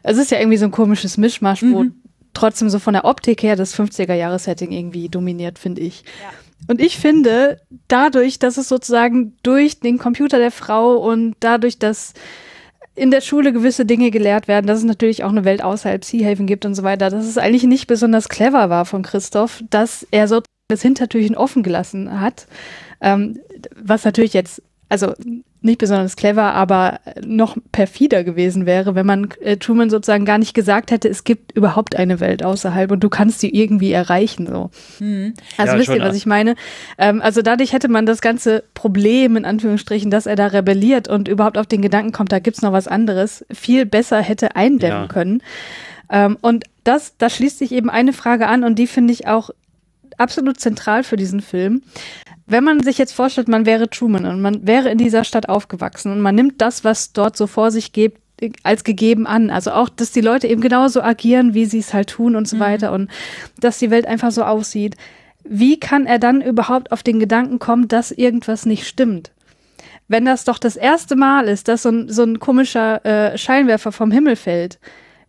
es 0.03 0.17
ist 0.17 0.31
ja 0.31 0.39
irgendwie 0.39 0.57
so 0.57 0.65
ein 0.65 0.71
komisches 0.71 1.19
Mischmasch, 1.19 1.63
wo 1.63 1.85
mhm. 1.85 1.95
trotzdem 2.33 2.71
so 2.71 2.79
von 2.79 2.95
der 2.95 3.05
Optik 3.05 3.43
her 3.43 3.57
das 3.57 3.79
50er-Jahres-Setting 3.79 4.73
irgendwie 4.73 5.09
dominiert, 5.09 5.59
finde 5.59 5.83
ich. 5.83 6.03
Ja. 6.23 6.31
Und 6.67 6.81
ich 6.81 6.97
finde, 6.97 7.61
dadurch, 7.87 8.39
dass 8.39 8.57
es 8.57 8.69
sozusagen 8.69 9.37
durch 9.43 9.81
den 9.81 9.99
Computer 9.99 10.39
der 10.39 10.51
Frau 10.51 10.97
und 10.97 11.37
dadurch, 11.41 11.79
dass 11.79 12.15
in 12.99 13.11
der 13.11 13.21
Schule 13.21 13.53
gewisse 13.53 13.87
Dinge 13.87 14.11
gelehrt 14.11 14.49
werden, 14.49 14.67
dass 14.67 14.79
es 14.79 14.85
natürlich 14.85 15.25
auch 15.25 15.31
eine 15.31 15.45
Welt 15.45 15.63
außerhalb 15.63 16.05
Seahaven 16.05 16.47
gibt 16.47 16.67
und 16.67 16.75
so 16.75 16.83
weiter, 16.83 17.11
dass 17.11 17.27
es 17.27 17.39
eigentlich 17.39 17.65
nicht 17.65 17.87
besonders 17.87 18.29
clever 18.29 18.71
war 18.71 18.85
von 18.85 19.03
Christoph, 19.03 19.63
dass 19.71 20.07
er 20.11 20.29
so 20.29 20.43
das 20.69 20.83
Hintertürchen 20.83 21.37
offen 21.37 21.63
gelassen 21.63 22.21
hat, 22.21 22.47
ähm, 23.01 23.39
was 23.77 24.05
natürlich 24.05 24.35
jetzt 24.35 24.63
also 24.89 25.15
nicht 25.61 25.79
besonders 25.79 26.15
clever, 26.15 26.55
aber 26.55 27.01
noch 27.25 27.57
perfider 27.73 28.23
gewesen 28.23 28.65
wäre, 28.65 28.95
wenn 28.95 29.07
man 29.07 29.29
äh, 29.41 29.57
Truman 29.57 29.91
sozusagen 29.91 30.25
gar 30.25 30.39
nicht 30.39 30.55
gesagt 30.55 30.91
hätte, 30.91 31.09
es 31.09 31.25
gibt 31.25 31.53
überhaupt 31.53 31.97
eine 31.97 32.21
Welt 32.21 32.45
außerhalb 32.45 32.91
und 32.93 33.03
du 33.03 33.09
kannst 33.09 33.41
sie 33.41 33.51
irgendwie 33.51 33.93
erreichen. 33.93 34.47
So. 34.47 34.71
Hm. 34.99 35.35
Also 35.57 35.73
ja, 35.73 35.79
wisst 35.79 35.91
ihr, 35.91 36.01
was 36.01 36.17
ich 36.17 36.27
meine? 36.27 36.55
Ähm, 36.97 37.21
also 37.21 37.43
dadurch 37.43 37.73
hätte 37.73 37.89
man 37.89 38.07
das 38.07 38.21
ganze 38.21 38.63
Problem, 38.75 39.37
in 39.37 39.45
Anführungsstrichen, 39.45 40.11
dass 40.11 40.27
er 40.27 40.37
da 40.37 40.47
rebelliert 40.47 41.09
und 41.09 41.27
überhaupt 41.27 41.59
auf 41.59 41.67
den 41.67 41.83
Gedanken 41.83 42.13
kommt, 42.13 42.31
da 42.31 42.39
gibt's 42.39 42.63
noch 42.63 42.73
was 42.73 42.87
anderes, 42.87 43.45
viel 43.51 43.85
besser 43.85 44.21
hätte 44.21 44.55
eindämmen 44.55 45.03
ja. 45.03 45.09
können. 45.09 45.43
Ähm, 46.11 46.39
und 46.41 46.65
das, 46.85 47.15
da 47.19 47.29
schließt 47.29 47.59
sich 47.59 47.73
eben 47.73 47.91
eine 47.91 48.13
Frage 48.13 48.47
an 48.47 48.63
und 48.63 48.79
die 48.79 48.87
finde 48.87 49.13
ich 49.13 49.27
auch 49.27 49.51
absolut 50.19 50.61
zentral 50.61 51.05
für 51.05 51.17
diesen 51.17 51.41
Film 51.41 51.83
wenn 52.49 52.65
man 52.65 52.83
sich 52.83 52.99
jetzt 52.99 53.13
vorstellt, 53.13 53.47
man 53.47 53.67
wäre 53.67 53.91
Truman 53.91 54.25
und 54.25 54.41
man 54.41 54.67
wäre 54.67 54.91
in 54.91 54.99
dieser 54.99 55.25
Stadt 55.25 55.49
aufgewachsen 55.49 56.11
und 56.11 56.21
man 56.21 56.35
nimmt 56.35 56.61
das, 56.61 56.83
was 56.83 57.13
dort 57.13 57.37
so 57.37 57.47
vor 57.47 57.71
sich 57.71 57.93
geht, 57.93 58.15
als 58.63 58.85
gegeben 58.85 59.27
an. 59.27 59.51
Also 59.51 59.73
auch, 59.73 59.89
dass 59.89 60.13
die 60.13 60.21
Leute 60.21 60.47
eben 60.47 60.63
genauso 60.63 61.03
agieren, 61.03 61.55
wie 61.55 61.67
sie 61.67 61.81
es 61.81 61.93
halt 61.93 62.09
tun 62.09 62.37
und 62.37 62.49
so 62.49 62.57
mhm. 62.57 62.61
weiter 62.61 62.93
und 62.93 63.11
dass 63.61 63.79
die 63.79 63.91
Welt 63.91 64.07
einfach 64.07 64.31
so 64.31 64.45
aussieht. 64.45 64.97
Wie 65.45 65.79
kann 65.79 66.07
er 66.07 66.19
dann 66.19 66.41
überhaupt 66.41 66.91
auf 66.91 67.03
den 67.03 67.21
Gedanken 67.21 67.59
kommen, 67.59 67.89
dass 67.89 68.11
irgendwas 68.11 68.67
nicht 68.67 68.87
stimmt? 68.87 69.31
Wenn 70.09 70.25
das 70.25 70.45
doch 70.45 70.59
das 70.59 70.77
erste 70.77 71.17
Mal 71.17 71.49
ist, 71.49 71.69
dass 71.69 71.83
so 71.83 71.91
ein, 71.91 72.09
so 72.09 72.23
ein 72.23 72.41
komischer 72.41 73.05
äh, 73.05 73.37
Scheinwerfer 73.37 73.93
vom 73.93 74.11
Himmel 74.11 74.37
fällt, 74.37 74.79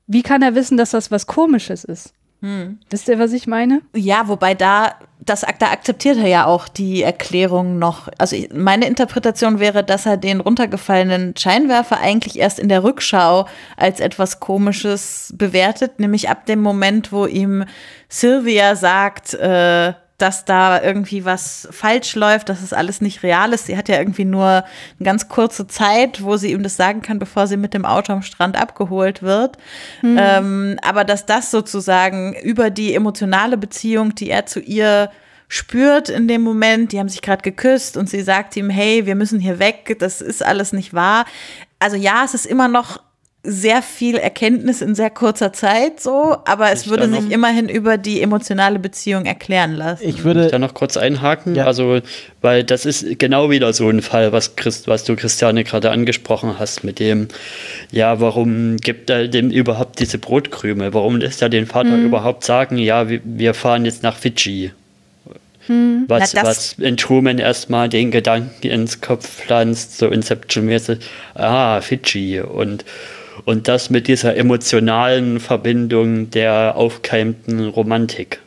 wie 0.07 0.23
kann 0.23 0.41
er 0.41 0.55
wissen, 0.55 0.77
dass 0.77 0.91
das 0.91 1.11
was 1.11 1.27
Komisches 1.27 1.83
ist? 1.83 2.13
Hm. 2.41 2.79
Wisst 2.89 3.09
ihr, 3.09 3.19
was 3.19 3.33
ich 3.33 3.47
meine? 3.47 3.81
Ja, 3.93 4.27
wobei 4.27 4.55
da, 4.55 4.95
das, 5.21 5.45
da 5.59 5.71
akzeptiert 5.71 6.17
er 6.17 6.27
ja 6.27 6.45
auch 6.45 6.67
die 6.67 7.03
Erklärung 7.03 7.77
noch. 7.77 8.07
Also 8.17 8.37
meine 8.53 8.87
Interpretation 8.87 9.59
wäre, 9.59 9.83
dass 9.83 10.05
er 10.05 10.17
den 10.17 10.39
runtergefallenen 10.39 11.35
Scheinwerfer 11.37 11.99
eigentlich 11.99 12.39
erst 12.39 12.57
in 12.57 12.69
der 12.69 12.83
Rückschau 12.83 13.45
als 13.75 13.99
etwas 13.99 14.39
Komisches 14.39 15.33
bewertet, 15.37 15.99
nämlich 15.99 16.29
ab 16.29 16.45
dem 16.45 16.61
Moment, 16.61 17.11
wo 17.11 17.25
ihm 17.25 17.65
Sylvia 18.07 18.75
sagt, 18.75 19.33
äh, 19.33 19.93
dass 20.21 20.45
da 20.45 20.81
irgendwie 20.81 21.25
was 21.25 21.67
falsch 21.71 22.15
läuft, 22.15 22.49
dass 22.49 22.61
es 22.61 22.73
alles 22.73 23.01
nicht 23.01 23.23
real 23.23 23.53
ist. 23.53 23.65
Sie 23.65 23.77
hat 23.77 23.89
ja 23.89 23.97
irgendwie 23.97 24.25
nur 24.25 24.47
eine 24.47 24.63
ganz 25.03 25.29
kurze 25.29 25.67
Zeit, 25.67 26.23
wo 26.23 26.37
sie 26.37 26.51
ihm 26.51 26.63
das 26.63 26.75
sagen 26.75 27.01
kann, 27.01 27.19
bevor 27.19 27.47
sie 27.47 27.57
mit 27.57 27.73
dem 27.73 27.85
Auto 27.85 28.13
am 28.13 28.21
Strand 28.21 28.59
abgeholt 28.59 29.23
wird. 29.23 29.57
Mhm. 30.01 30.17
Ähm, 30.19 30.79
aber 30.83 31.03
dass 31.03 31.25
das 31.25 31.51
sozusagen 31.51 32.35
über 32.43 32.69
die 32.69 32.93
emotionale 32.93 33.57
Beziehung, 33.57 34.15
die 34.15 34.29
er 34.29 34.45
zu 34.45 34.59
ihr 34.59 35.09
spürt 35.47 36.09
in 36.09 36.27
dem 36.27 36.41
Moment, 36.41 36.91
die 36.91 36.99
haben 36.99 37.09
sich 37.09 37.23
gerade 37.23 37.41
geküsst 37.41 37.97
und 37.97 38.07
sie 38.09 38.21
sagt 38.21 38.55
ihm, 38.55 38.69
hey, 38.69 39.05
wir 39.05 39.15
müssen 39.15 39.39
hier 39.39 39.57
weg, 39.57 39.95
das 39.99 40.21
ist 40.21 40.45
alles 40.45 40.73
nicht 40.73 40.93
wahr. 40.93 41.25
Also 41.79 41.97
ja, 41.97 42.23
es 42.23 42.35
ist 42.35 42.45
immer 42.45 42.67
noch 42.67 43.01
sehr 43.41 43.81
viel 43.81 44.15
Erkenntnis 44.15 44.81
in 44.81 44.95
sehr 44.95 45.09
kurzer 45.09 45.53
Zeit 45.53 46.01
so, 46.01 46.35
aber 46.43 46.73
es 46.73 46.83
ich 46.83 46.89
würde 46.89 47.07
sich 47.07 47.31
immerhin 47.31 47.69
über 47.69 47.97
die 47.97 48.21
emotionale 48.21 48.79
Beziehung 48.79 49.25
erklären 49.25 49.75
lassen. 49.75 50.03
Ich 50.05 50.25
würde 50.25 50.45
ich 50.45 50.51
da 50.51 50.59
noch 50.59 50.73
kurz 50.73 50.97
einhaken, 50.97 51.55
ja. 51.55 51.65
also 51.65 52.01
weil 52.41 52.65
das 52.65 52.85
ist 52.85 53.17
genau 53.17 53.49
wieder 53.49 53.71
so 53.71 53.89
ein 53.89 54.01
Fall, 54.01 54.33
was 54.33 54.57
Christ, 54.57 54.89
was 54.89 55.05
du 55.05 55.15
Christiane 55.15 55.63
gerade 55.63 55.91
angesprochen 55.91 56.59
hast 56.59 56.83
mit 56.83 56.99
dem 56.99 57.29
ja, 57.91 58.19
warum 58.19 58.75
gibt 58.75 59.09
er 59.09 59.29
dem 59.29 59.51
überhaupt 59.51 59.99
diese 59.99 60.17
Brotkrümel? 60.17 60.93
Warum 60.93 61.15
lässt 61.15 61.41
er 61.41 61.47
den 61.47 61.65
Vater 61.65 61.93
hm. 61.93 62.07
überhaupt 62.07 62.43
sagen, 62.43 62.77
ja, 62.77 63.07
wir 63.07 63.53
fahren 63.53 63.85
jetzt 63.85 64.03
nach 64.03 64.17
Fidschi? 64.17 64.71
Hm. 65.67 66.05
Was, 66.07 66.33
Na, 66.33 66.43
was 66.43 66.73
in 66.73 66.97
Truman 66.97 67.37
erstmal 67.37 67.87
den 67.87 68.11
Gedanken 68.11 68.67
ins 68.67 68.99
Kopf 68.99 69.29
pflanzt, 69.29 69.97
so 69.97 70.07
Inception-mäßig, 70.07 70.99
ah, 71.35 71.79
Fidschi 71.79 72.41
und 72.41 72.83
und 73.45 73.67
das 73.67 73.89
mit 73.89 74.07
dieser 74.07 74.35
emotionalen 74.35 75.39
Verbindung 75.39 76.29
der 76.31 76.75
aufkeimenden 76.75 77.69
Romantik. 77.69 78.39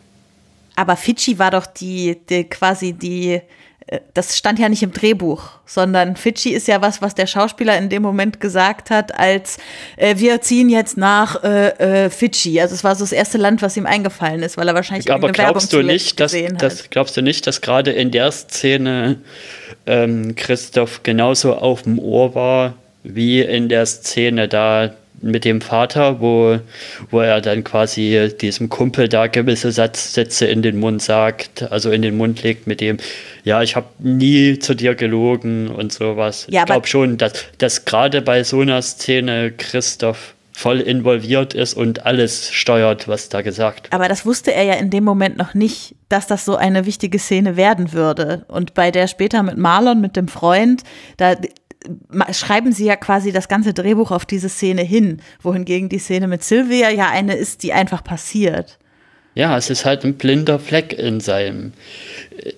Aber 0.77 0.97
Fidschi 0.97 1.39
war 1.39 1.51
doch 1.51 1.67
die, 1.67 2.19
die 2.29 2.45
quasi 2.45 2.93
die 2.93 3.41
äh, 3.87 4.01
das 4.15 4.37
stand 4.37 4.59
ja 4.59 4.69
nicht 4.69 4.83
im 4.83 4.93
Drehbuch, 4.93 5.51
sondern 5.67 6.17
Fidschi 6.17 6.51
ist 6.51 6.69
ja 6.69 6.81
was, 6.81 7.03
was 7.03 7.15
der 7.15 7.27
Schauspieler 7.27 7.77
in 7.79 7.89
dem 7.89 8.03
Moment 8.03 8.41
gesagt 8.41 8.91
hat, 8.91 9.19
als 9.19 9.59
äh, 9.97 10.17
wir 10.19 10.41
ziehen 10.41 10.69
jetzt 10.69 10.97
nach 10.97 11.43
äh, 11.43 12.05
äh, 12.05 12.11
Fidschi. 12.11 12.61
Also 12.61 12.75
es 12.75 12.85
war 12.85 12.95
so 12.95 13.05
das 13.05 13.13
erste 13.13 13.39
Land, 13.39 13.63
was 13.63 13.77
ihm 13.77 13.87
eingefallen 13.87 14.43
ist, 14.43 14.57
weil 14.57 14.69
er 14.69 14.75
wahrscheinlich 14.75 15.11
Aber 15.13 15.31
glaubst 15.33 15.73
Werbung 15.73 15.87
du 15.87 15.93
nicht, 15.93 16.21
dass, 16.21 16.35
dass, 16.59 16.91
glaubst 16.91 17.17
du 17.17 17.23
nicht, 17.23 17.47
dass 17.47 17.61
gerade 17.61 17.93
in 17.93 18.11
der 18.11 18.31
Szene 18.33 19.19
ähm, 19.87 20.35
Christoph 20.37 21.03
genauso 21.03 21.55
auf 21.55 21.83
dem 21.83 21.99
Ohr 21.99 22.35
war 22.35 22.75
wie 23.03 23.41
in 23.41 23.69
der 23.69 23.87
Szene 23.87 24.49
da 24.49 24.93
mit 25.23 25.45
dem 25.45 25.61
Vater, 25.61 26.21
wo, 26.21 26.59
wo 27.11 27.21
er 27.21 27.41
dann 27.41 27.65
quasi 27.65 28.31
diesem 28.41 28.69
Kumpel 28.69 29.09
da 29.09 29.29
gewisse 29.29 29.71
Satzsätze 29.71 30.47
in 30.47 30.63
den 30.63 30.79
Mund 30.79 31.01
sagt, 31.01 31.71
also 31.71 31.91
in 31.91 32.03
den 32.03 32.17
Mund 32.17 32.43
legt 32.43 32.67
mit 32.67 32.81
dem, 32.81 32.99
ja, 33.45 33.63
ich 33.63 33.77
habe 33.77 33.87
nie 33.99 34.59
zu 34.59 34.75
dir 34.75 34.95
gelogen 34.95 35.69
und 35.69 35.93
sowas. 35.93 36.47
Ja, 36.51 36.63
ich 36.63 36.67
glaube 36.67 36.87
schon, 36.87 37.19
dass, 37.19 37.45
dass 37.59 37.85
gerade 37.85 38.21
bei 38.21 38.43
so 38.45 38.61
einer 38.61 38.83
Szene 38.83 39.53
Christoph 39.57 40.35
voll 40.53 40.81
involviert 40.81 41.55
ist 41.55 41.75
und 41.75 42.05
alles 42.05 42.53
steuert, 42.53 43.09
was 43.09 43.29
da 43.29 43.43
gesagt 43.43 43.85
wird. 43.85 43.95
Aber 43.95 44.09
das 44.09 44.27
wusste 44.27 44.53
er 44.53 44.65
ja 44.65 44.75
in 44.75 44.91
dem 44.91 45.03
Moment 45.03 45.37
noch 45.37 45.55
nicht, 45.55 45.95
dass 46.09 46.27
das 46.27 46.45
so 46.45 46.57
eine 46.57 46.85
wichtige 46.85 47.19
Szene 47.19 47.57
werden 47.57 47.93
würde. 47.93 48.45
Und 48.49 48.75
bei 48.75 48.91
der 48.91 49.09
später 49.09 49.43
mit 49.43 49.57
Marlon, 49.57 50.01
mit 50.01 50.15
dem 50.15 50.29
Freund, 50.29 50.83
da 51.17 51.35
schreiben 52.31 52.73
sie 52.73 52.85
ja 52.85 52.97
quasi 52.97 53.33
das 53.33 53.49
ganze 53.49 53.75
Drehbuch 53.75 54.11
auf 54.11 54.25
diese 54.25 54.49
Szene 54.49 54.83
hin, 54.83 55.21
wohingegen 55.41 55.89
die 55.89 55.99
Szene 55.99 56.29
mit 56.29 56.45
Sylvia 56.45 56.91
ja 56.91 57.09
eine 57.11 57.35
ist, 57.35 57.63
die 57.63 57.73
einfach 57.73 58.05
passiert. 58.05 58.79
Ja, 59.35 59.57
es 59.57 59.71
ist 59.71 59.85
halt 59.85 60.05
ein 60.05 60.15
blinder 60.15 60.59
Fleck 60.59 60.93
in 60.93 61.21
seinem, 61.21 61.73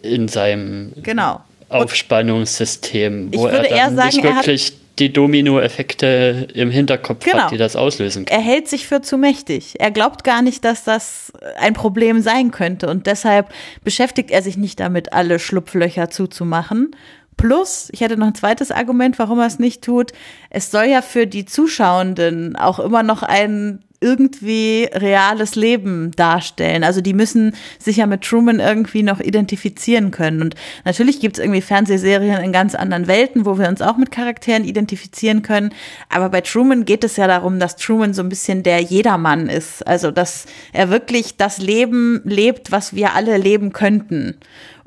in 0.02 0.28
seinem 0.28 0.92
genau. 1.02 1.40
Aufspannungssystem, 1.68 3.32
wo 3.34 3.46
er 3.46 3.62
dann 3.62 3.96
sagen, 3.96 4.16
nicht 4.16 4.24
wirklich 4.24 4.72
die 4.98 5.12
Dominoeffekte 5.12 6.48
im 6.54 6.70
Hinterkopf 6.70 7.24
genau. 7.24 7.44
hat, 7.44 7.50
die 7.50 7.56
das 7.56 7.74
auslösen 7.74 8.24
können. 8.24 8.40
Er 8.40 8.44
hält 8.44 8.68
sich 8.68 8.86
für 8.86 9.02
zu 9.02 9.18
mächtig. 9.18 9.74
Er 9.80 9.90
glaubt 9.90 10.22
gar 10.22 10.40
nicht, 10.40 10.64
dass 10.64 10.84
das 10.84 11.32
ein 11.58 11.74
Problem 11.74 12.22
sein 12.22 12.52
könnte 12.52 12.88
und 12.88 13.06
deshalb 13.06 13.52
beschäftigt 13.82 14.30
er 14.30 14.42
sich 14.42 14.56
nicht 14.56 14.78
damit, 14.78 15.12
alle 15.12 15.38
Schlupflöcher 15.38 16.10
zuzumachen 16.10 16.94
Plus, 17.36 17.88
ich 17.92 18.00
hätte 18.00 18.16
noch 18.16 18.28
ein 18.28 18.34
zweites 18.34 18.70
Argument, 18.70 19.18
warum 19.18 19.38
er 19.38 19.46
es 19.46 19.58
nicht 19.58 19.82
tut. 19.82 20.12
Es 20.50 20.70
soll 20.70 20.86
ja 20.86 21.02
für 21.02 21.26
die 21.26 21.44
Zuschauenden 21.44 22.56
auch 22.56 22.78
immer 22.78 23.02
noch 23.02 23.22
ein 23.22 23.80
irgendwie 24.04 24.86
reales 24.92 25.54
Leben 25.54 26.10
darstellen. 26.14 26.84
Also 26.84 27.00
die 27.00 27.14
müssen 27.14 27.54
sich 27.78 27.96
ja 27.96 28.06
mit 28.06 28.20
Truman 28.20 28.60
irgendwie 28.60 29.02
noch 29.02 29.18
identifizieren 29.18 30.10
können. 30.10 30.42
Und 30.42 30.54
natürlich 30.84 31.20
gibt 31.20 31.38
es 31.38 31.42
irgendwie 31.42 31.62
Fernsehserien 31.62 32.44
in 32.44 32.52
ganz 32.52 32.74
anderen 32.74 33.06
Welten, 33.06 33.46
wo 33.46 33.58
wir 33.58 33.66
uns 33.66 33.80
auch 33.80 33.96
mit 33.96 34.10
Charakteren 34.10 34.64
identifizieren 34.64 35.40
können. 35.40 35.72
Aber 36.10 36.28
bei 36.28 36.42
Truman 36.42 36.84
geht 36.84 37.02
es 37.02 37.16
ja 37.16 37.26
darum, 37.26 37.58
dass 37.58 37.76
Truman 37.76 38.12
so 38.12 38.22
ein 38.22 38.28
bisschen 38.28 38.62
der 38.62 38.80
Jedermann 38.80 39.48
ist. 39.48 39.86
Also 39.86 40.10
dass 40.10 40.44
er 40.74 40.90
wirklich 40.90 41.38
das 41.38 41.56
Leben 41.56 42.20
lebt, 42.24 42.72
was 42.72 42.94
wir 42.94 43.14
alle 43.14 43.38
leben 43.38 43.72
könnten. 43.72 44.36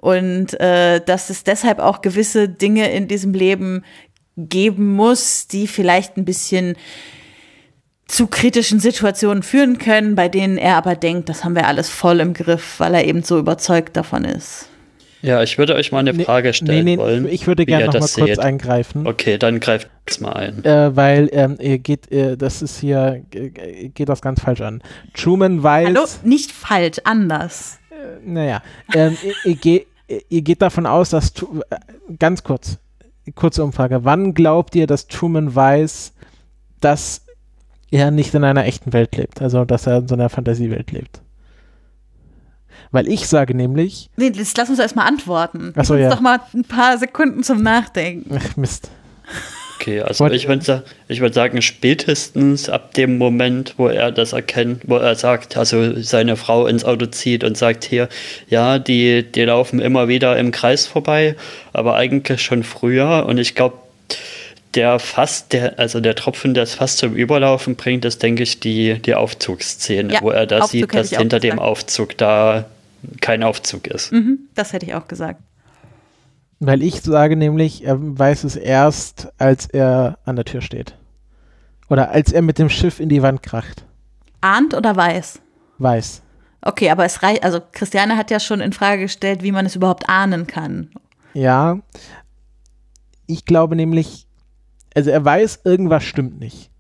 Und 0.08 0.58
äh, 0.62 1.02
dass 1.02 1.30
es 1.30 1.44
deshalb 1.44 1.80
auch 1.80 2.02
gewisse 2.02 2.48
Dinge 2.48 2.90
in 2.94 3.10
diesem 3.10 3.34
Leben 3.34 3.84
geben 4.38 4.96
muss, 4.96 5.50
die 5.50 5.68
vielleicht 5.68 6.16
ein 6.16 6.24
bisschen 6.24 6.78
zu 8.08 8.28
kritischen 8.28 8.80
Situationen 8.80 9.44
führen 9.44 9.80
können, 9.80 10.16
bei 10.16 10.30
denen 10.30 10.58
er 10.58 10.78
aber 10.78 10.96
denkt, 10.96 11.28
das 11.28 11.44
haben 11.44 11.56
wir 11.56 11.68
alles 11.68 11.90
voll 11.90 12.22
im 12.22 12.34
Griff, 12.34 12.80
weil 12.80 12.94
er 12.94 13.04
eben 13.04 13.22
so 13.22 13.38
überzeugt 13.38 13.98
davon 13.98 14.24
ist. 14.24 14.70
Ja, 15.22 15.44
ich 15.44 15.58
würde 15.58 15.76
euch 15.76 15.92
mal 15.92 16.00
eine 16.00 16.14
Frage 16.14 16.54
stellen 16.54 16.86
nee, 16.86 16.96
nee, 16.96 16.98
wollen. 16.98 17.28
Ich 17.28 17.46
würde 17.46 17.66
gerne 17.66 17.88
noch 17.88 17.96
mal 17.96 18.08
seht. 18.08 18.24
kurz 18.24 18.40
eingreifen. 18.40 19.06
Okay, 19.06 19.38
dann 19.38 19.60
greift 19.60 19.90
es 20.06 20.22
mal 20.22 20.32
ein. 20.32 20.64
Äh, 20.64 20.96
weil 20.96 21.28
ähm, 21.34 21.58
ihr 21.60 21.80
geht, 21.80 22.10
äh, 22.14 22.38
das 22.38 22.62
ist 22.62 22.80
hier, 22.80 23.26
äh, 23.34 23.90
geht 23.90 24.08
das 24.08 24.22
ganz 24.22 24.40
falsch 24.40 24.62
an. 24.62 24.82
Truman 25.14 25.64
weiß. 25.64 25.88
Hallo, 25.88 26.06
nicht 26.24 26.54
falsch, 26.54 27.00
anders. 27.04 27.80
Äh, 27.90 27.96
naja, 28.24 28.62
ähm, 28.94 29.18
ihr, 30.08 30.22
ihr, 30.30 30.42
geht 30.42 30.62
davon 30.62 30.86
aus, 30.86 31.10
dass 31.10 31.34
äh, 31.70 31.78
ganz 32.20 32.44
kurz, 32.44 32.78
kurze 33.36 33.64
Umfrage. 33.64 34.04
Wann 34.04 34.34
glaubt 34.34 34.76
ihr, 34.76 34.88
dass 34.88 35.08
Truman 35.08 35.54
weiß, 35.54 36.14
dass 36.80 37.26
er 37.92 38.12
nicht 38.12 38.34
in 38.34 38.44
einer 38.44 38.66
echten 38.66 38.94
Welt 38.94 39.16
lebt, 39.16 39.42
also 39.42 39.66
dass 39.66 39.88
er 39.88 40.00
in 40.00 40.08
so 40.08 40.16
einer 40.16 40.30
Fantasiewelt 40.30 40.92
lebt. 40.92 41.22
Weil 42.92 43.08
ich 43.08 43.28
sage 43.28 43.54
nämlich. 43.54 44.10
Nee, 44.16 44.32
lass 44.56 44.70
uns 44.70 44.80
erstmal 44.80 45.08
antworten. 45.08 45.74
Achso, 45.76 45.96
ja. 45.96 46.10
doch 46.10 46.22
mal 46.22 46.40
ein 46.54 46.64
paar 46.64 46.98
Sekunden 46.98 47.44
zum 47.44 47.62
Nachdenken. 47.62 48.38
Ach, 48.40 48.56
Mist. 48.56 48.90
Okay, 49.80 50.02
also 50.02 50.26
What? 50.26 50.34
ich 50.34 50.48
würde 50.48 50.84
ich 51.08 51.22
würd 51.22 51.34
sagen, 51.34 51.62
spätestens 51.62 52.68
ab 52.70 52.94
dem 52.96 53.18
Moment, 53.18 53.76
wo 53.78 53.88
er 53.88 54.12
das 54.12 54.34
erkennt, 54.34 54.84
wo 54.88 54.98
er 54.98 55.16
sagt, 55.16 55.56
also 55.56 56.02
seine 56.02 56.36
Frau 56.36 56.66
ins 56.66 56.84
Auto 56.84 57.06
zieht 57.06 57.44
und 57.44 57.58
sagt 57.58 57.84
hier, 57.84 58.10
ja, 58.50 58.80
die, 58.80 59.24
die 59.24 59.44
laufen 59.44 59.80
immer 59.80 60.08
wieder 60.08 60.38
im 60.38 60.52
Kreis 60.52 60.88
vorbei, 60.88 61.36
aber 61.74 61.96
eigentlich 61.96 62.42
schon 62.42 62.64
früher 62.64 63.26
und 63.28 63.38
ich 63.38 63.54
glaube, 63.54 63.78
der 64.74 65.00
fast, 65.00 65.54
der, 65.54 65.80
also 65.80 66.00
der 66.00 66.16
Tropfen, 66.16 66.54
der 66.54 66.64
es 66.64 66.76
fast 66.76 66.98
zum 66.98 67.16
Überlaufen 67.16 67.76
bringt, 67.76 68.04
ist, 68.06 68.22
denke 68.22 68.44
ich, 68.44 68.60
die, 68.60 69.00
die 69.00 69.16
Aufzugsszene, 69.16 70.14
ja, 70.14 70.22
wo 70.22 70.32
er 70.32 70.46
da 70.46 70.60
Aufzug 70.60 70.72
sieht, 70.72 70.94
dass 70.94 71.10
hinter 71.10 71.40
dem 71.40 71.60
Aufzug 71.60 72.18
da 72.18 72.66
kein 73.22 73.44
Aufzug 73.44 73.88
ist. 73.88 74.12
Mhm, 74.12 74.40
das 74.56 74.74
hätte 74.74 74.86
ich 74.86 74.94
auch 74.94 75.08
gesagt. 75.08 75.42
Weil 76.60 76.82
ich 76.82 77.02
sage 77.02 77.36
nämlich, 77.36 77.86
er 77.86 77.98
weiß 78.00 78.44
es 78.44 78.56
erst, 78.56 79.32
als 79.38 79.68
er 79.68 80.18
an 80.26 80.36
der 80.36 80.46
Tür 80.46 80.62
steht. 80.62 80.96
Oder 81.90 82.12
als 82.12 82.32
er 82.32 82.42
mit 82.42 82.58
dem 82.58 82.70
Schiff 82.70 83.00
in 83.00 83.10
die 83.10 83.22
Wand 83.22 83.44
kracht. 83.44 83.86
Ahnt 84.42 84.74
oder 84.74 84.96
weiß? 84.96 85.40
Weiß. 85.78 86.24
Okay, 86.62 86.90
aber 86.90 87.06
es 87.06 87.22
reicht, 87.24 87.44
also 87.44 87.60
Christiane 87.72 88.18
hat 88.18 88.32
ja 88.32 88.40
schon 88.40 88.60
in 88.60 88.74
Frage 88.74 89.04
gestellt, 89.04 89.44
wie 89.44 89.52
man 89.52 89.66
es 89.66 89.76
überhaupt 89.76 90.10
ahnen 90.10 90.48
kann. 90.48 90.90
Ja. 91.34 91.80
Ich 93.28 93.46
glaube 93.46 93.76
nämlich, 93.76 94.28
also 94.96 95.12
er 95.12 95.24
weiß, 95.24 95.62
irgendwas 95.64 96.04
stimmt 96.04 96.40
nicht. 96.40 96.72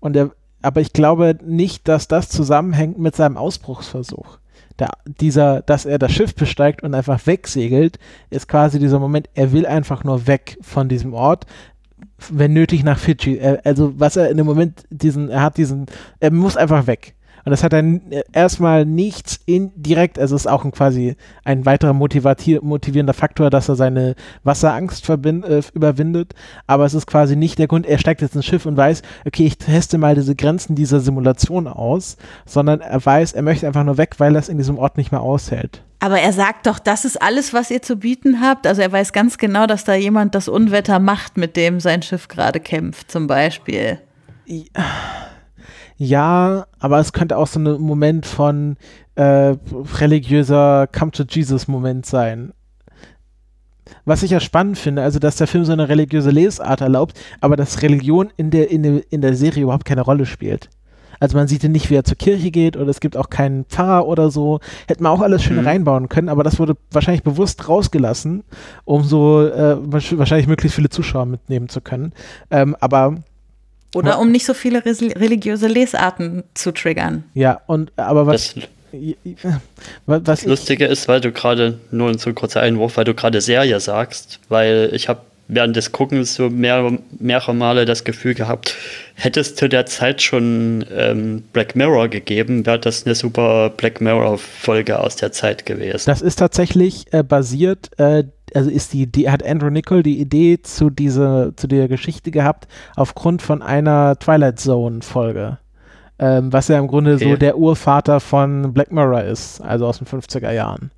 Und 0.00 0.16
er, 0.16 0.32
aber 0.60 0.82
ich 0.82 0.92
glaube 0.92 1.38
nicht, 1.42 1.88
dass 1.88 2.08
das 2.08 2.28
zusammenhängt 2.28 2.98
mit 2.98 3.16
seinem 3.16 3.38
Ausbruchsversuch. 3.38 4.38
Der, 4.78 4.90
dieser, 5.06 5.62
dass 5.62 5.84
er 5.84 5.98
das 5.98 6.12
Schiff 6.12 6.34
besteigt 6.34 6.82
und 6.82 6.94
einfach 6.94 7.26
wegsegelt, 7.26 7.98
ist 8.30 8.48
quasi 8.48 8.78
dieser 8.78 8.98
Moment, 8.98 9.28
er 9.34 9.52
will 9.52 9.66
einfach 9.66 10.02
nur 10.02 10.26
weg 10.26 10.58
von 10.62 10.88
diesem 10.88 11.14
Ort, 11.14 11.46
wenn 12.30 12.52
nötig 12.52 12.82
nach 12.82 12.98
Fidschi. 12.98 13.40
Also 13.64 13.92
was 13.98 14.16
er 14.16 14.30
in 14.30 14.36
dem 14.36 14.46
Moment 14.46 14.84
diesen, 14.90 15.30
er 15.30 15.42
hat 15.42 15.56
diesen, 15.58 15.86
er 16.20 16.32
muss 16.32 16.56
einfach 16.56 16.86
weg. 16.86 17.14
Und 17.44 17.50
das 17.50 17.62
hat 17.62 17.72
dann 17.72 18.00
erstmal 18.32 18.86
nichts 18.86 19.40
indirekt, 19.44 20.18
also 20.18 20.34
ist 20.34 20.48
auch 20.48 20.64
ein, 20.64 20.70
quasi 20.70 21.16
ein 21.44 21.66
weiterer 21.66 21.92
motivierender 21.92 23.12
Faktor, 23.12 23.50
dass 23.50 23.68
er 23.68 23.76
seine 23.76 24.14
Wasserangst 24.44 25.08
äh, 25.08 25.62
überwindet. 25.74 26.34
Aber 26.66 26.86
es 26.86 26.94
ist 26.94 27.06
quasi 27.06 27.36
nicht 27.36 27.58
der 27.58 27.66
Grund, 27.66 27.86
er 27.86 27.98
steigt 27.98 28.22
jetzt 28.22 28.34
ins 28.34 28.46
Schiff 28.46 28.64
und 28.64 28.76
weiß, 28.76 29.02
okay, 29.26 29.44
ich 29.44 29.58
teste 29.58 29.98
mal 29.98 30.14
diese 30.14 30.34
Grenzen 30.34 30.74
dieser 30.74 31.00
Simulation 31.00 31.68
aus, 31.68 32.16
sondern 32.46 32.80
er 32.80 33.04
weiß, 33.04 33.32
er 33.32 33.42
möchte 33.42 33.66
einfach 33.66 33.84
nur 33.84 33.98
weg, 33.98 34.14
weil 34.18 34.34
er 34.34 34.40
es 34.40 34.48
in 34.48 34.58
diesem 34.58 34.78
Ort 34.78 34.96
nicht 34.96 35.12
mehr 35.12 35.20
aushält. 35.20 35.82
Aber 36.00 36.20
er 36.20 36.32
sagt 36.32 36.66
doch, 36.66 36.78
das 36.78 37.04
ist 37.04 37.20
alles, 37.20 37.54
was 37.54 37.70
ihr 37.70 37.80
zu 37.80 37.96
bieten 37.96 38.40
habt. 38.42 38.66
Also 38.66 38.82
er 38.82 38.92
weiß 38.92 39.12
ganz 39.12 39.38
genau, 39.38 39.66
dass 39.66 39.84
da 39.84 39.94
jemand 39.94 40.34
das 40.34 40.48
Unwetter 40.48 40.98
macht, 40.98 41.36
mit 41.36 41.56
dem 41.56 41.80
sein 41.80 42.02
Schiff 42.02 42.28
gerade 42.28 42.60
kämpft, 42.60 43.10
zum 43.10 43.26
Beispiel. 43.26 43.98
Ja 44.46 44.64
ja, 45.96 46.66
aber 46.78 46.98
es 46.98 47.12
könnte 47.12 47.36
auch 47.36 47.46
so 47.46 47.60
ein 47.60 47.80
Moment 47.80 48.26
von 48.26 48.76
äh, 49.14 49.54
religiöser 49.98 50.88
Come 50.88 51.12
to 51.12 51.24
Jesus 51.28 51.68
Moment 51.68 52.06
sein. 52.06 52.52
Was 54.04 54.22
ich 54.22 54.30
ja 54.30 54.40
spannend 54.40 54.78
finde, 54.78 55.02
also 55.02 55.18
dass 55.18 55.36
der 55.36 55.46
Film 55.46 55.64
so 55.64 55.72
eine 55.72 55.88
religiöse 55.88 56.30
Lesart 56.30 56.80
erlaubt, 56.80 57.18
aber 57.40 57.56
dass 57.56 57.82
Religion 57.82 58.30
in 58.36 58.50
der, 58.50 58.70
in 58.70 58.82
der, 58.82 59.02
in 59.10 59.20
der 59.20 59.34
Serie 59.34 59.62
überhaupt 59.62 59.84
keine 59.84 60.00
Rolle 60.00 60.26
spielt. 60.26 60.68
Also 61.20 61.36
man 61.36 61.48
sieht 61.48 61.62
ja 61.62 61.68
nicht, 61.68 61.90
wie 61.90 61.94
er 61.94 62.04
zur 62.04 62.18
Kirche 62.18 62.50
geht 62.50 62.76
oder 62.76 62.88
es 62.88 63.00
gibt 63.00 63.16
auch 63.16 63.30
keinen 63.30 63.64
Pfarrer 63.66 64.06
oder 64.06 64.30
so. 64.30 64.60
Hätten 64.88 65.04
wir 65.04 65.10
auch 65.10 65.20
alles 65.20 65.42
schön 65.42 65.60
mhm. 65.60 65.66
reinbauen 65.66 66.08
können, 66.08 66.28
aber 66.28 66.42
das 66.42 66.58
wurde 66.58 66.76
wahrscheinlich 66.90 67.22
bewusst 67.22 67.68
rausgelassen, 67.68 68.42
um 68.84 69.04
so 69.04 69.46
äh, 69.46 69.76
wahrscheinlich 69.80 70.48
möglichst 70.48 70.76
viele 70.76 70.90
Zuschauer 70.90 71.26
mitnehmen 71.26 71.68
zu 71.68 71.80
können. 71.80 72.12
Ähm, 72.50 72.76
aber 72.80 73.16
oder 73.94 74.18
um 74.18 74.30
nicht 74.30 74.44
so 74.46 74.54
viele 74.54 74.84
religiöse 74.84 75.66
Lesarten 75.66 76.44
zu 76.54 76.72
triggern. 76.72 77.24
Ja, 77.34 77.60
und 77.66 77.92
aber 77.96 78.26
was. 78.26 78.54
Das, 80.06 80.18
was 80.24 80.44
Lustige 80.44 80.86
ist, 80.86 81.08
weil 81.08 81.20
du 81.20 81.32
gerade, 81.32 81.80
nur 81.90 82.10
ein 82.10 82.18
so 82.18 82.32
kurzer 82.32 82.60
Einwurf, 82.60 82.96
weil 82.96 83.04
du 83.04 83.14
gerade 83.14 83.40
Serie 83.40 83.80
sagst, 83.80 84.38
weil 84.48 84.90
ich 84.92 85.08
habe 85.08 85.20
während 85.48 85.76
des 85.76 85.92
Guckens 85.92 86.34
so 86.34 86.48
mehr, 86.48 86.98
mehrere 87.18 87.54
Male 87.54 87.84
das 87.84 88.04
Gefühl 88.04 88.34
gehabt, 88.34 88.76
hätte 89.14 89.40
es 89.40 89.54
zu 89.54 89.68
der 89.68 89.86
Zeit 89.86 90.22
schon 90.22 90.84
ähm, 90.94 91.44
Black 91.52 91.76
Mirror 91.76 92.08
gegeben, 92.08 92.66
wäre 92.66 92.78
das 92.78 93.04
eine 93.04 93.14
super 93.14 93.70
Black 93.70 94.00
Mirror-Folge 94.00 94.98
aus 94.98 95.16
der 95.16 95.32
Zeit 95.32 95.66
gewesen. 95.66 96.04
Das 96.06 96.22
ist 96.22 96.36
tatsächlich 96.36 97.12
äh, 97.12 97.22
basiert, 97.22 97.90
äh, 97.98 98.24
also 98.54 98.70
ist 98.70 98.92
die 98.92 99.02
Idee, 99.02 99.30
hat 99.30 99.44
Andrew 99.44 99.70
Nichol 99.70 100.02
die 100.02 100.20
Idee 100.20 100.60
zu 100.62 100.90
dieser, 100.90 101.56
zu 101.56 101.66
der 101.66 101.88
Geschichte 101.88 102.30
gehabt, 102.30 102.66
aufgrund 102.96 103.42
von 103.42 103.62
einer 103.62 104.18
Twilight 104.18 104.58
Zone-Folge. 104.60 105.58
Ähm, 106.18 106.52
was 106.52 106.68
ja 106.68 106.78
im 106.78 106.86
Grunde 106.86 107.14
okay. 107.14 107.30
so 107.30 107.36
der 107.36 107.58
Urvater 107.58 108.20
von 108.20 108.72
Black 108.72 108.92
Mirror 108.92 109.24
ist, 109.24 109.60
also 109.60 109.86
aus 109.86 109.98
den 109.98 110.06
50er 110.06 110.52
Jahren. 110.52 110.92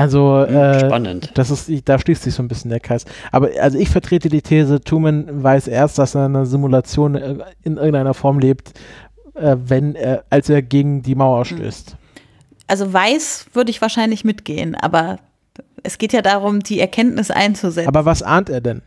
Also 0.00 0.46
hm, 0.46 0.54
äh, 0.54 0.86
spannend. 0.86 1.32
Das 1.34 1.50
ist, 1.50 1.70
da 1.88 1.98
schließt 1.98 2.22
sich 2.22 2.34
so 2.34 2.42
ein 2.42 2.48
bisschen 2.48 2.70
der 2.70 2.80
Kreis. 2.80 3.04
Aber 3.32 3.50
also 3.60 3.78
ich 3.78 3.90
vertrete 3.90 4.28
die 4.28 4.40
These, 4.40 4.80
Truman 4.80 5.42
weiß 5.42 5.68
erst, 5.68 5.98
dass 5.98 6.14
er 6.14 6.26
in 6.26 6.36
einer 6.36 6.46
Simulation 6.46 7.14
äh, 7.14 7.36
in 7.62 7.76
irgendeiner 7.76 8.14
Form 8.14 8.38
lebt, 8.38 8.72
äh, 9.34 9.56
wenn 9.62 9.94
er, 9.94 10.24
als 10.30 10.48
er 10.48 10.62
gegen 10.62 11.02
die 11.02 11.14
Mauer 11.14 11.44
hm. 11.44 11.56
stößt. 11.58 11.96
Also 12.66 12.92
weiß 12.92 13.46
würde 13.52 13.70
ich 13.70 13.82
wahrscheinlich 13.82 14.24
mitgehen, 14.24 14.74
aber 14.74 15.18
es 15.82 15.98
geht 15.98 16.12
ja 16.12 16.22
darum, 16.22 16.60
die 16.60 16.80
Erkenntnis 16.80 17.30
einzusetzen. 17.30 17.88
Aber 17.88 18.04
was 18.04 18.22
ahnt 18.22 18.48
er 18.48 18.60
denn? 18.60 18.82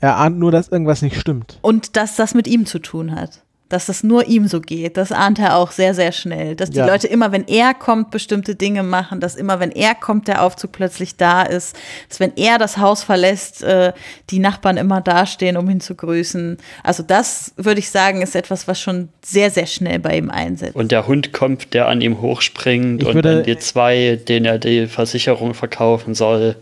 Er 0.00 0.16
ahnt 0.16 0.38
nur, 0.38 0.52
dass 0.52 0.68
irgendwas 0.68 1.02
nicht 1.02 1.18
stimmt. 1.18 1.58
Und 1.62 1.96
dass 1.96 2.16
das 2.16 2.34
mit 2.34 2.46
ihm 2.46 2.66
zu 2.66 2.78
tun 2.78 3.14
hat 3.14 3.42
dass 3.68 3.86
das 3.86 4.02
nur 4.02 4.26
ihm 4.26 4.48
so 4.48 4.60
geht. 4.60 4.96
Das 4.96 5.12
ahnt 5.12 5.38
er 5.38 5.56
auch 5.56 5.70
sehr, 5.70 5.94
sehr 5.94 6.12
schnell. 6.12 6.56
Dass 6.56 6.70
die 6.70 6.78
ja. 6.78 6.86
Leute 6.86 7.06
immer, 7.06 7.32
wenn 7.32 7.46
er 7.46 7.74
kommt, 7.74 8.10
bestimmte 8.10 8.54
Dinge 8.54 8.82
machen, 8.82 9.20
dass 9.20 9.36
immer, 9.36 9.60
wenn 9.60 9.70
er 9.70 9.94
kommt, 9.94 10.28
der 10.28 10.42
Aufzug 10.42 10.72
plötzlich 10.72 11.16
da 11.16 11.42
ist, 11.42 11.76
dass 12.08 12.20
wenn 12.20 12.32
er 12.36 12.58
das 12.58 12.78
Haus 12.78 13.02
verlässt, 13.02 13.62
äh, 13.62 13.92
die 14.30 14.38
Nachbarn 14.38 14.78
immer 14.78 15.00
dastehen, 15.00 15.56
um 15.56 15.68
ihn 15.68 15.80
zu 15.80 15.94
grüßen. 15.94 16.56
Also 16.82 17.02
das, 17.02 17.52
würde 17.56 17.80
ich 17.80 17.90
sagen, 17.90 18.22
ist 18.22 18.34
etwas, 18.34 18.68
was 18.68 18.80
schon 18.80 19.10
sehr, 19.22 19.50
sehr 19.50 19.66
schnell 19.66 19.98
bei 19.98 20.16
ihm 20.16 20.30
einsetzt. 20.30 20.74
Und 20.74 20.90
der 20.90 21.06
Hund 21.06 21.32
kommt, 21.32 21.74
der 21.74 21.88
an 21.88 22.00
ihm 22.00 22.20
hochspringt 22.22 23.02
ich 23.02 23.08
und 23.08 23.22
dann 23.22 23.42
die 23.42 23.58
zwei, 23.58 24.18
denen 24.28 24.46
er 24.46 24.58
die 24.58 24.86
Versicherung 24.86 25.52
verkaufen 25.54 26.14
soll. 26.14 26.56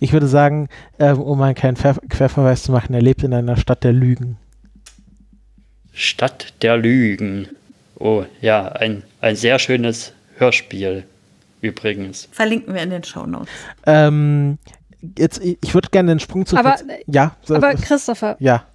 Ich 0.00 0.12
würde 0.12 0.26
sagen, 0.26 0.68
äh, 0.98 1.12
um 1.12 1.40
einen 1.40 1.54
kleinen 1.54 1.76
Querverweis 1.76 2.62
zu 2.62 2.72
machen, 2.72 2.94
er 2.94 3.02
lebt 3.02 3.22
in 3.22 3.32
einer 3.34 3.56
Stadt 3.56 3.84
der 3.84 3.92
Lügen. 3.92 4.36
Stadt 5.94 6.52
der 6.62 6.76
Lügen. 6.76 7.48
Oh 7.98 8.24
ja, 8.40 8.68
ein, 8.68 9.02
ein 9.20 9.36
sehr 9.36 9.58
schönes 9.58 10.12
Hörspiel 10.36 11.04
übrigens. 11.60 12.28
Verlinken 12.32 12.74
wir 12.74 12.82
in 12.82 12.90
den 12.90 13.04
Shownotes. 13.04 13.48
Ähm, 13.86 14.58
jetzt, 15.18 15.40
ich 15.42 15.74
würde 15.74 15.88
gerne 15.90 16.12
den 16.12 16.20
Sprung 16.20 16.44
zu. 16.46 16.56
Aber, 16.56 16.76
ja, 17.06 17.36
so, 17.42 17.54
aber 17.54 17.74
Christopher. 17.74 18.36
Ja. 18.38 18.66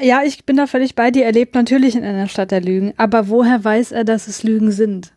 Ja, 0.00 0.22
ich 0.24 0.44
bin 0.44 0.56
da 0.56 0.68
völlig 0.68 0.94
bei 0.94 1.10
dir. 1.10 1.24
Er 1.24 1.32
lebt 1.32 1.54
natürlich 1.54 1.96
in 1.96 2.04
einer 2.04 2.28
Stadt 2.28 2.52
der 2.52 2.60
Lügen. 2.60 2.94
Aber 2.96 3.28
woher 3.28 3.64
weiß 3.64 3.90
er, 3.92 4.04
dass 4.04 4.28
es 4.28 4.44
Lügen 4.44 4.70
sind? 4.70 5.12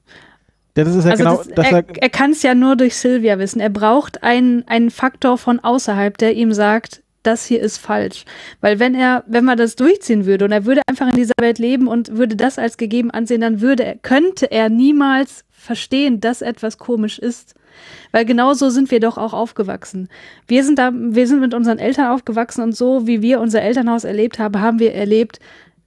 Ja, 0.76 0.86
das 0.86 0.96
ist 0.96 1.06
ja 1.06 1.12
also 1.12 1.24
genau. 1.24 1.44
Das, 1.56 1.66
er 1.68 1.72
er, 1.88 2.02
er 2.02 2.10
kann 2.10 2.32
es 2.32 2.42
ja 2.42 2.56
nur 2.56 2.76
durch 2.76 2.96
Sylvia 2.96 3.38
wissen. 3.38 3.60
Er 3.60 3.70
braucht 3.70 4.24
einen, 4.24 4.68
einen 4.68 4.90
Faktor 4.90 5.38
von 5.38 5.60
außerhalb, 5.60 6.18
der 6.18 6.34
ihm 6.34 6.54
sagt, 6.54 7.01
das 7.24 7.46
hier 7.46 7.62
ist 7.62 7.78
falsch. 7.78 8.26
Weil 8.62 8.80
wenn 8.80 8.96
er, 8.96 9.24
wenn 9.28 9.46
man 9.46 9.58
das 9.58 9.76
durchziehen 9.76 10.26
würde 10.26 10.46
und 10.46 10.52
er 10.52 10.66
würde 10.66 10.82
einfach 10.88 11.10
in 11.10 11.16
dieser 11.16 11.34
Welt 11.40 11.60
leben 11.60 11.88
und 11.88 12.18
würde 12.18 12.36
das 12.36 12.58
als 12.58 12.78
gegeben 12.78 13.12
ansehen, 13.12 13.42
dann 13.42 13.62
würde 13.62 13.84
er, 13.84 13.96
könnte 13.98 14.52
er 14.52 14.70
niemals 14.70 15.46
verstehen, 15.52 16.20
dass 16.20 16.42
etwas 16.42 16.78
komisch 16.78 17.20
ist. 17.20 17.56
Weil 18.12 18.26
genauso 18.26 18.70
sind 18.70 18.92
wir 18.92 19.00
doch 19.00 19.18
auch 19.18 19.34
aufgewachsen. 19.34 20.10
Wir 20.48 20.64
sind 20.64 20.78
da, 20.78 20.92
wir 20.94 21.28
sind 21.28 21.40
mit 21.40 21.54
unseren 21.54 21.80
Eltern 21.80 22.08
aufgewachsen 22.08 22.62
und 22.62 22.76
so, 22.76 23.08
wie 23.08 23.22
wir 23.22 23.40
unser 23.40 23.62
Elternhaus 23.62 24.04
erlebt 24.04 24.40
haben, 24.40 24.60
haben 24.60 24.80
wir 24.80 24.94
erlebt, 24.94 25.40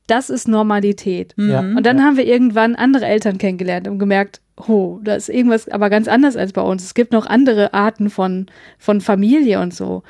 das 0.07 0.31
ist 0.31 0.49
Normalität. 0.49 1.35
Ja. 1.37 1.61
Und 1.61 1.85
dann 1.85 2.03
haben 2.03 2.17
wir 2.17 2.27
irgendwann 2.27 2.77
andere 2.77 3.07
Eltern 3.07 3.39
kennengelernt 3.39 3.89
und 3.89 3.99
gemerkt, 3.99 4.41
oh, 4.57 5.01
da 5.03 5.15
ist 5.15 5.29
irgendwas 5.29 5.69
aber 5.69 5.91
ganz 5.91 6.09
anders 6.09 6.37
als 6.37 6.53
bei 6.53 6.63
uns. 6.63 6.85
Es 6.85 6.95
gibt 6.95 7.13
noch 7.13 7.27
andere 7.27 7.75
Arten 7.75 8.11
von, 8.11 8.47
von 8.79 9.01
Familie 9.01 9.61
und 9.61 9.75
so, 9.75 10.03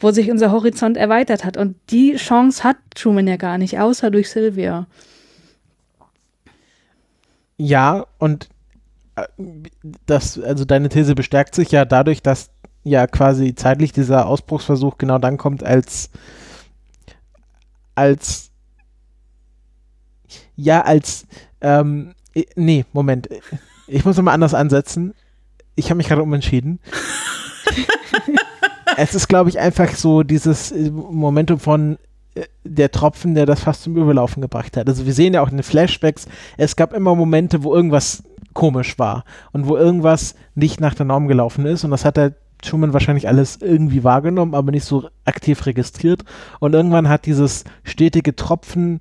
wo 0.00 0.10
sich 0.10 0.30
unser 0.30 0.50
Horizont 0.50 0.96
erweitert 0.96 1.44
hat. 1.44 1.56
Und 1.56 1.76
die 1.90 2.16
Chance 2.16 2.64
hat 2.64 2.76
Truman 2.94 3.26
ja 3.26 3.36
gar 3.36 3.58
nicht, 3.58 3.78
außer 3.78 4.10
durch 4.10 4.30
Sylvia. 4.30 4.86
Ja, 7.58 8.06
und 8.18 8.48
äh, 9.16 9.24
das, 10.06 10.40
also 10.40 10.64
deine 10.64 10.88
These 10.88 11.14
bestärkt 11.14 11.54
sich 11.54 11.70
ja 11.70 11.84
dadurch, 11.84 12.22
dass 12.22 12.50
ja 12.84 13.06
quasi 13.06 13.54
zeitlich 13.54 13.92
dieser 13.92 14.26
Ausbruchsversuch 14.26 14.98
genau 14.98 15.18
dann 15.18 15.36
kommt, 15.36 15.62
als 15.62 16.10
als 17.94 18.51
ja, 20.56 20.82
als 20.82 21.26
ähm, 21.60 22.14
nee, 22.56 22.84
Moment. 22.92 23.28
Ich 23.86 24.04
muss 24.04 24.16
nochmal 24.16 24.34
anders 24.34 24.54
ansetzen. 24.54 25.14
Ich 25.74 25.86
habe 25.86 25.96
mich 25.96 26.08
gerade 26.08 26.22
umentschieden. 26.22 26.80
es 28.96 29.14
ist, 29.14 29.28
glaube 29.28 29.50
ich, 29.50 29.58
einfach 29.58 29.90
so 29.94 30.22
dieses 30.22 30.72
äh, 30.72 30.90
Momentum 30.90 31.58
von 31.58 31.98
äh, 32.34 32.44
der 32.64 32.90
Tropfen, 32.90 33.34
der 33.34 33.46
das 33.46 33.60
fast 33.60 33.82
zum 33.82 33.96
Überlaufen 33.96 34.42
gebracht 34.42 34.76
hat. 34.76 34.88
Also 34.88 35.06
wir 35.06 35.14
sehen 35.14 35.34
ja 35.34 35.42
auch 35.42 35.50
in 35.50 35.56
den 35.56 35.62
Flashbacks, 35.62 36.26
es 36.56 36.76
gab 36.76 36.92
immer 36.92 37.14
Momente, 37.14 37.62
wo 37.62 37.74
irgendwas 37.74 38.22
komisch 38.54 38.98
war 38.98 39.24
und 39.52 39.66
wo 39.66 39.76
irgendwas 39.76 40.34
nicht 40.54 40.80
nach 40.80 40.94
der 40.94 41.06
Norm 41.06 41.26
gelaufen 41.26 41.64
ist 41.64 41.84
und 41.84 41.90
das 41.90 42.04
hat 42.04 42.18
der 42.18 42.34
Truman 42.60 42.92
wahrscheinlich 42.92 43.26
alles 43.26 43.58
irgendwie 43.60 44.04
wahrgenommen, 44.04 44.54
aber 44.54 44.70
nicht 44.70 44.84
so 44.84 45.08
aktiv 45.24 45.64
registriert 45.64 46.22
und 46.60 46.74
irgendwann 46.74 47.08
hat 47.08 47.24
dieses 47.24 47.64
stetige 47.82 48.36
Tropfen 48.36 49.00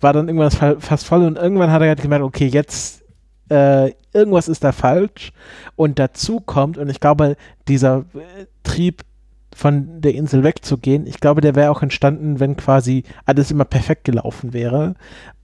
war 0.00 0.12
dann 0.12 0.28
irgendwann 0.28 0.80
fast 0.80 1.06
voll 1.06 1.22
und 1.24 1.36
irgendwann 1.36 1.70
hat 1.70 1.82
er 1.82 1.88
halt 1.88 2.02
gemerkt, 2.02 2.24
okay, 2.24 2.46
jetzt 2.46 3.02
äh, 3.50 3.92
irgendwas 4.12 4.48
ist 4.48 4.64
da 4.64 4.72
falsch. 4.72 5.32
Und 5.76 5.98
dazu 5.98 6.40
kommt, 6.40 6.78
und 6.78 6.88
ich 6.88 7.00
glaube, 7.00 7.36
dieser 7.68 8.04
äh, 8.14 8.46
Trieb 8.62 9.02
von 9.54 10.00
der 10.00 10.14
Insel 10.14 10.44
wegzugehen, 10.44 11.06
ich 11.06 11.20
glaube, 11.20 11.40
der 11.40 11.54
wäre 11.54 11.70
auch 11.70 11.82
entstanden, 11.82 12.40
wenn 12.40 12.56
quasi 12.56 13.04
alles 13.26 13.50
immer 13.50 13.64
perfekt 13.64 14.04
gelaufen 14.04 14.52
wäre, 14.52 14.94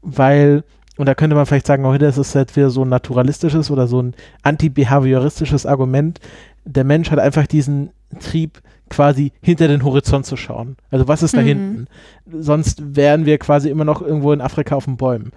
weil 0.02 0.64
und 0.96 1.07
da 1.07 1.14
könnte 1.14 1.36
man 1.36 1.44
vielleicht 1.44 1.66
sagen, 1.66 1.84
heute 1.84 2.07
ist 2.07 2.16
es 2.16 2.34
halt 2.34 2.57
wieder 2.57 2.70
so 2.70 2.82
ein 2.82 2.88
naturalistisches 2.88 3.70
oder 3.70 3.86
so 3.86 4.00
ein 4.00 4.14
anti-behavioristisches 4.42 5.66
Argument. 5.66 6.20
Der 6.64 6.84
Mensch 6.84 7.11
hat 7.11 7.18
einfach 7.18 7.46
diesen 7.46 7.90
Trieb, 8.18 8.62
quasi 8.89 9.32
hinter 9.43 9.68
den 9.68 9.84
Horizont 9.84 10.26
zu 10.26 10.37
schauen. 10.37 10.76
Also 10.91 11.09
was 11.09 11.22
ist 11.22 11.37
da 11.37 11.43
mhm. 11.43 11.47
hinten? 11.47 11.87
Sonst 12.30 12.97
wären 12.97 13.26
wir 13.26 13.39
quasi 13.39 13.68
immer 13.68 13.84
noch 13.84 14.03
irgendwo 14.03 14.32
in 14.32 14.41
Afrika 14.41 14.76
auf 14.76 14.84
den 14.84 14.97
Bäumen. 14.97 15.32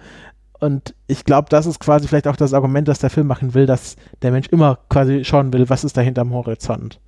Und 0.60 0.94
ich 1.06 1.24
glaube, 1.24 1.48
das 1.48 1.66
ist 1.66 1.80
quasi 1.80 2.06
vielleicht 2.06 2.28
auch 2.28 2.36
das 2.36 2.52
Argument, 2.52 2.86
das 2.86 2.98
der 2.98 3.10
Film 3.10 3.26
machen 3.26 3.54
will, 3.54 3.66
dass 3.66 3.96
der 4.22 4.30
Mensch 4.30 4.48
immer 4.48 4.78
quasi 4.90 5.24
schauen 5.24 5.52
will, 5.52 5.68
was 5.70 5.84
ist 5.84 5.96
da 5.96 6.02
hinterm 6.02 6.32
Horizont. 6.34 7.00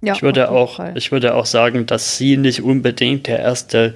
Ja, 0.00 0.14
ich 0.14 0.22
würde 0.22 0.50
auch, 0.50 0.78
ich 0.94 1.10
würde 1.10 1.34
auch 1.34 1.46
sagen, 1.46 1.86
dass 1.86 2.16
sie 2.16 2.36
nicht 2.36 2.62
unbedingt 2.62 3.26
der 3.26 3.40
erste 3.40 3.94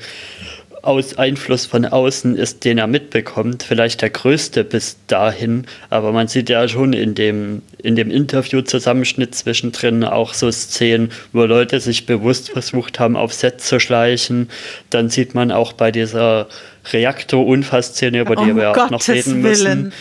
aus 0.82 1.16
Einfluss 1.16 1.64
von 1.64 1.86
außen 1.86 2.36
ist, 2.36 2.64
den 2.64 2.78
er 2.78 2.88
mitbekommt, 2.88 3.62
vielleicht 3.62 4.02
der 4.02 4.10
größte 4.10 4.64
bis 4.64 4.96
dahin, 5.06 5.64
aber 5.90 6.12
man 6.12 6.26
sieht 6.26 6.48
ja 6.48 6.66
schon 6.66 6.92
in 6.92 7.14
dem, 7.14 7.62
in 7.78 7.94
dem 7.94 8.10
Interview-Zusammenschnitt 8.10 9.34
zwischendrin 9.34 10.02
auch 10.02 10.34
so 10.34 10.50
Szenen, 10.50 11.10
wo 11.32 11.44
Leute 11.44 11.78
sich 11.78 12.04
bewusst 12.04 12.50
versucht 12.50 12.98
haben, 12.98 13.16
auf 13.16 13.32
Set 13.32 13.60
zu 13.60 13.78
schleichen. 13.78 14.50
Dann 14.90 15.08
sieht 15.08 15.34
man 15.34 15.52
auch 15.52 15.72
bei 15.72 15.92
dieser 15.92 16.48
Reaktor-Unfallszene, 16.92 18.20
über 18.20 18.34
die 18.34 18.50
um 18.50 18.56
wir 18.56 18.72
auch 18.72 18.90
noch 18.90 19.06
reden 19.06 19.40
müssen. 19.40 19.64
Willen 19.64 19.92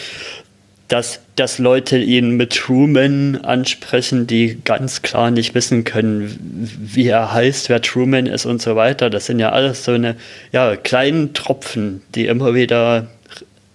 dass, 0.91 1.21
dass 1.37 1.57
Leute 1.57 1.97
ihn 1.97 2.31
mit 2.31 2.53
Truman 2.53 3.37
ansprechen, 3.37 4.27
die 4.27 4.59
ganz 4.65 5.01
klar 5.01 5.31
nicht 5.31 5.55
wissen 5.55 5.85
können, 5.85 6.37
wie 6.77 7.07
er 7.07 7.31
heißt, 7.31 7.69
wer 7.69 7.81
Truman 7.81 8.25
ist 8.25 8.45
und 8.45 8.61
so 8.61 8.75
weiter. 8.75 9.09
Das 9.09 9.27
sind 9.27 9.39
ja 9.39 9.53
alles 9.53 9.85
so 9.85 9.93
eine 9.93 10.17
ja, 10.51 10.75
kleinen 10.75 11.33
Tropfen, 11.33 12.01
die 12.13 12.25
immer 12.25 12.53
wieder, 12.55 13.07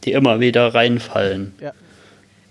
die 0.04 0.12
immer 0.12 0.40
wieder 0.40 0.74
reinfallen. 0.74 1.54
Ja. 1.58 1.72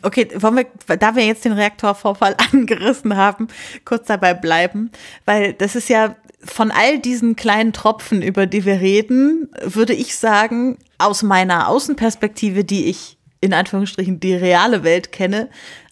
Okay, 0.02 0.30
wollen 0.36 0.56
wir, 0.56 0.98
da 0.98 1.16
wir 1.16 1.26
jetzt 1.28 1.46
den 1.46 1.54
Reaktorvorfall 1.54 2.36
angerissen 2.52 3.16
haben, 3.16 3.50
kurz 3.86 4.08
dabei 4.08 4.34
bleiben, 4.34 4.90
weil 5.26 5.54
das 5.54 5.76
ist 5.76 5.90
ja 5.90 6.16
von 6.44 6.72
all 6.72 6.98
diesen 6.98 7.36
kleinen 7.36 7.72
Tropfen, 7.72 8.24
über 8.24 8.48
die 8.48 8.66
wir 8.66 8.82
reden, 8.82 9.48
würde 9.64 9.94
ich 9.94 10.16
sagen, 10.16 10.80
aus 10.98 11.22
meiner 11.22 11.70
Außenperspektive, 11.70 12.64
die 12.64 12.86
ich 12.86 13.16
in 13.46 13.54
Anführungsstrichen 13.54 14.20
die 14.20 14.36
reale 14.36 14.84
Welt 14.84 15.12
kenne, 15.12 15.50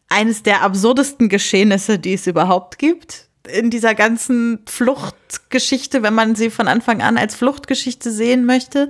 eines 0.10 0.44
der 0.44 0.62
absurdesten 0.64 1.30
Geschehnisse, 1.30 1.98
die 2.00 2.14
es 2.14 2.28
überhaupt 2.28 2.78
gibt. 2.78 3.28
in 3.52 3.70
dieser 3.70 3.94
ganzen 3.94 4.60
Fluchtgeschichte, 4.70 6.02
wenn 6.02 6.14
man 6.14 6.34
sie 6.36 6.50
von 6.50 6.70
Anfang 6.70 7.02
an 7.02 7.18
als 7.18 7.36
Fluchtgeschichte 7.36 8.10
sehen 8.10 8.46
möchte. 8.46 8.88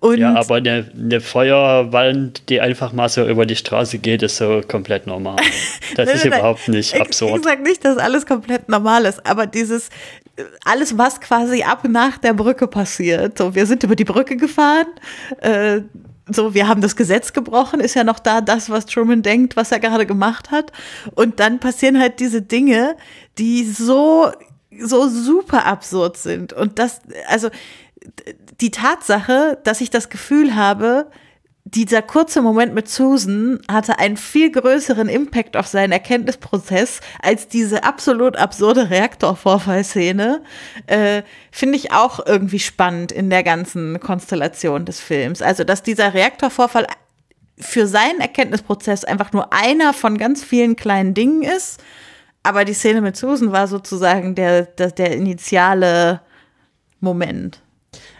Und 0.00 0.18
ja, 0.18 0.34
aber 0.34 0.56
eine, 0.56 0.90
eine 0.96 1.20
Feuerwand, 1.20 2.48
die 2.48 2.60
einfach 2.60 2.92
mal 2.92 3.08
so 3.08 3.24
über 3.24 3.46
die 3.46 3.54
Straße 3.54 3.98
geht, 3.98 4.22
ist 4.24 4.36
so 4.38 4.62
komplett 4.66 5.06
normal. 5.06 5.36
Das 5.96 6.06
Nein, 6.06 6.16
ist 6.16 6.24
nein, 6.24 6.38
überhaupt 6.40 6.66
nicht 6.68 6.94
Ich, 6.94 7.00
absurd. 7.00 7.38
ich 7.38 7.44
sage 7.44 7.62
nicht, 7.62 7.84
dass 7.84 7.96
alles 7.98 8.26
komplett 8.26 8.68
normal 8.68 9.04
ist, 9.04 9.24
aber 9.24 9.46
dieses, 9.46 9.90
alles, 10.64 10.98
was 10.98 11.20
quasi 11.20 11.62
ab 11.62 11.84
nach 11.88 12.18
der 12.18 12.32
Brücke 12.34 12.66
passiert. 12.66 13.38
So, 13.38 13.54
wir 13.54 13.64
sind 13.66 13.84
über 13.84 13.94
die 13.94 14.04
Brücke 14.04 14.36
gefahren, 14.36 14.86
äh, 15.40 15.82
so, 16.28 16.54
wir 16.54 16.68
haben 16.68 16.80
das 16.80 16.96
Gesetz 16.96 17.32
gebrochen, 17.32 17.80
ist 17.80 17.94
ja 17.94 18.04
noch 18.04 18.18
da 18.18 18.40
das, 18.40 18.70
was 18.70 18.86
Truman 18.86 19.22
denkt, 19.22 19.56
was 19.56 19.72
er 19.72 19.80
gerade 19.80 20.06
gemacht 20.06 20.50
hat. 20.50 20.72
Und 21.14 21.38
dann 21.40 21.60
passieren 21.60 22.00
halt 22.00 22.20
diese 22.20 22.40
Dinge, 22.40 22.96
die 23.38 23.64
so, 23.64 24.32
so 24.80 25.08
super 25.08 25.66
absurd 25.66 26.16
sind. 26.16 26.52
Und 26.52 26.78
das, 26.78 27.00
also, 27.28 27.50
die 28.60 28.70
Tatsache, 28.70 29.58
dass 29.64 29.80
ich 29.80 29.90
das 29.90 30.08
Gefühl 30.08 30.54
habe, 30.54 31.10
dieser 31.66 32.02
kurze 32.02 32.42
Moment 32.42 32.74
mit 32.74 32.90
Susan 32.90 33.58
hatte 33.70 33.98
einen 33.98 34.18
viel 34.18 34.52
größeren 34.52 35.08
Impact 35.08 35.56
auf 35.56 35.66
seinen 35.66 35.92
Erkenntnisprozess 35.92 37.00
als 37.22 37.48
diese 37.48 37.84
absolut 37.84 38.36
absurde 38.36 38.90
Reaktorvorfallszene. 38.90 40.42
Äh, 40.86 41.22
Finde 41.50 41.76
ich 41.76 41.90
auch 41.92 42.24
irgendwie 42.24 42.58
spannend 42.58 43.12
in 43.12 43.30
der 43.30 43.42
ganzen 43.42 43.98
Konstellation 43.98 44.84
des 44.84 45.00
Films. 45.00 45.40
Also, 45.40 45.64
dass 45.64 45.82
dieser 45.82 46.12
Reaktorvorfall 46.12 46.86
für 47.58 47.86
seinen 47.86 48.20
Erkenntnisprozess 48.20 49.04
einfach 49.04 49.32
nur 49.32 49.52
einer 49.52 49.94
von 49.94 50.18
ganz 50.18 50.44
vielen 50.44 50.76
kleinen 50.76 51.14
Dingen 51.14 51.42
ist. 51.42 51.82
Aber 52.42 52.66
die 52.66 52.74
Szene 52.74 53.00
mit 53.00 53.16
Susan 53.16 53.52
war 53.52 53.68
sozusagen 53.68 54.34
der, 54.34 54.62
der, 54.66 54.90
der 54.90 55.16
initiale 55.16 56.20
Moment. 57.00 57.62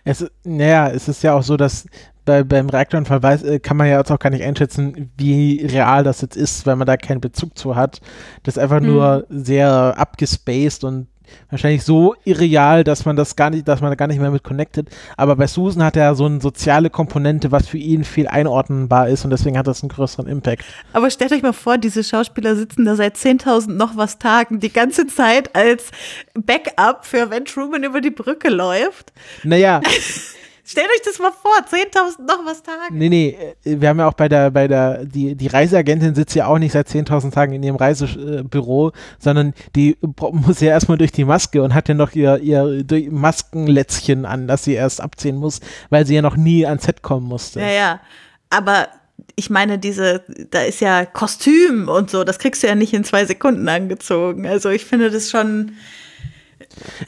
Es, 0.04 0.24
naja, 0.44 0.88
es 0.88 1.08
ist 1.08 1.22
ja 1.22 1.34
auch 1.34 1.42
so, 1.42 1.58
dass 1.58 1.86
bei, 2.24 2.42
beim 2.42 2.68
Reaktorunfall 2.68 3.22
weiß, 3.22 3.42
äh, 3.44 3.60
kann 3.60 3.76
man 3.76 3.88
ja 3.88 3.98
jetzt 3.98 4.10
auch 4.10 4.18
gar 4.18 4.30
nicht 4.30 4.44
einschätzen, 4.44 5.10
wie 5.16 5.64
real 5.64 6.04
das 6.04 6.20
jetzt 6.20 6.36
ist, 6.36 6.66
weil 6.66 6.76
man 6.76 6.86
da 6.86 6.96
keinen 6.96 7.20
Bezug 7.20 7.56
zu 7.58 7.76
hat. 7.76 8.00
Das 8.42 8.56
ist 8.56 8.62
einfach 8.62 8.80
nur 8.80 9.26
sehr 9.28 9.94
abgespaced 9.98 10.84
und 10.84 11.08
wahrscheinlich 11.50 11.84
so 11.84 12.14
irreal, 12.24 12.84
dass 12.84 13.04
man 13.04 13.16
das 13.16 13.36
gar 13.36 13.50
nicht, 13.50 13.66
dass 13.68 13.80
man 13.80 13.90
da 13.90 13.94
gar 13.94 14.06
nicht 14.06 14.20
mehr 14.20 14.30
mit 14.30 14.44
connected. 14.44 14.88
Aber 15.16 15.36
bei 15.36 15.46
Susan 15.46 15.82
hat 15.82 15.96
er 15.96 16.14
so 16.14 16.26
eine 16.26 16.40
soziale 16.40 16.90
Komponente, 16.90 17.52
was 17.52 17.68
für 17.68 17.78
ihn 17.78 18.04
viel 18.04 18.28
einordnenbar 18.28 19.08
ist 19.08 19.24
und 19.24 19.30
deswegen 19.30 19.58
hat 19.58 19.66
das 19.66 19.82
einen 19.82 19.90
größeren 19.90 20.26
Impact. 20.26 20.64
Aber 20.92 21.10
stellt 21.10 21.32
euch 21.32 21.42
mal 21.42 21.52
vor, 21.52 21.78
diese 21.78 22.04
Schauspieler 22.04 22.56
sitzen 22.56 22.84
da 22.84 22.96
seit 22.96 23.16
10.000 23.16 23.72
noch 23.72 23.96
was 23.96 24.18
Tagen 24.18 24.60
die 24.60 24.72
ganze 24.72 25.06
Zeit 25.06 25.54
als 25.54 25.90
Backup 26.34 27.04
für 27.04 27.30
wenn 27.30 27.44
Truman 27.44 27.84
über 27.84 28.00
die 28.00 28.10
Brücke 28.10 28.50
läuft. 28.50 29.12
Naja, 29.42 29.80
Stellt 30.66 30.86
euch 30.86 31.02
das 31.04 31.18
mal 31.18 31.30
vor, 31.30 31.52
10.000 31.52 32.26
noch 32.26 32.46
was 32.46 32.62
Tagen. 32.62 32.96
Nee, 32.96 33.10
nee, 33.10 33.36
äh, 33.64 33.80
wir 33.80 33.90
haben 33.90 33.98
ja 33.98 34.08
auch 34.08 34.14
bei 34.14 34.28
der, 34.28 34.50
bei 34.50 34.66
der, 34.66 35.04
die, 35.04 35.34
die 35.34 35.46
Reiseagentin 35.46 36.14
sitzt 36.14 36.34
ja 36.34 36.46
auch 36.46 36.58
nicht 36.58 36.72
seit 36.72 36.88
10.000 36.88 37.32
Tagen 37.32 37.52
in 37.52 37.62
ihrem 37.62 37.76
Reisebüro, 37.76 38.92
sondern 39.18 39.52
die 39.76 39.98
muss 40.30 40.60
ja 40.60 40.70
erstmal 40.70 40.96
durch 40.96 41.12
die 41.12 41.24
Maske 41.24 41.62
und 41.62 41.74
hat 41.74 41.88
ja 41.88 41.94
noch 41.94 42.12
ihr, 42.12 42.38
ihr 42.38 42.86
Maskenlätzchen 43.10 44.24
an, 44.24 44.48
das 44.48 44.64
sie 44.64 44.72
erst 44.72 45.02
abziehen 45.02 45.36
muss, 45.36 45.60
weil 45.90 46.06
sie 46.06 46.14
ja 46.14 46.22
noch 46.22 46.36
nie 46.36 46.64
ans 46.66 46.84
Set 46.84 47.02
kommen 47.02 47.26
musste. 47.26 47.60
Ja, 47.60 47.70
ja. 47.70 48.00
Aber 48.48 48.88
ich 49.36 49.50
meine, 49.50 49.78
diese, 49.78 50.22
da 50.50 50.62
ist 50.62 50.80
ja 50.80 51.04
Kostüm 51.04 51.88
und 51.88 52.10
so, 52.10 52.24
das 52.24 52.38
kriegst 52.38 52.62
du 52.62 52.68
ja 52.68 52.74
nicht 52.74 52.94
in 52.94 53.04
zwei 53.04 53.24
Sekunden 53.26 53.68
angezogen. 53.68 54.46
Also 54.46 54.70
ich 54.70 54.84
finde 54.84 55.10
das 55.10 55.30
schon, 55.30 55.72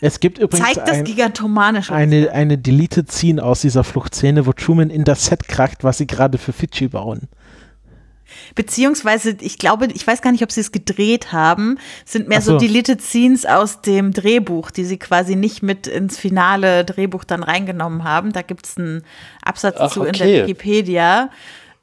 Es 0.01 0.21
gibt 0.21 0.39
übrigens 0.39 0.67
zeigt 0.67 0.89
das 0.89 0.99
ein, 0.99 1.05
Gigantomanische. 1.05 1.95
eine, 1.95 2.33
eine 2.33 2.59
Deleted 2.59 3.11
Scene 3.11 3.43
aus 3.43 3.61
dieser 3.61 3.85
Fluchtszene, 3.85 4.47
wo 4.47 4.53
Truman 4.53 4.91
in 4.91 5.05
das 5.05 5.27
Set 5.27 5.49
kracht, 5.49 5.85
was 5.85 5.99
sie 5.99 6.07
gerade 6.07 6.39
für 6.39 6.53
Fidschi 6.53 6.89
bauen. 6.89 7.29
Beziehungsweise, 8.55 9.37
ich 9.41 9.59
glaube, 9.59 9.89
ich 9.95 10.07
weiß 10.07 10.21
gar 10.21 10.33
nicht, 10.33 10.43
ob 10.43 10.51
sie 10.51 10.61
es 10.61 10.73
gedreht 10.73 11.33
haben, 11.33 11.79
sind 12.05 12.29
mehr 12.29 12.41
so. 12.41 12.53
so. 12.53 12.59
Deleted 12.59 13.01
Scenes 13.01 13.47
aus 13.47 13.83
dem 13.83 14.13
Drehbuch, 14.13 14.71
die 14.71 14.85
sie 14.85 14.99
quasi 14.99 15.37
nicht 15.37 15.63
mit 15.63 15.87
ins 15.87 16.19
finale 16.19 16.85
Drehbuch 16.85 17.25
dann 17.25 17.43
reingenommen 17.43 18.05
haben. 18.05 18.33
Da 18.33 18.43
gibt 18.43 18.67
es 18.67 18.77
einen 18.77 19.03
Absatz 19.43 19.77
Ach, 19.79 19.93
zu 19.93 20.03
in 20.03 20.09
okay. 20.11 20.19
der 20.19 20.43
Wikipedia. 20.43 21.31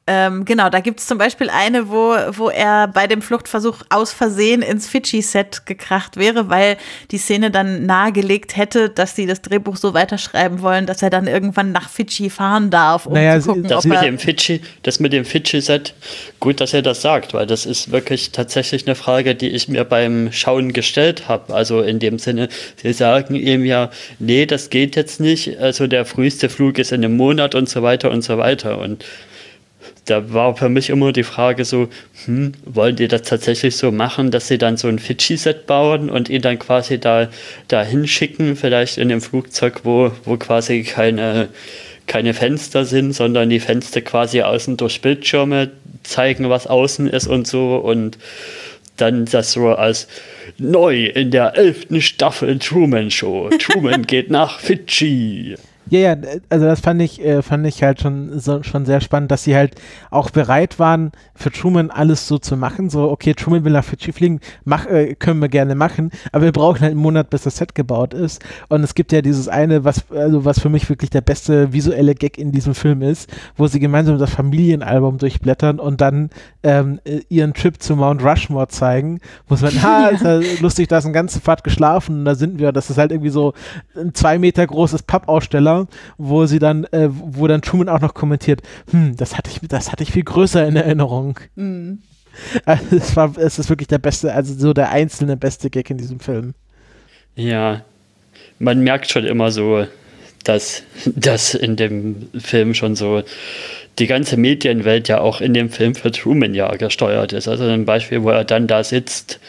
Ähm, 0.05 0.43
genau, 0.43 0.69
da 0.69 0.81
gibt 0.81 0.99
es 0.99 1.07
zum 1.07 1.17
Beispiel 1.17 1.49
eine, 1.49 1.89
wo, 1.89 2.13
wo 2.31 2.49
er 2.49 2.89
bei 2.89 3.07
dem 3.07 3.21
Fluchtversuch 3.21 3.83
aus 3.89 4.11
Versehen 4.11 4.61
ins 4.61 4.85
Fidschi-Set 4.89 5.65
gekracht 5.65 6.17
wäre, 6.17 6.49
weil 6.49 6.75
die 7.11 7.17
Szene 7.17 7.51
dann 7.51 7.85
nahegelegt 7.85 8.57
hätte, 8.57 8.89
dass 8.89 9.15
sie 9.15 9.25
das 9.27 9.41
Drehbuch 9.41 9.77
so 9.77 9.93
weiterschreiben 9.93 10.61
wollen, 10.61 10.87
dass 10.87 11.01
er 11.03 11.09
dann 11.09 11.25
irgendwann 11.27 11.71
nach 11.71 11.87
Fidschi 11.89 12.29
fahren 12.29 12.69
darf, 12.69 13.05
um 13.05 13.13
Naja, 13.13 13.39
zu 13.39 13.47
gucken, 13.47 13.63
sie- 13.63 13.67
ob 13.75 13.75
Das 13.77 13.85
mit 13.85 14.01
dem 14.01 14.17
Fidschi, 14.19 14.61
das 14.81 14.99
mit 14.99 15.13
dem 15.13 15.23
Fidschi-Set, 15.23 15.93
gut, 16.41 16.59
dass 16.59 16.73
er 16.73 16.81
das 16.81 17.01
sagt, 17.01 17.33
weil 17.33 17.47
das 17.47 17.65
ist 17.65 17.91
wirklich 17.91 18.33
tatsächlich 18.33 18.85
eine 18.85 18.95
Frage, 18.95 19.35
die 19.35 19.51
ich 19.51 19.69
mir 19.69 19.85
beim 19.85 20.33
Schauen 20.33 20.73
gestellt 20.73 21.29
habe. 21.29 21.53
Also 21.53 21.81
in 21.81 21.99
dem 21.99 22.19
Sinne, 22.19 22.49
sie 22.75 22.91
sagen 22.91 23.35
ihm 23.35 23.63
ja, 23.63 23.89
nee, 24.19 24.45
das 24.45 24.69
geht 24.69 24.97
jetzt 24.97 25.21
nicht. 25.21 25.59
Also 25.59 25.87
der 25.87 26.03
früheste 26.03 26.49
Flug 26.49 26.77
ist 26.77 26.91
in 26.91 27.05
einem 27.05 27.15
Monat 27.15 27.55
und 27.55 27.69
so 27.69 27.83
weiter 27.83 28.11
und 28.11 28.21
so 28.21 28.37
weiter. 28.37 28.79
Und 28.79 29.05
da 30.05 30.33
war 30.33 30.55
für 30.55 30.69
mich 30.69 30.89
immer 30.89 31.13
die 31.13 31.23
Frage 31.23 31.63
so, 31.65 31.87
hm, 32.25 32.53
wollen 32.65 32.95
die 32.95 33.07
das 33.07 33.23
tatsächlich 33.23 33.77
so 33.77 33.91
machen, 33.91 34.31
dass 34.31 34.47
sie 34.47 34.57
dann 34.57 34.77
so 34.77 34.87
ein 34.87 34.99
Fidschi-Set 34.99 35.65
bauen 35.65 36.09
und 36.09 36.29
ihn 36.29 36.41
dann 36.41 36.59
quasi 36.59 36.99
da, 36.99 37.29
da 37.67 37.83
hinschicken, 37.83 38.55
vielleicht 38.55 38.97
in 38.97 39.09
dem 39.09 39.21
Flugzeug, 39.21 39.81
wo, 39.83 40.11
wo 40.25 40.37
quasi 40.37 40.83
keine, 40.83 41.49
keine 42.05 42.33
Fenster 42.33 42.85
sind, 42.85 43.13
sondern 43.13 43.49
die 43.49 43.61
Fenster 43.61 44.01
quasi 44.01 44.41
außen 44.41 44.77
durch 44.77 45.01
Bildschirme 45.01 45.71
zeigen, 46.03 46.49
was 46.49 46.67
außen 46.67 47.07
ist 47.07 47.27
und 47.27 47.47
so 47.47 47.75
und 47.75 48.17
dann 48.97 49.25
das 49.25 49.53
so 49.53 49.69
als 49.69 50.07
neu 50.57 51.05
in 51.05 51.31
der 51.31 51.57
elften 51.57 52.01
Staffel 52.01 52.59
Truman 52.59 53.09
Show. 53.09 53.49
Truman 53.57 54.01
geht 54.07 54.29
nach 54.29 54.59
Fidschi. 54.59 55.55
Ja, 55.89 55.99
ja, 55.99 56.15
also 56.49 56.65
das 56.65 56.79
fand 56.79 57.01
ich, 57.01 57.23
äh, 57.23 57.41
fand 57.41 57.67
ich 57.67 57.83
halt 57.83 58.01
schon, 58.01 58.39
so, 58.39 58.63
schon 58.63 58.85
sehr 58.85 59.01
spannend, 59.01 59.31
dass 59.31 59.43
sie 59.43 59.55
halt 59.55 59.75
auch 60.09 60.29
bereit 60.29 60.79
waren, 60.79 61.11
für 61.35 61.51
Truman 61.51 61.91
alles 61.91 62.27
so 62.27 62.37
zu 62.37 62.55
machen. 62.55 62.89
So, 62.89 63.11
okay, 63.11 63.33
Truman 63.33 63.65
will 63.65 63.73
nach 63.73 63.83
Fidschi 63.83 64.13
fliegen, 64.13 64.39
mach, 64.63 64.85
äh, 64.85 65.15
können 65.15 65.41
wir 65.41 65.49
gerne 65.49 65.75
machen, 65.75 66.11
aber 66.31 66.45
wir 66.45 66.51
brauchen 66.51 66.81
halt 66.81 66.91
einen 66.91 67.01
Monat, 67.01 67.29
bis 67.29 67.43
das 67.43 67.57
Set 67.57 67.75
gebaut 67.75 68.13
ist. 68.13 68.41
Und 68.69 68.83
es 68.83 68.95
gibt 68.95 69.11
ja 69.11 69.21
dieses 69.21 69.47
eine, 69.47 69.83
was, 69.83 70.09
also 70.11 70.45
was 70.45 70.59
für 70.59 70.69
mich 70.69 70.89
wirklich 70.89 71.09
der 71.09 71.21
beste 71.21 71.73
visuelle 71.73 72.15
Gag 72.15 72.37
in 72.37 72.51
diesem 72.51 72.75
Film 72.75 73.01
ist, 73.01 73.29
wo 73.57 73.67
sie 73.67 73.79
gemeinsam 73.79 74.17
das 74.17 74.31
Familienalbum 74.31 75.17
durchblättern 75.17 75.79
und 75.79 76.01
dann 76.01 76.29
ähm, 76.63 76.99
äh, 77.03 77.21
ihren 77.29 77.53
Trip 77.53 77.81
zu 77.81 77.95
Mount 77.95 78.23
Rushmore 78.23 78.67
zeigen, 78.69 79.19
wo 79.47 79.55
es 79.55 79.61
man, 79.61 79.81
ha, 79.83 80.07
ist 80.13 80.23
ja 80.23 80.39
lustig, 80.61 80.87
da 80.87 80.99
ist 80.99 81.05
eine 81.05 81.13
ganze 81.13 81.41
Fahrt 81.41 81.63
geschlafen 81.63 82.19
und 82.19 82.25
da 82.25 82.35
sind 82.35 82.59
wir. 82.59 82.71
Das 82.71 82.89
ist 82.89 82.97
halt 82.97 83.11
irgendwie 83.11 83.29
so 83.29 83.53
ein 83.95 84.13
zwei 84.13 84.39
Meter 84.39 84.65
großes 84.65 85.03
Pappaussteller, 85.03 85.72
wo 86.17 86.45
sie 86.45 86.59
dann, 86.59 86.85
äh, 86.85 87.09
wo 87.09 87.47
dann 87.47 87.61
Truman 87.61 87.89
auch 87.89 88.01
noch 88.01 88.13
kommentiert, 88.13 88.61
hm, 88.91 89.15
das 89.15 89.37
hatte 89.37 89.49
ich, 89.51 89.59
das 89.67 89.91
hatte 89.91 90.03
ich 90.03 90.11
viel 90.11 90.23
größer 90.23 90.65
in 90.67 90.75
Erinnerung. 90.75 91.39
Also 92.65 92.95
es 92.95 93.15
war, 93.15 93.37
es 93.37 93.59
ist 93.59 93.69
wirklich 93.69 93.87
der 93.87 93.99
beste, 93.99 94.33
also 94.33 94.53
so 94.55 94.73
der 94.73 94.89
einzelne 94.89 95.37
beste 95.37 95.69
Gag 95.69 95.89
in 95.89 95.97
diesem 95.97 96.19
Film. 96.19 96.53
Ja, 97.35 97.81
man 98.59 98.81
merkt 98.81 99.11
schon 99.11 99.25
immer 99.25 99.51
so, 99.51 99.85
dass 100.43 100.83
das 101.05 101.53
in 101.53 101.75
dem 101.75 102.29
Film 102.37 102.73
schon 102.73 102.95
so 102.95 103.23
die 103.99 104.07
ganze 104.07 104.37
Medienwelt 104.37 105.07
ja 105.07 105.21
auch 105.21 105.41
in 105.41 105.53
dem 105.53 105.69
Film 105.69 105.95
für 105.95 106.11
Truman 106.11 106.55
ja 106.55 106.75
gesteuert 106.75 107.33
ist. 107.33 107.47
Also 107.47 107.65
ein 107.65 107.85
Beispiel, 107.85 108.23
wo 108.23 108.29
er 108.29 108.43
dann 108.43 108.67
da 108.67 108.83
sitzt 108.83 109.39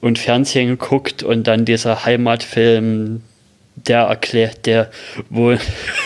und 0.00 0.18
Fernsehen 0.18 0.78
guckt 0.78 1.22
und 1.22 1.46
dann 1.46 1.64
dieser 1.64 2.04
Heimatfilm, 2.04 3.22
der 3.76 4.00
erklärt, 4.02 4.66
der, 4.66 4.90
wo, 5.30 5.54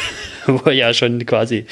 wo 0.46 0.70
ja 0.70 0.92
schon 0.94 1.24
quasi 1.26 1.66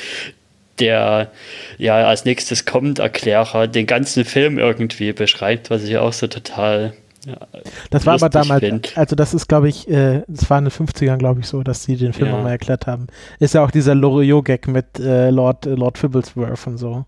der 0.78 1.30
ja 1.78 2.06
als 2.06 2.24
nächstes 2.26 2.66
kommt, 2.66 2.98
Erklärer, 2.98 3.66
den 3.66 3.86
ganzen 3.86 4.24
Film 4.26 4.58
irgendwie 4.58 5.12
beschreibt, 5.12 5.70
was 5.70 5.82
ich 5.84 5.96
auch 5.96 6.12
so 6.12 6.26
total 6.26 6.92
ja, 7.26 7.38
Das 7.90 8.04
war 8.06 8.14
aber 8.14 8.26
lustig 8.26 8.42
damals, 8.42 8.60
find. 8.64 8.92
also 8.98 9.16
das 9.16 9.32
ist, 9.34 9.48
glaube 9.48 9.68
ich, 9.68 9.88
äh, 9.88 10.22
das 10.28 10.48
war 10.50 10.58
in 10.58 10.66
den 10.66 10.70
50ern, 10.72 11.16
glaube 11.16 11.40
ich, 11.40 11.46
so, 11.46 11.62
dass 11.62 11.82
sie 11.82 11.96
den 11.96 12.12
Film 12.12 12.28
Ja. 12.28 12.36
mal 12.42 12.50
erklärt 12.50 12.86
haben. 12.86 13.06
Ist 13.40 13.54
ja 13.54 13.64
auch 13.64 13.70
dieser 13.72 13.94
Loriot-Gag 13.96 14.68
mit 14.68 15.00
äh, 15.00 15.30
Lord, 15.30 15.64
Lord 15.64 15.98
Fibblesworth 15.98 16.66
und 16.66 16.76
so. 16.78 17.04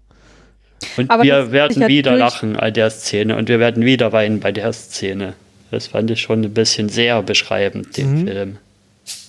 Und 0.96 1.10
Aber 1.10 1.22
wir 1.22 1.52
werden 1.52 1.86
wieder 1.88 2.16
lachen 2.16 2.56
an 2.56 2.72
der 2.72 2.90
Szene 2.90 3.36
und 3.36 3.48
wir 3.48 3.60
werden 3.60 3.84
wieder 3.84 4.12
weinen 4.12 4.40
bei 4.40 4.50
der 4.50 4.72
Szene. 4.72 5.34
Das 5.70 5.88
fand 5.88 6.10
ich 6.10 6.20
schon 6.22 6.42
ein 6.42 6.54
bisschen 6.54 6.88
sehr 6.88 7.22
beschreibend, 7.22 7.96
den 7.96 8.22
Mhm. 8.22 8.26
Film. 8.26 8.58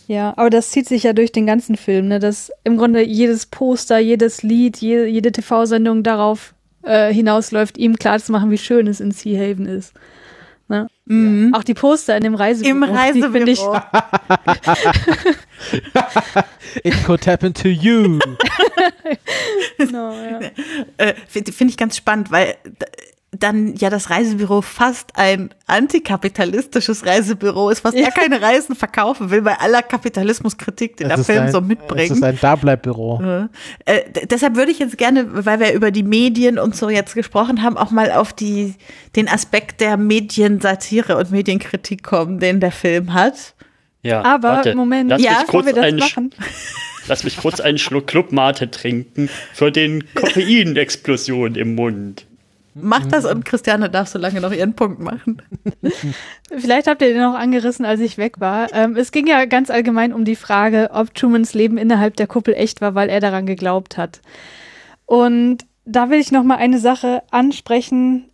Ja, 0.10 0.34
aber 0.38 0.50
das 0.50 0.72
zieht 0.72 0.88
sich 0.88 1.04
ja 1.04 1.14
durch 1.14 1.32
den 1.32 1.46
ganzen 1.46 1.78
Film, 1.78 2.08
ne? 2.08 2.18
Dass 2.18 2.52
im 2.64 2.78
Grunde 2.78 3.04
jedes 3.04 3.46
Poster, 3.46 4.00
jedes 4.00 4.42
Lied, 4.42 4.78
je, 4.78 5.06
jede 5.06 5.32
TV-Sendung 5.32 6.02
darauf 6.02 6.56
äh, 6.82 7.14
hinausläuft, 7.14 7.78
ihm 7.78 7.96
klarzumachen, 7.96 8.50
wie 8.50 8.58
schön 8.58 8.88
es 8.88 9.02
in 9.02 9.12
Sea 9.12 9.40
Haven 9.40 9.68
ist. 9.68 9.94
Ne? 10.68 10.88
Mhm. 11.06 11.54
Auch 11.54 11.64
die 11.64 11.76
Poster 11.76 12.18
in 12.18 12.24
dem 12.24 12.34
Reisebüro. 12.34 12.72
Im 12.72 12.82
Reisebüro. 12.82 13.80
It 16.84 17.04
could 17.06 17.28
happen 17.28 17.54
to 17.54 17.68
you. 17.68 18.18
no, 19.92 20.12
ja. 20.14 20.40
äh, 20.98 21.14
Finde 21.28 21.52
find 21.52 21.70
ich 21.70 21.78
ganz 21.78 21.96
spannend, 21.96 22.32
weil 22.32 22.56
dann 23.32 23.76
ja 23.76 23.90
das 23.90 24.10
Reisebüro 24.10 24.62
fast 24.62 25.12
ein 25.16 25.54
antikapitalistisches 25.68 27.06
Reisebüro 27.06 27.70
ist, 27.70 27.84
was 27.84 27.94
ja. 27.94 28.02
gar 28.02 28.12
keine 28.12 28.42
Reisen 28.42 28.76
verkaufen 28.76 29.30
will, 29.30 29.44
bei 29.44 29.60
aller 29.60 29.84
Kapitalismuskritik, 29.84 30.98
die 30.98 31.04
der 31.04 31.20
Film 31.20 31.44
ein, 31.44 31.52
so 31.52 31.62
mitbringt. 31.62 32.12
Es 32.12 32.18
ist 32.18 32.24
ein 32.24 32.40
Dableibbüro. 32.42 33.22
Ja. 33.22 33.50
Äh, 33.86 34.02
deshalb 34.26 34.56
würde 34.56 34.72
ich 34.72 34.80
jetzt 34.80 34.98
gerne, 34.98 35.46
weil 35.46 35.60
wir 35.60 35.74
über 35.74 35.92
die 35.92 36.02
Medien 36.02 36.58
und 36.58 36.76
so 36.76 36.90
jetzt 36.90 37.14
gesprochen 37.14 37.62
haben, 37.62 37.78
auch 37.78 37.92
mal 37.92 38.12
auf 38.12 38.34
die, 38.34 38.76
den 39.16 39.28
Aspekt 39.28 39.80
der 39.82 39.98
Mediensatire 39.98 41.16
und 41.18 41.30
Medienkritik 41.30 42.04
kommen, 42.04 42.40
den 42.40 42.60
der 42.60 42.72
Film 42.72 43.14
hat. 43.14 43.54
Ja, 44.02 44.24
aber 44.24 44.50
warte, 44.50 44.76
Moment, 44.76 45.10
lass 45.10 45.22
ja, 45.22 45.40
mich 45.40 45.48
kurz 45.48 45.66
wir 45.68 45.74
das 45.74 45.84
einen, 45.84 46.00
machen? 46.00 46.34
Lass 47.08 47.24
mich 47.24 47.38
kurz 47.38 47.60
einen 47.60 47.80
Schluck 47.80 48.06
Clubmate 48.06 48.70
trinken 48.70 49.30
für 49.54 49.72
den 49.72 50.04
Koffeinexplosion 50.14 51.56
im 51.56 51.74
Mund. 51.74 52.28
Mach 52.82 53.06
das 53.06 53.26
und 53.26 53.46
Christiane 53.46 53.90
darf 53.90 54.08
so 54.08 54.20
lange 54.20 54.42
noch 54.42 54.52
ihren 54.52 54.74
Punkt 54.74 55.00
machen. 55.00 55.42
Vielleicht 56.58 56.88
habt 56.88 57.02
ihr 57.02 57.10
den 57.10 57.22
noch 57.22 57.36
angerissen, 57.36 57.86
als 57.86 58.00
ich 58.00 58.18
weg 58.18 58.40
war. 58.40 58.74
Ähm, 58.74 58.96
es 58.96 59.12
ging 59.12 59.28
ja 59.28 59.46
ganz 59.46 59.70
allgemein 59.70 60.14
um 60.14 60.26
die 60.26 60.36
Frage, 60.36 60.90
ob 60.94 61.14
Trumans 61.14 61.54
Leben 61.54 61.78
innerhalb 61.78 62.16
der 62.16 62.28
Kuppel 62.28 62.54
echt 62.54 62.82
war, 62.82 62.96
weil 62.96 63.10
er 63.10 63.20
daran 63.20 63.46
geglaubt 63.46 63.98
hat. 63.98 64.22
Und 65.06 65.66
da 65.86 66.10
will 66.10 66.20
ich 66.20 66.32
noch 66.32 66.44
mal 66.44 66.58
eine 66.58 66.80
Sache 66.80 67.24
ansprechen, 67.32 68.30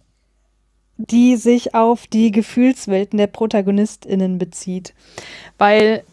die 0.98 1.36
sich 1.36 1.74
auf 1.76 2.08
die 2.08 2.32
Gefühlswelten 2.32 3.18
der 3.18 3.28
ProtagonistInnen 3.28 4.38
bezieht. 4.38 4.94
Weil 5.58 6.04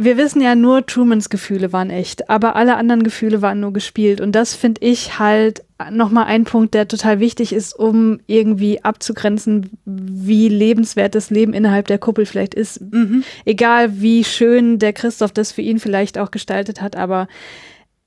wir 0.00 0.16
wissen 0.16 0.40
ja 0.40 0.54
nur, 0.54 0.86
Trumans 0.86 1.28
Gefühle 1.28 1.72
waren 1.72 1.90
echt, 1.90 2.30
aber 2.30 2.54
alle 2.54 2.76
anderen 2.76 3.02
Gefühle 3.02 3.42
waren 3.42 3.58
nur 3.58 3.72
gespielt. 3.72 4.20
Und 4.20 4.32
das 4.32 4.54
finde 4.54 4.80
ich 4.84 5.18
halt 5.18 5.64
nochmal 5.90 6.26
ein 6.26 6.44
Punkt, 6.44 6.72
der 6.74 6.86
total 6.86 7.18
wichtig 7.18 7.52
ist, 7.52 7.76
um 7.76 8.20
irgendwie 8.28 8.84
abzugrenzen, 8.84 9.70
wie 9.84 10.48
lebenswert 10.48 11.16
das 11.16 11.30
Leben 11.30 11.52
innerhalb 11.52 11.88
der 11.88 11.98
Kuppel 11.98 12.26
vielleicht 12.26 12.54
ist. 12.54 12.80
Mhm. 12.80 13.24
Egal 13.44 14.00
wie 14.00 14.22
schön 14.22 14.78
der 14.78 14.92
Christoph 14.92 15.32
das 15.32 15.50
für 15.50 15.62
ihn 15.62 15.80
vielleicht 15.80 16.16
auch 16.16 16.30
gestaltet 16.30 16.80
hat, 16.80 16.94
aber 16.94 17.26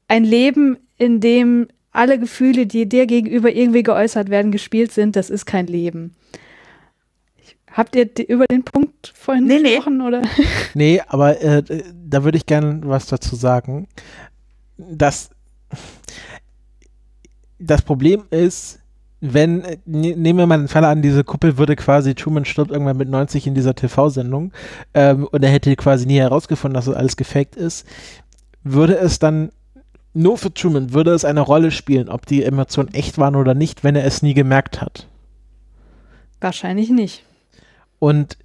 ein 0.07 0.23
Leben, 0.23 0.77
in 0.97 1.19
dem 1.19 1.67
alle 1.91 2.17
Gefühle, 2.17 2.67
die 2.67 2.87
dir 2.87 3.05
gegenüber 3.05 3.51
irgendwie 3.51 3.83
geäußert 3.83 4.29
werden, 4.29 4.53
gespielt 4.53 4.93
sind, 4.93 5.17
das 5.17 5.29
ist 5.29 5.45
kein 5.45 5.67
Leben. 5.67 6.15
Habt 7.69 7.97
ihr 7.97 8.09
über 8.27 8.45
den 8.45 8.63
Punkt 8.63 8.90
vorhin 9.07 9.47
nee, 9.47 9.61
gesprochen, 9.61 9.97
nee. 9.97 10.03
oder? 10.03 10.21
Nee, 10.73 11.01
aber 11.07 11.41
äh, 11.41 11.63
da 11.93 12.23
würde 12.23 12.37
ich 12.37 12.45
gerne 12.45 12.81
was 12.83 13.07
dazu 13.07 13.35
sagen. 13.35 13.87
Das, 14.77 15.29
das 17.59 17.81
Problem 17.81 18.23
ist, 18.29 18.79
wenn, 19.21 19.59
ne, 19.85 20.15
nehmen 20.15 20.39
wir 20.39 20.47
mal 20.47 20.57
den 20.57 20.67
Fall 20.67 20.83
an, 20.83 21.01
diese 21.01 21.23
Kuppel 21.23 21.57
würde 21.57 21.75
quasi, 21.75 22.15
Truman 22.15 22.45
stirbt 22.45 22.71
irgendwann 22.71 22.97
mit 22.97 23.09
90 23.09 23.47
in 23.47 23.55
dieser 23.55 23.75
TV-Sendung 23.75 24.51
ähm, 24.93 25.27
und 25.27 25.43
er 25.43 25.51
hätte 25.51 25.75
quasi 25.75 26.07
nie 26.07 26.17
herausgefunden, 26.17 26.73
dass 26.73 26.85
das 26.85 26.95
alles 26.95 27.15
gefaked 27.15 27.55
ist, 27.55 27.85
würde 28.63 28.97
es 28.97 29.19
dann 29.19 29.51
nur 30.13 30.37
für 30.37 30.53
Truman, 30.53 30.93
würde 30.93 31.13
es 31.13 31.23
eine 31.23 31.41
Rolle 31.41 31.71
spielen, 31.71 32.09
ob 32.09 32.25
die 32.25 32.43
Emotionen 32.43 32.93
echt 32.93 33.17
waren 33.17 33.35
oder 33.35 33.53
nicht, 33.53 33.83
wenn 33.83 33.95
er 33.95 34.05
es 34.05 34.21
nie 34.21 34.33
gemerkt 34.33 34.81
hat? 34.81 35.07
Wahrscheinlich 36.41 36.89
nicht. 36.89 37.23
Und 37.99 38.37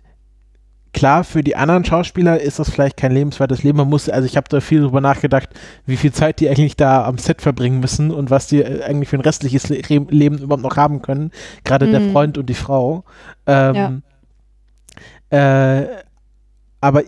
klar, 0.96 1.24
für 1.24 1.44
die 1.44 1.56
anderen 1.56 1.84
Schauspieler 1.84 2.40
ist 2.40 2.58
das 2.58 2.70
vielleicht 2.70 2.96
kein 2.96 3.12
lebenswertes 3.12 3.62
Leben. 3.62 3.76
Man 3.76 3.88
muss, 3.88 4.08
also 4.08 4.26
ich 4.26 4.36
habe 4.36 4.48
da 4.48 4.60
viel 4.60 4.80
drüber 4.80 5.02
nachgedacht, 5.02 5.50
wie 5.84 5.96
viel 5.96 6.10
Zeit 6.10 6.40
die 6.40 6.48
eigentlich 6.48 6.74
da 6.74 7.04
am 7.04 7.18
Set 7.18 7.42
verbringen 7.42 7.80
müssen 7.80 8.10
und 8.10 8.30
was 8.30 8.48
die 8.48 8.62
äh, 8.62 8.82
eigentlich 8.82 9.10
für 9.10 9.18
ein 9.18 9.20
restliches 9.20 9.68
Le 9.68 9.76
Leben 10.08 10.38
überhaupt 10.38 10.62
noch 10.62 10.76
haben 10.76 11.02
können. 11.02 11.30
Gerade 11.64 11.86
mhm. 11.86 11.92
der 11.92 12.00
Freund 12.12 12.38
und 12.38 12.46
die 12.46 12.54
Frau. 12.54 13.04
Ähm, 13.46 14.02
ja. 15.30 15.80
äh, 15.80 15.86
aber 16.80 17.02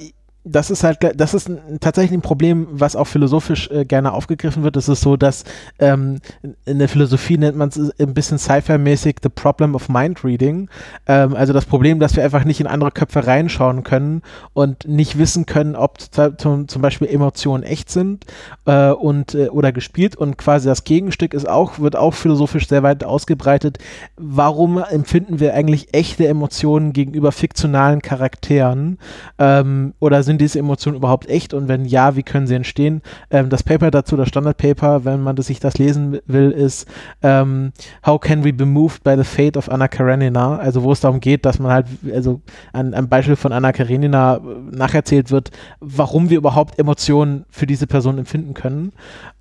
das 0.44 0.70
ist 0.70 0.84
halt, 0.84 0.98
das 1.16 1.34
ist 1.34 1.48
ein, 1.48 1.80
tatsächlich 1.80 2.16
ein 2.16 2.22
Problem, 2.22 2.68
was 2.70 2.96
auch 2.96 3.06
philosophisch 3.06 3.70
äh, 3.70 3.84
gerne 3.84 4.12
aufgegriffen 4.12 4.62
wird. 4.62 4.76
Es 4.76 4.88
ist 4.88 5.00
so, 5.00 5.16
dass 5.16 5.44
ähm, 5.78 6.20
in 6.64 6.78
der 6.78 6.88
Philosophie 6.88 7.38
nennt 7.38 7.56
man 7.56 7.68
es 7.68 7.78
ein 7.98 8.14
bisschen 8.14 8.38
Sci-Fi-mäßig 8.38 9.16
the 9.22 9.28
problem 9.28 9.74
of 9.74 9.88
mind 9.88 10.24
reading. 10.24 10.70
Ähm, 11.06 11.34
also 11.34 11.52
das 11.52 11.66
Problem, 11.66 12.00
dass 12.00 12.16
wir 12.16 12.24
einfach 12.24 12.44
nicht 12.44 12.60
in 12.60 12.66
andere 12.66 12.92
Köpfe 12.92 13.26
reinschauen 13.26 13.82
können 13.82 14.22
und 14.54 14.86
nicht 14.88 15.18
wissen 15.18 15.44
können, 15.44 15.76
ob 15.76 15.98
zum, 16.38 16.68
zum 16.68 16.82
Beispiel 16.82 17.08
Emotionen 17.08 17.62
echt 17.62 17.90
sind 17.90 18.24
äh, 18.64 18.90
und 18.90 19.34
äh, 19.34 19.48
oder 19.48 19.72
gespielt. 19.72 20.16
Und 20.16 20.38
quasi 20.38 20.68
das 20.68 20.84
Gegenstück 20.84 21.34
ist 21.34 21.48
auch, 21.48 21.78
wird 21.78 21.96
auch 21.96 22.14
philosophisch 22.14 22.68
sehr 22.68 22.82
weit 22.82 23.04
ausgebreitet. 23.04 23.78
Warum 24.16 24.78
empfinden 24.78 25.40
wir 25.40 25.54
eigentlich 25.54 25.94
echte 25.94 26.26
Emotionen 26.26 26.92
gegenüber 26.92 27.32
fiktionalen 27.32 28.02
Charakteren? 28.02 28.98
Ähm, 29.38 29.94
oder 29.98 30.22
sind 30.28 30.40
diese 30.40 30.60
Emotionen 30.60 30.96
überhaupt 30.96 31.28
echt 31.28 31.54
und 31.54 31.66
wenn 31.66 31.84
ja, 31.84 32.14
wie 32.14 32.22
können 32.22 32.46
sie 32.46 32.54
entstehen? 32.54 33.02
Ähm, 33.30 33.48
das 33.48 33.64
Paper 33.64 33.90
dazu, 33.90 34.16
das 34.16 34.28
Standardpaper, 34.28 35.04
wenn 35.04 35.20
man 35.20 35.34
das, 35.34 35.46
sich 35.46 35.58
das 35.58 35.78
lesen 35.78 36.20
will, 36.26 36.52
ist 36.52 36.86
ähm, 37.22 37.72
How 38.06 38.20
can 38.20 38.44
we 38.44 38.52
be 38.52 38.66
moved 38.66 39.02
by 39.02 39.16
the 39.16 39.24
fate 39.24 39.56
of 39.56 39.68
Anna 39.68 39.88
Karenina? 39.88 40.56
Also 40.58 40.82
wo 40.84 40.92
es 40.92 41.00
darum 41.00 41.18
geht, 41.18 41.44
dass 41.44 41.58
man 41.58 41.72
halt, 41.72 41.86
also 42.14 42.40
ein, 42.72 42.94
ein 42.94 43.08
Beispiel 43.08 43.36
von 43.36 43.52
Anna 43.52 43.72
Karenina 43.72 44.36
äh, 44.36 44.76
nacherzählt 44.76 45.30
wird, 45.30 45.50
warum 45.80 46.30
wir 46.30 46.36
überhaupt 46.36 46.78
Emotionen 46.78 47.46
für 47.48 47.66
diese 47.66 47.86
Person 47.86 48.18
empfinden 48.18 48.54
können. 48.54 48.92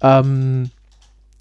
Ähm, 0.02 0.72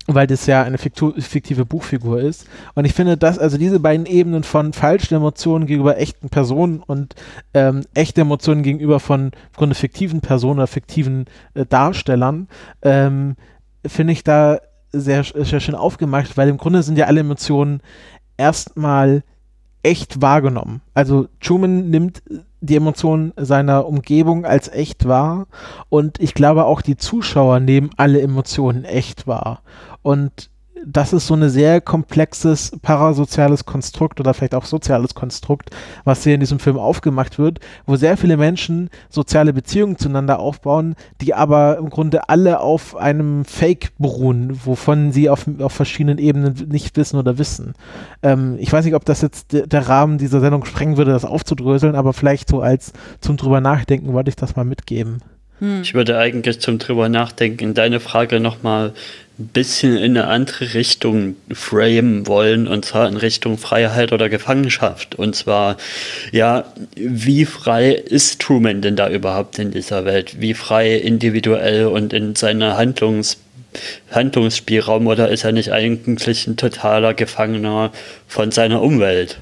weil 0.07 0.27
das 0.27 0.47
ja 0.47 0.63
eine 0.63 0.79
fiktive 0.79 1.65
Buchfigur 1.65 2.21
ist. 2.21 2.47
Und 2.75 2.85
ich 2.85 2.95
finde, 2.95 3.17
dass 3.17 3.39
also 3.39 3.59
diese 3.59 3.81
beiden 3.81 4.07
Ebenen 4.07 4.45
von 4.45 4.73
falschen 4.73 5.15
Emotionen 5.15 5.67
gegenüber 5.67 5.99
echten 5.99 6.29
Personen 6.29 6.81
und 6.81 7.15
ähm, 7.55 7.83
echte 7.95 8.21
Emotionen 8.21 8.63
gegenüber 8.63 9.01
von 9.01 9.27
im 9.27 9.33
Grunde 9.57 9.75
fiktiven 9.75 10.21
Personen 10.21 10.61
oder 10.61 10.67
fiktiven 10.67 11.27
äh, 11.55 11.67
Darstellern, 11.67 12.49
ähm, 12.83 13.37
finde 13.85 14.13
ich 14.13 14.25
da 14.25 14.59
sehr, 14.93 15.25
sehr 15.25 15.61
schön 15.61 15.75
aufgemacht, 15.75 16.37
weil 16.37 16.49
im 16.49 16.59
Grunde 16.59 16.83
sind 16.83 16.99
ja 16.99 17.07
alle 17.07 17.21
Emotionen 17.21 17.81
erstmal 18.37 19.23
echt 19.87 20.21
wahrgenommen. 20.21 20.81
Also 20.95 21.29
Truman 21.41 21.91
nimmt 21.91 22.21
die 22.61 22.75
Emotionen 22.75 23.33
seiner 23.37 23.87
Umgebung 23.87 24.45
als 24.45 24.67
echt 24.67 25.07
wahr 25.07 25.47
und 25.89 26.21
ich 26.21 26.35
glaube 26.35 26.65
auch 26.65 26.83
die 26.83 26.97
Zuschauer 26.97 27.61
nehmen 27.61 27.91
alle 27.97 28.21
Emotionen 28.21 28.85
echt 28.85 29.29
wahr. 29.29 29.63
Und 30.03 30.51
das 30.87 31.13
ist 31.13 31.27
so 31.27 31.35
ein 31.35 31.49
sehr 31.49 31.81
komplexes 31.81 32.73
parasoziales 32.81 33.65
Konstrukt 33.65 34.21
oder 34.21 34.33
vielleicht 34.35 34.55
auch 34.55 34.65
soziales 34.65 35.15
Konstrukt, 35.15 35.71
was 36.05 36.23
hier 36.23 36.35
in 36.35 36.41
diesem 36.41 36.61
Film 36.61 36.79
aufgemacht 36.79 37.39
wird, 37.39 37.59
wo 37.87 37.97
sehr 37.97 38.17
viele 38.17 38.37
Menschen 38.37 38.89
soziale 39.09 39.53
Beziehungen 39.53 39.99
zueinander 39.99 40.39
aufbauen, 40.39 40.95
die 41.21 41.35
aber 41.35 41.79
im 41.79 41.91
Grunde 41.91 42.29
alle 42.29 42.61
auf 42.61 42.97
einem 42.97 43.45
Fake 43.45 43.91
beruhen, 43.99 44.61
wovon 44.65 45.11
sie 45.11 45.29
auf, 45.29 45.47
auf 45.59 45.73
verschiedenen 45.73 46.19
Ebenen 46.19 46.69
nicht 46.71 46.97
wissen 46.97 47.19
oder 47.19 47.37
wissen. 47.37 47.75
Ähm, 48.23 48.57
ich 48.61 48.73
weiß 48.73 48.85
nicht, 48.85 48.95
ob 48.95 49.05
das 49.05 49.23
jetzt 49.23 49.53
de, 49.53 49.67
der 49.67 49.89
Rahmen 49.89 50.19
dieser 50.19 50.41
Sendung 50.41 50.65
sprengen 50.65 50.97
würde, 50.97 51.11
das 51.11 51.25
aufzudröseln, 51.25 51.97
aber 51.97 52.13
vielleicht 52.13 52.49
so 52.49 52.61
als 52.61 52.93
zum 53.21 53.37
drüber 53.37 53.61
nachdenken 53.61 54.13
wollte 54.13 54.29
ich 54.29 54.37
das 54.37 54.55
mal 54.55 54.65
mitgeben. 54.65 55.19
Hm. 55.59 55.83
Ich 55.83 55.95
würde 55.95 56.19
eigentlich 56.19 56.61
zum 56.61 56.79
drüber 56.79 57.09
nachdenken, 57.09 57.75
deine 57.75 57.99
Frage 57.99 58.41
nochmal 58.41 58.93
bisschen 59.39 59.97
in 59.97 60.17
eine 60.17 60.29
andere 60.29 60.75
Richtung 60.75 61.37
framen 61.53 62.27
wollen, 62.27 62.67
und 62.67 62.85
zwar 62.85 63.09
in 63.09 63.17
Richtung 63.17 63.59
Freiheit 63.59 64.13
oder 64.13 64.29
Gefangenschaft. 64.29 65.15
Und 65.15 65.37
zwar, 65.37 65.77
ja, 66.33 66.65
wie 66.97 67.45
frei 67.45 67.91
ist 67.93 68.41
Truman 68.41 68.81
denn 68.81 68.97
da 68.97 69.11
überhaupt 69.11 69.59
in 69.59 69.71
dieser 69.71 70.05
Welt? 70.05 70.41
Wie 70.41 70.55
frei 70.55 70.95
individuell 70.95 71.87
und 71.87 72.13
in 72.13 72.35
seiner 72.35 72.77
Handlungs 72.77 73.39
Handlungsspielraum 74.11 75.07
oder 75.07 75.29
ist 75.29 75.45
er 75.45 75.53
nicht 75.53 75.71
eigentlich 75.71 76.47
ein 76.47 76.57
totaler 76.57 77.13
Gefangener 77.13 77.93
von 78.27 78.51
seiner 78.51 78.81
Umwelt? 78.81 79.39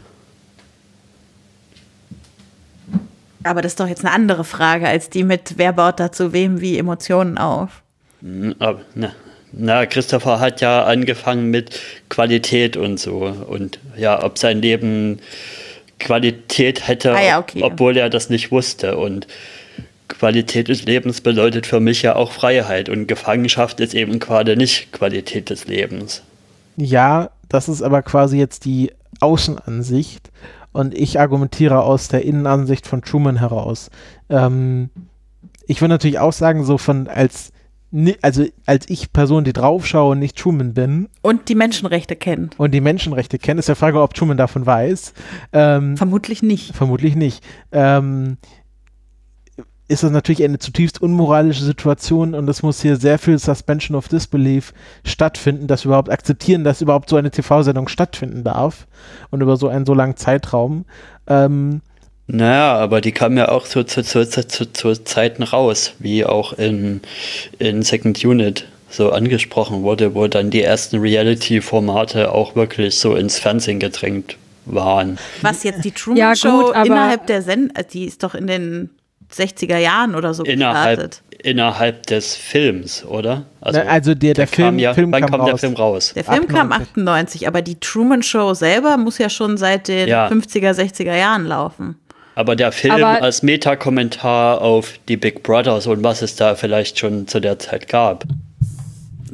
Aber 3.44 3.62
das 3.62 3.72
ist 3.72 3.80
doch 3.80 3.86
jetzt 3.86 4.04
eine 4.04 4.12
andere 4.12 4.42
Frage 4.42 4.88
als 4.88 5.08
die 5.10 5.22
mit, 5.22 5.54
wer 5.56 5.72
baut 5.72 6.00
dazu 6.00 6.32
wem 6.32 6.60
wie 6.60 6.78
Emotionen 6.78 7.38
auf? 7.38 7.82
Hm, 8.22 8.54
aber, 8.58 8.80
na, 8.94 9.12
na, 9.56 9.86
Christopher 9.86 10.40
hat 10.40 10.60
ja 10.60 10.84
angefangen 10.84 11.50
mit 11.50 11.80
Qualität 12.08 12.76
und 12.76 12.98
so. 12.98 13.18
Und 13.48 13.78
ja, 13.96 14.22
ob 14.22 14.38
sein 14.38 14.60
Leben 14.60 15.20
Qualität 15.98 16.86
hätte, 16.88 17.14
ah 17.14 17.22
ja, 17.22 17.38
okay. 17.38 17.62
obwohl 17.62 17.96
er 17.96 18.10
das 18.10 18.30
nicht 18.30 18.50
wusste. 18.50 18.96
Und 18.96 19.26
Qualität 20.08 20.68
des 20.68 20.84
Lebens 20.84 21.20
bedeutet 21.20 21.66
für 21.66 21.80
mich 21.80 22.02
ja 22.02 22.16
auch 22.16 22.32
Freiheit. 22.32 22.88
Und 22.88 23.06
Gefangenschaft 23.06 23.80
ist 23.80 23.94
eben 23.94 24.18
gerade 24.18 24.56
nicht 24.56 24.92
Qualität 24.92 25.50
des 25.50 25.66
Lebens. 25.66 26.22
Ja, 26.76 27.30
das 27.48 27.68
ist 27.68 27.82
aber 27.82 28.02
quasi 28.02 28.38
jetzt 28.38 28.64
die 28.64 28.92
Außenansicht. 29.20 30.30
und 30.72 30.92
ich 30.92 31.20
argumentiere 31.20 31.82
aus 31.82 32.08
der 32.08 32.24
Innenansicht 32.24 32.86
von 32.86 33.00
Truman 33.00 33.38
heraus. 33.38 33.90
Ähm, 34.28 34.90
ich 35.68 35.80
würde 35.80 35.94
natürlich 35.94 36.18
auch 36.18 36.32
sagen, 36.32 36.64
so 36.64 36.78
von 36.78 37.06
als 37.06 37.52
also 38.22 38.44
als 38.66 38.88
ich 38.88 39.12
Person, 39.12 39.44
die 39.44 39.52
draufschaue 39.52 40.12
und 40.12 40.18
nicht 40.18 40.36
Truman 40.36 40.74
bin. 40.74 41.08
Und 41.22 41.48
die 41.48 41.54
Menschenrechte 41.54 42.16
kennt. 42.16 42.58
Und 42.58 42.72
die 42.72 42.80
Menschenrechte 42.80 43.38
kennt, 43.38 43.60
ist 43.60 43.68
der 43.68 43.76
Frage, 43.76 44.00
ob 44.00 44.14
Truman 44.14 44.36
davon 44.36 44.66
weiß. 44.66 45.14
Ähm, 45.52 45.96
vermutlich 45.96 46.42
nicht. 46.42 46.74
Vermutlich 46.74 47.14
nicht. 47.14 47.44
Ähm, 47.72 48.38
ist 49.86 50.02
das 50.02 50.10
natürlich 50.10 50.42
eine 50.42 50.58
zutiefst 50.58 51.02
unmoralische 51.02 51.62
Situation 51.62 52.34
und 52.34 52.48
es 52.48 52.62
muss 52.62 52.80
hier 52.80 52.96
sehr 52.96 53.18
viel 53.18 53.38
Suspension 53.38 53.96
of 53.96 54.08
Disbelief 54.08 54.72
stattfinden, 55.04 55.66
dass 55.66 55.84
wir 55.84 55.90
überhaupt 55.90 56.10
akzeptieren, 56.10 56.64
dass 56.64 56.80
überhaupt 56.80 57.10
so 57.10 57.16
eine 57.16 57.30
TV-Sendung 57.30 57.88
stattfinden 57.88 58.44
darf 58.44 58.86
und 59.30 59.42
über 59.42 59.56
so 59.56 59.68
einen 59.68 59.84
so 59.84 59.92
langen 59.92 60.16
Zeitraum. 60.16 60.86
Ähm, 61.26 61.82
naja, 62.26 62.74
aber 62.76 63.00
die 63.00 63.12
kamen 63.12 63.36
ja 63.36 63.48
auch 63.48 63.64
zu, 63.64 63.84
zu, 63.84 64.02
zu, 64.02 64.26
zu, 64.28 64.72
zu 64.72 65.04
Zeiten 65.04 65.42
raus, 65.42 65.92
wie 65.98 66.24
auch 66.24 66.52
in, 66.54 67.00
in 67.58 67.82
Second 67.82 68.24
Unit 68.24 68.66
so 68.88 69.10
angesprochen 69.10 69.82
wurde, 69.82 70.14
wo 70.14 70.26
dann 70.26 70.50
die 70.50 70.62
ersten 70.62 70.98
Reality-Formate 70.98 72.32
auch 72.32 72.54
wirklich 72.54 72.98
so 72.98 73.14
ins 73.14 73.38
Fernsehen 73.38 73.80
gedrängt 73.80 74.36
waren. 74.66 75.18
Was 75.42 75.64
jetzt 75.64 75.84
die 75.84 75.90
Truman 75.90 76.18
ja, 76.18 76.36
Show 76.36 76.66
gut, 76.66 76.86
innerhalb 76.86 77.26
der 77.26 77.42
Sendung, 77.42 77.76
die 77.92 78.04
ist 78.04 78.22
doch 78.22 78.34
in 78.34 78.46
den 78.46 78.90
60er 79.32 79.78
Jahren 79.78 80.14
oder 80.14 80.32
so 80.32 80.44
innerhalb, 80.44 80.98
gestartet. 80.98 81.22
Innerhalb 81.42 82.06
des 82.06 82.36
Films, 82.36 83.04
oder? 83.04 83.44
Also, 83.60 83.80
also 83.80 84.14
der, 84.14 84.32
der, 84.32 84.34
der 84.34 84.46
Film, 84.46 84.78
ja, 84.78 84.94
Film 84.94 85.12
wann 85.12 85.26
kam 85.26 85.40
raus. 85.40 85.50
der 85.50 85.58
Film 85.58 85.74
raus? 85.74 86.12
Der 86.14 86.24
Film 86.24 86.44
98. 86.44 86.56
kam 86.56 86.72
98, 86.72 87.48
aber 87.48 87.62
die 87.62 87.78
Truman 87.80 88.22
Show 88.22 88.54
selber 88.54 88.96
muss 88.96 89.18
ja 89.18 89.28
schon 89.28 89.58
seit 89.58 89.88
den 89.88 90.08
ja. 90.08 90.28
50er, 90.28 90.70
60er 90.70 91.16
Jahren 91.16 91.44
laufen. 91.44 91.96
Aber 92.34 92.56
der 92.56 92.72
Film 92.72 92.94
aber 92.94 93.22
als 93.22 93.42
Metakommentar 93.42 94.60
auf 94.60 94.94
die 95.08 95.16
Big 95.16 95.42
Brothers 95.42 95.86
und 95.86 96.02
was 96.02 96.22
es 96.22 96.36
da 96.36 96.54
vielleicht 96.54 96.98
schon 96.98 97.28
zu 97.28 97.40
der 97.40 97.58
Zeit 97.58 97.88
gab. 97.88 98.24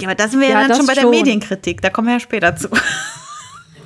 Ja, 0.01 0.09
aber 0.09 0.15
da 0.15 0.29
sind 0.29 0.41
wir 0.41 0.49
ja, 0.49 0.63
ja 0.63 0.69
dann 0.69 0.77
schon 0.77 0.87
bei 0.87 0.95
der 0.95 1.03
schon. 1.03 1.11
Medienkritik, 1.11 1.81
da 1.83 1.91
kommen 1.91 2.09
wir 2.09 2.15
ja 2.15 2.21
später 2.21 2.57
zu. 2.57 2.69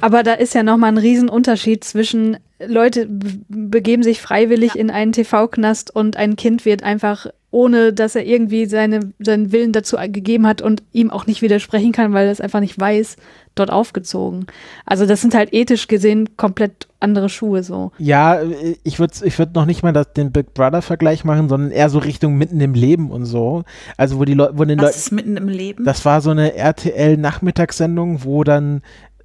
Aber 0.01 0.23
da 0.23 0.35
ist 0.35 0.55
ja 0.55 0.63
nochmal 0.63 0.93
ein 0.93 0.99
Riesenunterschied 0.99 1.83
zwischen 1.83 2.37
Leute 2.67 3.09
begeben 3.09 4.03
sich 4.03 4.21
freiwillig 4.21 4.75
ja. 4.75 4.81
in 4.81 4.91
einen 4.91 5.13
TV-Knast 5.13 5.95
und 5.95 6.19
ein 6.19 6.37
Kind 6.37 6.67
wird 6.67 6.83
einfach, 6.83 7.27
ohne 7.51 7.95
dass 7.95 8.15
er 8.15 8.27
irgendwie 8.27 8.67
seine, 8.67 9.15
seinen 9.19 9.51
Willen 9.51 9.73
dazu 9.73 9.97
gegeben 9.97 10.47
hat 10.47 10.61
und 10.61 10.83
ihm 10.93 11.11
auch 11.11 11.27
nicht 11.27 11.41
widersprechen 11.41 11.93
kann, 11.93 12.13
weil 12.13 12.27
er 12.27 12.33
es 12.33 12.43
einfach 12.43 12.61
nicht 12.61 12.79
weiß, 12.79 13.17
dort 13.55 13.71
aufgezogen. 13.71 14.47
Also 14.85 15.07
das 15.07 15.21
sind 15.21 15.35
halt 15.35 15.53
ethisch 15.53 15.89
gesehen 15.89 16.37
komplett 16.37 16.89
andere 17.01 17.29
Schuhe 17.29 17.63
so. 17.63 17.93
Ja, 17.99 18.41
ich 18.83 18.99
würde 18.99 19.15
ich 19.25 19.39
würd 19.39 19.55
noch 19.55 19.67
nicht 19.67 19.83
mal 19.83 19.93
das, 19.93 20.13
den 20.13 20.33
Big 20.33 20.55
Brother-Vergleich 20.55 21.25
machen, 21.25 21.49
sondern 21.49 21.71
eher 21.71 21.91
so 21.91 21.99
Richtung 21.99 22.37
mitten 22.37 22.61
im 22.61 22.75
Leben 22.75 23.11
und 23.11 23.27
so. 23.27 23.65
Also 23.97 24.19
wo 24.19 24.25
die 24.25 24.35
Leute, 24.35 24.59
wo 24.59 24.65
den 24.65 24.79
Leuten. 24.79 24.89
Was 24.89 24.97
ist 24.97 25.13
mitten 25.13 25.37
im 25.37 25.49
Leben? 25.49 25.85
Das 25.85 26.05
war 26.05 26.21
so 26.21 26.31
eine 26.31 26.55
RTL-Nachmittagssendung, 26.55 28.25
wo 28.25 28.43
dann 28.45 28.83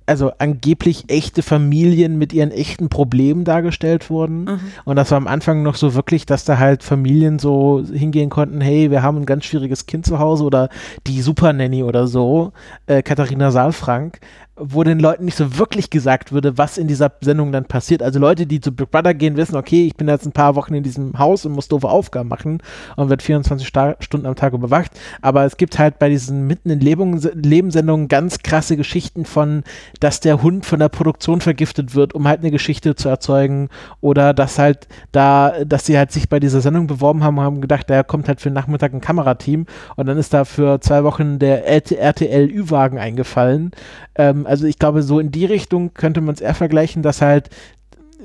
also 0.09 0.31
angeblich 0.39 1.05
echte 1.07 1.43
Familien 1.43 2.17
mit 2.17 2.33
ihren 2.33 2.51
echten 2.51 2.89
Problemen 2.89 3.43
dargestellt 3.43 4.09
wurden. 4.09 4.45
Mhm. 4.45 4.59
Und 4.83 4.95
das 4.95 5.11
war 5.11 5.17
am 5.17 5.27
Anfang 5.27 5.61
noch 5.61 5.75
so 5.75 5.93
wirklich, 5.93 6.25
dass 6.25 6.45
da 6.45 6.57
halt 6.57 6.83
Familien 6.83 7.37
so 7.39 7.83
hingehen 7.85 8.29
konnten, 8.29 8.59
hey, 8.59 8.89
wir 8.89 9.03
haben 9.03 9.17
ein 9.17 9.25
ganz 9.25 9.45
schwieriges 9.45 9.85
Kind 9.85 10.05
zu 10.05 10.19
Hause 10.19 10.43
oder 10.43 10.69
die 11.05 11.21
Super 11.21 11.53
Nanny 11.53 11.83
oder 11.83 12.07
so, 12.07 12.51
äh, 12.87 13.03
Katharina 13.03 13.51
Saalfrank 13.51 14.19
wo 14.59 14.83
den 14.83 14.99
Leuten 14.99 15.25
nicht 15.25 15.37
so 15.37 15.57
wirklich 15.57 15.89
gesagt 15.89 16.31
würde, 16.31 16.57
was 16.57 16.77
in 16.77 16.87
dieser 16.87 17.11
Sendung 17.21 17.51
dann 17.51 17.65
passiert. 17.65 18.03
Also 18.03 18.19
Leute, 18.19 18.45
die 18.45 18.59
zu 18.59 18.71
Big 18.71 18.91
Brother 18.91 19.13
gehen, 19.13 19.37
wissen, 19.37 19.55
okay, 19.55 19.87
ich 19.87 19.95
bin 19.95 20.07
jetzt 20.07 20.25
ein 20.25 20.31
paar 20.31 20.55
Wochen 20.55 20.73
in 20.73 20.83
diesem 20.83 21.17
Haus 21.17 21.45
und 21.45 21.53
muss 21.53 21.67
doofe 21.67 21.87
Aufgaben 21.87 22.29
machen 22.29 22.61
und 22.95 23.09
wird 23.09 23.23
24 23.23 23.67
Sta 23.67 23.95
Stunden 23.99 24.25
am 24.25 24.35
Tag 24.35 24.53
überwacht. 24.53 24.91
Aber 25.21 25.45
es 25.45 25.57
gibt 25.57 25.79
halt 25.79 25.99
bei 25.99 26.09
diesen 26.09 26.45
mitten 26.47 26.69
in 26.69 26.79
Lebenssendungen 26.79 28.07
ganz 28.07 28.39
krasse 28.39 28.77
Geschichten 28.77 29.25
von, 29.25 29.63
dass 29.99 30.19
der 30.19 30.41
Hund 30.41 30.65
von 30.65 30.79
der 30.79 30.89
Produktion 30.89 31.41
vergiftet 31.41 31.95
wird, 31.95 32.13
um 32.13 32.27
halt 32.27 32.41
eine 32.41 32.51
Geschichte 32.51 32.95
zu 32.95 33.09
erzeugen 33.09 33.69
oder 34.01 34.33
dass 34.33 34.59
halt 34.59 34.87
da, 35.11 35.63
dass 35.65 35.85
sie 35.85 35.97
halt 35.97 36.11
sich 36.11 36.29
bei 36.29 36.39
dieser 36.39 36.61
Sendung 36.61 36.87
beworben 36.87 37.23
haben 37.23 37.37
und 37.37 37.43
haben 37.43 37.61
gedacht, 37.61 37.89
da 37.89 38.03
kommt 38.03 38.27
halt 38.27 38.41
für 38.41 38.49
den 38.49 38.55
Nachmittag 38.55 38.93
ein 38.93 39.01
Kamerateam 39.01 39.65
und 39.95 40.05
dann 40.05 40.17
ist 40.17 40.33
da 40.33 40.45
für 40.45 40.81
zwei 40.81 41.03
Wochen 41.03 41.39
der 41.39 41.65
RTL 41.65 42.49
Ü-Wagen 42.49 42.97
eingefallen. 42.97 43.71
Ähm, 44.15 44.45
also 44.49 44.65
ich 44.65 44.79
glaube, 44.79 45.03
so 45.03 45.19
in 45.19 45.31
die 45.31 45.45
Richtung 45.45 45.93
könnte 45.93 46.21
man 46.21 46.35
es 46.35 46.41
eher 46.41 46.55
vergleichen, 46.55 47.03
dass 47.03 47.21
halt 47.21 47.49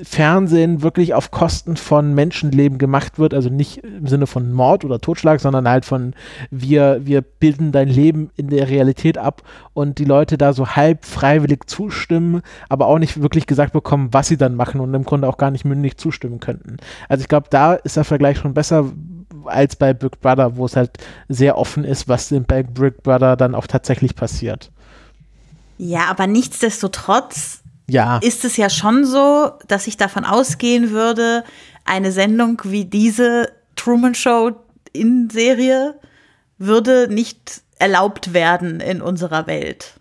Fernsehen 0.03 0.83
wirklich 0.83 1.15
auf 1.15 1.31
Kosten 1.31 1.77
von 1.77 2.15
Menschenleben 2.15 2.79
gemacht 2.79 3.19
wird, 3.19 3.33
also 3.33 3.49
nicht 3.49 3.79
im 3.85 4.09
Sinne 4.09 4.27
von 4.27 4.53
Mord 4.53 4.85
oder 4.85 5.01
Totschlag, 5.01 5.41
sondern 5.41 5.69
halt 5.69 5.85
von 5.85 6.15
wir, 6.51 7.01
wir 7.05 7.23
bilden 7.23 7.71
dein 7.71 7.89
Leben 7.89 8.31
in 8.37 8.49
der 8.49 8.69
Realität 8.69 9.19
ab 9.19 9.43
und 9.73 9.99
die 9.99 10.05
Leute 10.05 10.37
da 10.37 10.53
so 10.53 10.71
halb 10.71 11.05
freiwillig 11.05 11.69
zustimmen, 11.69 12.43
aber 12.69 12.87
auch 12.87 12.99
nicht 12.99 13.23
wirklich 13.23 13.47
gesagt 13.47 13.73
bekommen, 13.73 14.09
was 14.11 14.27
sie 14.27 14.37
dann 14.37 14.57
machen 14.57 14.81
und 14.81 14.93
im 14.95 15.05
Grunde 15.05 15.29
auch 15.29 15.39
gar 15.39 15.53
nicht 15.53 15.65
mündig 15.65 15.97
zustimmen 15.97 16.41
könnten. 16.41 16.79
Also 17.09 17.23
ich 17.23 17.29
glaube, 17.29 17.47
da 17.51 17.75
ist 17.75 17.97
der 17.97 18.05
Vergleich 18.05 18.39
schon 18.39 18.55
besser 18.55 18.91
als 19.45 19.77
bei 19.77 19.93
Big 19.93 20.21
Brother, 20.21 20.57
wo 20.57 20.65
es 20.65 20.75
halt 20.75 20.91
sehr 21.29 21.57
offen 21.57 21.85
ist, 21.85 22.09
was 22.09 22.35
bei 22.49 22.65
Big 22.65 23.03
Brother 23.05 23.37
dann 23.37 23.55
auch 23.55 23.69
tatsächlich 23.69 24.17
passiert. 24.17 24.73
Ja, 25.79 26.07
aber 26.07 26.27
nichtsdestotrotz 26.27 27.63
ja. 27.89 28.19
ist 28.19 28.45
es 28.45 28.57
ja 28.57 28.71
schon 28.71 29.05
so, 29.05 29.53
dass 29.69 29.87
ich 29.87 29.97
davon 29.97 30.25
ausgehen 30.25 30.91
würde, 30.91 31.45
eine 31.85 32.13
Sendung 32.13 32.61
wie 32.65 32.85
diese 32.85 33.53
Truman 33.77 34.15
Show 34.15 34.53
in 34.93 35.29
Serie 35.31 35.95
würde 36.59 37.09
nicht 37.11 37.63
erlaubt 37.79 38.33
werden 38.33 38.81
in 38.81 39.03
unserer 39.03 39.47
Welt. 39.47 39.95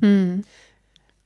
Hm. 0.00 0.44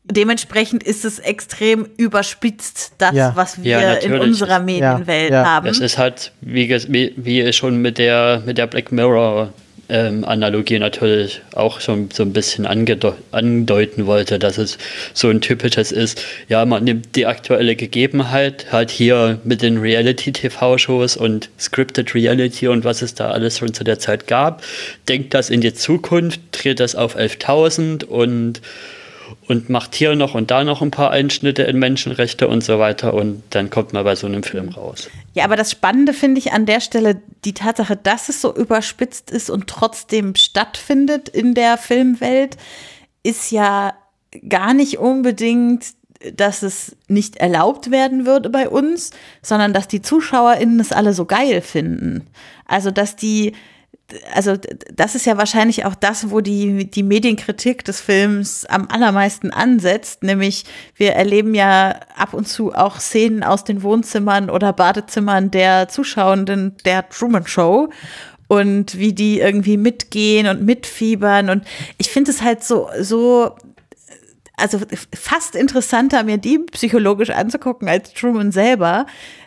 Dementsprechend 0.05 0.83
ist 0.83 1.05
es 1.05 1.19
extrem 1.19 1.87
überspitzt, 1.97 2.95
das, 2.99 3.15
ja. 3.15 3.33
was 3.37 3.63
wir 3.63 3.81
ja, 3.81 3.93
in 3.95 4.15
unserer 4.19 4.59
Medienwelt 4.59 5.31
ja, 5.31 5.45
haben. 5.45 5.69
Es 5.69 5.79
ist 5.79 5.97
halt, 5.97 6.33
wie, 6.41 6.69
wie, 6.69 7.15
wie 7.17 7.53
schon 7.53 7.81
mit 7.81 7.99
der, 7.99 8.43
mit 8.45 8.59
der 8.59 8.67
Black 8.67 8.91
Mirror 8.91 9.53
ähm, 9.93 10.25
Analogie 10.25 10.79
natürlich 10.79 11.43
auch 11.55 11.81
schon 11.81 12.11
so 12.11 12.23
ein 12.23 12.33
bisschen 12.33 12.67
andeuten 12.67 14.07
wollte, 14.07 14.39
dass 14.39 14.57
es 14.57 14.79
so 15.13 15.29
ein 15.29 15.43
typisches 15.43 15.93
ist, 15.93 16.25
ja, 16.49 16.65
man 16.65 16.83
nimmt 16.85 17.15
die 17.15 17.27
aktuelle 17.27 17.77
Gegebenheit, 17.77 18.73
halt 18.73 18.91
hier 18.91 19.39
mit 19.45 19.61
den 19.61 19.77
Reality-TV-Shows 19.77 21.19
und 21.19 21.51
Scripted 21.61 22.15
Reality 22.15 22.69
und 22.69 22.85
was 22.85 23.03
es 23.03 23.15
da 23.15 23.31
alles 23.31 23.59
schon 23.59 23.75
zu 23.75 23.85
der 23.85 23.99
Zeit 23.99 24.27
gab, 24.27 24.63
denkt 25.09 25.35
das 25.35 25.51
in 25.51 25.61
die 25.61 25.75
Zukunft, 25.75 26.41
dreht 26.53 26.81
das 26.81 26.95
auf 26.95 27.15
11.000 27.17 28.05
und 28.05 28.63
und 29.49 29.69
macht 29.69 29.95
hier 29.95 30.15
noch 30.15 30.35
und 30.35 30.51
da 30.51 30.65
noch 30.65 30.83
ein 30.83 30.91
paar 30.91 31.11
Einschnitte 31.11 31.63
in 31.63 31.79
Menschenrechte 31.79 32.49
und 32.49 32.63
so 32.63 32.79
weiter 32.79 33.15
und 33.15 33.43
dann 33.51 33.71
kommt 33.71 33.93
man 33.93 34.05
bei 34.05 34.15
so 34.15 34.27
einem 34.27 34.43
Film 34.43 34.69
raus. 34.69 35.11
Ja, 35.35 35.45
aber 35.45 35.57
das 35.57 35.71
Spannende 35.71 36.13
finde 36.13 36.39
ich 36.39 36.53
an 36.53 36.67
der 36.67 36.81
Stelle 36.81 37.21
die 37.45 37.55
Tatsache, 37.55 37.97
dass 37.97 38.29
es 38.29 38.41
so 38.41 38.55
überspitzt 38.55 39.31
ist 39.31 39.51
und 39.51 39.67
trotzdem 39.67 40.35
stattfindet 40.37 41.29
in 41.29 41.55
der 41.55 41.79
Filmwelt, 41.79 42.57
ist 43.23 43.51
ja 43.51 43.95
gar 44.49 44.75
nicht 44.75 44.99
unbedingt 44.99 45.87
dass 46.37 46.63
es 46.63 46.97
nicht 47.09 47.39
erlaubt 47.39 47.91
werden 47.91 48.27
würde 48.27 48.49
bei 48.49 48.69
uns, 48.69 49.11
sondern 49.43 49.73
dass 49.73 49.89
die 49.89 50.03
ZuschauerInnen 50.03 50.79
es 50.79 50.93
alle 50.93 51.15
so 51.15 51.25
geil 51.25 51.61
finden. 51.61 52.29
Also, 52.67 52.91
dass 52.91 53.17
die 53.17 53.55
also 54.35 54.57
das 54.95 55.15
ist 55.15 55.27
ja 55.27 55.37
wahrscheinlich 55.37 55.85
auch 55.85 55.95
das, 55.95 56.31
wo 56.31 56.41
die, 56.41 56.91
die 56.91 57.03
Medienkritik 57.03 57.85
des 57.85 58.01
Films 58.01 58.65
am 58.67 58.89
allermeisten 58.89 59.51
ansetzt, 59.51 60.23
nämlich 60.23 60.65
wir 60.97 61.13
erleben 61.13 61.55
ja 61.55 62.01
ab 62.17 62.35
und 62.35 62.49
zu 62.49 62.73
auch 62.73 63.01
Szenen 63.01 63.43
aus 63.43 63.65
den 63.65 63.83
Wohnzimmern 63.83 64.51
oder 64.51 64.73
Badezimmern 64.73 65.51
der 65.51 65.89
Zuschauenden 65.89 66.77
der 66.85 67.09
Truman 67.09 67.47
Show 67.47 67.91
und 68.49 68.99
wie 68.99 69.13
die 69.13 69.41
irgendwie 69.41 69.77
mitgehen 69.77 70.47
und 70.47 70.63
mitfiebern. 70.63 71.49
Und 71.49 71.65
ich 71.99 72.11
finde 72.11 72.31
es 72.31 72.43
halt 72.43 72.63
so, 72.63 72.89
so 73.01 73.57
also 74.57 74.79
fast 75.15 75.57
interessanter, 75.57 76.23
mir 76.23 76.39
die 76.39 76.59
psychologisch 76.59 77.31
anzugucken 77.31 77.89
als 77.89 78.13
Truman 78.13 78.53
selber, 78.53 79.07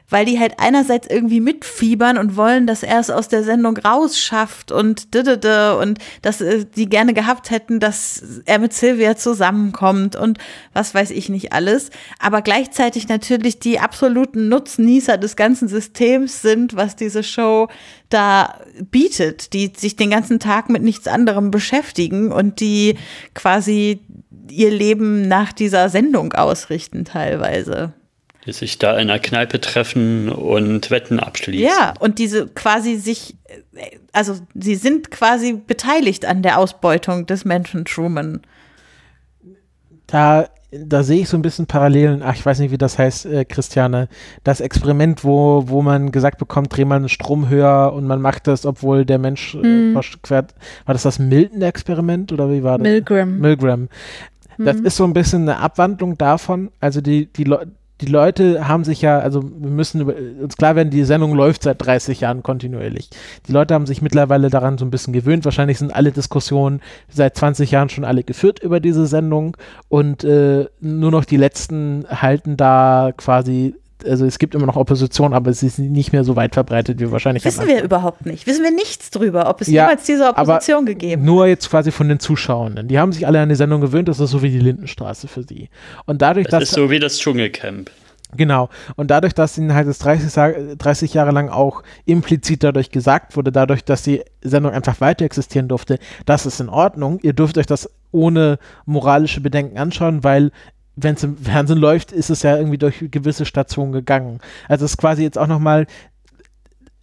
weil 0.09 0.25
die 0.25 0.39
halt 0.39 0.55
einerseits 0.59 1.07
irgendwie 1.07 1.39
mitfiebern 1.39 2.17
und 2.17 2.35
wollen, 2.35 2.67
dass 2.67 2.83
er 2.83 2.99
es 2.99 3.09
aus 3.09 3.27
der 3.27 3.43
Sendung 3.43 3.77
rausschafft 3.77 4.71
und 4.71 5.13
didede 5.13 5.77
und 5.77 5.99
dass 6.21 6.41
äh, 6.41 6.65
die 6.75 6.87
gerne 6.87 7.13
gehabt 7.13 7.49
hätten, 7.49 7.79
dass 7.79 8.41
er 8.45 8.59
mit 8.59 8.73
Sylvia 8.73 9.15
zusammenkommt 9.15 10.15
und 10.15 10.37
was 10.73 10.93
weiß 10.93 11.11
ich 11.11 11.29
nicht 11.29 11.53
alles, 11.53 11.89
aber 12.19 12.41
gleichzeitig 12.41 13.07
natürlich 13.07 13.59
die 13.59 13.79
absoluten 13.79 14.49
Nutznießer 14.49 15.17
des 15.17 15.35
ganzen 15.35 15.67
Systems 15.67 16.41
sind, 16.41 16.75
was 16.75 16.95
diese 16.95 17.23
Show 17.23 17.67
da 18.09 18.59
bietet, 18.91 19.53
die 19.53 19.71
sich 19.75 19.95
den 19.95 20.11
ganzen 20.11 20.39
Tag 20.39 20.69
mit 20.69 20.83
nichts 20.83 21.07
anderem 21.07 21.51
beschäftigen 21.51 22.31
und 22.31 22.59
die 22.59 22.97
quasi 23.33 24.01
ihr 24.49 24.71
Leben 24.71 25.27
nach 25.27 25.53
dieser 25.53 25.89
Sendung 25.89 26.33
ausrichten 26.33 27.05
teilweise. 27.05 27.93
Die 28.45 28.51
sich 28.51 28.77
da 28.77 28.93
in 28.93 29.09
einer 29.09 29.19
Kneipe 29.19 29.59
treffen 29.59 30.29
und 30.29 30.91
Wetten 30.91 31.19
abschließen. 31.19 31.65
Ja, 31.67 31.93
und 31.99 32.19
diese 32.19 32.47
quasi 32.47 32.95
sich, 32.95 33.35
also 34.13 34.35
sie 34.53 34.75
sind 34.75 35.09
quasi 35.11 35.53
beteiligt 35.53 36.25
an 36.25 36.43
der 36.43 36.59
Ausbeutung 36.59 37.25
des 37.25 37.43
Menschen 37.45 37.85
Truman. 37.85 38.41
Da 40.07 40.47
da 40.77 41.03
sehe 41.03 41.21
ich 41.21 41.29
so 41.29 41.37
ein 41.37 41.41
bisschen 41.41 41.67
Parallelen, 41.67 42.21
ach, 42.21 42.35
ich 42.35 42.45
weiß 42.45 42.59
nicht, 42.59 42.69
wie 42.71 42.77
das 42.77 42.99
heißt, 42.99 43.27
äh, 43.27 43.45
Christiane, 43.45 44.09
das 44.43 44.59
Experiment, 44.59 45.23
wo, 45.23 45.63
wo 45.67 45.81
man 45.81 46.11
gesagt 46.11 46.37
bekommt, 46.37 46.75
dreh 46.75 46.83
mal 46.83 46.99
den 46.99 47.07
Strom 47.07 47.47
höher 47.47 47.93
und 47.93 48.05
man 48.05 48.19
macht 48.21 48.47
das, 48.47 48.65
obwohl 48.65 49.05
der 49.05 49.17
Mensch 49.17 49.55
äh, 49.55 49.57
Mhm. 49.65 49.97
quert, 50.21 50.53
war 50.85 50.91
das 50.93 51.03
das 51.03 51.17
Milton-Experiment 51.17 52.33
oder 52.33 52.51
wie 52.51 52.61
war 52.63 52.77
das? 52.77 52.83
Milgram. 52.83 53.39
Milgram. 53.39 53.87
Das 54.57 54.77
Mhm. 54.77 54.85
ist 54.85 54.97
so 54.97 55.05
ein 55.05 55.13
bisschen 55.13 55.43
eine 55.43 55.59
Abwandlung 55.59 56.17
davon, 56.17 56.71
also 56.81 56.99
die, 56.99 57.27
die 57.27 57.45
Leute, 57.45 57.71
die 58.01 58.07
Leute 58.07 58.67
haben 58.67 58.83
sich 58.83 59.01
ja, 59.01 59.19
also 59.19 59.41
wir 59.43 59.69
müssen 59.69 60.01
uns 60.01 60.57
klar 60.57 60.75
werden, 60.75 60.89
die 60.89 61.03
Sendung 61.05 61.33
läuft 61.33 61.63
seit 61.63 61.85
30 61.85 62.19
Jahren 62.21 62.43
kontinuierlich. 62.43 63.09
Die 63.47 63.53
Leute 63.53 63.73
haben 63.73 63.85
sich 63.85 64.01
mittlerweile 64.01 64.49
daran 64.49 64.77
so 64.77 64.85
ein 64.85 64.91
bisschen 64.91 65.13
gewöhnt. 65.13 65.45
Wahrscheinlich 65.45 65.77
sind 65.79 65.95
alle 65.95 66.11
Diskussionen 66.11 66.81
seit 67.09 67.37
20 67.37 67.71
Jahren 67.71 67.89
schon 67.89 68.03
alle 68.03 68.23
geführt 68.23 68.59
über 68.59 68.81
diese 68.81 69.07
Sendung 69.07 69.55
und 69.87 70.23
äh, 70.25 70.65
nur 70.81 71.11
noch 71.11 71.23
die 71.23 71.37
letzten 71.37 72.05
halten 72.09 72.57
da 72.57 73.13
quasi, 73.15 73.75
also 74.03 74.25
es 74.25 74.39
gibt 74.39 74.55
immer 74.55 74.65
noch 74.65 74.75
Opposition, 74.75 75.33
aber 75.33 75.49
es 75.51 75.63
ist 75.63 75.79
nicht 75.79 76.11
mehr 76.11 76.23
so 76.23 76.35
weit 76.35 76.53
verbreitet 76.53 76.99
wie 76.99 77.11
wahrscheinlich 77.11 77.45
Wissen 77.45 77.67
wir 77.67 77.83
überhaupt 77.83 78.25
nicht. 78.25 78.45
Wissen 78.47 78.63
wir 78.63 78.71
nichts 78.71 79.09
drüber, 79.11 79.49
ob 79.49 79.61
es 79.61 79.67
Ja, 79.67 79.83
jemals 79.89 80.05
diese 80.05 80.27
aber 80.35 80.53
Opposition 80.53 80.85
gegeben 80.85 81.21
hat. 81.21 81.25
Nur 81.25 81.47
jetzt 81.47 81.69
quasi 81.69 81.91
von 81.91 82.09
den 82.09 82.19
Zuschauenden. 82.19 82.87
Die 82.87 82.99
haben 82.99 83.11
sich 83.13 83.25
alle 83.25 83.39
an 83.39 83.49
die 83.49 83.55
Sendung 83.55 83.81
gewöhnt, 83.81 84.07
das 84.07 84.19
ist 84.19 84.31
so 84.31 84.41
wie 84.41 84.49
die 84.49 84.59
Lindenstraße 84.59 85.27
für 85.27 85.43
sie. 85.43 85.69
Und 86.05 86.21
dadurch, 86.21 86.47
Das 86.47 86.59
dass 86.59 86.69
ist 86.69 86.75
so 86.75 86.89
wie 86.89 86.99
das 86.99 87.17
Dschungelcamp. 87.19 87.89
Genau. 88.35 88.69
Und 88.97 89.11
dadurch, 89.11 89.33
dass 89.33 89.57
ihnen 89.57 89.73
halt 89.73 89.87
das 89.87 89.99
30, 89.99 90.29
Sa- 90.29 90.51
30 90.77 91.13
Jahre 91.13 91.31
lang 91.31 91.47
auch 91.49 91.83
implizit 92.05 92.63
dadurch 92.63 92.91
gesagt 92.91 93.37
wurde, 93.37 93.51
dadurch, 93.51 93.85
dass 93.85 94.01
die 94.01 94.23
Sendung 94.41 94.73
einfach 94.73 94.99
weiter 94.99 95.23
existieren 95.23 95.67
durfte, 95.69 95.99
das 96.25 96.45
ist 96.45 96.59
in 96.59 96.67
Ordnung. 96.67 97.19
Ihr 97.21 97.33
dürft 97.33 97.57
euch 97.57 97.65
das 97.67 97.89
ohne 98.11 98.59
moralische 98.85 99.41
Bedenken 99.41 99.77
anschauen, 99.77 100.23
weil 100.23 100.51
wenn 100.95 101.15
es 101.15 101.23
im 101.23 101.37
Fernsehen 101.37 101.79
läuft, 101.79 102.11
ist 102.11 102.29
es 102.29 102.43
ja 102.43 102.57
irgendwie 102.57 102.77
durch 102.77 103.03
gewisse 103.11 103.45
Stationen 103.45 103.91
gegangen. 103.91 104.39
Also 104.67 104.85
es 104.85 104.91
ist 104.91 104.97
quasi 104.97 105.23
jetzt 105.23 105.37
auch 105.37 105.47
nochmal 105.47 105.87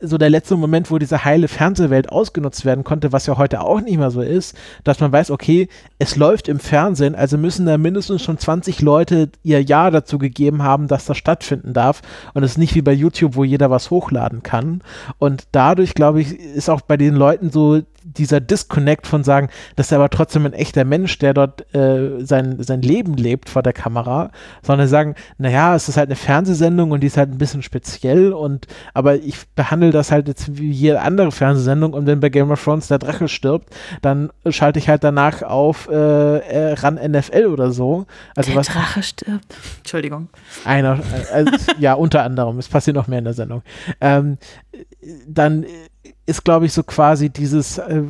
so 0.02 0.18
der 0.18 0.30
letzte 0.30 0.56
Moment, 0.56 0.90
wo 0.90 0.98
diese 0.98 1.24
heile 1.24 1.46
Fernsehwelt 1.46 2.10
ausgenutzt 2.10 2.64
werden 2.64 2.82
konnte, 2.82 3.12
was 3.12 3.26
ja 3.26 3.38
heute 3.38 3.60
auch 3.60 3.80
nicht 3.80 3.98
mehr 3.98 4.10
so 4.10 4.20
ist, 4.20 4.56
dass 4.82 4.98
man 5.00 5.12
weiß, 5.12 5.30
okay, 5.30 5.68
es 5.98 6.16
läuft 6.16 6.48
im 6.48 6.58
Fernsehen, 6.58 7.14
also 7.14 7.38
müssen 7.38 7.66
da 7.66 7.78
mindestens 7.78 8.22
schon 8.22 8.36
20 8.36 8.82
Leute 8.82 9.30
ihr 9.44 9.62
Ja 9.62 9.90
dazu 9.90 10.18
gegeben 10.18 10.62
haben, 10.62 10.88
dass 10.88 11.06
das 11.06 11.16
stattfinden 11.16 11.72
darf. 11.72 12.02
Und 12.34 12.42
es 12.42 12.52
ist 12.52 12.58
nicht 12.58 12.74
wie 12.74 12.82
bei 12.82 12.92
YouTube, 12.92 13.36
wo 13.36 13.44
jeder 13.44 13.70
was 13.70 13.90
hochladen 13.90 14.42
kann. 14.42 14.82
Und 15.18 15.44
dadurch, 15.52 15.94
glaube 15.94 16.20
ich, 16.20 16.36
ist 16.36 16.68
auch 16.68 16.80
bei 16.80 16.96
den 16.96 17.14
Leuten 17.14 17.50
so 17.50 17.82
dieser 18.04 18.40
Disconnect 18.40 19.06
von 19.06 19.24
sagen, 19.24 19.48
das 19.76 19.86
ist 19.86 19.92
aber 19.92 20.10
trotzdem 20.10 20.46
ein 20.46 20.52
echter 20.52 20.84
Mensch, 20.84 21.18
der 21.18 21.34
dort 21.34 21.74
äh, 21.74 22.24
sein, 22.24 22.62
sein 22.62 22.82
Leben 22.82 23.14
lebt 23.14 23.48
vor 23.48 23.62
der 23.62 23.72
Kamera, 23.72 24.30
sondern 24.62 24.88
sagen, 24.88 25.14
naja, 25.38 25.74
es 25.74 25.88
ist 25.88 25.96
halt 25.96 26.08
eine 26.08 26.16
Fernsehsendung 26.16 26.90
und 26.90 27.00
die 27.00 27.06
ist 27.06 27.16
halt 27.16 27.30
ein 27.30 27.38
bisschen 27.38 27.62
speziell 27.62 28.32
und 28.32 28.66
aber 28.94 29.16
ich 29.16 29.48
behandle 29.54 29.90
das 29.90 30.10
halt 30.10 30.28
jetzt 30.28 30.58
wie 30.58 30.70
jede 30.70 31.00
andere 31.00 31.32
Fernsehsendung 31.32 31.92
und 31.92 32.06
wenn 32.06 32.20
bei 32.20 32.28
Game 32.28 32.50
of 32.50 32.62
Thrones 32.62 32.88
der 32.88 32.98
Drache 32.98 33.28
stirbt, 33.28 33.74
dann 34.00 34.30
schalte 34.48 34.78
ich 34.78 34.88
halt 34.88 35.04
danach 35.04 35.42
auf 35.42 35.88
äh, 35.88 36.38
äh, 36.38 36.72
ran 36.74 36.94
NFL 36.94 37.46
oder 37.46 37.72
so. 37.72 38.06
Also 38.34 38.50
Der 38.50 38.60
was 38.60 38.68
Drache 38.68 39.02
stirbt. 39.02 39.54
Entschuldigung. 39.78 40.28
einer, 40.64 40.98
äh, 40.98 41.32
also, 41.32 41.50
ja, 41.78 41.94
unter 41.94 42.22
anderem, 42.22 42.58
es 42.58 42.68
passiert 42.68 42.96
noch 42.96 43.08
mehr 43.08 43.18
in 43.18 43.24
der 43.24 43.34
Sendung. 43.34 43.62
Ähm, 44.00 44.38
dann 45.26 45.66
ist, 46.24 46.44
glaube 46.44 46.66
ich, 46.66 46.72
so 46.72 46.84
quasi 46.84 47.30
dieses 47.30 47.78
äh, 47.78 48.00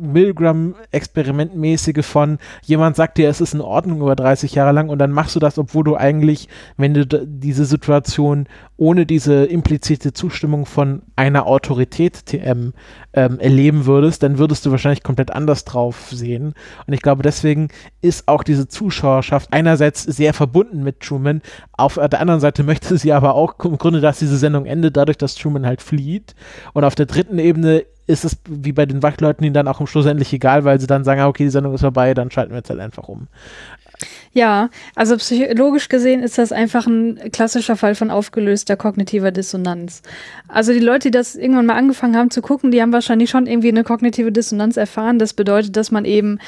Milgram-Experimentmäßige 0.00 2.04
von 2.04 2.38
jemand 2.62 2.96
sagt 2.96 3.18
dir, 3.18 3.28
es 3.28 3.42
ist 3.42 3.52
in 3.52 3.60
Ordnung 3.60 4.00
über 4.00 4.16
30 4.16 4.54
Jahre 4.54 4.72
lang 4.72 4.88
und 4.88 4.98
dann 4.98 5.12
machst 5.12 5.36
du 5.36 5.40
das, 5.40 5.58
obwohl 5.58 5.84
du 5.84 5.96
eigentlich, 5.96 6.48
wenn 6.78 6.94
du 6.94 7.04
diese 7.06 7.66
Situation 7.66 8.48
ohne 8.78 9.06
diese 9.06 9.44
implizite 9.44 10.12
Zustimmung 10.12 10.64
von 10.64 11.02
einer 11.16 11.46
Autorität 11.46 12.26
TM 12.26 12.72
ähm, 13.12 13.40
erleben 13.40 13.86
würdest, 13.86 14.22
dann 14.22 14.38
würdest 14.38 14.64
du 14.64 14.70
wahrscheinlich 14.70 15.02
komplett 15.02 15.32
anders 15.32 15.64
drauf 15.64 16.08
sehen. 16.10 16.54
Und 16.86 16.94
ich 16.94 17.02
glaube, 17.02 17.22
deswegen 17.22 17.68
ist 18.00 18.28
auch 18.28 18.44
diese 18.44 18.68
Zuschauerschaft 18.68 19.52
einerseits 19.52 20.04
sehr 20.04 20.32
verbunden 20.32 20.84
mit 20.84 21.00
Truman, 21.00 21.42
auf 21.78 21.94
der 21.94 22.20
anderen 22.20 22.40
Seite 22.40 22.62
möchte 22.62 22.98
sie 22.98 23.12
aber 23.12 23.34
auch 23.34 23.54
im 23.64 23.78
Grunde, 23.78 24.00
dass 24.00 24.18
diese 24.18 24.36
Sendung 24.36 24.66
endet, 24.66 24.96
dadurch, 24.96 25.18
dass 25.18 25.34
Truman 25.34 25.66
halt 25.66 25.82
flieht. 25.82 26.34
Und 26.72 26.84
auf 26.84 26.94
der 26.94 27.06
dritten 27.06 27.38
Ebene 27.38 27.57
ist 28.06 28.24
es 28.24 28.38
wie 28.48 28.72
bei 28.72 28.86
den 28.86 29.02
Wachleuten 29.02 29.44
ihnen 29.44 29.54
dann 29.54 29.68
auch 29.68 29.80
im 29.80 29.86
Schluss 29.86 30.06
endlich 30.06 30.32
egal, 30.32 30.64
weil 30.64 30.80
sie 30.80 30.86
dann 30.86 31.04
sagen, 31.04 31.20
ah, 31.20 31.28
okay, 31.28 31.44
die 31.44 31.50
Sendung 31.50 31.74
ist 31.74 31.82
vorbei, 31.82 32.14
dann 32.14 32.30
schalten 32.30 32.52
wir 32.52 32.58
jetzt 32.58 32.70
halt 32.70 32.80
einfach 32.80 33.08
um. 33.08 33.28
Ja, 34.32 34.70
also 34.94 35.16
psychologisch 35.16 35.88
gesehen 35.88 36.22
ist 36.22 36.38
das 36.38 36.52
einfach 36.52 36.86
ein 36.86 37.18
klassischer 37.32 37.76
Fall 37.76 37.94
von 37.94 38.10
aufgelöster 38.10 38.76
kognitiver 38.76 39.32
Dissonanz. 39.32 40.02
Also 40.46 40.72
die 40.72 40.78
Leute, 40.78 41.10
die 41.10 41.18
das 41.18 41.34
irgendwann 41.34 41.66
mal 41.66 41.76
angefangen 41.76 42.16
haben 42.16 42.30
zu 42.30 42.40
gucken, 42.40 42.70
die 42.70 42.80
haben 42.80 42.92
wahrscheinlich 42.92 43.30
schon 43.30 43.46
irgendwie 43.46 43.68
eine 43.68 43.84
kognitive 43.84 44.30
Dissonanz 44.30 44.76
erfahren. 44.76 45.18
Das 45.18 45.32
bedeutet, 45.32 45.76
dass 45.76 45.90
man 45.90 46.04
eben 46.04 46.38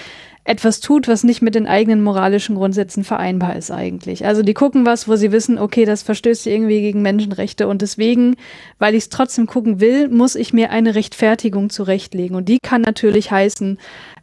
etwas 0.45 0.81
tut, 0.81 1.07
was 1.07 1.23
nicht 1.23 1.43
mit 1.43 1.55
den 1.55 1.67
eigenen 1.67 2.03
moralischen 2.03 2.57
Grundsätzen 2.57 3.05
vereinbar 3.05 3.57
ist 3.57 3.71
eigentlich. 3.71 4.25
Also 4.25 4.43
die 4.43 4.55
gucken 4.55 4.87
was, 4.87 5.07
wo 5.07 5.17
sie 5.17 5.33
wissen, 5.33 5.59
okay, 5.59 5.85
das 5.85 6.03
verstößt 6.03 6.47
irgendwie 6.47 6.81
gegen 6.81 7.03
Menschenrechte 7.03 7.69
und 7.69 7.83
deswegen, 7.83 8.37
weil 8.79 8.95
ich 8.95 9.05
es 9.05 9.09
trotzdem 9.11 9.47
gucken 9.47 9.81
will, 9.81 10.09
muss 10.09 10.35
ich 10.35 10.53
mir 10.53 10.71
eine 10.71 10.95
Rechtfertigung 10.95 11.71
zurechtlegen 11.71 12.37
und 12.37 12.49
die 12.49 12.59
kann 12.63 12.81
natürlich 12.83 13.31
heißen, 13.31 13.79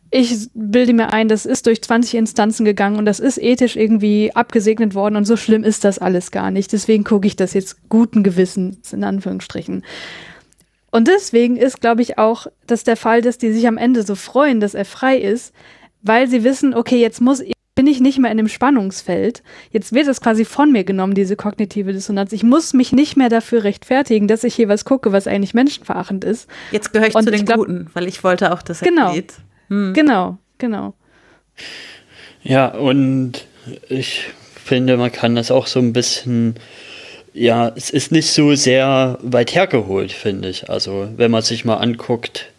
ich 0.09 0.49
bilde 0.53 0.93
mir 0.93 1.11
ein, 1.11 1.27
das 1.27 1.45
ist 1.45 1.67
durch 1.67 1.81
20 1.81 2.15
Instanzen 2.15 2.65
gegangen 2.65 2.97
und 2.97 3.05
das 3.05 3.19
ist 3.19 3.37
ethisch 3.37 3.75
irgendwie 3.75 4.31
abgesegnet 4.33 4.95
worden 4.95 5.17
und 5.17 5.25
so 5.25 5.35
schlimm 5.35 5.63
ist 5.63 5.83
das 5.83 5.99
alles 5.99 6.31
gar 6.31 6.49
nicht. 6.49 6.71
Deswegen 6.71 7.03
gucke 7.03 7.27
ich 7.27 7.35
das 7.35 7.53
jetzt 7.53 7.89
guten 7.89 8.23
Gewissens 8.23 8.93
in 8.93 9.03
Anführungsstrichen. 9.03 9.83
Und 10.91 11.09
deswegen 11.09 11.57
ist, 11.57 11.81
glaube 11.81 12.01
ich, 12.01 12.17
auch 12.17 12.47
das 12.65 12.85
der 12.85 12.95
Fall, 12.95 13.21
dass 13.21 13.37
die 13.37 13.51
sich 13.51 13.67
am 13.67 13.77
Ende 13.77 14.03
so 14.03 14.15
freuen, 14.15 14.61
dass 14.61 14.73
er 14.73 14.85
frei 14.85 15.17
ist, 15.17 15.53
weil 16.07 16.27
sie 16.27 16.43
wissen, 16.43 16.73
okay, 16.73 16.99
jetzt 16.99 17.21
muss 17.21 17.39
ich 17.41 17.53
bin 17.75 17.85
ich 17.85 17.99
nicht 17.99 18.17
mehr 18.17 18.31
in 18.31 18.37
dem 18.37 18.47
Spannungsfeld. 18.47 19.43
Jetzt 19.71 19.93
wird 19.93 20.07
es 20.07 20.19
quasi 20.19 20.45
von 20.45 20.71
mir 20.71 20.83
genommen, 20.83 21.13
diese 21.13 21.35
kognitive 21.35 21.93
Dissonanz. 21.93 22.33
Ich 22.33 22.41
muss 22.41 22.73
mich 22.73 22.91
nicht 22.91 23.17
mehr 23.17 23.29
dafür 23.29 23.63
rechtfertigen, 23.63 24.27
dass 24.27 24.43
ich 24.43 24.55
hier 24.55 24.67
was 24.67 24.83
gucke, 24.83 25.11
was 25.11 25.27
eigentlich 25.27 25.53
menschenverachtend 25.53 26.23
ist. 26.23 26.49
Jetzt 26.71 26.91
gehöre 26.91 27.09
ich 27.09 27.13
Und 27.15 27.25
zu 27.25 27.29
den 27.29 27.41
ich 27.41 27.45
glaub- 27.45 27.57
Guten, 27.59 27.87
weil 27.93 28.07
ich 28.07 28.23
wollte 28.23 28.51
auch, 28.51 28.63
dass 28.63 28.81
er 28.81 28.87
Genau. 28.89 29.13
geht. 29.13 29.33
Genau, 29.69 30.39
genau. 30.57 30.95
Ja, 32.41 32.67
und 32.69 33.45
ich 33.89 34.23
finde, 34.63 34.97
man 34.97 35.11
kann 35.11 35.35
das 35.35 35.51
auch 35.51 35.67
so 35.67 35.79
ein 35.79 35.93
bisschen, 35.93 36.55
ja, 37.33 37.71
es 37.75 37.89
ist 37.89 38.11
nicht 38.11 38.31
so 38.31 38.55
sehr 38.55 39.19
weit 39.21 39.53
hergeholt, 39.53 40.11
finde 40.11 40.49
ich. 40.49 40.69
Also, 40.69 41.09
wenn 41.15 41.29
man 41.31 41.41
sich 41.43 41.65
mal 41.65 41.75
anguckt, 41.77 42.51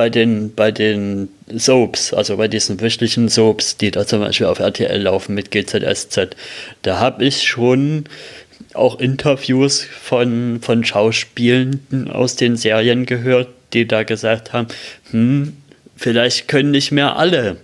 bei 0.00 0.08
den, 0.08 0.54
bei 0.54 0.72
den 0.72 1.28
Soaps, 1.54 2.14
also 2.14 2.38
bei 2.38 2.48
diesen 2.48 2.80
wöchentlichen 2.80 3.28
Soaps, 3.28 3.76
die 3.76 3.90
da 3.90 4.06
zum 4.06 4.20
Beispiel 4.20 4.46
auf 4.46 4.58
RTL 4.58 4.98
laufen 4.98 5.34
mit 5.34 5.50
GZSZ, 5.50 6.34
da 6.80 6.98
habe 6.98 7.22
ich 7.22 7.46
schon 7.46 8.04
auch 8.72 8.98
Interviews 8.98 9.82
von, 9.82 10.60
von 10.62 10.86
Schauspielenden 10.86 12.10
aus 12.10 12.34
den 12.36 12.56
Serien 12.56 13.04
gehört, 13.04 13.48
die 13.74 13.86
da 13.86 14.04
gesagt 14.04 14.54
haben, 14.54 14.68
hm, 15.10 15.58
vielleicht 15.98 16.48
können 16.48 16.70
nicht 16.70 16.92
mehr 16.92 17.16
alle 17.16 17.58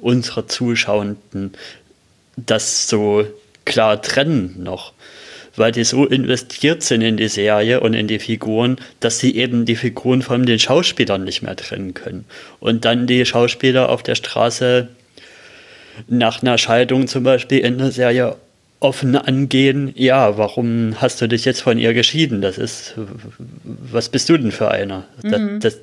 unserer 0.00 0.48
Zuschauenden 0.48 1.52
das 2.38 2.88
so 2.88 3.26
klar 3.66 4.00
trennen 4.00 4.62
noch, 4.62 4.91
weil 5.56 5.72
die 5.72 5.84
so 5.84 6.06
investiert 6.06 6.82
sind 6.82 7.02
in 7.02 7.16
die 7.16 7.28
Serie 7.28 7.80
und 7.80 7.94
in 7.94 8.08
die 8.08 8.18
Figuren, 8.18 8.76
dass 9.00 9.18
sie 9.18 9.36
eben 9.36 9.64
die 9.64 9.76
Figuren 9.76 10.22
von 10.22 10.46
den 10.46 10.58
Schauspielern 10.58 11.24
nicht 11.24 11.42
mehr 11.42 11.56
trennen 11.56 11.94
können. 11.94 12.24
Und 12.60 12.84
dann 12.84 13.06
die 13.06 13.24
Schauspieler 13.24 13.88
auf 13.88 14.02
der 14.02 14.14
Straße 14.14 14.88
nach 16.08 16.42
einer 16.42 16.58
Scheidung 16.58 17.06
zum 17.06 17.22
Beispiel 17.24 17.58
in 17.58 17.78
der 17.78 17.92
Serie 17.92 18.36
offen 18.80 19.14
angehen, 19.14 19.92
ja, 19.94 20.36
warum 20.38 20.96
hast 21.00 21.20
du 21.20 21.28
dich 21.28 21.44
jetzt 21.44 21.60
von 21.60 21.78
ihr 21.78 21.94
geschieden? 21.94 22.40
Das 22.40 22.58
ist, 22.58 22.94
was 23.64 24.08
bist 24.08 24.28
du 24.28 24.36
denn 24.36 24.50
für 24.50 24.70
einer? 24.70 25.04
Das, 25.22 25.40
das, 25.60 25.78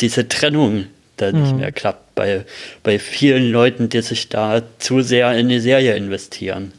diese 0.00 0.28
Trennung 0.28 0.86
da 1.16 1.32
nicht 1.32 1.56
mehr 1.56 1.72
klappt 1.72 2.14
bei, 2.14 2.44
bei 2.82 2.98
vielen 2.98 3.50
Leuten, 3.50 3.88
die 3.88 4.02
sich 4.02 4.28
da 4.28 4.62
zu 4.78 5.02
sehr 5.02 5.36
in 5.36 5.48
die 5.48 5.60
Serie 5.60 5.94
investieren. 5.94 6.72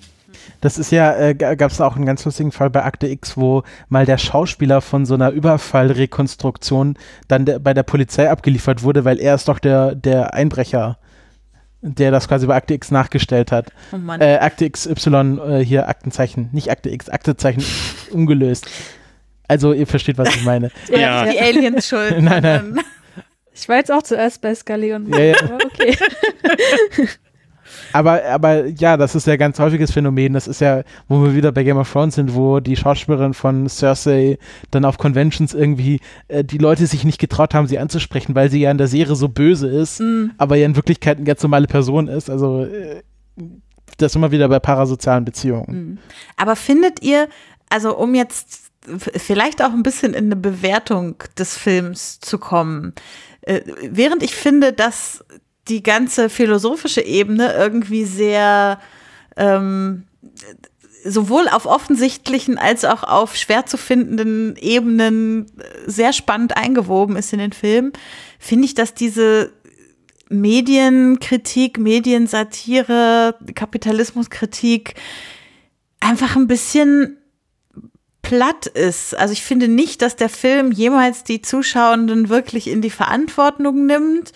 Das 0.63 0.77
ist 0.77 0.91
ja, 0.91 1.13
äh, 1.17 1.35
gab 1.35 1.71
es 1.71 1.81
auch 1.81 1.97
einen 1.97 2.05
ganz 2.05 2.23
lustigen 2.23 2.53
Fall 2.53 2.69
bei 2.69 2.85
Akte 2.85 3.07
X, 3.07 3.35
wo 3.35 3.63
mal 3.89 4.05
der 4.05 4.17
Schauspieler 4.17 4.79
von 4.79 5.05
so 5.05 5.13
einer 5.13 5.31
Überfallrekonstruktion 5.31 6.97
dann 7.27 7.43
der, 7.43 7.59
bei 7.59 7.73
der 7.73 7.83
Polizei 7.83 8.29
abgeliefert 8.29 8.81
wurde, 8.81 9.03
weil 9.03 9.19
er 9.19 9.35
ist 9.35 9.49
doch 9.49 9.59
der, 9.59 9.93
der 9.93 10.33
Einbrecher 10.33 10.97
der 11.85 12.11
das 12.11 12.29
quasi 12.29 12.47
bei 12.47 12.55
Akte 12.55 12.75
X 12.75 12.91
nachgestellt 12.91 13.51
hat. 13.51 13.73
Oh 13.91 13.97
Mann. 13.97 14.21
Äh, 14.21 14.37
Akte 14.37 14.69
XY, 14.69 15.39
äh, 15.45 15.59
hier 15.59 15.89
Aktenzeichen, 15.89 16.47
nicht 16.53 16.71
Akte 16.71 16.89
X, 16.89 17.09
Aktezeichen 17.09 17.61
umgelöst. 18.11 18.69
Also 19.49 19.73
ihr 19.73 19.85
versteht, 19.85 20.17
was 20.17 20.33
ich 20.33 20.45
meine. 20.45 20.71
Ja. 20.89 21.25
Die 21.25 21.41
Aliens 21.41 21.89
schuld. 21.89 22.15
Nein, 22.21 22.41
nein. 22.41 22.79
Ich 23.53 23.67
war 23.67 23.75
jetzt 23.75 23.91
auch 23.91 24.01
zuerst 24.01 24.39
bei 24.39 24.55
Scully 24.55 24.93
und 24.93 25.09
Ja, 25.09 25.19
ja. 25.19 25.35
aber 25.43 25.57
okay. 25.65 25.97
Aber, 27.93 28.23
aber 28.25 28.65
ja, 28.65 28.97
das 28.97 29.15
ist 29.15 29.27
ja 29.27 29.33
ein 29.33 29.39
ganz 29.39 29.59
häufiges 29.59 29.91
Phänomen. 29.91 30.33
Das 30.33 30.47
ist 30.47 30.61
ja, 30.61 30.83
wo 31.07 31.23
wir 31.23 31.35
wieder 31.35 31.51
bei 31.51 31.63
Game 31.63 31.77
of 31.77 31.91
Thrones 31.91 32.15
sind, 32.15 32.35
wo 32.35 32.59
die 32.59 32.75
Schauspielerin 32.75 33.33
von 33.33 33.69
Cersei 33.69 34.37
dann 34.71 34.83
auf 34.83 34.97
Conventions 34.97 35.53
irgendwie 35.53 35.99
äh, 36.27 36.43
die 36.43 36.57
Leute 36.57 36.87
sich 36.87 37.03
nicht 37.05 37.19
getraut 37.19 37.53
haben, 37.53 37.67
sie 37.67 37.79
anzusprechen, 37.79 38.35
weil 38.35 38.49
sie 38.49 38.61
ja 38.61 38.71
in 38.71 38.77
der 38.77 38.87
Serie 38.87 39.15
so 39.15 39.29
böse 39.29 39.67
ist, 39.67 40.01
aber 40.37 40.55
ja 40.55 40.65
in 40.65 40.75
Wirklichkeit 40.75 41.17
eine 41.17 41.25
ganz 41.25 41.41
normale 41.43 41.67
Person 41.67 42.07
ist. 42.07 42.29
Also 42.29 42.65
äh, 42.65 43.03
das 43.97 44.11
ist 44.11 44.15
immer 44.15 44.31
wieder 44.31 44.49
bei 44.49 44.59
parasozialen 44.59 45.25
Beziehungen. 45.25 45.99
Aber 46.35 46.55
findet 46.55 47.01
ihr, 47.03 47.29
also 47.69 47.95
um 47.95 48.15
jetzt 48.15 48.71
vielleicht 48.97 49.63
auch 49.63 49.71
ein 49.71 49.83
bisschen 49.83 50.13
in 50.13 50.25
eine 50.25 50.35
Bewertung 50.35 51.15
des 51.37 51.57
Films 51.57 52.19
zu 52.19 52.37
kommen, 52.37 52.93
äh, 53.41 53.61
während 53.81 54.23
ich 54.23 54.35
finde, 54.35 54.73
dass 54.73 55.23
die 55.67 55.83
ganze 55.83 56.29
philosophische 56.29 57.01
Ebene 57.01 57.53
irgendwie 57.53 58.05
sehr 58.05 58.79
ähm, 59.37 60.03
sowohl 61.05 61.47
auf 61.49 61.65
offensichtlichen 61.65 62.57
als 62.57 62.85
auch 62.85 63.03
auf 63.03 63.35
schwer 63.35 63.65
zu 63.65 63.77
findenden 63.77 64.55
Ebenen 64.55 65.51
sehr 65.85 66.13
spannend 66.13 66.55
eingewoben 66.55 67.15
ist 67.15 67.33
in 67.33 67.39
den 67.39 67.53
Film, 67.53 67.91
finde 68.39 68.65
ich, 68.65 68.73
dass 68.73 68.93
diese 68.93 69.51
Medienkritik, 70.29 71.77
Mediensatire, 71.77 73.35
Kapitalismuskritik 73.53 74.95
einfach 75.99 76.35
ein 76.35 76.47
bisschen 76.47 77.17
platt 78.21 78.65
ist. 78.65 79.15
Also 79.15 79.33
ich 79.33 79.43
finde 79.43 79.67
nicht, 79.67 80.01
dass 80.01 80.15
der 80.15 80.29
Film 80.29 80.71
jemals 80.71 81.23
die 81.23 81.41
Zuschauenden 81.41 82.29
wirklich 82.29 82.67
in 82.67 82.81
die 82.81 82.89
Verantwortung 82.89 83.85
nimmt. 83.85 84.31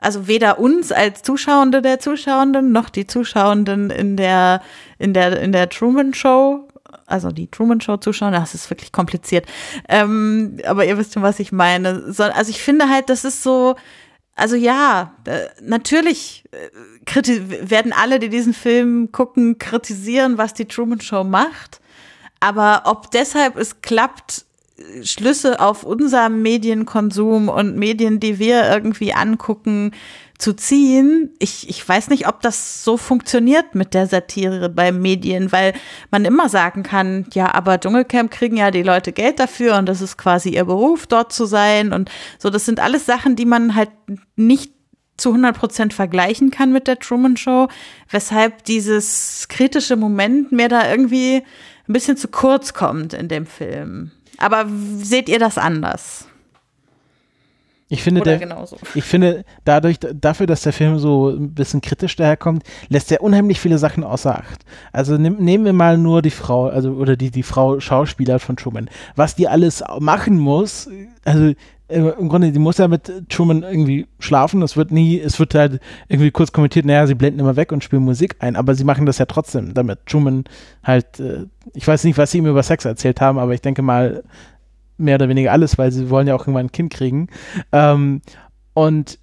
Also 0.00 0.26
weder 0.26 0.58
uns 0.58 0.92
als 0.92 1.22
Zuschauende 1.22 1.82
der 1.82 2.00
Zuschauenden 2.00 2.72
noch 2.72 2.88
die 2.88 3.06
Zuschauenden 3.06 3.90
in 3.90 4.16
der 4.16 4.62
in 4.98 5.14
der 5.14 5.40
in 5.40 5.52
der 5.52 5.68
Truman 5.68 6.14
Show. 6.14 6.66
Also 7.06 7.30
die 7.30 7.50
Truman 7.50 7.80
Show 7.80 7.96
Zuschauer, 7.96 8.30
das 8.30 8.54
ist 8.54 8.70
wirklich 8.70 8.92
kompliziert. 8.92 9.46
Ähm, 9.88 10.58
aber 10.64 10.86
ihr 10.86 10.96
wisst 10.96 11.14
schon, 11.14 11.22
was 11.22 11.40
ich 11.40 11.52
meine. 11.52 12.12
So, 12.12 12.22
also 12.22 12.50
ich 12.50 12.62
finde 12.62 12.88
halt, 12.88 13.10
das 13.10 13.24
ist 13.24 13.42
so, 13.42 13.74
also 14.36 14.56
ja, 14.56 15.14
äh, 15.26 15.48
natürlich 15.60 16.44
äh, 16.52 17.68
werden 17.68 17.92
alle, 17.92 18.20
die 18.20 18.28
diesen 18.28 18.54
Film 18.54 19.12
gucken, 19.12 19.58
kritisieren, 19.58 20.38
was 20.38 20.54
die 20.54 20.66
Truman 20.66 21.00
Show 21.00 21.24
macht. 21.24 21.80
Aber 22.38 22.82
ob 22.86 23.10
deshalb 23.10 23.56
es 23.56 23.82
klappt, 23.82 24.46
Schlüsse 25.02 25.60
auf 25.60 25.84
unseren 25.84 26.42
Medienkonsum 26.42 27.48
und 27.48 27.76
Medien, 27.76 28.20
die 28.20 28.38
wir 28.38 28.68
irgendwie 28.70 29.12
angucken, 29.12 29.92
zu 30.40 30.54
ziehen, 30.54 31.30
ich, 31.38 31.68
ich 31.68 31.86
weiß 31.86 32.08
nicht, 32.08 32.26
ob 32.26 32.40
das 32.40 32.82
so 32.82 32.96
funktioniert 32.96 33.74
mit 33.74 33.92
der 33.92 34.06
Satire 34.06 34.70
bei 34.70 34.90
Medien, 34.90 35.52
weil 35.52 35.74
man 36.10 36.24
immer 36.24 36.48
sagen 36.48 36.82
kann, 36.82 37.26
ja, 37.34 37.54
aber 37.54 37.78
Dschungelcamp 37.78 38.30
kriegen 38.30 38.56
ja 38.56 38.70
die 38.70 38.82
Leute 38.82 39.12
Geld 39.12 39.38
dafür 39.38 39.76
und 39.76 39.86
das 39.86 40.00
ist 40.00 40.16
quasi 40.16 40.50
ihr 40.50 40.64
Beruf, 40.64 41.06
dort 41.06 41.32
zu 41.32 41.44
sein 41.44 41.92
und 41.92 42.10
so, 42.38 42.48
das 42.48 42.64
sind 42.64 42.80
alles 42.80 43.04
Sachen, 43.04 43.36
die 43.36 43.44
man 43.44 43.74
halt 43.74 43.90
nicht 44.34 44.72
zu 45.18 45.28
100 45.28 45.56
Prozent 45.56 45.94
vergleichen 45.94 46.50
kann 46.50 46.72
mit 46.72 46.86
der 46.86 46.98
Truman 46.98 47.36
Show, 47.36 47.68
weshalb 48.10 48.64
dieses 48.64 49.46
kritische 49.48 49.96
Moment 49.96 50.52
mir 50.52 50.68
da 50.68 50.90
irgendwie 50.90 51.42
ein 51.86 51.92
bisschen 51.92 52.16
zu 52.16 52.28
kurz 52.28 52.72
kommt 52.72 53.12
in 53.12 53.28
dem 53.28 53.44
Film. 53.44 54.12
Aber 54.40 54.66
seht 54.96 55.28
ihr 55.28 55.38
das 55.38 55.58
anders? 55.58 56.26
Ich 57.92 58.04
finde, 58.04 58.20
Oder 58.20 58.30
der, 58.30 58.38
genauso? 58.38 58.76
ich 58.94 59.02
finde, 59.02 59.44
dadurch, 59.64 59.98
dafür, 59.98 60.46
dass 60.46 60.62
der 60.62 60.72
Film 60.72 61.00
so 61.00 61.30
ein 61.30 61.54
bisschen 61.54 61.80
kritisch 61.80 62.14
daherkommt, 62.14 62.62
lässt 62.88 63.10
er 63.10 63.20
unheimlich 63.20 63.58
viele 63.58 63.78
Sachen 63.78 64.04
außer 64.04 64.38
Acht. 64.38 64.64
Also 64.92 65.16
nimm, 65.16 65.38
nehmen 65.38 65.64
wir 65.64 65.72
mal 65.72 65.98
nur 65.98 66.22
die 66.22 66.30
Frau, 66.30 66.68
also 66.68 66.92
oder 66.92 67.16
die, 67.16 67.32
die 67.32 67.42
Frau 67.42 67.80
Schauspieler 67.80 68.38
von 68.38 68.56
Truman. 68.56 68.88
Was 69.16 69.34
die 69.34 69.48
alles 69.48 69.82
machen 69.98 70.38
muss, 70.38 70.88
also 71.24 71.52
im 71.90 72.28
Grunde, 72.28 72.52
die 72.52 72.58
muss 72.58 72.78
ja 72.78 72.88
mit 72.88 73.28
Truman 73.28 73.62
irgendwie 73.62 74.06
schlafen. 74.18 74.62
Es 74.62 74.76
wird 74.76 74.90
nie, 74.90 75.18
es 75.18 75.38
wird 75.38 75.54
halt 75.54 75.80
irgendwie 76.08 76.30
kurz 76.30 76.52
kommentiert, 76.52 76.86
naja, 76.86 77.06
sie 77.06 77.14
blenden 77.14 77.40
immer 77.40 77.56
weg 77.56 77.72
und 77.72 77.84
spielen 77.84 78.04
Musik 78.04 78.36
ein, 78.38 78.56
aber 78.56 78.74
sie 78.74 78.84
machen 78.84 79.06
das 79.06 79.18
ja 79.18 79.26
trotzdem, 79.26 79.74
damit 79.74 80.06
Truman 80.06 80.44
halt, 80.82 81.20
äh, 81.20 81.46
ich 81.74 81.86
weiß 81.86 82.04
nicht, 82.04 82.18
was 82.18 82.30
sie 82.30 82.38
ihm 82.38 82.46
über 82.46 82.62
Sex 82.62 82.84
erzählt 82.84 83.20
haben, 83.20 83.38
aber 83.38 83.54
ich 83.54 83.60
denke 83.60 83.82
mal, 83.82 84.22
mehr 85.00 85.16
oder 85.16 85.28
weniger 85.28 85.52
alles, 85.52 85.78
weil 85.78 85.90
sie 85.90 86.10
wollen 86.10 86.28
ja 86.28 86.34
auch 86.34 86.42
irgendwann 86.42 86.66
ein 86.66 86.72
Kind 86.72 86.92
kriegen. 86.92 87.28
Ähm, 87.72 88.20
und 88.74 89.18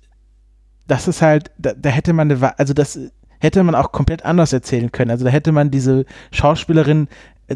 das 0.87 1.07
ist 1.07 1.21
halt, 1.21 1.51
da, 1.57 1.73
da 1.73 1.89
hätte 1.89 2.13
man 2.13 2.31
eine, 2.31 2.59
also 2.59 2.73
das 2.73 2.99
hätte 3.39 3.63
man 3.63 3.75
auch 3.75 3.91
komplett 3.91 4.25
anders 4.25 4.51
erzählen 4.53 4.91
können. 4.91 5.11
Also 5.11 5.25
da 5.25 5.31
hätte 5.31 5.51
man 5.51 5.71
diese 5.71 6.05
Schauspielerin 6.31 7.07
äh, 7.47 7.55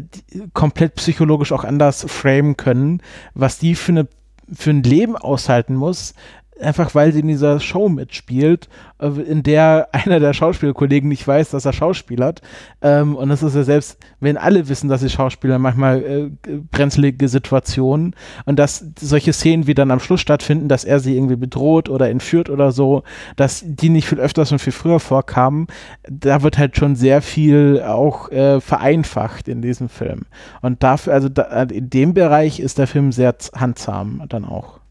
komplett 0.54 0.94
psychologisch 0.94 1.52
auch 1.52 1.64
anders 1.64 2.04
framen 2.08 2.56
können, 2.56 3.02
was 3.34 3.58
die 3.58 3.74
für 3.74 3.92
eine 3.92 4.08
für 4.54 4.70
ein 4.70 4.82
Leben 4.82 5.16
aushalten 5.16 5.74
muss, 5.74 6.14
einfach 6.60 6.94
weil 6.94 7.12
sie 7.12 7.20
in 7.20 7.28
dieser 7.28 7.60
Show 7.60 7.88
mitspielt, 7.88 8.68
äh, 8.98 9.08
in 9.08 9.42
der 9.42 9.88
einer 9.92 10.20
der 10.20 10.32
Schauspielkollegen 10.32 11.08
nicht 11.08 11.26
weiß, 11.26 11.50
dass 11.50 11.64
er 11.64 11.72
schauspielert. 11.72 12.42
Ähm, 12.80 13.16
und 13.16 13.28
das 13.28 13.42
ist 13.42 13.54
ja 13.54 13.62
selbst, 13.62 13.98
wenn 14.20 14.36
alle 14.36 14.68
wissen, 14.68 14.88
dass 14.88 15.00
sie 15.00 15.10
Schauspieler, 15.10 15.58
manchmal 15.58 16.02
äh, 16.02 16.30
brenzlige 16.70 17.28
Situationen. 17.28 18.14
Und 18.44 18.58
dass 18.58 18.84
solche 18.98 19.32
Szenen 19.32 19.66
wie 19.66 19.74
dann 19.74 19.90
am 19.90 20.00
Schluss 20.00 20.20
stattfinden, 20.20 20.68
dass 20.68 20.84
er 20.84 21.00
sie 21.00 21.16
irgendwie 21.16 21.36
bedroht 21.36 21.88
oder 21.88 22.08
entführt 22.10 22.50
oder 22.50 22.72
so, 22.72 23.02
dass 23.36 23.62
die 23.64 23.88
nicht 23.88 24.08
viel 24.08 24.20
öfters 24.20 24.52
und 24.52 24.58
viel 24.58 24.72
früher 24.72 25.00
vorkamen, 25.00 25.66
da 26.08 26.42
wird 26.42 26.58
halt 26.58 26.76
schon 26.76 26.96
sehr 26.96 27.22
viel 27.22 27.82
auch 27.84 28.30
äh, 28.30 28.60
vereinfacht 28.60 29.48
in 29.48 29.62
diesem 29.62 29.88
Film. 29.88 30.22
Und 30.60 30.82
dafür, 30.82 31.14
also 31.14 31.28
da, 31.28 31.62
in 31.64 31.90
dem 31.90 32.14
Bereich 32.14 32.60
ist 32.60 32.78
der 32.78 32.86
Film 32.86 33.12
sehr 33.12 33.34
handzahm 33.54 34.22
dann 34.28 34.44
auch. 34.44 34.81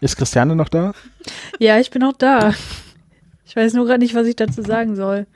Ist 0.00 0.16
Christiane 0.16 0.54
noch 0.54 0.68
da? 0.68 0.92
Ja, 1.58 1.78
ich 1.80 1.90
bin 1.90 2.02
auch 2.04 2.16
da. 2.16 2.54
Ich 3.46 3.56
weiß 3.56 3.72
nur 3.72 3.86
gerade 3.86 4.00
nicht, 4.00 4.14
was 4.14 4.26
ich 4.26 4.36
dazu 4.36 4.62
sagen 4.62 4.94
soll. 4.94 5.26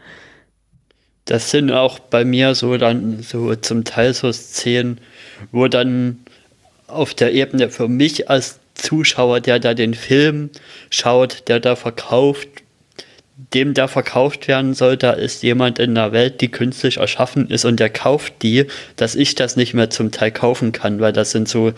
Das 1.24 1.50
sind 1.50 1.70
auch 1.70 1.98
bei 1.98 2.24
mir 2.24 2.54
so 2.54 2.76
dann 2.76 3.22
so 3.22 3.54
zum 3.54 3.84
Teil 3.84 4.12
so 4.12 4.32
Szenen, 4.32 4.98
wo 5.50 5.68
dann 5.68 6.20
auf 6.86 7.14
der 7.14 7.32
Ebene 7.32 7.70
für 7.70 7.88
mich 7.88 8.28
als 8.28 8.60
Zuschauer, 8.74 9.40
der 9.40 9.58
da 9.58 9.74
den 9.74 9.94
Film 9.94 10.50
schaut, 10.90 11.48
der 11.48 11.60
da 11.60 11.76
verkauft, 11.76 12.48
dem 13.54 13.74
da 13.74 13.88
verkauft 13.88 14.48
werden 14.48 14.74
soll, 14.74 14.96
da 14.96 15.12
ist 15.12 15.42
jemand 15.42 15.78
in 15.78 15.94
der 15.94 16.12
Welt, 16.12 16.40
die 16.40 16.50
künstlich 16.50 16.98
erschaffen 16.98 17.48
ist 17.48 17.64
und 17.64 17.80
der 17.80 17.90
kauft 17.90 18.34
die, 18.42 18.66
dass 18.96 19.14
ich 19.14 19.34
das 19.34 19.56
nicht 19.56 19.74
mehr 19.74 19.90
zum 19.90 20.10
Teil 20.10 20.30
kaufen 20.30 20.72
kann, 20.72 21.00
weil 21.00 21.12
das 21.12 21.32
sind 21.32 21.48
so 21.48 21.72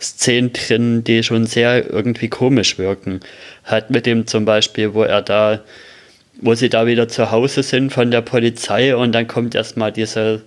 Szenen 0.00 0.52
drin, 0.52 1.04
die 1.04 1.22
schon 1.22 1.46
sehr 1.46 1.90
irgendwie 1.90 2.28
komisch 2.28 2.78
wirken. 2.78 3.20
Halt 3.64 3.90
mit 3.90 4.06
dem 4.06 4.26
zum 4.26 4.44
Beispiel, 4.44 4.94
wo 4.94 5.02
er 5.02 5.22
da 5.22 5.60
wo 6.40 6.54
sie 6.54 6.68
da 6.68 6.86
wieder 6.86 7.06
zu 7.06 7.30
Hause 7.30 7.62
sind 7.62 7.92
von 7.92 8.10
der 8.10 8.20
Polizei 8.20 8.96
und 8.96 9.12
dann 9.12 9.28
kommt 9.28 9.54
erstmal 9.54 9.92
dieser 9.92 10.40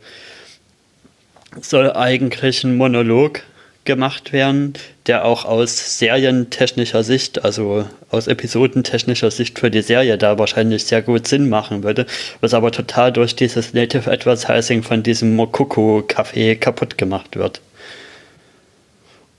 soll 1.62 1.92
eigentlich 1.94 2.64
ein 2.64 2.76
Monolog 2.78 3.42
gemacht 3.88 4.32
werden, 4.32 4.74
der 5.08 5.26
auch 5.26 5.46
aus 5.46 5.98
serientechnischer 5.98 7.04
Sicht, 7.04 7.44
also 7.44 7.88
aus 8.12 8.28
episodentechnischer 8.28 9.32
Sicht 9.32 9.58
für 9.58 9.72
die 9.72 9.82
Serie 9.82 10.20
da 10.20 10.38
wahrscheinlich 10.38 10.86
sehr 10.86 11.02
gut 11.02 11.28
Sinn 11.28 11.50
machen 11.50 11.82
würde, 11.82 12.06
was 12.40 12.54
aber 12.54 12.72
total 12.72 13.12
durch 13.12 13.36
dieses 13.36 13.74
Native 13.74 14.12
Advertising 14.12 14.84
von 14.84 15.02
diesem 15.02 15.36
Mokoko-Café 15.36 16.56
kaputt 16.56 17.00
gemacht 17.00 17.36
wird. 17.36 17.62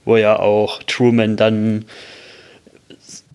Wo 0.03 0.17
ja 0.17 0.37
auch 0.37 0.83
Truman 0.83 1.37
dann 1.37 1.85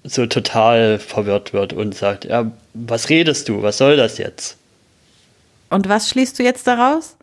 so 0.02 0.26
total 0.26 0.98
verwirrt 0.98 1.54
wird 1.54 1.72
und 1.72 1.94
sagt, 1.94 2.26
ja, 2.26 2.50
was 2.74 3.08
redest 3.08 3.48
du? 3.48 3.62
Was 3.62 3.78
soll 3.78 3.96
das 3.96 4.18
jetzt? 4.18 4.58
Und 5.70 5.88
was 5.88 6.10
schließt 6.10 6.38
du 6.38 6.42
jetzt 6.42 6.66
daraus? 6.66 7.16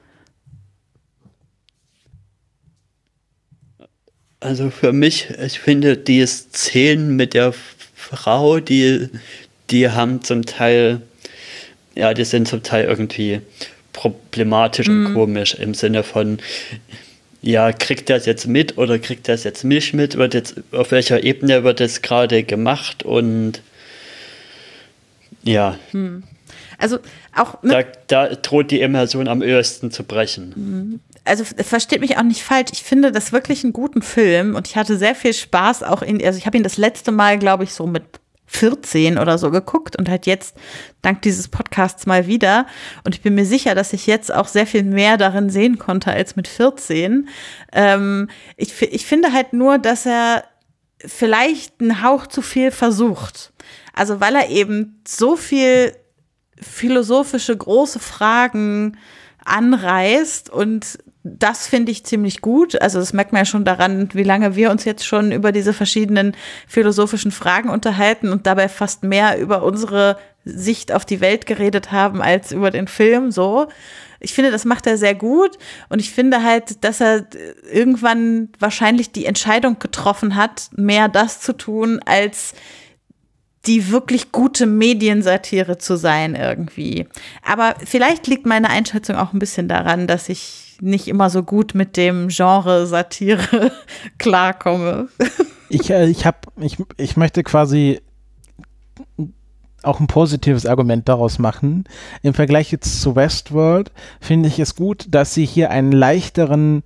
Also 4.41 4.71
für 4.71 4.91
mich, 4.91 5.29
ich 5.39 5.59
finde 5.59 5.95
die 5.95 6.25
Szenen 6.25 7.15
mit 7.15 7.35
der 7.35 7.53
Frau, 7.95 8.59
die, 8.59 9.07
die 9.69 9.89
haben 9.89 10.23
zum 10.23 10.47
Teil, 10.47 11.01
ja, 11.95 12.15
die 12.15 12.25
sind 12.25 12.47
zum 12.47 12.63
Teil 12.63 12.85
irgendwie 12.85 13.41
problematisch 13.93 14.89
und 14.89 15.13
komisch 15.13 15.53
im 15.53 15.75
Sinne 15.75 16.01
von, 16.01 16.39
ja, 17.43 17.71
kriegt 17.71 18.09
es 18.09 18.25
jetzt 18.25 18.47
mit 18.47 18.79
oder 18.79 18.97
kriegt 18.97 19.29
es 19.29 19.43
jetzt 19.43 19.63
nicht 19.63 19.93
mit? 19.93 20.17
Wird 20.17 20.33
jetzt, 20.33 20.55
auf 20.71 20.89
welcher 20.89 21.23
Ebene 21.23 21.63
wird 21.63 21.79
es 21.79 22.01
gerade 22.01 22.41
gemacht? 22.41 23.03
Und 23.03 23.61
ja. 25.43 25.77
Hm. 25.91 26.23
Also 26.79 26.97
auch. 27.35 27.59
Da, 27.61 27.83
da, 28.07 28.29
droht 28.29 28.71
die 28.71 28.81
Immersion 28.81 29.27
am 29.27 29.43
ehesten 29.43 29.91
zu 29.91 30.03
brechen. 30.03 30.99
Also 31.23 31.43
versteht 31.43 32.01
mich 32.01 32.17
auch 32.17 32.23
nicht 32.23 32.43
falsch. 32.43 32.71
Ich 32.73 32.83
finde 32.83 33.11
das 33.11 33.31
wirklich 33.31 33.63
einen 33.63 33.73
guten 33.73 34.01
Film 34.01 34.55
und 34.55 34.67
ich 34.67 34.75
hatte 34.75 34.97
sehr 34.97 35.13
viel 35.13 35.33
Spaß 35.33 35.83
auch 35.83 36.01
in. 36.01 36.23
Also 36.23 36.39
ich 36.39 36.45
habe 36.45 36.57
ihn 36.57 36.63
das 36.63 36.77
letzte 36.77 37.11
Mal, 37.11 37.37
glaube 37.37 37.63
ich, 37.63 37.73
so 37.73 37.85
mit 37.85 38.03
14 38.51 39.17
oder 39.17 39.37
so 39.37 39.49
geguckt 39.49 39.95
und 39.95 40.09
halt 40.09 40.25
jetzt 40.25 40.57
dank 41.01 41.21
dieses 41.21 41.47
Podcasts 41.47 42.05
mal 42.05 42.27
wieder. 42.27 42.65
Und 43.05 43.15
ich 43.15 43.21
bin 43.21 43.35
mir 43.35 43.45
sicher, 43.45 43.75
dass 43.75 43.93
ich 43.93 44.07
jetzt 44.07 44.33
auch 44.33 44.47
sehr 44.47 44.67
viel 44.67 44.83
mehr 44.83 45.17
darin 45.17 45.49
sehen 45.49 45.77
konnte 45.79 46.11
als 46.11 46.35
mit 46.35 46.47
14. 46.47 47.29
Ähm, 47.71 48.29
ich, 48.57 48.81
ich 48.81 49.05
finde 49.05 49.31
halt 49.31 49.53
nur, 49.53 49.77
dass 49.77 50.05
er 50.05 50.43
vielleicht 51.05 51.79
einen 51.79 52.03
Hauch 52.03 52.27
zu 52.27 52.41
viel 52.41 52.71
versucht. 52.71 53.53
Also 53.93 54.19
weil 54.19 54.35
er 54.35 54.49
eben 54.49 55.01
so 55.07 55.35
viel 55.37 55.95
philosophische 56.61 57.55
große 57.55 57.99
Fragen 57.99 58.97
anreißt 59.45 60.49
und 60.49 60.99
das 61.23 61.67
finde 61.67 61.91
ich 61.91 62.03
ziemlich 62.03 62.41
gut. 62.41 62.81
Also 62.81 62.99
das 62.99 63.13
merkt 63.13 63.31
man 63.31 63.41
ja 63.41 63.45
schon 63.45 63.65
daran, 63.65 64.09
wie 64.13 64.23
lange 64.23 64.55
wir 64.55 64.71
uns 64.71 64.85
jetzt 64.85 65.05
schon 65.05 65.31
über 65.31 65.51
diese 65.51 65.73
verschiedenen 65.73 66.35
philosophischen 66.67 67.31
Fragen 67.31 67.69
unterhalten 67.69 68.29
und 68.29 68.47
dabei 68.47 68.69
fast 68.69 69.03
mehr 69.03 69.39
über 69.39 69.63
unsere 69.63 70.17
Sicht 70.43 70.91
auf 70.91 71.05
die 71.05 71.21
Welt 71.21 71.45
geredet 71.45 71.91
haben 71.91 72.21
als 72.21 72.51
über 72.51 72.71
den 72.71 72.87
Film 72.87 73.31
so. 73.31 73.67
Ich 74.19 74.33
finde, 74.33 74.51
das 74.51 74.65
macht 74.65 74.87
er 74.87 74.97
sehr 74.97 75.15
gut 75.15 75.57
und 75.89 75.99
ich 75.99 76.11
finde 76.11 76.43
halt, 76.43 76.83
dass 76.83 77.01
er 77.01 77.27
irgendwann 77.71 78.49
wahrscheinlich 78.59 79.11
die 79.11 79.25
Entscheidung 79.25 79.77
getroffen 79.77 80.35
hat, 80.35 80.69
mehr 80.75 81.07
das 81.07 81.39
zu 81.41 81.53
tun, 81.53 81.99
als 82.05 82.53
die 83.67 83.91
wirklich 83.91 84.31
gute 84.31 84.65
Mediensatire 84.65 85.77
zu 85.77 85.95
sein 85.95 86.35
irgendwie. 86.35 87.07
Aber 87.43 87.75
vielleicht 87.85 88.25
liegt 88.25 88.47
meine 88.47 88.69
Einschätzung 88.69 89.15
auch 89.17 89.33
ein 89.33 89.39
bisschen 89.39 89.67
daran, 89.67 90.07
dass 90.07 90.29
ich 90.29 90.70
nicht 90.81 91.07
immer 91.07 91.29
so 91.29 91.43
gut 91.43 91.75
mit 91.75 91.95
dem 91.95 92.27
Genre 92.29 92.85
Satire 92.87 93.71
klarkomme. 94.17 95.07
ich, 95.69 95.89
äh, 95.89 96.07
ich, 96.07 96.25
hab, 96.25 96.47
ich, 96.59 96.77
ich 96.97 97.17
möchte 97.17 97.43
quasi 97.43 98.01
auch 99.83 99.99
ein 99.99 100.07
positives 100.07 100.65
Argument 100.65 101.07
daraus 101.09 101.39
machen. 101.39 101.85
Im 102.21 102.33
Vergleich 102.33 102.71
jetzt 102.71 103.01
zu 103.01 103.15
Westworld 103.15 103.91
finde 104.19 104.47
ich 104.47 104.59
es 104.59 104.75
gut, 104.75 105.07
dass 105.09 105.33
sie 105.33 105.45
hier 105.45 105.71
einen 105.71 105.91
leichteren 105.91 106.83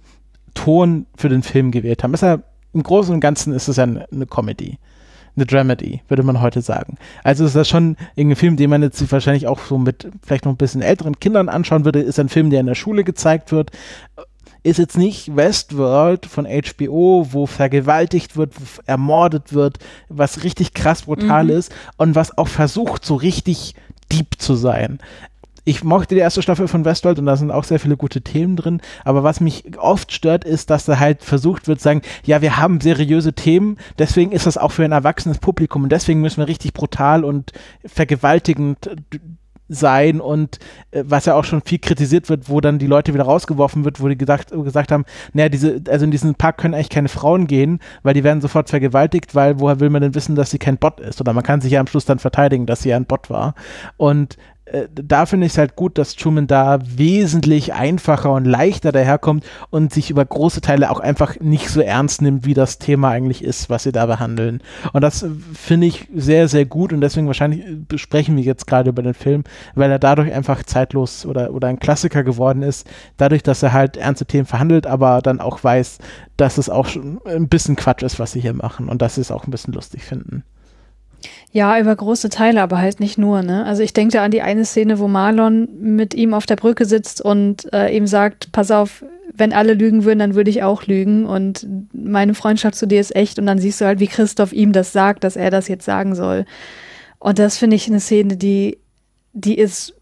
Ton 0.53 1.05
für 1.17 1.30
den 1.30 1.43
Film 1.43 1.72
gewählt 1.72 2.03
haben. 2.03 2.13
Ist 2.13 2.22
ja, 2.22 2.39
Im 2.73 2.84
Großen 2.84 3.13
und 3.13 3.19
Ganzen 3.19 3.53
ist 3.53 3.67
es 3.67 3.77
ja 3.77 3.84
eine, 3.84 4.07
eine 4.11 4.26
Comedy 4.26 4.77
eine 5.36 5.45
Dramedy, 5.45 6.02
würde 6.07 6.24
man 6.24 6.41
heute 6.41 6.62
sagen. 6.62 6.98
Also 7.24 7.45
ist 7.45 7.56
das 7.56 7.68
schon 7.68 7.98
irgendein 8.16 8.38
Film, 8.38 8.57
den 8.57 8.70
man 8.70 8.82
jetzt 8.82 9.12
wahrscheinlich 9.12 9.48
auch 9.48 9.60
so 9.60 9.78
mit 9.78 10.10
vielleicht 10.26 10.45
noch 10.45 10.53
ein 10.53 10.57
bisschen 10.57 10.82
älteren 10.82 11.20
Kindern 11.20 11.49
anschauen 11.49 11.86
würde, 11.86 11.99
ist 11.99 12.20
ein 12.20 12.30
Film, 12.30 12.49
der 12.49 12.62
in 12.62 12.68
der 12.68 12.76
Schule 12.76 13.03
gezeigt 13.03 13.52
wird. 13.52 13.72
Ist 14.64 14.80
jetzt 14.80 14.98
nicht 14.98 15.36
Westworld 15.36 16.26
von 16.26 16.45
HBO, 16.45 17.28
wo 17.32 17.45
vergewaltigt 17.45 18.36
wird, 18.36 18.56
wo 18.60 18.64
ermordet 18.86 19.53
wird, 19.53 19.78
was 20.10 20.44
richtig 20.44 20.74
krass 20.74 21.03
brutal 21.03 21.45
mhm. 21.45 21.49
ist 21.52 21.76
und 21.98 22.16
was 22.16 22.38
auch 22.38 22.48
versucht, 22.48 23.06
so 23.06 23.16
richtig 23.16 23.76
deep 24.12 24.40
zu 24.40 24.56
sein 24.56 24.99
ich 25.65 25.83
mochte 25.83 26.15
die 26.15 26.21
erste 26.21 26.41
Staffel 26.41 26.67
von 26.67 26.85
Westworld 26.85 27.19
und 27.19 27.25
da 27.25 27.35
sind 27.35 27.51
auch 27.51 27.63
sehr 27.63 27.79
viele 27.79 27.97
gute 27.97 28.21
Themen 28.21 28.55
drin. 28.55 28.81
Aber 29.03 29.23
was 29.23 29.41
mich 29.41 29.77
oft 29.77 30.11
stört, 30.11 30.45
ist, 30.45 30.69
dass 30.69 30.85
da 30.85 30.99
halt 30.99 31.23
versucht 31.23 31.67
wird, 31.67 31.81
sagen, 31.81 32.01
ja, 32.23 32.41
wir 32.41 32.57
haben 32.57 32.79
seriöse 32.79 33.33
Themen, 33.33 33.77
deswegen 33.97 34.31
ist 34.31 34.45
das 34.45 34.57
auch 34.57 34.71
für 34.71 34.85
ein 34.85 34.91
erwachsenes 34.91 35.39
Publikum 35.39 35.83
und 35.83 35.91
deswegen 35.91 36.21
müssen 36.21 36.37
wir 36.37 36.47
richtig 36.47 36.73
brutal 36.73 37.23
und 37.23 37.51
vergewaltigend 37.83 38.89
sein 39.67 40.21
und 40.21 40.59
äh, 40.91 41.03
was 41.05 41.25
ja 41.25 41.33
auch 41.33 41.43
schon 41.43 41.61
viel 41.61 41.79
kritisiert 41.79 42.29
wird, 42.29 42.49
wo 42.49 42.61
dann 42.61 42.77
die 42.77 42.87
Leute 42.87 43.13
wieder 43.13 43.23
rausgeworfen 43.23 43.83
wird, 43.83 43.99
wo 43.99 44.07
die 44.07 44.17
gesagt, 44.17 44.51
gesagt 44.51 44.91
haben, 44.91 45.05
naja, 45.33 45.49
diese, 45.49 45.81
also 45.89 46.05
in 46.05 46.11
diesen 46.11 46.35
Park 46.35 46.57
können 46.57 46.75
eigentlich 46.75 46.89
keine 46.89 47.09
Frauen 47.09 47.47
gehen, 47.47 47.79
weil 48.03 48.13
die 48.13 48.23
werden 48.23 48.41
sofort 48.41 48.69
vergewaltigt, 48.69 49.33
weil 49.33 49.59
woher 49.59 49.79
will 49.79 49.89
man 49.89 50.03
denn 50.03 50.15
wissen, 50.15 50.35
dass 50.35 50.51
sie 50.51 50.59
kein 50.59 50.77
Bot 50.77 50.99
ist? 50.99 51.19
Oder 51.19 51.33
man 51.33 51.43
kann 51.43 51.61
sich 51.61 51.71
ja 51.71 51.79
am 51.79 51.87
Schluss 51.87 52.05
dann 52.05 52.19
verteidigen, 52.19 52.67
dass 52.67 52.83
sie 52.83 52.93
ein 52.93 53.05
Bot 53.05 53.29
war. 53.29 53.55
Und 53.97 54.37
da 54.93 55.27
finde 55.27 55.45
ich 55.45 55.53
es 55.53 55.57
halt 55.59 55.75
gut, 55.75 55.99
dass 55.99 56.15
Truman 56.15 56.47
da 56.47 56.79
wesentlich 56.83 57.73
einfacher 57.73 58.31
und 58.31 58.45
leichter 58.45 58.91
daherkommt 58.91 59.45
und 59.69 59.93
sich 59.93 60.09
über 60.09 60.25
große 60.25 60.59
Teile 60.61 60.89
auch 60.89 60.99
einfach 60.99 61.39
nicht 61.39 61.69
so 61.69 61.81
ernst 61.81 62.23
nimmt, 62.23 62.45
wie 62.45 62.55
das 62.55 62.79
Thema 62.79 63.09
eigentlich 63.09 63.43
ist, 63.43 63.69
was 63.69 63.83
sie 63.83 63.91
da 63.91 64.07
behandeln. 64.07 64.61
Und 64.91 65.01
das 65.01 65.21
äh, 65.21 65.29
finde 65.53 65.85
ich 65.85 66.07
sehr, 66.15 66.47
sehr 66.47 66.65
gut 66.65 66.93
und 66.93 67.01
deswegen 67.01 67.27
wahrscheinlich 67.27 67.61
äh, 67.61 67.75
besprechen 67.75 68.35
wir 68.37 68.43
jetzt 68.43 68.65
gerade 68.65 68.89
über 68.89 69.03
den 69.03 69.13
Film, 69.13 69.43
weil 69.75 69.91
er 69.91 69.99
dadurch 69.99 70.33
einfach 70.33 70.63
zeitlos 70.63 71.27
oder, 71.27 71.53
oder 71.53 71.67
ein 71.67 71.79
Klassiker 71.79 72.23
geworden 72.23 72.63
ist, 72.63 72.87
dadurch, 73.17 73.43
dass 73.43 73.61
er 73.61 73.71
halt 73.71 73.97
ernste 73.97 74.25
Themen 74.25 74.47
verhandelt, 74.47 74.87
aber 74.87 75.21
dann 75.21 75.41
auch 75.41 75.63
weiß, 75.63 75.99
dass 76.37 76.57
es 76.57 76.69
auch 76.69 76.87
schon 76.87 77.21
ein 77.25 77.49
bisschen 77.49 77.75
Quatsch 77.75 78.01
ist, 78.01 78.17
was 78.17 78.31
sie 78.31 78.41
hier 78.41 78.53
machen 78.53 78.89
und 78.89 79.03
dass 79.03 79.15
sie 79.15 79.21
es 79.21 79.31
auch 79.31 79.45
ein 79.45 79.51
bisschen 79.51 79.75
lustig 79.75 80.03
finden. 80.03 80.43
Ja, 81.52 81.80
über 81.80 81.95
große 81.95 82.30
Teile, 82.30 82.61
aber 82.61 82.80
halt 82.80 82.99
nicht 82.99 83.18
nur. 83.18 83.41
Ne? 83.41 83.65
Also 83.65 83.81
ich 83.81 83.93
denke 83.93 84.22
an 84.22 84.31
die 84.31 84.41
eine 84.41 84.65
Szene, 84.65 84.99
wo 84.99 85.07
Marlon 85.07 85.68
mit 85.80 86.14
ihm 86.14 86.34
auf 86.34 86.45
der 86.45 86.57
Brücke 86.57 86.85
sitzt 86.85 87.22
und 87.22 87.72
äh, 87.73 87.95
ihm 87.95 88.07
sagt, 88.07 88.52
pass 88.52 88.72
auf, 88.72 89.06
wenn 89.34 89.53
alle 89.53 89.73
lügen 89.73 90.06
würden, 90.06 90.19
dann 90.19 90.35
würde 90.35 90.49
ich 90.49 90.64
auch 90.64 90.85
lügen 90.85 91.26
und 91.26 91.68
meine 91.93 92.34
Freundschaft 92.34 92.76
zu 92.76 92.88
dir 92.88 93.02
ist 93.02 93.15
echt 93.15 93.39
und 93.39 93.45
dann 93.45 93.60
siehst 93.60 93.81
du 93.81 93.85
halt, 93.85 93.99
wie 93.99 94.07
Christoph 94.07 94.53
ihm 94.53 94.72
das 94.72 94.93
sagt, 94.93 95.23
dass 95.23 95.35
er 95.35 95.49
das 95.49 95.68
jetzt 95.68 95.85
sagen 95.85 96.15
soll. 96.15 96.45
Und 97.19 97.39
das 97.39 97.57
finde 97.57 97.76
ich 97.76 97.88
eine 97.88 97.99
Szene, 97.99 98.38
die, 98.38 98.77
die 99.34 99.57
ist 99.57 99.93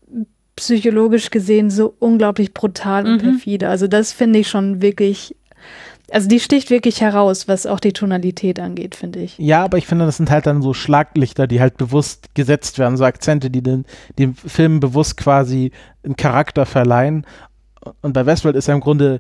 psychologisch 0.56 1.32
gesehen 1.32 1.70
so 1.70 1.96
unglaublich 2.00 2.54
brutal 2.54 3.06
und 3.06 3.24
mhm. 3.24 3.32
perfide. 3.32 3.70
Also 3.70 3.88
das 3.88 4.12
finde 4.12 4.40
ich 4.40 4.48
schon 4.48 4.82
wirklich 4.82 5.36
also 6.14 6.28
die 6.28 6.40
sticht 6.40 6.70
wirklich 6.70 7.02
heraus, 7.02 7.48
was 7.48 7.66
auch 7.66 7.80
die 7.80 7.92
Tonalität 7.92 8.60
angeht, 8.60 8.94
finde 8.94 9.20
ich. 9.20 9.38
Ja, 9.40 9.64
aber 9.64 9.80
ich 9.80 9.88
finde, 9.88 10.06
das 10.06 10.18
sind 10.18 10.30
halt 10.30 10.46
dann 10.46 10.62
so 10.62 10.74
Schlaglichter, 10.74 11.48
die 11.48 11.60
halt 11.60 11.78
bewusst 11.78 12.36
gesetzt 12.36 12.78
werden, 12.78 12.98
so 12.98 13.04
Akzente, 13.04 13.50
die 13.50 13.64
den, 13.64 13.86
dem 14.20 14.36
Film 14.36 14.80
bewusst 14.80 15.18
quasi 15.18 15.72
einen 16.04 16.16
Charakter 16.16 16.68
verleihen. 16.68 17.26
Und 18.02 18.14
bei 18.14 18.28
Westworld 18.28 18.56
ist 18.56 18.68
ja 18.68 18.76
im 18.76 18.80
Grunde 18.80 19.20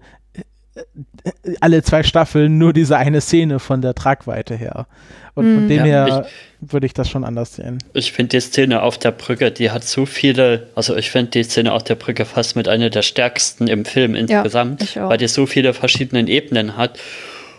alle 1.62 1.84
zwei 1.84 2.04
Staffeln 2.04 2.58
nur 2.58 2.74
diese 2.74 2.98
eine 2.98 3.22
Szene 3.22 3.60
von 3.60 3.82
der 3.82 3.96
Tragweite 3.96 4.56
her. 4.56 4.88
Und 5.36 5.46
von 5.46 5.66
mm. 5.66 5.70
dem 5.70 5.78
ja, 5.78 6.06
her 6.06 6.28
würde 6.62 6.86
ich 6.86 6.94
das 6.94 7.10
schon 7.10 7.24
anders 7.24 7.56
sehen. 7.56 7.80
Ich 7.94 8.12
finde 8.12 8.38
die 8.38 8.40
Szene 8.40 8.82
auf 8.82 8.98
der 8.98 9.12
Brücke, 9.12 9.52
die 9.52 9.72
hat 9.72 9.84
so 9.84 10.06
viele, 10.06 10.68
also 10.76 10.96
ich 10.96 11.10
finde 11.10 11.32
die 11.32 11.44
Szene 11.44 11.74
auf 11.74 11.84
der 11.84 11.96
Brücke 11.96 12.26
fast 12.26 12.56
mit 12.56 12.68
einer 12.68 12.90
der 12.90 13.02
stärksten 13.02 13.68
im 13.68 13.86
Film 13.86 14.16
insgesamt, 14.16 14.96
ja, 14.96 15.10
weil 15.10 15.18
die 15.18 15.28
so 15.28 15.46
viele 15.46 15.74
verschiedene 15.74 16.28
Ebenen 16.30 16.78
hat. 16.78 17.00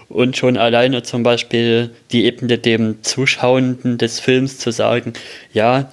Und 0.09 0.37
schon 0.37 0.57
alleine 0.57 1.03
zum 1.03 1.23
Beispiel 1.23 1.91
die 2.13 2.27
Ebene 2.27 2.59
dem 2.59 3.03
Zuschauenden 3.03 3.99
des 3.99 4.21
Films 4.21 4.59
zu 4.59 4.71
sagen, 4.71 5.15
ja, 5.53 5.91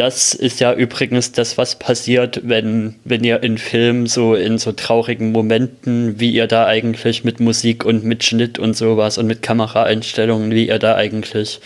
das 0.00 0.32
ist 0.32 0.60
ja 0.60 0.72
übrigens 0.72 1.32
das, 1.32 1.58
was 1.58 1.78
passiert, 1.78 2.40
wenn, 2.42 2.94
wenn 3.04 3.22
ihr 3.22 3.42
in 3.42 3.58
Filmen 3.58 4.06
so 4.06 4.34
in 4.34 4.56
so 4.56 4.72
traurigen 4.72 5.30
Momenten, 5.30 6.18
wie 6.18 6.30
ihr 6.30 6.46
da 6.46 6.64
eigentlich 6.64 7.22
mit 7.22 7.38
Musik 7.38 7.84
und 7.84 8.02
mit 8.02 8.24
Schnitt 8.24 8.58
und 8.58 8.74
sowas 8.74 9.18
und 9.18 9.26
mit 9.26 9.42
Kameraeinstellungen, 9.42 10.52
wie 10.52 10.68
ihr 10.68 10.78
da 10.78 10.94
eigentlich 10.94 11.60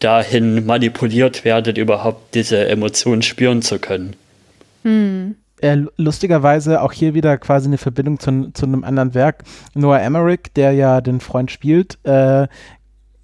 dahin 0.00 0.66
manipuliert 0.66 1.44
werdet, 1.44 1.78
überhaupt 1.78 2.34
diese 2.34 2.66
Emotionen 2.66 3.22
spüren 3.22 3.62
zu 3.62 3.78
können. 3.78 4.16
Hm. 4.82 5.36
Äh, 5.60 5.82
lustigerweise 5.96 6.82
auch 6.82 6.92
hier 6.92 7.14
wieder 7.14 7.38
quasi 7.38 7.68
eine 7.68 7.78
Verbindung 7.78 8.18
zu, 8.18 8.50
zu 8.52 8.66
einem 8.66 8.82
anderen 8.82 9.14
Werk. 9.14 9.44
Noah 9.74 10.00
Emmerich, 10.00 10.40
der 10.56 10.72
ja 10.72 11.00
den 11.00 11.20
Freund 11.20 11.52
spielt, 11.52 11.98
äh, 12.02 12.48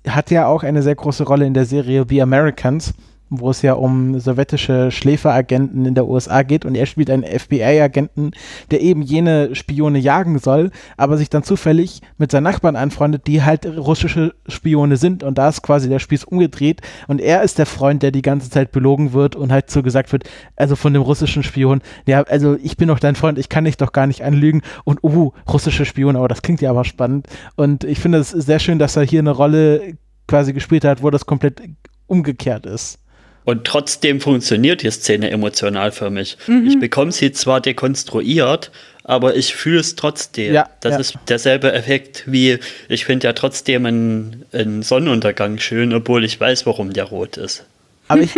hat 0.06 0.30
ja 0.30 0.46
auch 0.46 0.62
eine 0.62 0.84
sehr 0.84 0.94
große 0.94 1.24
Rolle 1.24 1.46
in 1.46 1.54
der 1.54 1.64
Serie 1.64 2.04
The 2.08 2.22
Americans 2.22 2.94
wo 3.28 3.50
es 3.50 3.62
ja 3.62 3.74
um 3.74 4.18
sowjetische 4.20 4.90
Schläferagenten 4.90 5.84
in 5.84 5.94
der 5.94 6.06
USA 6.06 6.42
geht 6.42 6.64
und 6.64 6.74
er 6.74 6.86
spielt 6.86 7.10
einen 7.10 7.24
FBI-Agenten, 7.24 8.32
der 8.70 8.80
eben 8.80 9.02
jene 9.02 9.54
Spione 9.54 9.98
jagen 9.98 10.38
soll, 10.38 10.70
aber 10.96 11.16
sich 11.16 11.28
dann 11.28 11.42
zufällig 11.42 12.02
mit 12.18 12.30
seinen 12.30 12.44
Nachbarn 12.44 12.76
anfreundet, 12.76 13.26
die 13.26 13.42
halt 13.42 13.66
russische 13.66 14.34
Spione 14.46 14.96
sind 14.96 15.24
und 15.24 15.38
da 15.38 15.48
ist 15.48 15.62
quasi 15.62 15.88
der 15.88 15.98
Spieß 15.98 16.24
umgedreht 16.24 16.82
und 17.08 17.20
er 17.20 17.42
ist 17.42 17.58
der 17.58 17.66
Freund, 17.66 18.02
der 18.02 18.12
die 18.12 18.22
ganze 18.22 18.48
Zeit 18.50 18.70
belogen 18.70 19.12
wird 19.12 19.34
und 19.34 19.50
halt 19.50 19.70
so 19.70 19.82
gesagt 19.82 20.12
wird, 20.12 20.24
also 20.54 20.76
von 20.76 20.92
dem 20.92 21.02
russischen 21.02 21.42
Spion, 21.42 21.82
ja, 22.06 22.22
also 22.22 22.56
ich 22.62 22.76
bin 22.76 22.88
doch 22.88 23.00
dein 23.00 23.16
Freund, 23.16 23.38
ich 23.38 23.48
kann 23.48 23.64
dich 23.64 23.76
doch 23.76 23.92
gar 23.92 24.06
nicht 24.06 24.22
anlügen 24.22 24.62
und 24.84 25.02
uh, 25.02 25.32
russische 25.48 25.84
Spione, 25.84 26.18
aber 26.18 26.28
das 26.28 26.42
klingt 26.42 26.60
ja 26.60 26.70
aber 26.70 26.84
spannend 26.84 27.26
und 27.56 27.82
ich 27.84 27.98
finde 27.98 28.18
es 28.18 28.30
sehr 28.30 28.60
schön, 28.60 28.78
dass 28.78 28.96
er 28.96 29.02
hier 29.02 29.20
eine 29.20 29.32
Rolle 29.32 29.96
quasi 30.28 30.52
gespielt 30.52 30.84
hat, 30.84 31.02
wo 31.02 31.10
das 31.10 31.26
komplett 31.26 31.62
umgekehrt 32.06 32.66
ist. 32.66 33.00
Und 33.46 33.64
trotzdem 33.64 34.20
funktioniert 34.20 34.82
die 34.82 34.90
Szene 34.90 35.30
emotional 35.30 35.92
für 35.92 36.10
mich. 36.10 36.36
Mhm. 36.48 36.66
Ich 36.66 36.80
bekomme 36.80 37.12
sie 37.12 37.30
zwar 37.30 37.60
dekonstruiert, 37.60 38.72
aber 39.04 39.36
ich 39.36 39.54
fühle 39.54 39.78
es 39.78 39.94
trotzdem. 39.94 40.52
Ja, 40.52 40.68
das 40.80 40.94
ja. 40.94 40.98
ist 40.98 41.14
derselbe 41.28 41.72
Effekt 41.72 42.24
wie, 42.26 42.58
ich 42.88 43.04
finde 43.04 43.28
ja 43.28 43.32
trotzdem 43.34 43.86
einen, 43.86 44.44
einen 44.52 44.82
Sonnenuntergang 44.82 45.58
schön, 45.58 45.94
obwohl 45.94 46.24
ich 46.24 46.40
weiß, 46.40 46.66
warum 46.66 46.92
der 46.92 47.04
rot 47.04 47.36
ist. 47.36 47.64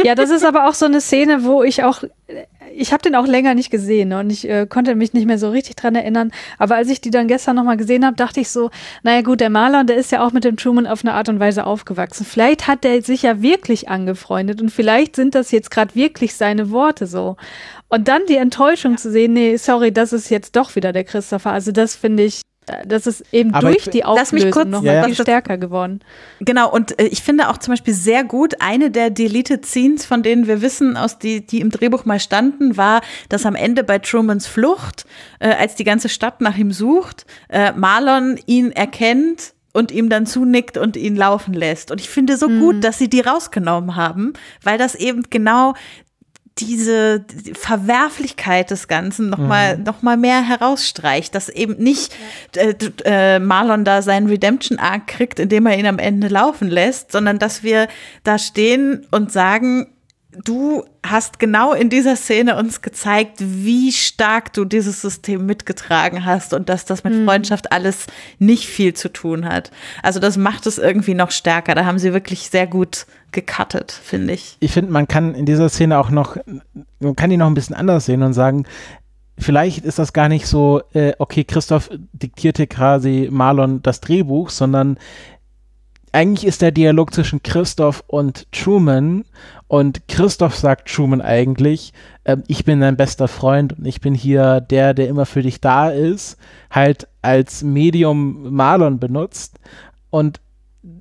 Ja, 0.05 0.15
das 0.15 0.31
ist 0.31 0.45
aber 0.45 0.69
auch 0.69 0.75
so 0.75 0.85
eine 0.85 1.01
Szene, 1.01 1.43
wo 1.43 1.63
ich 1.63 1.83
auch, 1.85 2.03
ich 2.75 2.93
habe 2.93 3.03
den 3.03 3.15
auch 3.15 3.27
länger 3.27 3.55
nicht 3.55 3.71
gesehen 3.71 4.11
ne, 4.11 4.21
und 4.21 4.31
ich 4.31 4.49
äh, 4.49 4.67
konnte 4.67 4.95
mich 4.95 5.13
nicht 5.13 5.27
mehr 5.27 5.39
so 5.39 5.51
richtig 5.51 5.77
dran 5.77 5.95
erinnern. 5.95 6.31
Aber 6.59 6.77
als 6.77 6.89
ich 6.89 7.01
die 7.01 7.11
dann 7.11 7.29
gestern 7.29 7.57
nochmal 7.57 7.77
gesehen 7.77 8.05
habe, 8.05 8.17
dachte 8.17 8.41
ich 8.41 8.51
so, 8.51 8.71
naja 9.03 9.23
gut, 9.23 9.41
der 9.41 9.51
Maler, 9.51 9.85
der 9.85 9.97
ist 9.97 10.13
ja 10.13 10.25
auch 10.25 10.33
mit 10.33 10.45
dem 10.45 10.57
Truman 10.57 10.87
auf 10.87 11.05
eine 11.05 11.15
Art 11.15 11.29
und 11.29 11.41
Weise 11.41 11.67
aufgewachsen. 11.67 12.25
Vielleicht 12.25 12.67
hat 12.67 12.85
der 12.85 13.03
sich 13.03 13.23
ja 13.23 13.43
wirklich 13.43 13.89
angefreundet 13.89 14.61
und 14.61 14.71
vielleicht 14.71 15.17
sind 15.17 15.35
das 15.35 15.51
jetzt 15.51 15.71
gerade 15.71 15.95
wirklich 15.95 16.35
seine 16.35 16.71
Worte 16.71 17.07
so. 17.07 17.37
Und 17.89 18.09
dann 18.09 18.23
die 18.29 18.37
Enttäuschung 18.37 18.99
zu 18.99 19.11
sehen, 19.11 19.33
nee, 19.33 19.57
sorry, 19.57 19.93
das 19.93 20.13
ist 20.13 20.29
jetzt 20.29 20.57
doch 20.57 20.77
wieder 20.77 20.93
der 20.93 21.05
Christopher. 21.05 21.53
Also 21.53 21.73
das 21.73 21.97
finde 21.97 22.25
ich, 22.25 22.43
das 22.87 23.07
ist 23.07 23.25
eben 23.33 23.55
Aber 23.55 23.69
durch 23.71 23.87
ich- 23.87 23.91
die 23.91 24.01
Lass 24.01 24.33
mich 24.33 24.43
Auflösung 24.43 24.51
kurz- 24.53 24.69
nochmal 24.71 24.95
Ja, 24.95 25.01
ja. 25.01 25.05
viel 25.05 25.15
stärker 25.15 25.59
geworden. 25.59 26.01
Genau, 26.41 26.71
und 26.73 26.99
äh, 27.01 27.07
ich 27.07 27.23
finde 27.23 27.49
auch 27.49 27.59
zum 27.59 27.73
Beispiel 27.73 27.95
sehr 27.95 28.25
gut, 28.25 28.55
eine 28.61 28.91
der 28.91 29.11
Deleted 29.11 29.65
Scenes, 29.67 30.05
von 30.05 30.23
denen 30.23 30.47
wir 30.47 30.63
wissen, 30.63 30.97
aus 30.97 31.19
die, 31.19 31.47
die 31.47 31.61
im 31.61 31.71
Drehbuch 31.71 32.05
mal 32.05 32.21
standen, 32.21 32.77
war, 32.77 33.01
dass 33.29 33.47
am 33.47 33.55
Ende 33.55 33.85
bei 33.85 33.99
Trumans 33.99 34.47
Flucht, 34.47 35.05
äh, 35.41 35.49
als 35.51 35.75
die 35.75 35.85
ganze 35.85 36.09
Stadt 36.09 36.41
nach 36.41 36.57
ihm 36.57 36.73
sucht, 36.73 37.27
äh, 37.49 37.73
Marlon 37.73 38.39
ihn 38.47 38.73
erkennt 38.73 39.53
und 39.73 39.93
ihm 39.93 40.09
dann 40.09 40.27
zunickt 40.27 40.77
und 40.79 40.97
ihn 40.97 41.15
laufen 41.15 41.55
lässt. 41.55 41.91
Und 41.91 42.01
ich 42.01 42.09
finde 42.09 42.37
so 42.37 42.49
gut, 42.49 42.83
dass 42.83 42.99
sie 42.99 43.09
die 43.09 43.21
rausgenommen 43.21 43.95
haben, 43.97 44.33
weil 44.65 44.79
das 44.79 44.95
eben 44.95 45.25
genau 45.31 45.75
diese 46.61 47.21
die 47.21 47.55
Verwerflichkeit 47.55 48.71
des 48.71 48.89
Ganzen 48.89 49.31
noch 49.31 49.39
mal 49.39 49.79
noch 49.79 50.03
mal 50.03 50.17
mehr 50.17 50.43
herausstreicht, 50.43 51.35
dass 51.35 51.49
eben 51.49 51.77
nicht 51.77 52.15
äh, 52.57 52.75
äh, 53.05 53.39
Marlon 53.39 53.85
da 53.85 54.03
seinen 54.03 54.29
Redemption 54.29 54.79
Arc 54.79 55.07
kriegt, 55.07 55.39
indem 55.39 55.67
er 55.67 55.79
ihn 55.79 55.87
am 55.87 55.99
Ende 55.99 56.29
laufen 56.29 56.69
lässt, 56.69 57.13
sondern 57.13 57.39
dass 57.39 57.63
wir 57.63 57.89
da 58.25 58.39
stehen 58.39 59.07
und 59.11 59.33
sagen, 59.33 59.89
du 60.33 60.85
hast 61.05 61.39
genau 61.39 61.73
in 61.73 61.89
dieser 61.89 62.17
Szene 62.17 62.57
uns 62.57 62.83
gezeigt, 62.83 63.37
wie 63.39 63.93
stark 63.93 64.53
du 64.53 64.65
dieses 64.65 65.01
System 65.01 65.47
mitgetragen 65.47 66.25
hast 66.25 66.53
und 66.53 66.69
dass 66.69 66.85
das 66.85 67.03
mit 67.03 67.25
Freundschaft 67.25 67.73
alles 67.73 68.07
nicht 68.39 68.67
viel 68.67 68.93
zu 68.95 69.11
tun 69.11 69.47
hat. 69.47 69.71
Also 70.03 70.21
das 70.21 70.37
macht 70.37 70.67
es 70.67 70.79
irgendwie 70.79 71.15
noch 71.15 71.31
stärker. 71.31 71.75
Da 71.75 71.87
haben 71.87 71.99
sie 71.99 72.13
wirklich 72.13 72.51
sehr 72.51 72.67
gut 72.67 73.07
gecuttet, 73.33 73.93
finde 73.93 74.35
ich. 74.35 74.57
ich 74.61 74.73
finde, 74.73 74.91
man 74.91 75.09
kann 75.09 75.35
in 75.35 75.47
dieser 75.47 75.69
Szene 75.69 75.99
auch 75.99 76.11
noch, 76.11 76.37
man 77.01 77.17
kann 77.17 77.31
die 77.31 77.37
noch 77.37 77.47
ein 77.47 77.55
bisschen 77.55 77.77
anders 77.77 78.07
sehen 78.07 78.23
und 78.23 78.35
sagen, 78.35 78.65
vielleicht 79.39 79.85
ist 79.85 79.99
das 79.99 80.13
gar 80.13 80.29
nicht 80.29 80.47
so, 80.47 80.83
äh, 80.93 81.13
okay, 81.19 81.45
Christoph 81.45 81.91
diktierte 82.13 82.67
quasi 82.67 83.29
Marlon 83.31 83.83
das 83.83 84.01
Drehbuch, 84.01 84.51
sondern 84.51 84.99
eigentlich 86.13 86.47
ist 86.47 86.63
der 86.63 86.71
Dialog 86.71 87.13
zwischen 87.13 87.43
Christoph 87.43 88.03
und 88.07 88.51
Truman 88.53 89.25
und 89.69 90.09
Christoph 90.09 90.57
sagt 90.57 90.93
Truman 90.93 91.21
eigentlich, 91.21 91.93
ähm, 92.25 92.43
ich 92.49 92.65
bin 92.65 92.81
dein 92.81 92.97
bester 92.97 93.29
Freund 93.29 93.79
und 93.79 93.85
ich 93.87 94.01
bin 94.01 94.15
hier 94.15 94.61
der, 94.61 94.95
der 94.95 95.09
immer 95.09 95.27
für 95.27 95.43
dich 95.43 95.61
da 95.61 95.91
ist, 95.91 96.39
halt 96.71 97.07
als 97.23 97.63
Medium 97.63 98.55
Marlon 98.55 98.99
benutzt 98.99 99.59
und 100.11 100.41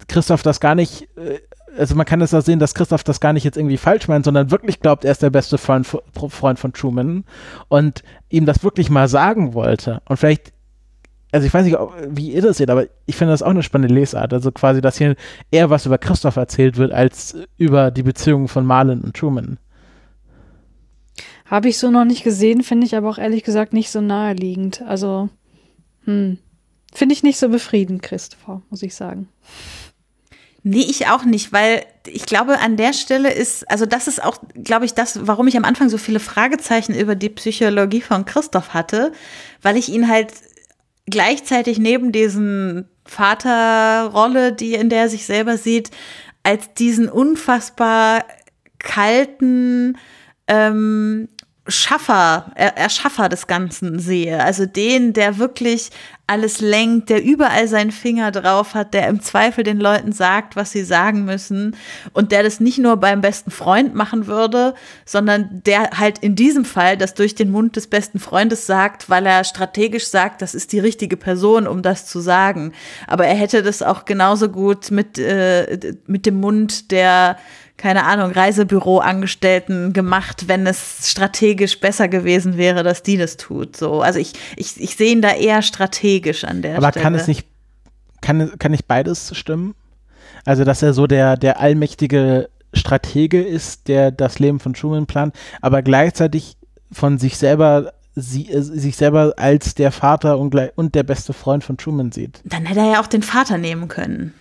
Christoph 0.08 0.44
das 0.44 0.60
gar 0.60 0.76
nicht, 0.76 1.08
äh, 1.18 1.40
also 1.78 1.96
man 1.96 2.06
kann 2.06 2.20
das 2.20 2.34
auch 2.34 2.42
sehen, 2.42 2.60
dass 2.60 2.74
Christoph 2.74 3.04
das 3.06 3.22
gar 3.22 3.34
nicht 3.34 3.46
jetzt 3.46 3.58
irgendwie 3.58 3.78
falsch 3.78 4.08
meint, 4.10 4.26
sondern 4.26 4.52
wirklich 4.52 4.82
glaubt, 4.82 5.06
er 5.06 5.12
ist 5.12 5.24
der 5.24 5.30
beste 5.30 5.58
Freund, 5.58 5.88
Freund 5.88 6.60
von 6.60 6.74
Truman 6.74 7.24
und 7.70 8.04
ihm 8.30 8.46
das 8.46 8.64
wirklich 8.64 8.90
mal 8.90 9.08
sagen 9.08 9.54
wollte. 9.54 10.02
Und 10.10 10.18
vielleicht, 10.18 10.54
also 11.32 11.46
ich 11.46 11.54
weiß 11.54 11.66
nicht, 11.66 11.78
ob, 11.78 11.94
wie 12.10 12.32
ihr 12.32 12.42
das 12.42 12.58
seht, 12.58 12.70
aber 12.70 12.88
ich 13.06 13.16
finde 13.16 13.34
das 13.34 13.44
auch 13.44 13.50
eine 13.50 13.64
spannende 13.64 13.94
Lesart. 13.94 14.34
Also 14.34 14.52
quasi, 14.52 14.82
dass 14.82 14.98
hier 14.98 15.16
eher 15.52 15.70
was 15.70 15.86
über 15.86 15.98
Christoph 15.98 16.36
erzählt 16.36 16.78
wird, 16.78 16.92
als 16.92 17.36
über 17.58 17.92
die 17.92 18.04
Beziehung 18.04 18.48
von 18.48 18.66
Marlon 18.66 19.02
und 19.02 19.16
Truman. 19.16 19.58
Habe 21.46 21.70
ich 21.70 21.78
so 21.78 21.92
noch 21.92 22.06
nicht 22.06 22.24
gesehen, 22.24 22.64
finde 22.64 22.86
ich 22.86 22.96
aber 22.96 23.10
auch 23.10 23.18
ehrlich 23.18 23.44
gesagt 23.44 23.74
nicht 23.74 23.90
so 23.90 24.02
naheliegend. 24.02 24.82
Also, 24.82 25.30
hm. 26.06 26.38
Finde 26.94 27.14
ich 27.14 27.24
nicht 27.24 27.38
so 27.38 27.50
befriedigend, 27.50 28.02
Christopher, 28.02 28.62
muss 28.70 28.82
ich 28.82 28.96
sagen. 28.96 29.28
Nee, 30.64 30.86
ich 30.90 31.08
auch 31.08 31.24
nicht, 31.24 31.54
weil 31.54 31.86
ich 32.08 32.26
glaube, 32.26 32.60
an 32.60 32.76
der 32.76 32.94
Stelle 32.94 33.32
ist, 33.32 33.70
also 33.70 33.86
das 33.86 34.08
ist 34.08 34.24
auch, 34.24 34.40
glaube 34.64 34.86
ich, 34.86 34.94
das, 34.94 35.28
warum 35.28 35.48
ich 35.48 35.56
am 35.56 35.64
Anfang 35.64 35.90
so 35.90 35.98
viele 35.98 36.20
Fragezeichen 36.20 36.96
über 36.96 37.16
die 37.16 37.30
Psychologie 37.30 38.02
von 38.02 38.26
Christoph 38.26 38.74
hatte, 38.74 39.12
weil 39.62 39.78
ich 39.78 39.90
ihn 39.90 40.10
halt 40.10 40.34
gleichzeitig 41.10 41.80
neben 41.80 42.12
diesen 42.12 42.88
Vaterrolle, 43.06 44.54
die 44.54 44.74
in 44.74 44.90
der 44.90 45.04
er 45.04 45.10
sich 45.10 45.26
selber 45.26 45.58
sieht, 45.58 45.92
als 46.44 46.74
diesen 46.74 47.10
unfassbar 47.10 48.24
kalten 48.80 49.98
ähm, 50.48 51.30
Schaffer, 51.68 52.52
er, 52.56 52.78
Erschaffer 52.78 53.28
des 53.30 53.48
Ganzen 53.48 54.00
sehe. 54.00 54.42
Also 54.42 54.66
den, 54.66 55.14
der 55.14 55.38
wirklich 55.38 55.90
alles 56.28 56.60
lenkt, 56.60 57.10
der 57.10 57.24
überall 57.24 57.70
seinen 57.70 57.92
Finger 57.92 58.32
drauf 58.32 58.74
hat, 58.74 58.94
der 58.94 59.08
im 59.08 59.22
Zweifel 59.22 59.64
den 59.64 59.80
Leuten 59.80 60.12
sagt, 60.12 60.58
was 60.58 60.72
sie 60.72 60.84
sagen 60.84 61.24
müssen 61.24 61.78
und 62.12 62.34
der 62.34 62.44
das 62.44 62.60
nicht 62.60 62.80
nur 62.80 62.98
beim 62.98 63.22
besten 63.22 63.50
Freund 63.50 63.96
machen 63.96 64.28
würde, 64.28 64.76
sondern 65.06 65.62
der 65.66 65.92
halt 65.98 66.20
in 66.20 66.36
diesem 66.36 66.66
Fall 66.66 66.98
das 66.98 67.14
durch 67.14 67.34
den 67.34 67.50
Mund 67.50 67.78
des 67.78 67.88
besten 67.88 68.20
Freundes 68.20 68.66
sagt, 68.66 69.10
weil 69.10 69.26
er 69.26 69.46
strategisch 69.46 70.08
sagt, 70.08 70.42
das 70.42 70.54
ist 70.54 70.74
die 70.74 70.80
richtige 70.80 71.16
Person, 71.16 71.66
um 71.66 71.82
das 71.82 72.06
zu 72.06 72.20
sagen. 72.20 72.74
Aber 73.08 73.26
er 73.26 73.36
hätte 73.36 73.64
das 73.64 73.82
auch 73.82 74.04
genauso 74.04 74.50
gut 74.50 74.92
mit, 74.92 75.18
äh, 75.18 75.96
mit 76.08 76.26
dem 76.26 76.42
Mund 76.42 76.92
der 76.92 77.38
keine 77.78 78.06
Ahnung, 78.06 78.32
Reisebüro-Angestellten 78.32 79.94
gemacht, 79.94 80.48
wenn 80.48 80.66
es 80.66 81.10
strategisch 81.10 81.80
besser 81.80 82.08
gewesen 82.08 82.58
wäre, 82.58 82.84
dass 82.84 83.04
die 83.04 83.18
das 83.18 83.38
tut. 83.38 83.78
So, 83.78 84.02
also 84.02 84.20
ich, 84.20 84.34
ich, 84.56 84.82
ich 84.82 84.96
sehe 84.96 85.12
ihn 85.12 85.22
da 85.22 85.34
eher 85.34 85.62
strategisch 85.62 86.44
an 86.44 86.62
der 86.62 86.78
Aber 86.78 86.90
Stelle. 86.90 87.04
kann 87.04 87.16
es 87.16 87.28
nicht, 87.28 87.48
kann, 88.22 88.58
kann 88.58 88.72
nicht 88.72 88.88
beides 88.88 89.36
stimmen? 89.38 89.76
Also, 90.44 90.64
dass 90.64 90.82
er 90.82 90.94
so 90.94 91.08
der, 91.08 91.38
der 91.38 91.60
allmächtige 91.60 92.50
Stratege 92.74 93.42
ist, 93.42 93.88
der 93.88 94.12
das 94.12 94.40
Leben 94.40 94.60
von 94.60 94.74
Truman 94.74 95.06
plant, 95.06 95.36
aber 95.62 95.82
gleichzeitig 95.82 96.58
von 96.92 97.18
sich 97.18 97.38
selber 97.38 97.94
sie, 98.16 98.50
äh, 98.50 98.62
sich 98.62 98.98
selber 98.98 99.34
als 99.38 99.76
der 99.76 99.92
Vater 99.92 100.40
und, 100.40 100.50
gleich- 100.50 100.72
und 100.76 100.96
der 100.96 101.04
beste 101.04 101.34
Freund 101.34 101.64
von 101.64 101.78
Truman 101.78 102.12
sieht. 102.12 102.42
Dann 102.44 102.66
hätte 102.66 102.80
er 102.80 102.94
ja 102.94 103.02
auch 103.02 103.08
den 103.08 103.24
Vater 103.24 103.58
nehmen 103.58 103.88
können. 103.88 104.34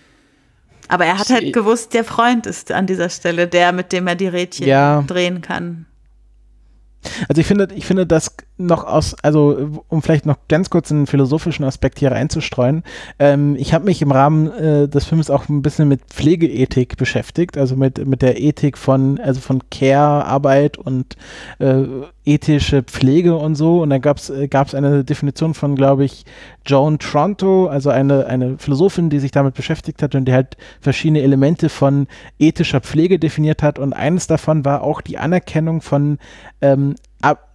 Aber 0.87 1.05
er 1.05 1.17
hat 1.19 1.29
halt 1.29 1.53
gewusst, 1.53 1.93
der 1.93 2.03
Freund 2.03 2.45
ist 2.45 2.71
an 2.71 2.87
dieser 2.87 3.09
Stelle 3.09 3.47
der, 3.47 3.71
mit 3.71 3.91
dem 3.91 4.07
er 4.07 4.15
die 4.15 4.27
Rädchen 4.27 4.67
Ja. 4.67 5.03
drehen 5.05 5.41
kann. 5.41 5.85
Also 7.29 7.41
ich 7.41 7.47
finde, 7.47 7.67
ich 7.75 7.85
finde 7.85 8.05
das 8.05 8.35
noch 8.57 8.85
aus, 8.85 9.15
also 9.21 9.83
um 9.87 10.01
vielleicht 10.01 10.25
noch 10.25 10.37
ganz 10.47 10.69
kurz 10.69 10.91
einen 10.91 11.07
philosophischen 11.07 11.65
Aspekt 11.65 11.99
hier 11.99 12.11
reinzustreuen. 12.11 12.83
Ähm, 13.19 13.55
ich 13.57 13.73
habe 13.73 13.85
mich 13.85 14.01
im 14.01 14.11
Rahmen 14.11 14.51
äh, 14.51 14.87
des 14.87 15.05
Films 15.05 15.29
auch 15.29 15.47
ein 15.47 15.61
bisschen 15.61 15.87
mit 15.87 16.01
Pflegeethik 16.05 16.97
beschäftigt, 16.97 17.57
also 17.57 17.75
mit, 17.75 18.05
mit 18.05 18.21
der 18.21 18.41
Ethik 18.41 18.77
von, 18.77 19.19
also 19.19 19.41
von 19.41 19.61
Care-Arbeit 19.69 20.77
und 20.77 21.15
äh, 21.59 21.83
ethische 22.25 22.83
Pflege 22.83 23.35
und 23.35 23.55
so. 23.55 23.81
Und 23.81 23.91
da 23.91 23.99
gab 23.99 24.17
es 24.17 24.29
äh, 24.29 24.47
gab's 24.47 24.73
eine 24.75 25.03
Definition 25.03 25.53
von, 25.53 25.75
glaube 25.75 26.05
ich, 26.05 26.25
Joan 26.65 26.99
Tronto, 26.99 27.67
also 27.67 27.89
eine, 27.89 28.25
eine 28.25 28.57
Philosophin, 28.57 29.09
die 29.09 29.19
sich 29.19 29.31
damit 29.31 29.53
beschäftigt 29.53 30.01
hat 30.01 30.15
und 30.15 30.25
die 30.25 30.33
halt 30.33 30.57
verschiedene 30.81 31.21
Elemente 31.21 31.69
von 31.69 32.07
ethischer 32.39 32.81
Pflege 32.81 33.19
definiert 33.19 33.61
hat. 33.63 33.79
Und 33.79 33.93
eines 33.93 34.27
davon 34.27 34.65
war 34.65 34.81
auch 34.81 35.01
die 35.01 35.17
Anerkennung 35.17 35.81
von 35.81 36.17
ähm, 36.61 36.95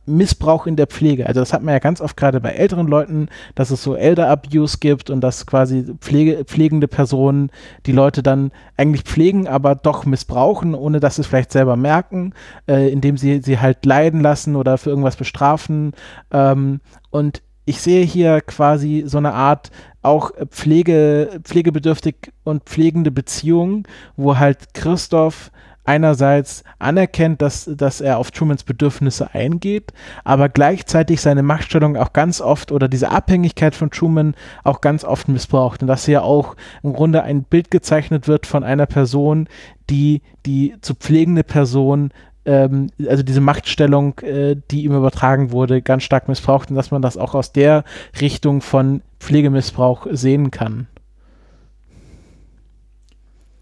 Missbrauch 0.07 0.67
in 0.67 0.77
der 0.77 0.87
Pflege. 0.87 1.27
Also 1.27 1.41
das 1.41 1.53
hat 1.53 1.63
man 1.63 1.75
ja 1.75 1.79
ganz 1.79 2.01
oft 2.01 2.17
gerade 2.17 2.41
bei 2.41 2.51
älteren 2.51 2.87
Leuten, 2.87 3.29
dass 3.55 3.71
es 3.71 3.83
so 3.83 3.95
Elder 3.95 4.29
Abuse 4.29 4.79
gibt 4.81 5.11
und 5.11 5.21
dass 5.21 5.47
quasi 5.47 5.95
Pflege, 6.01 6.45
pflegende 6.45 6.89
Personen 6.89 7.51
die 7.87 7.93
Leute 7.93 8.23
dann 8.23 8.51
eigentlich 8.77 9.03
pflegen, 9.03 9.47
aber 9.47 9.75
doch 9.75 10.05
missbrauchen, 10.05 10.75
ohne 10.75 11.01
dass 11.01 11.17
sie 11.17 11.23
es 11.23 11.29
vielleicht 11.29 11.53
selber 11.53 11.77
merken, 11.77 12.35
äh, 12.69 12.91
indem 12.91 13.17
sie 13.17 13.41
sie 13.43 13.61
halt 13.61 13.85
leiden 13.87 14.21
lassen 14.21 14.57
oder 14.57 14.77
für 14.79 14.91
irgendwas 14.91 15.17
bestrafen. 15.17 15.93
Ähm, 16.33 16.81
und 17.11 17.43
ich 17.65 17.81
sehe 17.81 18.05
hier 18.05 18.41
quasi 18.41 19.05
so 19.07 19.19
eine 19.19 19.35
Art 19.35 19.71
auch 20.03 20.33
Pflege, 20.51 21.41
pflegebedürftig 21.45 22.33
und 22.43 22.65
pflegende 22.65 23.13
Beziehung, 23.13 23.87
wo 24.17 24.37
halt 24.37 24.75
Christoph 24.75 25.53
einerseits 25.85 26.65
anerkennt, 26.79 27.43
dass, 27.43 27.69
dass 27.77 28.01
er 28.01 28.19
auf 28.19 28.31
Trumans 28.31 28.65
Bedürfnisse 28.65 29.35
eingeht, 29.35 29.93
aber 30.25 30.49
gleichzeitig 30.49 31.21
seine 31.21 31.43
Machtstellung 31.43 31.97
auch 31.97 32.13
ganz 32.13 32.41
oft 32.41 32.73
oder 32.73 32.89
diese 32.89 33.11
Abhängigkeit 33.11 33.75
von 33.75 33.91
Truman 33.91 34.35
auch 34.65 34.81
ganz 34.81 35.05
oft 35.05 35.29
missbraucht 35.29 35.83
und 35.83 35.89
dass 35.89 36.07
hier 36.07 36.23
auch 36.23 36.57
im 36.83 36.93
Grunde 36.93 37.23
ein 37.23 37.43
Bild 37.43 37.71
gezeichnet 37.71 38.29
wird 38.29 38.47
von 38.47 38.65
einer 38.65 38.87
Person, 38.87 39.49
die 39.91 40.23
die 40.47 40.75
zu 40.81 40.95
pflegende 40.95 41.45
Person 41.45 42.13
ähm, 42.45 42.91
also 43.07 43.23
diese 43.23 43.41
Machtstellung, 43.41 44.19
äh, 44.21 44.57
die 44.71 44.85
ihm 44.85 44.95
übertragen 44.95 45.53
wurde, 45.53 45.83
ganz 45.83 46.03
stark 46.03 46.29
missbraucht 46.29 46.71
und 46.71 46.77
dass 46.77 46.91
man 46.91 47.03
das 47.03 47.17
auch 47.17 47.35
aus 47.35 47.53
der 47.53 47.85
Richtung 48.21 48.61
von 48.61 49.03
Pflegemissbrauch 49.21 50.07
sehen 50.11 50.51
kann. 50.51 50.89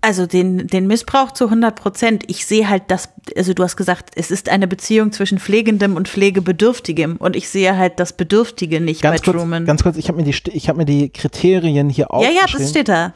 Also 0.03 0.27
den, 0.27 0.67
den 0.67 0.87
Missbrauch 0.87 1.33
zu 1.33 1.45
100 1.45 1.77
Prozent. 1.77 2.25
Ich 2.27 2.47
sehe 2.47 2.69
halt 2.71 2.85
das, 2.89 3.11
also 3.37 3.53
du 3.53 3.63
hast 3.63 3.77
gesagt, 3.77 4.11
es 4.15 4.31
ist 4.31 4.49
eine 4.49 4.67
Beziehung 4.67 5.13
zwischen 5.13 5.39
Pflegendem 5.39 5.97
und 5.97 6.09
Pflegebedürftigem 6.09 7.17
und 7.17 7.37
ich 7.37 7.51
sehe 7.51 7.77
halt 7.77 8.01
das 8.01 8.15
Bedürftige 8.15 8.81
nicht 8.81 9.03
ganz 9.03 9.21
bei 9.21 9.25
kurz, 9.25 9.37
Truman. 9.37 9.67
Ganz 9.67 9.83
kurz, 9.83 9.97
ich 9.99 10.09
habe 10.09 10.23
mir, 10.23 10.25
die, 10.25 10.33
hab 10.33 10.77
mir 10.77 10.87
die 10.87 11.11
Kriterien 11.11 11.91
hier 11.91 12.05
ja, 12.05 12.11
aufgeschrieben. 12.11 12.47
ja, 12.47 12.59
das 12.59 12.71
steht 12.71 12.89
da. 12.89 13.13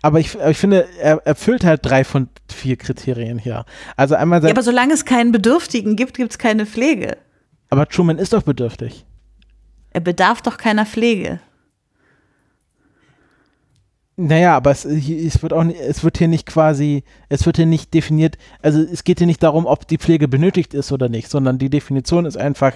Aber 0.00 0.18
ich, 0.20 0.34
ich 0.34 0.56
finde, 0.56 0.86
er 1.00 1.18
erfüllt 1.26 1.64
halt 1.64 1.84
drei 1.84 2.02
von 2.02 2.28
vier 2.52 2.76
Kriterien 2.76 3.38
hier. 3.38 3.64
Also 3.96 4.14
einmal 4.14 4.42
Ja, 4.42 4.50
aber 4.50 4.62
solange 4.62 4.94
es 4.94 5.04
keinen 5.04 5.32
Bedürftigen 5.32 5.96
gibt, 5.96 6.16
gibt 6.16 6.32
es 6.32 6.38
keine 6.38 6.66
Pflege. 6.66 7.18
aber 7.68 7.86
Truman 7.88 8.18
ist 8.18 8.32
doch 8.32 8.42
bedürftig. 8.42 9.04
Er 9.90 10.00
bedarf 10.00 10.40
doch 10.40 10.56
keiner 10.56 10.86
Pflege. 10.86 11.40
Naja, 14.16 14.56
aber 14.56 14.70
es, 14.70 14.84
es 14.84 15.42
wird 15.42 15.54
auch 15.54 15.64
es 15.64 16.04
wird 16.04 16.18
hier 16.18 16.28
nicht 16.28 16.46
quasi, 16.46 17.02
es 17.30 17.46
wird 17.46 17.56
hier 17.56 17.66
nicht 17.66 17.94
definiert, 17.94 18.36
also 18.60 18.80
es 18.80 19.04
geht 19.04 19.18
hier 19.18 19.26
nicht 19.26 19.42
darum, 19.42 19.64
ob 19.64 19.88
die 19.88 19.96
Pflege 19.96 20.28
benötigt 20.28 20.74
ist 20.74 20.92
oder 20.92 21.08
nicht, 21.08 21.30
sondern 21.30 21.58
die 21.58 21.70
Definition 21.70 22.26
ist 22.26 22.36
einfach, 22.36 22.74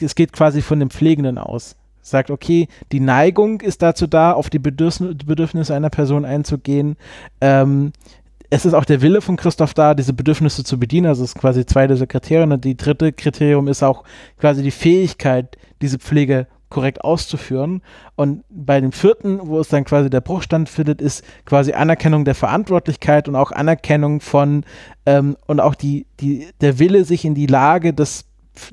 es 0.00 0.14
geht 0.14 0.32
quasi 0.32 0.62
von 0.62 0.80
dem 0.80 0.90
Pflegenden 0.90 1.36
aus. 1.36 1.76
Sagt, 2.02 2.30
okay, 2.30 2.68
die 2.92 3.00
Neigung 3.00 3.60
ist 3.60 3.82
dazu 3.82 4.06
da, 4.06 4.32
auf 4.32 4.48
die 4.48 4.58
Bedürfnisse, 4.58 5.14
Bedürfnisse 5.14 5.74
einer 5.74 5.90
Person 5.90 6.24
einzugehen. 6.24 6.96
Ähm, 7.42 7.92
es 8.48 8.64
ist 8.64 8.72
auch 8.72 8.86
der 8.86 9.02
Wille 9.02 9.20
von 9.20 9.36
Christoph 9.36 9.74
da, 9.74 9.94
diese 9.94 10.14
Bedürfnisse 10.14 10.64
zu 10.64 10.78
bedienen. 10.78 11.06
Also 11.06 11.22
es 11.22 11.34
ist 11.34 11.40
quasi 11.40 11.66
zwei 11.66 11.86
dieser 11.86 12.06
Kriterien. 12.06 12.52
Und 12.52 12.64
die 12.64 12.76
dritte 12.76 13.12
Kriterium 13.12 13.68
ist 13.68 13.82
auch 13.82 14.04
quasi 14.38 14.62
die 14.62 14.70
Fähigkeit, 14.70 15.58
diese 15.82 15.98
Pflege 15.98 16.46
korrekt 16.70 17.04
auszuführen. 17.04 17.82
Und 18.16 18.44
bei 18.48 18.80
dem 18.80 18.92
vierten, 18.92 19.40
wo 19.42 19.60
es 19.60 19.68
dann 19.68 19.84
quasi 19.84 20.08
der 20.08 20.20
Bruch 20.20 20.42
stattfindet, 20.42 21.02
ist 21.02 21.24
quasi 21.44 21.72
Anerkennung 21.72 22.24
der 22.24 22.34
Verantwortlichkeit 22.34 23.28
und 23.28 23.36
auch 23.36 23.52
Anerkennung 23.52 24.20
von 24.20 24.64
ähm, 25.04 25.36
und 25.46 25.60
auch 25.60 25.74
die, 25.74 26.06
die, 26.20 26.48
der 26.60 26.78
Wille, 26.78 27.04
sich 27.04 27.24
in 27.24 27.34
die 27.34 27.46
Lage 27.46 27.92
des 27.92 28.24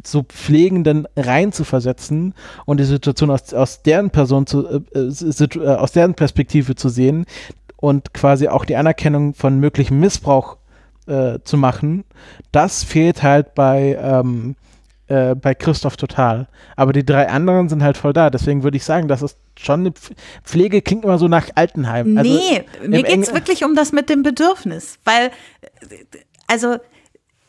so 0.03 0.23
Pflegenden 0.23 1.07
reinzuversetzen 1.15 2.33
und 2.65 2.79
die 2.79 2.85
Situation 2.85 3.29
aus, 3.29 3.53
aus 3.53 3.83
deren 3.83 4.09
Person 4.09 4.47
zu, 4.47 4.67
äh, 4.67 4.81
äh, 4.93 5.43
äh, 5.63 5.67
aus 5.75 5.91
deren 5.91 6.13
Perspektive 6.13 6.75
zu 6.75 6.89
sehen 6.89 7.25
und 7.77 8.13
quasi 8.13 8.47
auch 8.47 8.65
die 8.65 8.75
Anerkennung 8.75 9.33
von 9.33 9.59
möglichem 9.59 9.99
Missbrauch 9.99 10.57
äh, 11.07 11.39
zu 11.43 11.57
machen, 11.57 12.03
das 12.51 12.83
fehlt 12.83 13.23
halt 13.23 13.55
bei, 13.55 13.97
ähm, 14.01 14.55
äh, 15.07 15.35
bei 15.35 15.53
Christoph 15.55 15.97
total. 15.97 16.47
Aber 16.75 16.93
die 16.93 17.05
drei 17.05 17.29
anderen 17.29 17.69
sind 17.69 17.83
halt 17.83 17.97
voll 17.97 18.13
da. 18.13 18.29
Deswegen 18.29 18.63
würde 18.63 18.77
ich 18.77 18.83
sagen, 18.83 19.07
das 19.07 19.21
ist 19.21 19.37
schon 19.57 19.81
eine 19.81 19.93
Pflege 20.43 20.81
klingt 20.81 21.03
immer 21.03 21.17
so 21.17 21.27
nach 21.27 21.49
Altenheim. 21.55 22.17
Also 22.17 22.29
nee, 22.29 22.63
mir 22.85 23.03
geht 23.03 23.21
es 23.21 23.33
wirklich 23.33 23.63
um 23.63 23.75
das 23.75 23.91
mit 23.91 24.09
dem 24.09 24.23
Bedürfnis, 24.23 24.99
weil 25.03 25.31
also 26.47 26.77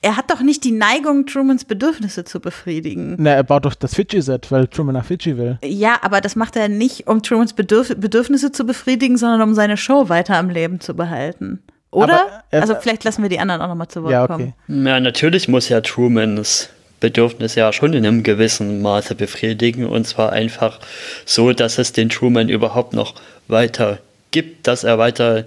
er 0.01 0.17
hat 0.17 0.31
doch 0.31 0.41
nicht 0.41 0.63
die 0.65 0.71
Neigung, 0.71 1.27
Trumans 1.27 1.65
Bedürfnisse 1.65 2.25
zu 2.25 2.41
befriedigen. 2.41 3.17
Na, 3.19 3.31
er 3.31 3.43
baut 3.43 3.65
doch 3.65 3.75
das 3.75 3.95
Fidschi-Set, 3.95 4.53
weil 4.53 4.69
Truman 4.69 4.95
nach 4.95 5.05
Fidschi 5.05 5.37
will. 5.37 5.59
Ja, 5.65 5.99
aber 6.03 6.21
das 6.21 6.37
macht 6.37 6.57
er 6.57 6.69
nicht, 6.69 7.09
um 7.09 7.23
Trumans 7.23 7.53
Bedürf 7.53 7.95
Bedürfnisse 7.97 8.53
zu 8.53 8.65
befriedigen, 8.65 9.17
sondern 9.17 9.43
um 9.43 9.55
seine 9.55 9.77
Show 9.77 10.09
weiter 10.09 10.37
am 10.37 10.51
Leben 10.51 10.81
zu 10.81 10.95
behalten. 10.95 11.63
Oder? 11.91 12.45
Er, 12.51 12.61
also 12.61 12.77
vielleicht 12.79 13.03
lassen 13.05 13.23
wir 13.23 13.29
die 13.29 13.41
anderen 13.41 13.61
auch 13.61 13.69
nochmal 13.69 13.89
zu 13.89 14.03
Wort 14.03 14.13
ja, 14.13 14.25
okay. 14.25 14.55
kommen. 14.67 14.87
Ja, 14.87 15.01
natürlich 15.01 15.49
muss 15.49 15.69
ja 15.69 15.81
Trumans 15.81 16.71
Bedürfnis 17.01 17.55
ja 17.55 17.73
schon 17.73 17.93
in 17.93 18.05
einem 18.05 18.23
gewissen 18.23 18.83
Maße 18.83 19.15
befriedigen. 19.15 19.87
Und 19.87 20.07
zwar 20.07 20.33
einfach 20.33 20.81
so, 21.25 21.53
dass 21.53 21.79
es 21.79 21.93
den 21.93 22.09
Truman 22.09 22.49
überhaupt 22.49 22.93
noch 22.93 23.15
weiter 23.47 23.99
gibt, 24.31 24.67
dass 24.67 24.85
er 24.85 24.99
weiter 24.99 25.45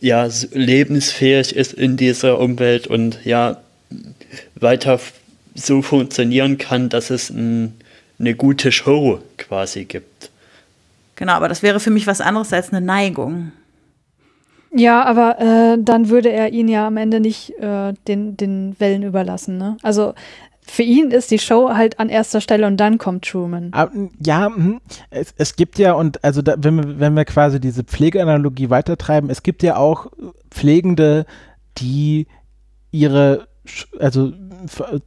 ja, 0.00 0.28
lebensfähig 0.52 1.56
ist 1.56 1.72
in 1.72 1.96
dieser 1.96 2.38
Umwelt 2.38 2.86
und 2.86 3.18
ja, 3.24 3.58
weiter 4.54 5.00
so 5.54 5.82
funktionieren 5.82 6.58
kann, 6.58 6.88
dass 6.88 7.10
es 7.10 7.30
ein, 7.30 7.74
eine 8.18 8.34
gute 8.34 8.72
Show 8.72 9.20
quasi 9.38 9.84
gibt. 9.84 10.30
Genau, 11.16 11.32
aber 11.32 11.48
das 11.48 11.62
wäre 11.62 11.80
für 11.80 11.90
mich 11.90 12.06
was 12.06 12.20
anderes 12.20 12.52
als 12.52 12.70
eine 12.70 12.84
Neigung. 12.84 13.52
Ja, 14.76 15.04
aber 15.04 15.38
äh, 15.38 15.78
dann 15.80 16.08
würde 16.08 16.30
er 16.30 16.52
ihn 16.52 16.66
ja 16.66 16.88
am 16.88 16.96
Ende 16.96 17.20
nicht 17.20 17.50
äh, 17.60 17.92
den, 18.08 18.36
den 18.36 18.74
Wellen 18.80 19.04
überlassen. 19.04 19.56
Ne? 19.56 19.76
Also 19.82 20.14
für 20.66 20.82
ihn 20.82 21.10
ist 21.10 21.30
die 21.30 21.38
Show 21.38 21.70
halt 21.70 22.00
an 22.00 22.08
erster 22.08 22.40
Stelle 22.40 22.66
und 22.66 22.78
dann 22.78 22.98
kommt 22.98 23.26
Truman. 23.26 23.70
Ah, 23.72 23.88
ja, 24.24 24.46
hm, 24.46 24.80
es, 25.10 25.34
es 25.36 25.56
gibt 25.56 25.78
ja, 25.78 25.92
und 25.92 26.24
also 26.24 26.42
da, 26.42 26.54
wenn, 26.58 26.76
wir, 26.76 27.00
wenn 27.00 27.14
wir 27.14 27.24
quasi 27.24 27.60
diese 27.60 27.84
Pflegeanalogie 27.84 28.70
weitertreiben, 28.70 29.30
es 29.30 29.42
gibt 29.42 29.62
ja 29.62 29.76
auch 29.76 30.10
Pflegende, 30.50 31.26
die 31.78 32.26
ihre 32.90 33.48
also 33.98 34.32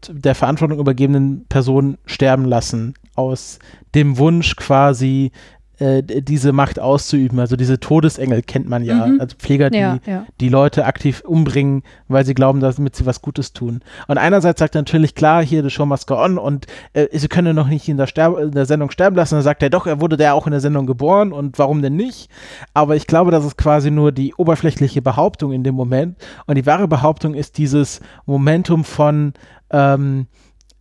der 0.09 0.35
Verantwortung 0.35 0.79
übergebenen 0.79 1.45
Person 1.47 1.97
sterben 2.05 2.45
lassen, 2.45 2.95
aus 3.15 3.59
dem 3.93 4.17
Wunsch 4.17 4.55
quasi 4.55 5.31
äh, 5.79 6.03
diese 6.03 6.51
Macht 6.53 6.79
auszuüben. 6.79 7.39
Also 7.39 7.55
diese 7.55 7.79
Todesengel 7.79 8.41
kennt 8.41 8.67
man 8.67 8.83
ja, 8.83 9.07
mhm. 9.07 9.21
also 9.21 9.35
Pfleger, 9.37 9.69
die 9.69 9.77
ja, 9.77 9.99
ja. 10.05 10.25
die 10.39 10.49
Leute 10.49 10.85
aktiv 10.85 11.21
umbringen, 11.25 11.83
weil 12.07 12.25
sie 12.25 12.33
glauben, 12.33 12.59
damit 12.59 12.95
sie 12.95 13.05
was 13.05 13.21
Gutes 13.21 13.53
tun. 13.53 13.81
Und 14.07 14.17
einerseits 14.17 14.59
sagt 14.59 14.75
er 14.75 14.81
natürlich, 14.81 15.15
klar, 15.15 15.43
hier, 15.43 15.63
the 15.63 15.69
show 15.69 15.85
must 15.85 16.07
go 16.07 16.15
on 16.15 16.37
und 16.37 16.67
äh, 16.93 17.07
sie 17.11 17.27
können 17.27 17.55
noch 17.55 17.67
nicht 17.67 17.87
in 17.89 17.97
der, 17.97 18.07
Sterb 18.07 18.37
in 18.39 18.51
der 18.51 18.65
Sendung 18.65 18.91
sterben 18.91 19.15
lassen. 19.15 19.35
Dann 19.35 19.43
sagt 19.43 19.63
er, 19.63 19.69
doch, 19.69 19.87
er 19.87 20.01
wurde 20.01 20.17
da 20.17 20.33
auch 20.33 20.47
in 20.47 20.51
der 20.51 20.61
Sendung 20.61 20.85
geboren 20.87 21.31
und 21.31 21.59
warum 21.59 21.81
denn 21.81 21.95
nicht? 21.95 22.29
Aber 22.73 22.95
ich 22.95 23.07
glaube, 23.07 23.31
das 23.31 23.45
ist 23.45 23.57
quasi 23.57 23.91
nur 23.91 24.11
die 24.11 24.33
oberflächliche 24.35 25.01
Behauptung 25.01 25.51
in 25.51 25.63
dem 25.63 25.75
Moment. 25.75 26.17
Und 26.45 26.55
die 26.55 26.65
wahre 26.65 26.87
Behauptung 26.87 27.33
ist 27.33 27.57
dieses 27.57 28.01
Momentum 28.25 28.83
von 28.83 29.33
ähm, 29.69 30.27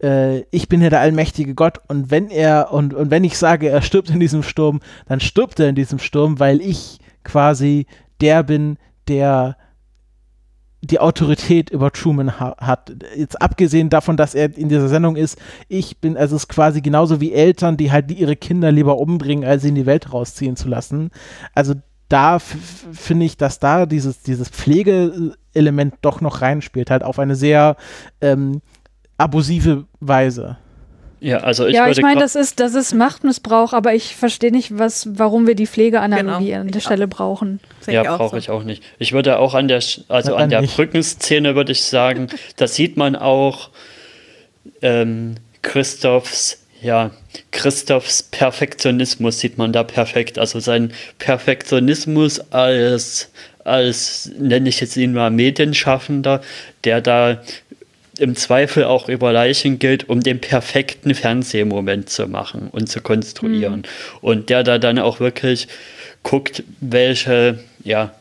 äh, 0.02 0.40
ich 0.50 0.68
bin 0.68 0.82
ja 0.82 0.90
der 0.90 1.00
allmächtige 1.00 1.54
Gott 1.54 1.80
und 1.88 2.10
wenn 2.10 2.28
er 2.28 2.72
und, 2.72 2.94
und 2.94 3.10
wenn 3.10 3.24
ich 3.24 3.38
sage, 3.38 3.68
er 3.68 3.82
stirbt 3.82 4.10
in 4.10 4.20
diesem 4.20 4.42
Sturm, 4.42 4.80
dann 5.06 5.20
stirbt 5.20 5.60
er 5.60 5.68
in 5.68 5.74
diesem 5.74 5.98
Sturm, 5.98 6.38
weil 6.38 6.60
ich 6.60 6.98
quasi 7.24 7.86
der 8.20 8.42
bin, 8.42 8.78
der 9.08 9.56
die 10.82 11.00
Autorität 11.00 11.70
über 11.70 11.90
Truman 11.90 12.38
ha 12.38 12.56
hat. 12.58 12.92
Jetzt 13.16 13.40
abgesehen 13.40 13.90
davon, 13.90 14.16
dass 14.16 14.34
er 14.34 14.56
in 14.56 14.68
dieser 14.68 14.88
Sendung 14.88 15.16
ist, 15.16 15.38
ich 15.68 15.98
bin, 15.98 16.16
also 16.16 16.36
es 16.36 16.42
ist 16.42 16.48
quasi 16.48 16.80
genauso 16.80 17.20
wie 17.20 17.32
Eltern, 17.32 17.76
die 17.76 17.90
halt 17.90 18.10
ihre 18.10 18.36
Kinder 18.36 18.70
lieber 18.70 18.98
umbringen, 18.98 19.44
als 19.44 19.62
sie 19.62 19.70
in 19.70 19.74
die 19.74 19.86
Welt 19.86 20.12
rausziehen 20.12 20.56
zu 20.56 20.68
lassen. 20.68 21.10
Also 21.54 21.74
da 22.08 22.38
finde 22.38 23.26
ich, 23.26 23.36
dass 23.36 23.58
da 23.58 23.86
dieses, 23.86 24.22
dieses 24.22 24.48
Pflegeelement 24.48 25.94
doch 26.02 26.20
noch 26.20 26.40
reinspielt, 26.40 26.90
halt 26.90 27.02
auf 27.02 27.18
eine 27.18 27.34
sehr 27.34 27.76
ähm, 28.20 28.60
abusive 29.18 29.84
Weise. 30.00 30.56
Ja, 31.18 31.38
also 31.38 31.66
ich, 31.66 31.74
ja, 31.74 31.88
ich 31.88 32.00
meine, 32.02 32.20
das 32.20 32.34
ist, 32.34 32.60
das 32.60 32.74
ist 32.74 32.92
Machtmissbrauch, 32.92 33.72
aber 33.72 33.94
ich 33.94 34.14
verstehe 34.14 34.52
nicht, 34.52 34.78
was, 34.78 35.08
warum 35.18 35.46
wir 35.46 35.54
die 35.54 35.66
Pflegeanalogie 35.66 36.50
genau. 36.50 36.60
an 36.60 36.68
der 36.68 36.80
Stelle 36.80 37.08
brauchen. 37.08 37.60
Ja, 37.86 38.16
brauche 38.16 38.30
so. 38.30 38.36
ich 38.36 38.50
auch 38.50 38.62
nicht. 38.64 38.82
Ich 38.98 39.12
würde 39.12 39.38
auch 39.38 39.54
an 39.54 39.66
der, 39.66 39.82
also 40.08 40.36
an 40.36 40.50
der 40.50 40.60
nicht. 40.60 40.76
Brückenszene 40.76 41.54
würde 41.54 41.72
ich 41.72 41.84
sagen, 41.84 42.28
da 42.56 42.66
sieht 42.66 42.96
man 42.98 43.16
auch 43.16 43.70
ähm, 44.82 45.36
Christophs, 45.62 46.62
ja, 46.82 47.10
Christophs 47.50 48.22
Perfektionismus 48.22 49.40
sieht 49.40 49.56
man 49.56 49.72
da 49.72 49.84
perfekt. 49.84 50.38
Also 50.38 50.60
sein 50.60 50.92
Perfektionismus 51.18 52.40
als, 52.52 53.30
als 53.64 54.30
nenne 54.38 54.68
ich 54.68 54.80
jetzt 54.80 54.96
ihn 54.96 55.14
mal 55.14 55.30
Medienschaffender, 55.30 56.42
der 56.84 57.00
da 57.00 57.40
im 58.18 58.34
Zweifel 58.36 58.84
auch 58.84 59.08
über 59.08 59.32
Leichen 59.32 59.78
gilt, 59.78 60.08
um 60.08 60.20
den 60.22 60.40
perfekten 60.40 61.14
Fernsehmoment 61.14 62.08
zu 62.08 62.26
machen 62.26 62.68
und 62.70 62.88
zu 62.88 63.00
konstruieren. 63.00 63.80
Mhm. 63.80 64.18
Und 64.20 64.50
der 64.50 64.62
da 64.62 64.78
dann 64.78 64.98
auch 64.98 65.20
wirklich 65.20 65.68
guckt, 66.22 66.62
welche, 66.80 67.58
ja, 67.84 68.14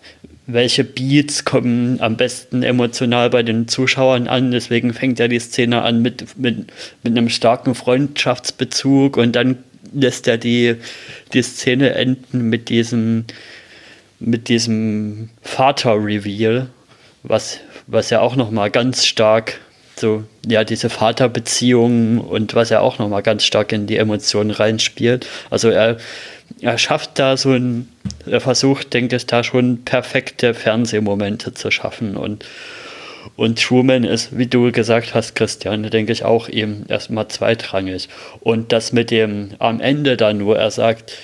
welche 0.47 0.83
Beats 0.83 1.45
kommen 1.45 1.99
am 2.01 2.17
besten 2.17 2.61
emotional 2.61 3.29
bei 3.29 3.41
den 3.41 3.67
Zuschauern 3.67 4.27
an. 4.27 4.51
Deswegen 4.51 4.93
fängt 4.93 5.19
er 5.19 5.27
die 5.27 5.39
Szene 5.39 5.81
an 5.81 6.01
mit, 6.01 6.37
mit, 6.37 6.67
mit 7.03 7.17
einem 7.17 7.29
starken 7.29 7.73
Freundschaftsbezug 7.73 9.17
und 9.17 9.35
dann 9.35 9.57
lässt 9.93 10.27
er 10.27 10.37
die, 10.37 10.75
die 11.33 11.41
Szene 11.41 11.95
enden 11.95 12.49
mit 12.49 12.69
diesem, 12.69 13.25
mit 14.19 14.49
diesem 14.49 15.29
Vater-Reveal 15.41 16.67
was, 17.27 17.59
was 17.87 18.09
ja 18.09 18.21
auch 18.21 18.35
nochmal 18.35 18.71
ganz 18.71 19.05
stark 19.05 19.59
so, 19.99 20.23
ja, 20.45 20.63
diese 20.63 20.89
Vaterbeziehungen 20.89 22.19
und 22.19 22.55
was 22.55 22.69
ja 22.69 22.79
auch 22.81 22.99
nochmal 22.99 23.23
ganz 23.23 23.43
stark 23.43 23.71
in 23.71 23.87
die 23.87 23.97
Emotionen 23.97 24.51
reinspielt. 24.51 25.27
Also 25.49 25.69
er, 25.69 25.97
er 26.61 26.77
schafft 26.77 27.19
da 27.19 27.37
so 27.37 27.51
ein, 27.51 27.89
er 28.25 28.41
versucht, 28.41 28.93
denke 28.93 29.15
ich, 29.15 29.25
da 29.25 29.43
schon 29.43 29.83
perfekte 29.83 30.53
Fernsehmomente 30.53 31.53
zu 31.53 31.71
schaffen 31.71 32.17
und 32.17 32.45
und 33.37 33.61
Truman 33.61 34.03
ist, 34.03 34.37
wie 34.37 34.47
du 34.47 34.71
gesagt 34.71 35.13
hast, 35.13 35.35
Christian, 35.35 35.89
denke 35.89 36.11
ich 36.11 36.23
auch 36.23 36.47
eben 36.47 36.85
erstmal 36.87 37.27
zweitrangig. 37.27 38.07
Und 38.39 38.71
das 38.71 38.93
mit 38.93 39.11
dem 39.11 39.49
am 39.59 39.81
Ende 39.81 40.15
dann, 40.15 40.45
wo 40.45 40.53
er 40.53 40.71
sagt, 40.71 41.17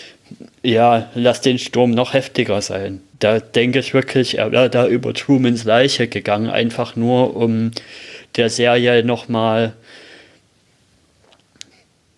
ja, 0.63 1.09
lass 1.15 1.41
den 1.41 1.59
Sturm 1.59 1.91
noch 1.91 2.13
heftiger 2.13 2.61
sein. 2.61 3.01
Da 3.19 3.39
denke 3.39 3.79
ich 3.79 3.93
wirklich, 3.93 4.37
er 4.37 4.51
wäre 4.51 4.69
da 4.69 4.87
über 4.87 5.13
Trumans 5.13 5.63
Leiche 5.63 6.07
gegangen, 6.07 6.49
einfach 6.49 6.95
nur 6.95 7.35
um 7.35 7.71
der 8.35 8.49
Serie 8.49 9.03
nochmal. 9.03 9.73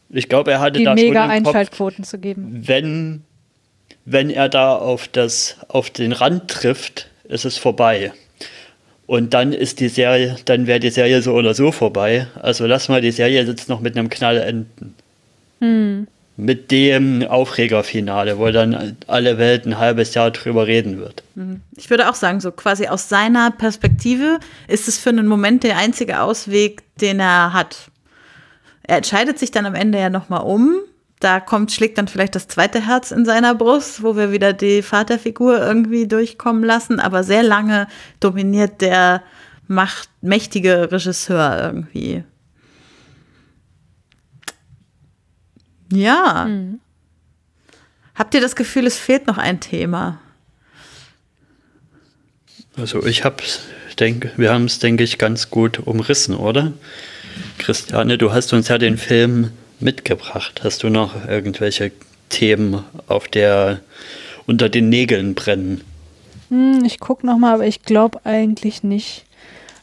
Ich 0.10 0.30
glaube, 0.30 0.52
er 0.52 0.60
hatte 0.60 0.80
die 0.80 0.86
da 0.86 0.94
mega 0.94 1.24
schon 1.24 1.32
Einschaltquoten 1.32 2.04
zu 2.04 2.20
geben. 2.20 2.62
Wenn, 2.66 3.24
wenn 4.06 4.30
er 4.30 4.50
da 4.50 4.76
auf, 4.76 5.08
das, 5.08 5.58
auf 5.68 5.90
den 5.90 6.12
Rand 6.12 6.50
trifft, 6.50 7.10
ist 7.24 7.46
es 7.46 7.58
vorbei. 7.58 8.14
Und 9.06 9.34
dann 9.34 9.54
ist 9.54 9.80
die 9.80 9.90
Serie, 9.90 10.38
dann 10.46 10.68
wäre 10.68 10.80
die 10.80 10.92
Serie 10.92 11.22
so 11.22 11.34
oder 11.34 11.54
so 11.54 11.72
vorbei. 11.72 12.28
Also 12.42 12.66
lass 12.68 12.90
mal 12.90 13.02
die 13.02 13.12
Serie 13.12 13.44
jetzt 13.44 13.70
noch 13.70 13.82
mit 13.82 13.98
einem 13.98 14.10
Knall 14.10 14.38
enden. 14.38 14.96
Hm 15.60 16.08
mit 16.36 16.72
dem 16.72 17.24
Aufregerfinale, 17.24 18.40
wo 18.40 18.50
dann 18.50 18.98
alle 19.08 19.38
Welt 19.38 19.66
ein 19.66 19.78
halbes 19.78 20.16
Jahr 20.16 20.32
drüber 20.32 20.66
reden 20.66 20.98
wird. 21.00 21.24
Mhm. 21.36 21.62
Ich 21.76 21.90
würde 21.90 22.10
auch 22.10 22.16
sagen, 22.16 22.40
so 22.40 22.52
quasi 22.52 22.88
aus 22.88 23.08
seiner 23.08 23.52
Perspektive 23.52 24.40
ist 24.68 24.88
es 24.88 24.98
für 24.98 25.10
einen 25.10 25.28
Moment 25.28 25.64
der 25.64 25.78
einzige 25.78 26.22
Ausweg, 26.22 26.82
den 27.00 27.20
er 27.20 27.54
hat. 27.54 27.92
Er 28.82 28.98
entscheidet 28.98 29.38
sich 29.38 29.52
dann 29.52 29.66
am 29.66 29.76
Ende 29.76 30.00
ja 30.00 30.10
nochmal 30.10 30.42
um. 30.42 30.76
Da 31.20 31.40
kommt, 31.40 31.72
schlägt 31.72 31.98
dann 31.98 32.10
vielleicht 32.10 32.36
das 32.36 32.48
zweite 32.48 32.86
Herz 32.86 33.12
in 33.12 33.24
seiner 33.24 33.56
Brust, 33.56 34.04
wo 34.04 34.18
wir 34.18 34.32
wieder 34.32 34.52
die 34.52 34.82
Vaterfigur 34.82 35.58
irgendwie 35.58 36.08
durchkommen 36.08 36.64
lassen. 36.64 37.00
Aber 37.00 37.24
sehr 37.24 37.44
lange 37.44 37.88
dominiert 38.20 38.82
der 38.82 39.24
macht, 39.68 40.10
mächtige 40.22 40.92
Regisseur 40.92 41.60
irgendwie. 41.62 42.24
Ja. 45.96 46.46
Mhm. 46.46 46.80
Habt 48.16 48.34
ihr 48.36 48.42
das 48.42 48.56
Gefühl, 48.56 48.86
es 48.86 48.98
fehlt 48.98 49.28
noch 49.28 49.38
ein 49.38 49.60
Thema? 49.60 50.20
Also 52.76 53.06
ich 53.06 53.24
habe 53.24 53.44
denke, 54.00 54.32
wir 54.38 54.52
haben 54.52 54.66
es, 54.66 54.80
denke 54.80 55.04
ich, 55.04 55.18
ganz 55.18 55.50
gut 55.50 55.80
umrissen, 55.80 56.36
oder? 56.36 56.74
Christiane, 57.58 58.18
du 58.18 58.32
hast 58.32 58.54
uns 58.54 58.68
ja 58.68 58.78
den 58.78 58.98
Film 58.98 59.52
mitgebracht. 59.80 60.62
Hast 60.64 60.84
du 60.84 60.90
noch 60.90 61.28
irgendwelche 61.28 61.92
Themen, 62.30 62.84
auf 63.08 63.28
der 63.28 63.82
unter 64.46 64.70
den 64.70 64.90
Nägeln 64.90 65.36
brennen? 65.36 65.82
Hm, 66.50 66.84
ich 66.86 67.00
gucke 67.00 67.26
nochmal, 67.26 67.56
aber 67.56 67.68
ich 67.68 67.84
glaube 67.84 68.20
eigentlich 68.26 68.84
nicht. 68.84 69.26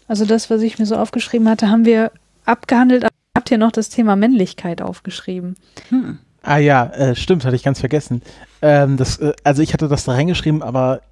Also 0.08 0.24
das, 0.24 0.50
was 0.50 0.62
ich 0.62 0.78
mir 0.78 0.86
so 0.86 0.96
aufgeschrieben 0.96 1.48
hatte, 1.48 1.68
haben 1.68 1.84
wir 1.84 2.10
abgehandelt 2.44 3.06
habt 3.36 3.50
ihr 3.50 3.58
noch 3.58 3.72
das 3.72 3.88
Thema 3.88 4.16
Männlichkeit 4.16 4.82
aufgeschrieben. 4.82 5.56
Hm. 5.88 6.18
Ah 6.42 6.56
ja, 6.56 6.86
äh, 6.86 7.14
stimmt, 7.14 7.44
hatte 7.44 7.56
ich 7.56 7.62
ganz 7.62 7.80
vergessen. 7.80 8.22
Ähm, 8.62 8.96
das, 8.96 9.18
äh, 9.18 9.34
also 9.44 9.62
ich 9.62 9.74
hatte 9.74 9.88
das 9.88 10.04
da 10.04 10.12
reingeschrieben, 10.12 10.62
aber 10.62 11.02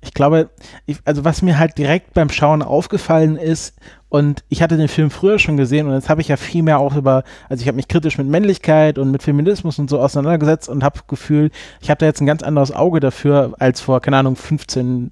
ich 0.00 0.14
glaube, 0.14 0.48
ich, 0.86 0.98
also 1.04 1.24
was 1.24 1.42
mir 1.42 1.58
halt 1.58 1.76
direkt 1.76 2.14
beim 2.14 2.30
Schauen 2.30 2.62
aufgefallen 2.62 3.36
ist, 3.36 3.74
und 4.10 4.42
ich 4.48 4.62
hatte 4.62 4.78
den 4.78 4.88
Film 4.88 5.10
früher 5.10 5.38
schon 5.38 5.58
gesehen 5.58 5.86
und 5.86 5.92
jetzt 5.92 6.08
habe 6.08 6.22
ich 6.22 6.28
ja 6.28 6.38
viel 6.38 6.62
mehr 6.62 6.78
auch 6.78 6.96
über, 6.96 7.24
also 7.48 7.60
ich 7.60 7.68
habe 7.68 7.76
mich 7.76 7.88
kritisch 7.88 8.16
mit 8.16 8.26
Männlichkeit 8.26 8.98
und 8.98 9.10
mit 9.10 9.22
Feminismus 9.22 9.78
und 9.78 9.90
so 9.90 10.00
auseinandergesetzt 10.00 10.68
und 10.68 10.82
habe 10.82 11.00
Gefühl, 11.08 11.50
ich 11.80 11.90
habe 11.90 11.98
da 11.98 12.06
jetzt 12.06 12.22
ein 12.22 12.26
ganz 12.26 12.42
anderes 12.42 12.72
Auge 12.72 13.00
dafür 13.00 13.54
als 13.58 13.82
vor, 13.82 14.00
keine 14.00 14.16
Ahnung, 14.16 14.36
15 14.36 15.10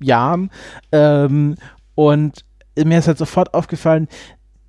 Jahren. 0.00 0.50
Ähm, 0.92 1.56
und 1.94 2.44
mir 2.76 2.98
ist 2.98 3.08
halt 3.08 3.18
sofort 3.18 3.52
aufgefallen, 3.54 4.08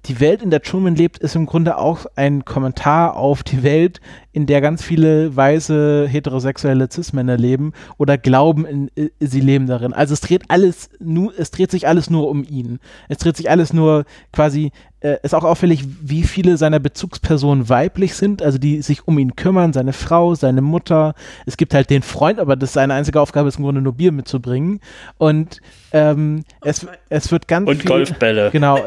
die 0.10 0.20
Welt, 0.20 0.42
in 0.42 0.50
der 0.50 0.64
Truman 0.64 0.96
lebt, 0.96 1.20
ist 1.20 1.36
im 1.36 1.46
Grunde 1.46 1.78
auch 1.78 2.08
ein 2.16 2.44
Kommentar 2.44 3.16
auf 3.16 3.44
die 3.44 3.62
Welt, 3.62 4.02
in 4.32 4.48
der 4.48 4.60
ganz 4.60 4.84
viele 4.84 5.36
weiße 5.36 6.08
heterosexuelle 6.10 6.88
Cis-Männer 6.92 7.38
leben 7.38 7.74
oder 7.98 8.18
glauben, 8.18 8.66
in, 8.66 8.88
in, 8.96 9.08
äh, 9.08 9.10
sie 9.20 9.40
leben 9.40 9.68
darin. 9.68 9.94
Also 9.94 10.14
es 10.14 10.22
dreht 10.22 10.44
alles 10.48 10.90
nur, 11.00 11.32
es 11.38 11.52
dreht 11.52 11.70
sich 11.70 11.88
alles 11.88 12.10
nur 12.10 12.28
um 12.28 12.44
ihn. 12.44 12.80
Es 13.08 13.20
dreht 13.20 13.38
sich 13.38 13.52
alles 13.52 13.72
nur 13.72 14.06
quasi, 14.34 14.72
äh, 15.02 15.18
ist 15.22 15.36
auch 15.36 15.44
auffällig, 15.44 15.84
wie 16.02 16.24
viele 16.24 16.58
seiner 16.58 16.80
Bezugspersonen 16.80 17.70
weiblich 17.70 18.16
sind, 18.16 18.42
also 18.42 18.58
die 18.58 18.82
sich 18.82 19.08
um 19.08 19.20
ihn 19.20 19.36
kümmern, 19.36 19.74
seine 19.74 19.94
Frau, 19.94 20.34
seine 20.34 20.62
Mutter. 20.62 21.14
Es 21.46 21.56
gibt 21.56 21.76
halt 21.76 21.92
den 21.92 22.02
Freund, 22.02 22.40
aber 22.40 22.56
das 22.56 22.74
seine 22.74 22.96
einzige 22.96 23.22
Aufgabe 23.22 23.48
ist 23.48 23.58
im 23.58 23.64
Grunde 23.64 23.82
nur 23.82 23.94
Bier 23.94 24.12
mitzubringen. 24.12 24.80
Und 25.20 25.60
ähm, 25.92 26.46
es, 26.62 26.88
es 27.10 27.32
wird 27.32 27.48
ganz 27.48 27.70
Und 27.70 27.78
viel, 27.78 27.90
Golfbälle. 27.90 28.50
Genau 28.52 28.80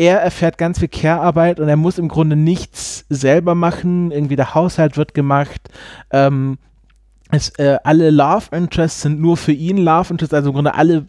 er 0.00 0.22
erfährt 0.22 0.56
ganz 0.56 0.78
viel 0.78 0.88
Care-Arbeit 0.88 1.60
und 1.60 1.68
er 1.68 1.76
muss 1.76 1.98
im 1.98 2.08
Grunde 2.08 2.34
nichts 2.34 3.04
selber 3.10 3.54
machen. 3.54 4.10
Irgendwie 4.12 4.34
der 4.34 4.54
Haushalt 4.54 4.96
wird 4.96 5.12
gemacht. 5.12 5.68
Ähm, 6.10 6.56
es, 7.30 7.50
äh, 7.58 7.76
alle 7.84 8.08
Love 8.08 8.56
Interests 8.56 9.02
sind 9.02 9.20
nur 9.20 9.36
für 9.36 9.52
ihn 9.52 9.76
Love 9.76 10.10
Interests, 10.10 10.32
also 10.32 10.48
im 10.48 10.54
Grunde 10.54 10.74
alle 10.74 11.04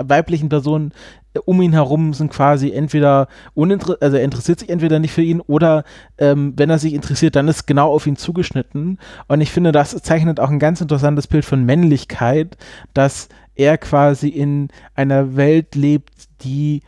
weiblichen 0.00 0.48
Personen 0.48 0.90
äh, 1.32 1.38
um 1.44 1.62
ihn 1.62 1.74
herum 1.74 2.12
sind 2.12 2.32
quasi 2.32 2.72
entweder 2.72 3.28
uninteressiert, 3.54 4.02
also 4.02 4.16
er 4.16 4.24
interessiert 4.24 4.58
sich 4.58 4.68
entweder 4.68 4.98
nicht 4.98 5.12
für 5.12 5.22
ihn 5.22 5.40
oder 5.40 5.84
ähm, 6.18 6.54
wenn 6.56 6.70
er 6.70 6.80
sich 6.80 6.92
interessiert, 6.92 7.36
dann 7.36 7.46
ist 7.46 7.68
genau 7.68 7.92
auf 7.92 8.04
ihn 8.04 8.16
zugeschnitten. 8.16 8.98
Und 9.28 9.42
ich 9.42 9.52
finde, 9.52 9.70
das 9.70 9.90
zeichnet 10.02 10.40
auch 10.40 10.50
ein 10.50 10.58
ganz 10.58 10.80
interessantes 10.80 11.28
Bild 11.28 11.44
von 11.44 11.64
Männlichkeit, 11.64 12.56
dass 12.94 13.28
er 13.54 13.78
quasi 13.78 14.28
in 14.28 14.70
einer 14.96 15.36
Welt 15.36 15.76
lebt, 15.76 16.10
die 16.42 16.82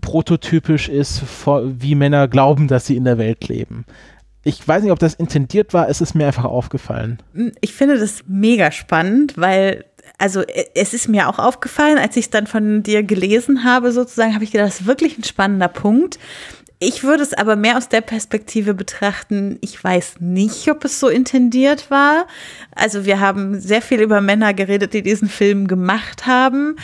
prototypisch 0.00 0.88
ist, 0.88 1.22
wie 1.46 1.94
Männer 1.94 2.28
glauben, 2.28 2.68
dass 2.68 2.86
sie 2.86 2.96
in 2.96 3.04
der 3.04 3.18
Welt 3.18 3.48
leben. 3.48 3.84
Ich 4.42 4.66
weiß 4.66 4.82
nicht, 4.82 4.92
ob 4.92 4.98
das 4.98 5.14
intendiert 5.14 5.74
war, 5.74 5.88
es 5.88 6.00
ist 6.00 6.14
mir 6.14 6.26
einfach 6.26 6.44
aufgefallen. 6.44 7.18
Ich 7.60 7.72
finde 7.72 7.98
das 7.98 8.22
mega 8.28 8.70
spannend, 8.70 9.34
weil 9.36 9.84
also 10.18 10.42
es 10.74 10.94
ist 10.94 11.08
mir 11.08 11.28
auch 11.28 11.38
aufgefallen, 11.38 11.98
als 11.98 12.16
ich 12.16 12.26
es 12.26 12.30
dann 12.30 12.46
von 12.46 12.82
dir 12.82 13.02
gelesen 13.02 13.64
habe, 13.64 13.92
sozusagen, 13.92 14.34
habe 14.34 14.44
ich 14.44 14.52
gedacht, 14.52 14.68
das 14.68 14.80
ist 14.80 14.86
wirklich 14.86 15.18
ein 15.18 15.24
spannender 15.24 15.68
Punkt. 15.68 16.18
Ich 16.78 17.04
würde 17.04 17.22
es 17.22 17.32
aber 17.32 17.56
mehr 17.56 17.78
aus 17.78 17.88
der 17.88 18.02
Perspektive 18.02 18.74
betrachten. 18.74 19.56
Ich 19.62 19.82
weiß 19.82 20.16
nicht, 20.20 20.68
ob 20.70 20.84
es 20.84 21.00
so 21.00 21.08
intendiert 21.08 21.90
war. 21.90 22.26
Also 22.74 23.06
wir 23.06 23.18
haben 23.18 23.58
sehr 23.58 23.80
viel 23.80 24.02
über 24.02 24.20
Männer 24.20 24.52
geredet, 24.52 24.92
die 24.92 25.02
diesen 25.02 25.28
Film 25.28 25.68
gemacht 25.68 26.26
haben. 26.26 26.76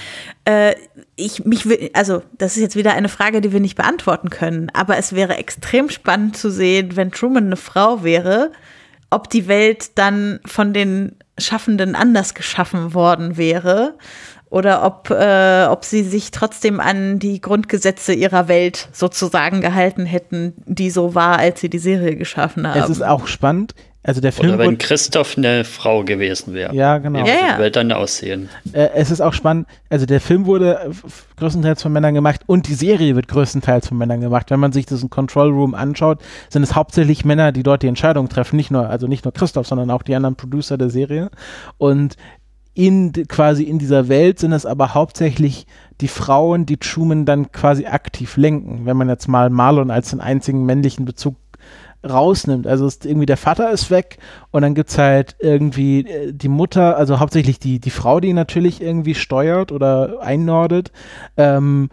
Äh, 0.46 0.76
ich 1.16 1.44
mich 1.44 1.66
also 1.94 2.22
das 2.38 2.56
ist 2.56 2.62
jetzt 2.62 2.76
wieder 2.76 2.94
eine 2.94 3.10
Frage, 3.10 3.42
die 3.42 3.52
wir 3.52 3.60
nicht 3.60 3.76
beantworten 3.76 4.30
können. 4.30 4.70
Aber 4.72 4.96
es 4.96 5.12
wäre 5.12 5.36
extrem 5.36 5.90
spannend 5.90 6.38
zu 6.38 6.50
sehen, 6.50 6.96
wenn 6.96 7.12
Truman 7.12 7.46
eine 7.46 7.56
Frau 7.56 8.02
wäre, 8.02 8.50
ob 9.10 9.28
die 9.28 9.46
Welt 9.46 9.98
dann 9.98 10.40
von 10.46 10.72
den 10.72 11.16
Schaffenden 11.38 11.94
anders 11.94 12.32
geschaffen 12.32 12.94
worden 12.94 13.36
wäre 13.36 13.98
oder 14.52 14.84
ob, 14.84 15.08
äh, 15.10 15.64
ob 15.64 15.82
sie 15.82 16.02
sich 16.02 16.30
trotzdem 16.30 16.78
an 16.78 17.18
die 17.18 17.40
Grundgesetze 17.40 18.12
ihrer 18.12 18.48
Welt 18.48 18.88
sozusagen 18.92 19.62
gehalten 19.62 20.04
hätten, 20.04 20.52
die 20.66 20.90
so 20.90 21.14
war, 21.14 21.38
als 21.38 21.62
sie 21.62 21.70
die 21.70 21.78
Serie 21.78 22.16
geschaffen 22.16 22.68
haben. 22.68 22.78
Es 22.78 22.90
ist 22.90 23.02
auch 23.02 23.26
spannend. 23.26 23.74
Also 24.04 24.20
der 24.20 24.32
Film. 24.32 24.54
Oder 24.54 24.58
wenn 24.58 24.78
Christoph 24.78 25.38
eine 25.38 25.64
Frau 25.64 26.02
gewesen 26.02 26.54
wäre. 26.54 26.74
Ja, 26.74 26.98
genau. 26.98 27.24
Wie 27.24 27.28
ja, 27.28 27.52
ja. 27.52 27.58
Welt 27.58 27.76
dann 27.76 27.92
aussehen. 27.92 28.48
Äh, 28.72 28.88
es 28.94 29.10
ist 29.10 29.20
auch 29.20 29.32
spannend. 29.32 29.68
Also 29.88 30.06
der 30.06 30.20
Film 30.20 30.44
wurde 30.44 30.90
größtenteils 31.36 31.80
von 31.80 31.92
Männern 31.92 32.12
gemacht 32.12 32.42
und 32.46 32.68
die 32.68 32.74
Serie 32.74 33.14
wird 33.14 33.28
größtenteils 33.28 33.88
von 33.88 33.96
Männern 33.96 34.20
gemacht. 34.20 34.50
Wenn 34.50 34.60
man 34.60 34.72
sich 34.72 34.86
das 34.86 35.02
in 35.02 35.08
Control 35.08 35.50
Room 35.50 35.74
anschaut, 35.74 36.18
sind 36.50 36.64
es 36.64 36.74
hauptsächlich 36.74 37.24
Männer, 37.24 37.52
die 37.52 37.62
dort 37.62 37.84
die 37.84 37.86
Entscheidung 37.86 38.28
treffen. 38.28 38.56
Nicht 38.56 38.72
nur, 38.72 38.90
also 38.90 39.06
nicht 39.06 39.24
nur 39.24 39.32
Christoph, 39.32 39.68
sondern 39.68 39.90
auch 39.90 40.02
die 40.02 40.16
anderen 40.16 40.34
Producer 40.34 40.76
der 40.76 40.90
Serie. 40.90 41.30
Und 41.78 42.16
in 42.74 43.12
quasi 43.28 43.64
in 43.64 43.78
dieser 43.78 44.08
Welt 44.08 44.38
sind 44.38 44.52
es 44.52 44.66
aber 44.66 44.94
hauptsächlich 44.94 45.66
die 46.00 46.08
Frauen, 46.08 46.66
die 46.66 46.78
Truman 46.78 47.26
dann 47.26 47.52
quasi 47.52 47.86
aktiv 47.86 48.36
lenken, 48.36 48.86
wenn 48.86 48.96
man 48.96 49.08
jetzt 49.08 49.28
mal 49.28 49.50
Marlon 49.50 49.90
als 49.90 50.10
den 50.10 50.20
einzigen 50.20 50.64
männlichen 50.64 51.04
Bezug 51.04 51.36
rausnimmt. 52.08 52.66
Also 52.66 52.86
ist 52.86 53.06
irgendwie 53.06 53.26
der 53.26 53.36
Vater 53.36 53.70
ist 53.70 53.90
weg 53.90 54.18
und 54.50 54.62
dann 54.62 54.74
gibt 54.74 54.90
es 54.90 54.98
halt 54.98 55.36
irgendwie 55.38 56.00
äh, 56.00 56.32
die 56.32 56.48
Mutter, 56.48 56.96
also 56.96 57.20
hauptsächlich 57.20 57.58
die, 57.58 57.78
die 57.78 57.90
Frau, 57.90 58.20
die 58.20 58.32
natürlich 58.32 58.80
irgendwie 58.80 59.14
steuert 59.14 59.70
oder 59.70 60.20
einnordet. 60.20 60.90
Ähm, 61.36 61.90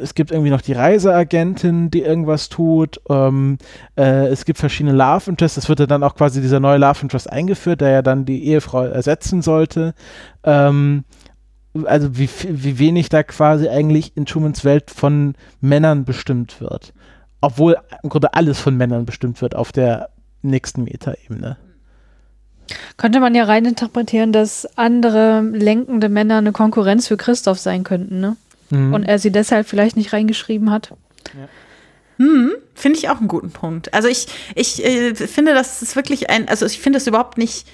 es 0.00 0.14
gibt 0.14 0.30
irgendwie 0.30 0.50
noch 0.50 0.60
die 0.60 0.72
Reiseagentin, 0.72 1.90
die 1.90 2.02
irgendwas 2.02 2.48
tut. 2.48 3.00
Ähm, 3.08 3.58
äh, 3.96 4.28
es 4.28 4.44
gibt 4.44 4.58
verschiedene 4.58 4.94
Love 4.94 5.30
Interests. 5.30 5.56
Es 5.56 5.68
wird 5.68 5.80
ja 5.80 5.86
dann 5.86 6.02
auch 6.02 6.14
quasi 6.14 6.40
dieser 6.40 6.60
neue 6.60 6.78
Love 6.78 7.02
Interest 7.02 7.30
eingeführt, 7.30 7.80
der 7.80 7.90
ja 7.90 8.02
dann 8.02 8.24
die 8.24 8.44
Ehefrau 8.46 8.84
ersetzen 8.84 9.42
sollte. 9.42 9.94
Ähm, 10.44 11.04
also 11.84 12.16
wie, 12.16 12.28
wie 12.42 12.78
wenig 12.78 13.08
da 13.08 13.22
quasi 13.22 13.68
eigentlich 13.68 14.16
in 14.16 14.26
Schumans 14.26 14.64
Welt 14.64 14.90
von 14.90 15.34
Männern 15.60 16.04
bestimmt 16.04 16.60
wird. 16.60 16.92
Obwohl 17.40 17.76
im 18.02 18.08
Grunde 18.08 18.34
alles 18.34 18.58
von 18.58 18.76
Männern 18.76 19.04
bestimmt 19.04 19.42
wird 19.42 19.54
auf 19.54 19.72
der 19.72 20.08
nächsten 20.42 20.84
Metaebene. 20.84 21.58
Könnte 22.96 23.20
man 23.20 23.34
ja 23.34 23.44
rein 23.44 23.64
interpretieren, 23.64 24.32
dass 24.32 24.66
andere 24.76 25.42
lenkende 25.42 26.08
Männer 26.08 26.38
eine 26.38 26.52
Konkurrenz 26.52 27.06
für 27.06 27.16
Christoph 27.16 27.58
sein 27.58 27.84
könnten, 27.84 28.20
ne? 28.20 28.36
Mhm. 28.70 28.94
Und 28.94 29.04
er 29.04 29.18
sie 29.18 29.30
deshalb 29.30 29.68
vielleicht 29.68 29.96
nicht 29.96 30.12
reingeschrieben 30.12 30.70
hat. 30.70 30.94
Ja. 31.34 31.48
Hm, 32.18 32.52
finde 32.74 32.98
ich 32.98 33.08
auch 33.08 33.18
einen 33.18 33.28
guten 33.28 33.50
Punkt. 33.50 33.92
Also 33.92 34.08
ich, 34.08 34.26
ich 34.54 34.84
äh, 34.84 35.14
finde, 35.14 35.54
das 35.54 35.82
ist 35.82 35.96
wirklich 35.96 36.30
ein, 36.30 36.48
also 36.48 36.64
ich 36.64 36.80
finde 36.80 36.98
es 36.98 37.06
überhaupt 37.06 37.36
nicht 37.36 37.66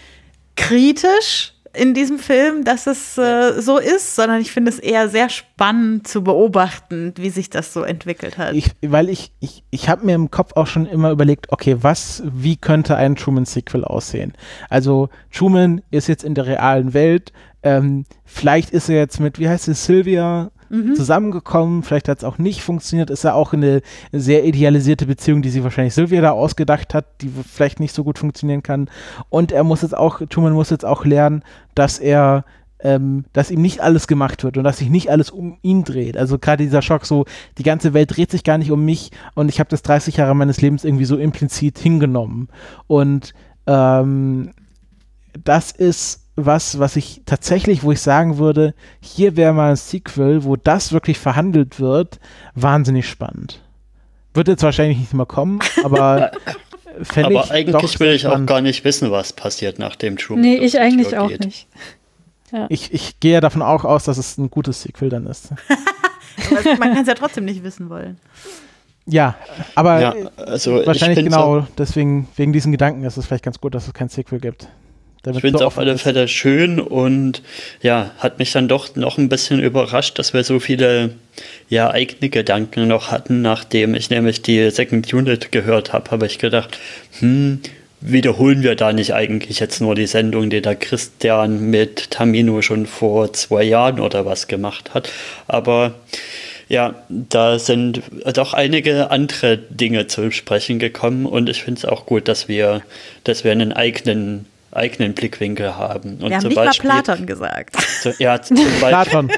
kritisch, 0.57 1.55
in 1.75 1.95
diesem 1.95 2.19
Film, 2.19 2.65
dass 2.65 2.87
es 2.87 3.17
äh, 3.17 3.61
so 3.61 3.79
ist, 3.79 4.15
sondern 4.15 4.41
ich 4.41 4.53
finde 4.53 4.71
es 4.71 4.79
eher 4.79 5.09
sehr 5.09 5.29
spannend 5.29 6.07
zu 6.07 6.23
beobachten, 6.23 7.15
wie 7.17 7.31
sich 7.31 7.49
das 7.49 7.73
so 7.73 7.83
entwickelt 7.83 8.37
hat. 8.37 8.55
Ich, 8.55 8.73
weil 8.83 9.09
ich, 9.09 9.33
ich, 9.41 9.65
ich 9.71 9.89
habe 9.89 10.05
mir 10.05 10.15
im 10.15 10.31
Kopf 10.31 10.53
auch 10.55 10.67
schon 10.67 10.87
immer 10.87 11.11
überlegt, 11.11 11.51
okay, 11.51 11.77
was, 11.81 12.23
wie 12.27 12.57
könnte 12.57 12.97
ein 12.97 13.17
Truman-Sequel 13.17 13.85
aussehen? 13.85 14.35
Also 14.69 15.09
Truman 15.33 15.81
ist 15.91 16.09
jetzt 16.09 16.25
in 16.25 16.35
der 16.35 16.47
realen 16.47 16.93
Welt, 16.93 17.33
ähm, 17.63 18.05
vielleicht 18.25 18.71
ist 18.71 18.89
er 18.89 18.97
jetzt 18.97 19.21
mit, 19.21 19.39
wie 19.39 19.49
heißt 19.49 19.69
es, 19.69 19.85
Sylvia 19.85 20.51
mhm. 20.73 20.97
zusammengekommen. 20.97 21.85
Vielleicht 21.85 22.09
hat 22.09 22.19
es 22.19 22.25
auch 22.25 22.39
nicht 22.39 22.63
funktioniert. 22.63 23.11
Ist 23.11 23.25
ja 23.25 23.35
auch 23.35 23.53
eine 23.53 23.83
sehr 24.11 24.45
idealisierte 24.45 25.07
Beziehung, 25.07 25.43
die 25.43 25.51
sich 25.51 25.63
wahrscheinlich 25.63 25.95
Sylvia 25.95 26.21
da 26.21 26.33
ausgedacht 26.33 26.95
hat, 26.95 27.05
die 27.21 27.31
vielleicht 27.31 27.79
nicht 27.79 27.95
so 27.95 28.03
gut 28.03 28.19
funktionieren 28.19 28.65
kann. 28.65 28.91
Und 29.29 29.53
er 29.53 29.63
muss 29.63 29.83
jetzt 29.83 29.97
auch, 29.97 30.21
Truman 30.29 30.55
muss 30.55 30.71
jetzt 30.71 30.85
auch 30.85 31.05
lernen, 31.05 31.45
dass 31.75 31.99
er 31.99 32.45
ähm, 32.85 33.27
dass 33.33 33.53
ihm 33.53 33.63
nicht 33.63 33.81
alles 33.81 34.09
gemacht 34.09 34.43
wird 34.43 34.57
und 34.57 34.65
dass 34.65 34.79
sich 34.79 34.91
nicht 34.91 35.09
alles 35.09 35.31
um 35.31 35.57
ihn 35.63 35.85
dreht. 35.85 36.17
Also 36.17 36.39
gerade 36.39 36.65
dieser 36.65 36.83
Schock, 36.83 37.07
so 37.07 37.27
die 37.57 37.63
ganze 37.63 37.95
Welt 37.95 38.17
dreht 38.17 38.33
sich 38.33 38.43
gar 38.43 38.59
nicht 38.59 38.73
um 38.73 38.85
mich 38.85 39.13
und 39.35 39.49
ich 39.49 39.61
habe 39.61 39.71
das 39.71 39.83
30 39.83 40.17
Jahre 40.17 40.35
meines 40.35 40.61
Lebens 40.61 40.83
irgendwie 40.83 41.05
so 41.05 41.17
implizit 41.17 41.79
hingenommen. 41.79 42.49
Und 42.89 43.35
ähm, 43.69 44.51
das 45.45 45.71
ist 45.71 46.22
was, 46.37 46.79
was 46.79 46.97
ich 46.97 47.23
tatsächlich, 47.27 47.83
wo 47.83 47.93
ich 47.93 48.01
sagen 48.01 48.39
würde, 48.39 48.75
hier 49.01 49.37
wäre 49.37 49.53
mal 49.53 49.71
ein 49.71 49.77
Sequel, 49.77 50.45
wo 50.45 50.57
das 50.57 50.93
wirklich 50.93 51.19
verhandelt 51.19 51.79
wird, 51.79 52.21
wahnsinnig 52.55 53.09
spannend. 53.09 53.61
Wird 54.35 54.49
jetzt 54.49 54.63
wahrscheinlich 54.63 54.99
nicht 54.99 55.13
mehr 55.13 55.27
kommen, 55.27 55.61
aber 55.85 56.33
Aber 57.15 57.51
eigentlich 57.51 58.01
will 58.01 58.15
ich 58.15 58.23
spannend. 58.23 58.51
auch 58.51 58.55
gar 58.55 58.61
nicht 58.61 58.85
wissen, 58.85 59.11
was 59.11 59.33
passiert 59.33 59.79
nach 59.79 59.97
dem 59.97 60.17
True. 60.17 60.39
Nee, 60.39 60.57
ich 60.57 60.79
eigentlich 60.79 61.17
auch 61.17 61.29
geht. 61.29 61.45
nicht. 61.45 61.67
Ja. 62.53 62.67
Ich, 62.69 62.93
ich 62.93 63.19
gehe 63.21 63.41
davon 63.41 63.63
auch 63.63 63.85
aus, 63.85 64.05
dass 64.05 64.19
es 64.19 64.37
ein 64.37 64.51
gutes 64.51 64.83
Sequel 64.83 65.09
dann 65.09 65.27
ist. 65.27 65.51
man 66.79 66.93
kann 66.93 66.99
es 66.99 67.09
ja 67.09 67.15
trotzdem 67.15 67.45
nicht 67.45 67.65
wissen 67.65 67.89
wollen. 67.89 68.19
Ja, 69.07 69.35
aber 69.75 70.01
ja, 70.01 70.15
also 70.37 70.87
wahrscheinlich 70.87 71.25
genau 71.25 71.67
deswegen, 71.77 72.29
wegen 72.37 72.53
diesen 72.53 72.71
Gedanken 72.71 73.03
ist 73.05 73.17
es 73.17 73.27
vielleicht 73.27 73.45
ganz 73.45 73.61
gut, 73.61 73.75
dass 73.75 73.87
es 73.87 73.95
kein 73.95 74.09
Sequel 74.09 74.39
gibt. 74.39 74.69
Ich 75.25 75.41
finde 75.41 75.59
es 75.59 75.63
auf 75.63 75.79
alle 75.79 75.99
Fälle 75.99 76.27
schön 76.27 76.81
und 76.81 77.43
ja, 77.81 78.11
hat 78.19 78.41
mich 78.41 78.51
dann 78.51 78.67
doch 78.67 78.97
noch 78.97 79.19
ein 79.19 79.29
bisschen 79.29 79.61
überrascht, 79.61 80.19
dass 80.19 80.35
wir 80.35 80.43
so 80.43 80.59
viele 80.59 81.11
ja, 81.69 81.91
eigene 81.91 82.29
Gedanken 82.29 82.89
noch 82.89 83.13
hatten, 83.13 83.41
nachdem 83.41 83.95
ich 83.95 84.11
nämlich 84.11 84.43
die 84.43 84.69
Second 84.71 85.13
Unit 85.15 85.53
gehört 85.53 85.93
habe, 85.93 86.11
habe 86.11 86.27
ich 86.27 86.39
gedacht, 86.39 86.77
hm, 87.21 87.61
wiederholen 88.01 88.65
wir 88.65 88.75
da 88.75 88.93
nicht 88.93 89.15
eigentlich 89.15 89.61
jetzt 89.61 89.81
nur 89.81 89.95
die 89.95 90.09
Sendung, 90.09 90.51
die 90.51 90.61
da 90.61 90.75
Christian 90.75 91.71
mit 91.71 92.11
Tamino 92.11 92.61
schon 92.61 92.87
vor 92.87 93.33
zwei 93.33 93.63
Jahren 93.63 94.01
oder 94.01 94.27
was 94.27 94.49
gemacht 94.49 94.93
hat. 94.93 95.09
Aber 95.47 95.95
ja, 96.69 96.97
da 97.09 97.61
sind 97.61 98.03
doch 98.35 98.55
einige 98.55 99.13
andere 99.13 99.57
Dinge 99.57 100.09
zu 100.09 100.33
sprechen 100.33 100.81
gekommen 100.81 101.27
und 101.27 101.49
ich 101.49 101.63
finde 101.63 101.79
es 101.79 101.85
auch 101.85 102.07
gut, 102.07 102.27
dass 102.27 102.49
wir, 102.49 102.83
dass 103.23 103.45
wir 103.45 103.53
einen 103.53 103.73
eigenen 103.73 104.47
eigenen 104.73 105.15
Blickwinkel 105.15 105.77
haben. 105.77 106.19
Und 106.21 106.31
Wir 106.31 106.37
haben 106.39 106.49
nicht 106.49 106.57
Beispiel, 106.57 106.89
mal 106.89 107.03
Platon 107.03 107.27
gesagt. 107.27 107.77
So, 108.03 108.13
ja, 108.19 108.41
zum 108.43 108.59
Beispiel 108.81 109.29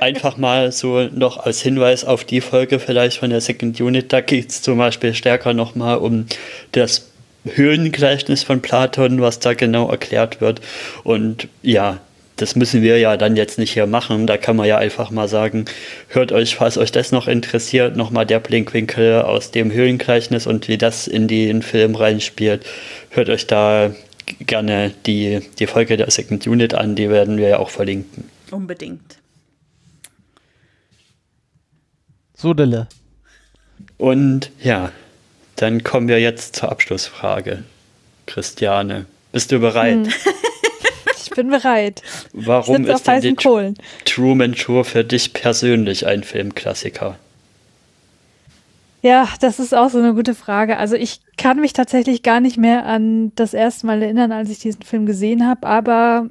einfach 0.00 0.36
mal 0.36 0.72
so 0.72 1.08
noch 1.12 1.38
als 1.38 1.62
Hinweis 1.62 2.04
auf 2.04 2.24
die 2.24 2.40
Folge 2.40 2.78
vielleicht 2.78 3.18
von 3.18 3.30
der 3.30 3.40
Second 3.40 3.80
Unit, 3.80 4.12
da 4.12 4.20
geht 4.20 4.50
es 4.50 4.62
zum 4.62 4.78
Beispiel 4.78 5.14
stärker 5.14 5.54
nochmal 5.54 5.98
um 5.98 6.26
das 6.72 7.08
Höhlengleichnis 7.44 8.42
von 8.42 8.62
Platon, 8.62 9.20
was 9.20 9.38
da 9.38 9.54
genau 9.54 9.90
erklärt 9.90 10.40
wird. 10.40 10.60
Und 11.02 11.48
ja, 11.62 12.00
das 12.36 12.56
müssen 12.56 12.82
wir 12.82 12.98
ja 12.98 13.16
dann 13.16 13.36
jetzt 13.36 13.58
nicht 13.58 13.72
hier 13.72 13.86
machen. 13.86 14.26
Da 14.26 14.36
kann 14.36 14.56
man 14.56 14.66
ja 14.66 14.78
einfach 14.78 15.10
mal 15.10 15.28
sagen, 15.28 15.66
hört 16.08 16.32
euch, 16.32 16.56
falls 16.56 16.78
euch 16.78 16.90
das 16.90 17.12
noch 17.12 17.28
interessiert, 17.28 17.96
nochmal 17.96 18.26
der 18.26 18.40
Blinkwinkel 18.40 19.22
aus 19.22 19.50
dem 19.50 19.70
Höhlengleichnis 19.70 20.46
und 20.46 20.66
wie 20.68 20.78
das 20.78 21.06
in 21.06 21.28
den 21.28 21.62
Film 21.62 21.94
reinspielt. 21.94 22.64
Hört 23.10 23.28
euch 23.28 23.46
da 23.46 23.94
gerne 24.26 24.92
die, 25.06 25.40
die 25.58 25.66
Folge 25.66 25.96
der 25.96 26.10
Second 26.10 26.46
Unit 26.46 26.74
an, 26.74 26.94
die 26.94 27.10
werden 27.10 27.36
wir 27.36 27.48
ja 27.48 27.58
auch 27.58 27.70
verlinken. 27.70 28.30
Unbedingt. 28.50 29.18
So, 32.36 32.54
Dille. 32.54 32.88
Und 33.96 34.50
ja, 34.62 34.92
dann 35.56 35.84
kommen 35.84 36.08
wir 36.08 36.20
jetzt 36.20 36.56
zur 36.56 36.70
Abschlussfrage. 36.70 37.64
Christiane, 38.26 39.06
bist 39.32 39.52
du 39.52 39.60
bereit? 39.60 39.94
Hm. 39.94 40.08
ich 41.22 41.30
bin 41.30 41.50
bereit. 41.50 42.02
Warum 42.32 42.86
ist 42.86 43.06
denn 43.06 43.20
die 43.20 43.34
Kohlen. 43.34 43.76
Truman 44.04 44.56
Show 44.56 44.84
für 44.84 45.04
dich 45.04 45.32
persönlich 45.32 46.06
ein 46.06 46.22
Filmklassiker? 46.22 47.18
Ja, 49.04 49.28
das 49.38 49.60
ist 49.60 49.74
auch 49.74 49.90
so 49.90 49.98
eine 49.98 50.14
gute 50.14 50.34
Frage. 50.34 50.78
Also 50.78 50.96
ich 50.96 51.20
kann 51.36 51.60
mich 51.60 51.74
tatsächlich 51.74 52.22
gar 52.22 52.40
nicht 52.40 52.56
mehr 52.56 52.86
an 52.86 53.32
das 53.34 53.52
erste 53.52 53.86
Mal 53.86 54.00
erinnern, 54.00 54.32
als 54.32 54.48
ich 54.48 54.60
diesen 54.60 54.80
Film 54.80 55.04
gesehen 55.04 55.46
habe, 55.46 55.66
aber 55.66 56.30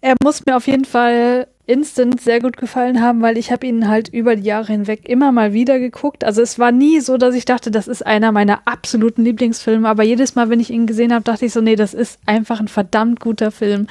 er 0.00 0.14
muss 0.22 0.46
mir 0.46 0.56
auf 0.56 0.66
jeden 0.66 0.86
Fall 0.86 1.48
instant 1.66 2.22
sehr 2.22 2.40
gut 2.40 2.56
gefallen 2.56 3.02
haben, 3.02 3.20
weil 3.20 3.36
ich 3.36 3.52
habe 3.52 3.66
ihn 3.66 3.88
halt 3.88 4.08
über 4.08 4.36
die 4.36 4.44
Jahre 4.44 4.72
hinweg 4.72 5.06
immer 5.06 5.32
mal 5.32 5.52
wieder 5.52 5.78
geguckt. 5.78 6.24
Also 6.24 6.40
es 6.40 6.58
war 6.58 6.72
nie 6.72 7.00
so, 7.00 7.18
dass 7.18 7.34
ich 7.34 7.44
dachte, 7.44 7.70
das 7.70 7.86
ist 7.86 8.06
einer 8.06 8.32
meiner 8.32 8.62
absoluten 8.64 9.22
Lieblingsfilme, 9.22 9.86
aber 9.86 10.02
jedes 10.02 10.34
Mal, 10.34 10.48
wenn 10.48 10.60
ich 10.60 10.70
ihn 10.70 10.86
gesehen 10.86 11.12
habe, 11.12 11.24
dachte 11.24 11.44
ich 11.44 11.52
so, 11.52 11.60
nee, 11.60 11.76
das 11.76 11.92
ist 11.92 12.20
einfach 12.24 12.58
ein 12.58 12.68
verdammt 12.68 13.20
guter 13.20 13.50
Film 13.50 13.86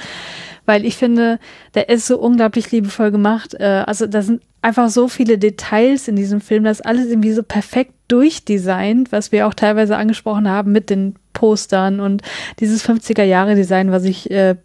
weil 0.68 0.84
ich 0.84 0.98
finde, 0.98 1.38
der 1.74 1.88
ist 1.88 2.06
so 2.06 2.18
unglaublich 2.18 2.70
liebevoll 2.70 3.10
gemacht. 3.10 3.54
Äh, 3.54 3.84
also 3.86 4.06
da 4.06 4.20
sind 4.20 4.42
einfach 4.60 4.90
so 4.90 5.08
viele 5.08 5.38
Details 5.38 6.08
in 6.08 6.14
diesem 6.14 6.42
Film, 6.42 6.62
das 6.62 6.82
alles 6.82 7.06
irgendwie 7.06 7.32
so 7.32 7.42
perfekt 7.42 7.94
durchdesignt, 8.08 9.12
was 9.12 9.32
wir 9.32 9.46
auch 9.46 9.54
teilweise 9.54 9.96
angesprochen 9.96 10.48
haben 10.48 10.72
mit 10.72 10.90
den 10.90 11.14
Postern 11.32 12.00
und 12.00 12.22
dieses 12.58 12.84
50er 12.84 13.22
Jahre 13.22 13.54
Design, 13.54 13.92
was 13.92 14.04
ich 14.04 14.30
äh, 14.30 14.56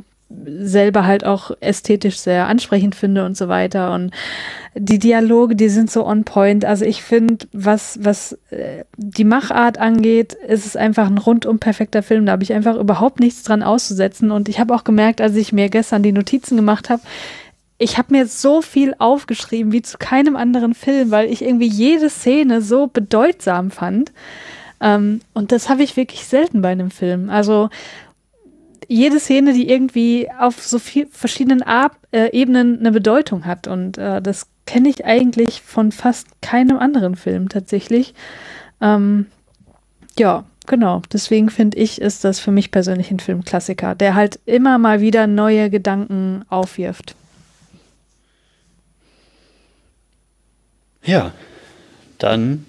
selber 0.46 1.06
halt 1.06 1.26
auch 1.26 1.52
ästhetisch 1.60 2.18
sehr 2.18 2.48
ansprechend 2.48 2.96
finde 2.96 3.26
und 3.26 3.38
so 3.38 3.48
weiter. 3.48 3.94
Und 3.94 4.12
die 4.76 5.00
Dialoge, 5.00 5.56
die 5.56 5.70
sind 5.70 5.92
so 5.92 6.06
on 6.06 6.24
point. 6.24 6.66
Also 6.66 6.86
ich 6.86 7.04
finde, 7.04 7.46
was, 7.54 8.00
was 8.02 8.34
äh, 8.50 8.86
die 8.98 9.24
Machart 9.24 9.78
angeht, 9.78 10.34
ist 10.34 10.66
es 10.66 10.76
einfach 10.76 11.08
ein 11.08 11.18
rundum 11.18 11.60
perfekter 11.60 12.02
Film. 12.02 12.26
Da 12.26 12.32
habe 12.34 12.44
ich 12.44 12.54
einfach 12.54 12.76
überhaupt 12.76 13.20
nichts 13.20 13.44
dran 13.44 13.64
auszusetzen. 13.64 14.32
Und 14.32 14.50
ich 14.50 14.60
habe 14.60 14.74
auch 14.74 14.84
gemerkt, 14.84 15.22
als 15.22 15.36
ich 15.36 15.54
mir 15.54 15.70
gestern 15.70 16.04
die 16.04 16.12
Notizen 16.12 16.56
gemacht 16.56 16.90
habe, 16.90 17.02
ich 17.84 17.98
habe 17.98 18.14
mir 18.14 18.28
so 18.28 18.62
viel 18.62 18.96
aufgeschrieben 18.98 19.74
wie 19.74 19.82
zu 19.82 19.98
keinem 19.98 20.38
anderen 20.38 20.74
Film, 20.74 21.12
weil 21.12 21.30
ich 21.30 21.42
irgendwie 21.42 21.68
jede 21.68 22.10
Szene 22.10 22.62
so 22.62 22.88
bedeutsam 22.88 23.72
fand. 23.72 24.14
Ähm, 24.80 25.20
und 25.34 25.52
das 25.52 25.68
habe 25.68 25.84
ich 25.84 25.98
wirklich 25.98 26.26
selten 26.26 26.62
bei 26.62 26.70
einem 26.70 26.92
Film. 26.92 27.30
Also 27.30 27.70
jede 28.88 29.20
Szene, 29.20 29.52
die 29.52 29.70
irgendwie 29.70 30.30
auf 30.40 30.64
so 30.64 30.80
viel 30.80 31.08
verschiedenen 31.12 31.62
Ab 31.62 31.98
äh, 32.12 32.32
Ebenen 32.32 32.80
eine 32.80 32.94
Bedeutung 32.94 33.46
hat. 33.46 33.68
Und 33.68 33.98
äh, 33.98 34.22
das 34.22 34.48
kenne 34.66 34.88
ich 34.88 35.04
eigentlich 35.04 35.62
von 35.62 35.92
fast 35.92 36.28
keinem 36.42 36.78
anderen 36.78 37.18
Film 37.18 37.50
tatsächlich. 37.50 38.14
Ähm, 38.80 39.26
ja, 40.18 40.46
genau. 40.68 41.02
Deswegen 41.12 41.50
finde 41.50 41.78
ich, 41.80 42.00
ist 42.00 42.24
das 42.24 42.40
für 42.40 42.52
mich 42.52 42.72
persönlich 42.72 43.12
ein 43.12 43.20
Filmklassiker, 43.20 43.94
der 43.94 44.16
halt 44.16 44.40
immer 44.46 44.78
mal 44.78 45.02
wieder 45.02 45.28
neue 45.28 45.70
Gedanken 45.70 46.46
aufwirft. 46.48 47.16
Ja, 51.06 51.34
dann 52.18 52.66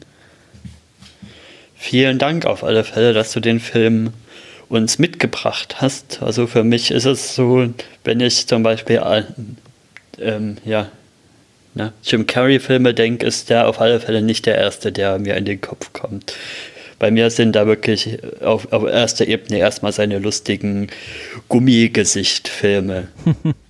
vielen 1.77 2.19
Dank 2.19 2.47
auf 2.47 2.65
alle 2.65 2.85
Fälle, 2.85 3.12
dass 3.12 3.32
du 3.32 3.40
den 3.40 3.61
Film 3.61 4.12
uns 4.69 4.98
mitgebracht 4.98 5.77
hast. 5.81 6.23
Also 6.23 6.47
für 6.47 6.65
mich 6.65 6.90
ist 6.90 7.05
es 7.05 7.35
so, 7.35 7.69
wenn 8.02 8.20
ich 8.20 8.47
zum 8.47 8.62
Beispiel 8.62 8.98
an 9.01 9.56
ähm, 10.19 10.56
ja, 10.65 10.90
ne, 11.74 11.93
Jim 12.02 12.27
Carrey-Filme 12.27 12.94
denke, 12.94 13.27
ist 13.27 13.51
der 13.51 13.69
auf 13.69 13.81
alle 13.81 14.01
Fälle 14.01 14.23
nicht 14.23 14.47
der 14.47 14.56
erste, 14.56 14.93
der 14.93 15.19
mir 15.19 15.36
in 15.36 15.44
den 15.44 15.61
Kopf 15.61 15.93
kommt. 15.93 16.35
Bei 16.98 17.11
mir 17.11 17.31
sind 17.31 17.55
da 17.55 17.66
wirklich 17.66 18.19
auf, 18.40 18.73
auf 18.73 18.85
erster 18.85 19.27
Ebene 19.27 19.59
erstmal 19.59 19.93
seine 19.93 20.19
lustigen 20.19 20.89
Gummigesicht-Filme. 21.48 23.09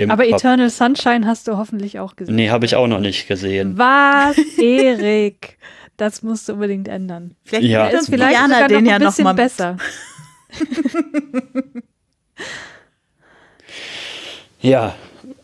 im 0.00 0.10
Aber. 0.10 0.26
Eternal 0.26 0.70
Sunshine 0.70 1.26
hast 1.26 1.48
du 1.48 1.56
hoffentlich 1.56 1.98
auch 1.98 2.16
gesehen. 2.16 2.34
Nee, 2.36 2.50
habe 2.50 2.66
ich 2.66 2.74
auch 2.76 2.86
noch 2.86 3.00
nicht 3.00 3.28
gesehen. 3.28 3.78
Was, 3.78 4.36
Erik? 4.58 5.58
Das 5.96 6.22
musst 6.22 6.48
du 6.48 6.54
unbedingt 6.54 6.88
ändern. 6.88 7.36
Vielleicht 7.44 7.68
Ja. 7.68 7.90
ja. 7.90 7.98
Ist 7.98 8.08
vielleicht 8.08 8.32
Diana 8.32 8.54
sogar 8.54 8.68
den 8.68 8.84
noch 8.84 8.90
ja 8.90 8.96
ein 8.96 9.02
noch 9.02 9.10
bisschen 9.10 9.24
mal 9.24 9.34
besser. 9.34 9.76
Ja, 14.62 14.94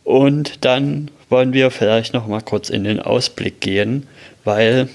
und 0.04 0.64
dann 0.64 1.10
wollen 1.28 1.52
wir 1.52 1.70
vielleicht 1.70 2.12
noch 2.12 2.26
mal 2.26 2.42
kurz 2.42 2.68
in 2.70 2.84
den 2.84 3.00
Ausblick 3.00 3.60
gehen, 3.60 4.06
weil 4.44 4.88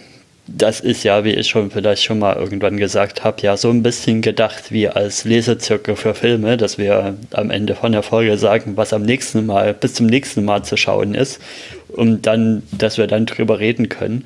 das 0.48 0.80
ist 0.80 1.04
ja, 1.04 1.24
wie 1.24 1.34
ich 1.34 1.48
schon 1.48 1.72
vielleicht 1.72 2.04
schon 2.04 2.20
mal 2.20 2.36
irgendwann 2.36 2.78
gesagt 2.78 3.24
habe, 3.24 3.42
ja 3.42 3.58
so 3.58 3.70
ein 3.70 3.84
bisschen 3.84 4.22
gedacht 4.22 4.72
wie 4.72 4.88
als 4.88 5.24
Lesezirkel 5.24 5.96
für 5.96 6.14
Filme, 6.14 6.58
dass 6.58 6.78
wir 6.78 7.16
am 7.32 7.52
Ende 7.52 7.76
von 7.76 7.92
der 7.92 8.04
Folge 8.04 8.38
sagen, 8.38 8.76
was 8.76 8.94
am 8.94 9.04
nächsten 9.04 9.46
Mal, 9.46 9.74
bis 9.74 9.94
zum 9.94 10.08
nächsten 10.08 10.44
Mal 10.44 10.64
zu 10.64 10.78
schauen 10.78 11.14
ist 11.14 11.40
und 11.96 12.26
dann, 12.28 12.64
dass 12.72 12.98
wir 12.98 13.08
dann 13.08 13.26
drüber 13.26 13.60
reden 13.60 13.90
können. 13.90 14.26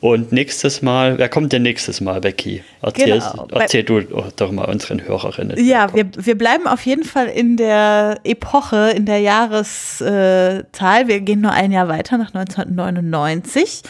Und 0.00 0.32
nächstes 0.32 0.82
Mal, 0.82 1.18
wer 1.18 1.28
kommt 1.28 1.52
denn 1.52 1.62
nächstes 1.62 2.00
Mal, 2.00 2.20
Becky? 2.20 2.62
Erzähl, 2.82 3.20
Genau. 3.20 3.48
erzähl 3.52 3.82
du 3.82 4.00
doch 4.36 4.52
mal 4.52 4.64
unseren 4.64 5.06
Hörerinnen. 5.06 5.64
Ja, 5.64 5.92
wir, 5.94 6.06
wir 6.16 6.36
bleiben 6.36 6.66
auf 6.66 6.84
jeden 6.86 7.04
Fall 7.04 7.26
in 7.28 7.56
der 7.56 8.18
Epoche, 8.24 8.90
in 8.96 9.06
der 9.06 9.18
Jahreszahl. 9.20 11.08
Wir 11.08 11.20
gehen 11.20 11.40
nur 11.40 11.52
ein 11.52 11.72
Jahr 11.72 11.88
weiter, 11.88 12.18
nach 12.18 12.34
1999. 12.34 13.82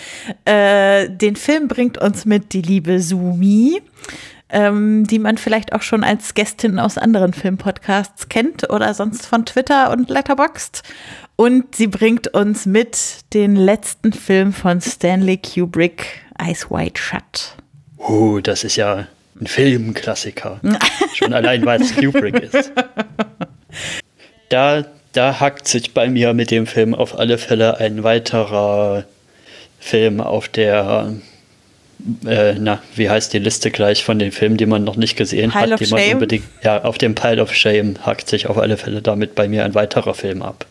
Äh, 0.44 1.08
den 1.10 1.36
Film 1.36 1.68
bringt 1.68 1.98
uns 1.98 2.24
mit 2.24 2.52
die 2.52 2.62
liebe 2.62 3.00
Sumi, 3.00 3.80
ähm, 4.50 5.06
die 5.06 5.18
man 5.18 5.38
vielleicht 5.38 5.72
auch 5.72 5.82
schon 5.82 6.04
als 6.04 6.34
Gästin 6.34 6.78
aus 6.78 6.98
anderen 6.98 7.32
Filmpodcasts 7.32 8.28
kennt 8.28 8.70
oder 8.70 8.94
sonst 8.94 9.26
von 9.26 9.46
Twitter 9.46 9.90
und 9.90 10.10
Letterboxd. 10.10 10.82
Und 11.36 11.74
sie 11.74 11.88
bringt 11.88 12.28
uns 12.28 12.64
mit 12.66 13.24
den 13.32 13.56
letzten 13.56 14.12
Film 14.12 14.52
von 14.52 14.80
Stanley 14.80 15.38
Kubrick, 15.38 16.22
Eyes 16.38 16.70
Wide 16.70 16.98
Shut. 17.00 17.56
Oh, 17.96 18.38
das 18.40 18.64
ist 18.64 18.76
ja 18.76 19.08
ein 19.40 19.46
Filmklassiker. 19.46 20.60
Schon 21.14 21.32
allein, 21.32 21.64
weil 21.64 21.80
es 21.82 21.96
Kubrick 21.96 22.40
ist. 22.40 22.70
Da, 24.48 24.84
da 25.12 25.40
hackt 25.40 25.66
sich 25.66 25.94
bei 25.94 26.08
mir 26.08 26.34
mit 26.34 26.50
dem 26.50 26.66
Film 26.66 26.94
auf 26.94 27.18
alle 27.18 27.38
Fälle 27.38 27.78
ein 27.78 28.04
weiterer 28.04 29.04
Film 29.80 30.20
auf 30.20 30.48
der, 30.48 31.14
äh, 32.26 32.54
na, 32.54 32.82
wie 32.94 33.08
heißt 33.08 33.32
die 33.32 33.38
Liste 33.38 33.70
gleich 33.70 34.04
von 34.04 34.18
den 34.18 34.32
Filmen, 34.32 34.56
die 34.56 34.66
man 34.66 34.84
noch 34.84 34.96
nicht 34.96 35.16
gesehen 35.16 35.50
Pile 35.50 35.72
hat, 35.72 35.80
die 35.80 35.86
man 35.86 36.00
Shame? 36.00 36.12
unbedingt, 36.14 36.44
ja, 36.62 36.82
auf 36.84 36.98
dem 36.98 37.14
Pile 37.14 37.42
of 37.42 37.54
Shame 37.54 37.94
hackt 38.04 38.28
sich 38.28 38.46
auf 38.46 38.58
alle 38.58 38.76
Fälle 38.76 39.02
damit 39.02 39.34
bei 39.34 39.48
mir 39.48 39.64
ein 39.64 39.74
weiterer 39.74 40.14
Film 40.14 40.42
ab. 40.42 40.66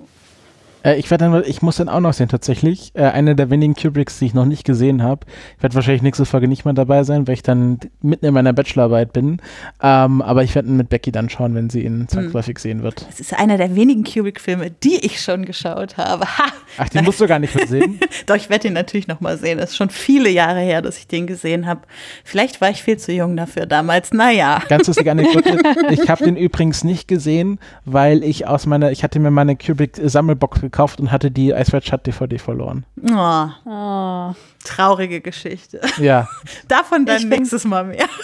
Äh, 0.84 0.96
ich 0.96 1.10
werde 1.10 1.26
dann, 1.26 1.44
ich 1.46 1.62
muss 1.62 1.78
den 1.78 1.90
auch 1.90 2.00
noch 2.00 2.14
sehen 2.14 2.30
tatsächlich. 2.30 2.92
Äh, 2.94 3.04
einer 3.04 3.34
der 3.34 3.50
wenigen 3.50 3.74
Kubricks, 3.74 4.20
die 4.20 4.26
ich 4.26 4.34
noch 4.34 4.46
nicht 4.46 4.66
gesehen 4.66 5.02
habe. 5.02 5.26
Ich 5.58 5.64
werde 5.64 5.76
wahrscheinlich 5.76 6.02
nächste 6.02 6.26
Folge 6.26 6.48
nicht 6.48 6.66
mehr 6.66 6.74
dabei 6.74 7.04
sein, 7.04 7.28
weil 7.28 7.36
ich 7.36 7.44
dann 7.44 7.80
mitten 8.02 8.26
in 8.26 8.34
meiner 8.34 8.54
Bachelorarbeit 8.54 9.14
bin. 9.14 9.42
Ähm, 9.82 10.22
aber 10.22 10.44
ich 10.44 10.54
werde 10.56 10.68
ihn 10.68 10.78
mit 10.78 10.90
Becky 10.90 11.12
dann 11.12 11.30
schauen, 11.30 11.56
wenn 11.56 11.70
sie 11.70 11.84
ihn 11.84 12.08
zwangsläufig 12.08 12.60
sehen 12.60 12.84
wird. 12.84 13.06
Es 13.10 13.20
ist 13.20 13.38
einer 13.38 13.58
der 13.58 13.76
wenigen 13.76 14.04
Kubrick-Filme, 14.04 14.72
die 14.72 14.98
ich 15.06 15.22
schon 15.22 15.46
geschaut 15.46 15.98
habe. 15.98 16.26
Ha! 16.26 16.46
Ach, 16.78 16.90
den 16.90 17.06
musst 17.06 17.22
du 17.22 17.28
gar 17.28 17.40
nicht 17.40 17.56
mehr 17.56 17.68
sehen. 17.68 18.00
Doch, 18.26 18.36
ich 18.36 18.50
werde 18.50 18.68
ihn 18.68 18.74
natürlich 18.74 19.08
noch 19.08 19.22
mal 19.22 19.38
sehen. 19.38 19.60
Es 19.60 19.72
ist 19.72 19.78
schon 19.78 19.90
viele 19.90 20.30
Jahre 20.30 20.60
her, 20.60 20.82
dass 20.82 20.98
ich 20.98 21.08
den 21.08 21.28
gesehen 21.28 21.66
habe. 21.66 21.82
Vielleicht 22.24 22.62
war 22.62 22.70
ich 22.70 22.84
viel 22.84 22.98
zu 22.98 23.12
jung 23.12 23.38
dafür 23.38 23.66
damals. 23.66 24.12
Naja. 24.12 24.62
Ganz 24.68 24.88
lustige 24.88 25.12
Anekdote. 25.12 25.60
Ich 25.92 26.10
habe 26.10 26.24
den 26.24 26.36
übrigens 26.36 26.84
nicht 26.84 27.08
gesehen, 27.08 27.60
weil 27.86 28.24
ich 28.24 28.48
aus 28.48 28.66
meiner, 28.66 28.92
ich 28.92 29.04
hatte 29.04 29.20
mir 29.20 29.32
meine 29.32 29.56
Kubrick-Sammelbox 29.56 30.62
gekauft 30.74 31.00
und 31.00 31.12
hatte 31.12 31.32
die 31.32 31.52
Ice 31.52 31.72
Red 31.72 31.86
Shut 31.86 32.06
DVD 32.06 32.38
verloren. 32.38 32.86
Oh, 33.10 33.48
Oh. 33.66 34.34
traurige 34.66 35.22
Geschichte. 35.22 35.80
Ja. 36.00 36.28
Davon 36.68 37.06
dann 37.06 37.18
Ich 37.18 37.26
nächstes 37.26 37.64
Mal 37.64 37.86
mehr. 37.86 38.08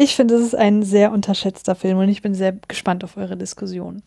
Ich 0.00 0.14
finde, 0.14 0.36
es 0.36 0.42
ist 0.42 0.54
ein 0.54 0.84
sehr 0.84 1.10
unterschätzter 1.10 1.74
Film 1.74 1.98
und 1.98 2.08
ich 2.08 2.22
bin 2.22 2.32
sehr 2.32 2.54
gespannt 2.68 3.02
auf 3.02 3.16
eure 3.16 3.36
Diskussion. 3.36 4.00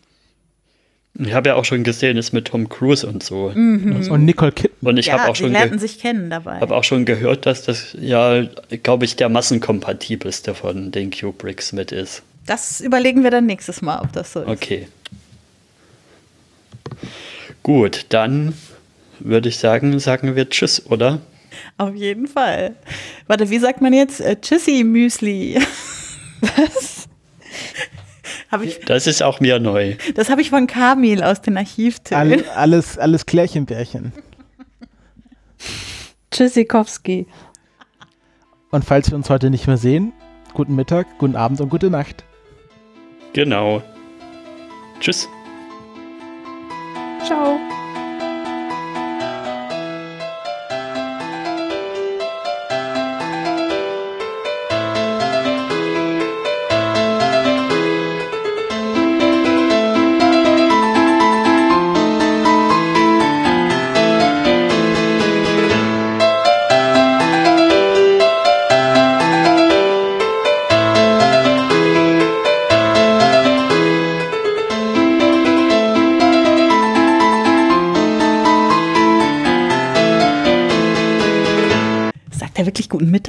Ich 1.19 1.33
habe 1.33 1.49
ja 1.49 1.55
auch 1.55 1.65
schon 1.65 1.83
gesehen, 1.83 2.15
ist 2.15 2.31
mit 2.31 2.47
Tom 2.47 2.69
Cruise 2.69 3.05
und 3.05 3.21
so. 3.21 3.47
Und 3.47 4.23
Nicole 4.23 4.53
Kidman. 4.53 4.93
Und 4.93 4.97
ich 4.97 5.07
ja, 5.07 5.19
habe 5.19 5.29
auch 5.29 5.35
sie 5.35 5.43
schon 5.43 5.51
lernten 5.51 5.79
ge 5.79 5.85
sich 5.85 5.99
kennen 5.99 6.29
dabei. 6.29 6.61
habe 6.61 6.73
auch 6.77 6.85
schon 6.85 7.03
gehört, 7.03 7.45
dass 7.45 7.63
das 7.63 7.93
ja, 7.99 8.41
glaube 8.83 9.03
ich, 9.03 9.17
der 9.17 9.27
massenkompatibelste 9.27 10.55
von 10.55 10.91
den 10.91 11.11
Kubricks 11.11 11.73
mit 11.73 11.91
ist. 11.91 12.23
Das 12.45 12.79
überlegen 12.79 13.23
wir 13.23 13.29
dann 13.31 13.45
nächstes 13.45 13.81
Mal, 13.81 13.99
ob 13.99 14.13
das 14.13 14.31
so 14.31 14.43
ist. 14.43 14.47
Okay. 14.47 14.87
Gut, 17.63 18.05
dann 18.09 18.53
würde 19.19 19.49
ich 19.49 19.57
sagen, 19.59 19.97
sagen 19.99 20.35
wir 20.35 20.49
Tschüss, 20.49 20.85
oder? 20.89 21.19
Auf 21.77 21.95
jeden 21.95 22.27
Fall. 22.27 22.75
Warte, 23.27 23.49
wie 23.49 23.59
sagt 23.59 23.81
man 23.81 23.93
jetzt? 23.93 24.21
Äh, 24.21 24.39
Tschüssi, 24.39 24.83
Müsli. 24.83 25.59
Was? 26.41 27.07
Ich, 28.63 28.79
Das 28.85 29.07
ist 29.07 29.23
auch 29.23 29.39
mir 29.39 29.59
neu. 29.59 29.95
das 30.15 30.29
habe 30.29 30.41
ich 30.41 30.49
von 30.49 30.67
Kamil 30.67 31.23
aus 31.23 31.41
den 31.41 31.55
Archivtönen. 31.57 32.43
All, 32.45 32.49
alles, 32.49 32.97
alles 32.97 33.25
Klärchenbärchen. 33.25 34.11
Tschüssikowski. 36.31 37.27
Und 38.71 38.83
falls 38.85 39.09
wir 39.09 39.15
uns 39.17 39.29
heute 39.29 39.49
nicht 39.49 39.67
mehr 39.67 39.77
sehen, 39.77 40.11
guten 40.53 40.75
Mittag, 40.75 41.17
guten 41.17 41.35
Abend 41.35 41.61
und 41.61 41.69
gute 41.69 41.89
Nacht. 41.89 42.23
Genau. 43.33 43.81
Tschüss. 44.99 45.29
Ciao. 47.25 47.59
Sagt 47.59 47.80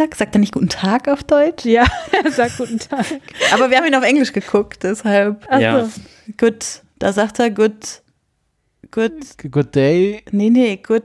Mittag? 0.03 0.17
Sagt 0.17 0.35
er 0.35 0.39
nicht 0.41 0.53
guten 0.53 0.69
Tag 0.69 1.09
auf 1.09 1.23
Deutsch? 1.25 1.65
Ja, 1.65 1.87
sag 2.31 2.57
guten 2.57 2.79
Tag. 2.79 3.07
Aber 3.53 3.71
wir 3.71 3.77
haben 3.79 3.87
ihn 3.87 3.95
auf 3.95 4.05
Englisch 4.05 4.33
geguckt, 4.33 4.83
deshalb. 4.83 5.47
Ach 5.49 5.61
Ja. 5.61 5.89
Good. 6.37 6.83
Da 6.99 7.13
sagt 7.13 7.39
er 7.39 7.51
good. 7.51 8.03
Good. 8.91 9.13
Good 9.51 9.75
day. 9.75 10.23
Nee, 10.31 10.51
nee, 10.51 10.77
good. 10.77 11.05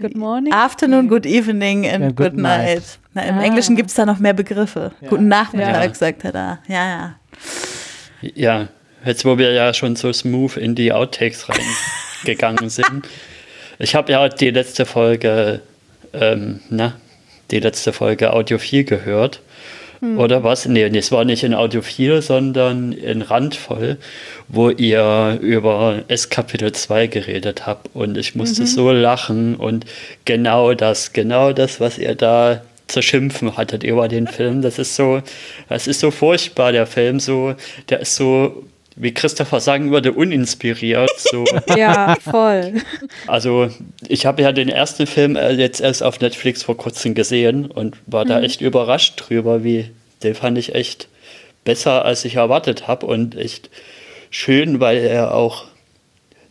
Good 0.00 0.16
morning. 0.16 0.52
Afternoon, 0.52 1.08
good 1.08 1.26
evening 1.26 1.84
and 1.86 2.04
And 2.04 2.16
good, 2.16 2.32
good 2.32 2.40
night. 2.40 2.66
night. 2.76 2.98
Na, 3.14 3.22
Im 3.22 3.38
Ah. 3.38 3.42
Englischen 3.42 3.74
gibt 3.74 3.88
es 3.90 3.96
da 3.96 4.06
noch 4.06 4.18
mehr 4.20 4.32
Begriffe. 4.34 4.92
Guten 5.08 5.26
Nachmittag, 5.28 5.84
Ja. 5.88 5.94
sagt 5.94 6.24
er 6.24 6.32
da. 6.32 6.58
Ja, 6.68 6.86
ja. 6.88 7.14
Ja, 8.20 8.68
jetzt 9.04 9.24
wo 9.24 9.38
wir 9.38 9.52
ja 9.52 9.74
schon 9.74 9.96
so 9.96 10.12
smooth 10.12 10.56
in 10.56 10.74
die 10.74 10.92
Outtakes 10.92 11.46
reingegangen 11.48 12.68
sind. 12.70 13.06
Ich 13.80 13.94
habe 13.94 14.10
ja 14.10 14.28
die 14.28 14.50
letzte 14.50 14.84
Folge, 14.86 15.62
ähm, 16.12 16.58
na, 16.68 16.94
die 17.50 17.60
letzte 17.60 17.92
Folge 17.92 18.32
Audiophil 18.32 18.84
gehört. 18.84 19.40
Oder 20.00 20.44
was? 20.44 20.66
Nee, 20.66 20.84
es 20.84 21.10
war 21.10 21.24
nicht 21.24 21.42
in 21.42 21.54
Audiophil, 21.54 22.22
sondern 22.22 22.92
in 22.92 23.20
Randvoll, 23.20 23.96
wo 24.46 24.70
ihr 24.70 25.38
über 25.42 26.04
S 26.06 26.28
Kapitel 26.28 26.70
2 26.70 27.08
geredet 27.08 27.66
habt. 27.66 27.90
Und 27.94 28.16
ich 28.16 28.36
musste 28.36 28.64
so 28.64 28.92
lachen 28.92 29.56
und 29.56 29.86
genau 30.24 30.74
das, 30.74 31.12
genau 31.12 31.52
das, 31.52 31.80
was 31.80 31.98
ihr 31.98 32.14
da 32.14 32.62
zu 32.86 33.02
schimpfen 33.02 33.56
hattet 33.56 33.82
über 33.82 34.08
den 34.08 34.28
Film, 34.28 34.62
das 34.62 34.78
ist 34.78 34.94
so, 34.96 35.20
das 35.68 35.86
ist 35.86 36.00
so 36.00 36.10
furchtbar, 36.10 36.72
der 36.72 36.86
Film, 36.86 37.20
so, 37.20 37.54
der 37.88 38.00
ist 38.00 38.14
so, 38.14 38.64
wie 38.98 39.14
Christopher 39.14 39.60
sagen 39.60 39.90
würde, 39.90 40.12
uninspiriert, 40.12 41.10
so. 41.18 41.44
Ja, 41.76 42.16
voll. 42.20 42.74
Also, 43.26 43.68
ich 44.08 44.26
habe 44.26 44.42
ja 44.42 44.52
den 44.52 44.68
ersten 44.68 45.06
Film 45.06 45.36
äh, 45.36 45.52
jetzt 45.52 45.80
erst 45.80 46.02
auf 46.02 46.20
Netflix 46.20 46.62
vor 46.62 46.76
kurzem 46.76 47.14
gesehen 47.14 47.66
und 47.66 47.96
war 48.06 48.24
da 48.24 48.40
echt 48.40 48.60
überrascht 48.60 49.14
drüber, 49.16 49.64
wie 49.64 49.90
den 50.22 50.34
fand 50.34 50.58
ich 50.58 50.74
echt 50.74 51.08
besser, 51.64 52.04
als 52.04 52.24
ich 52.24 52.36
erwartet 52.36 52.88
habe 52.88 53.06
und 53.06 53.36
echt 53.36 53.70
schön, 54.30 54.80
weil 54.80 54.98
er 54.98 55.34
auch 55.34 55.64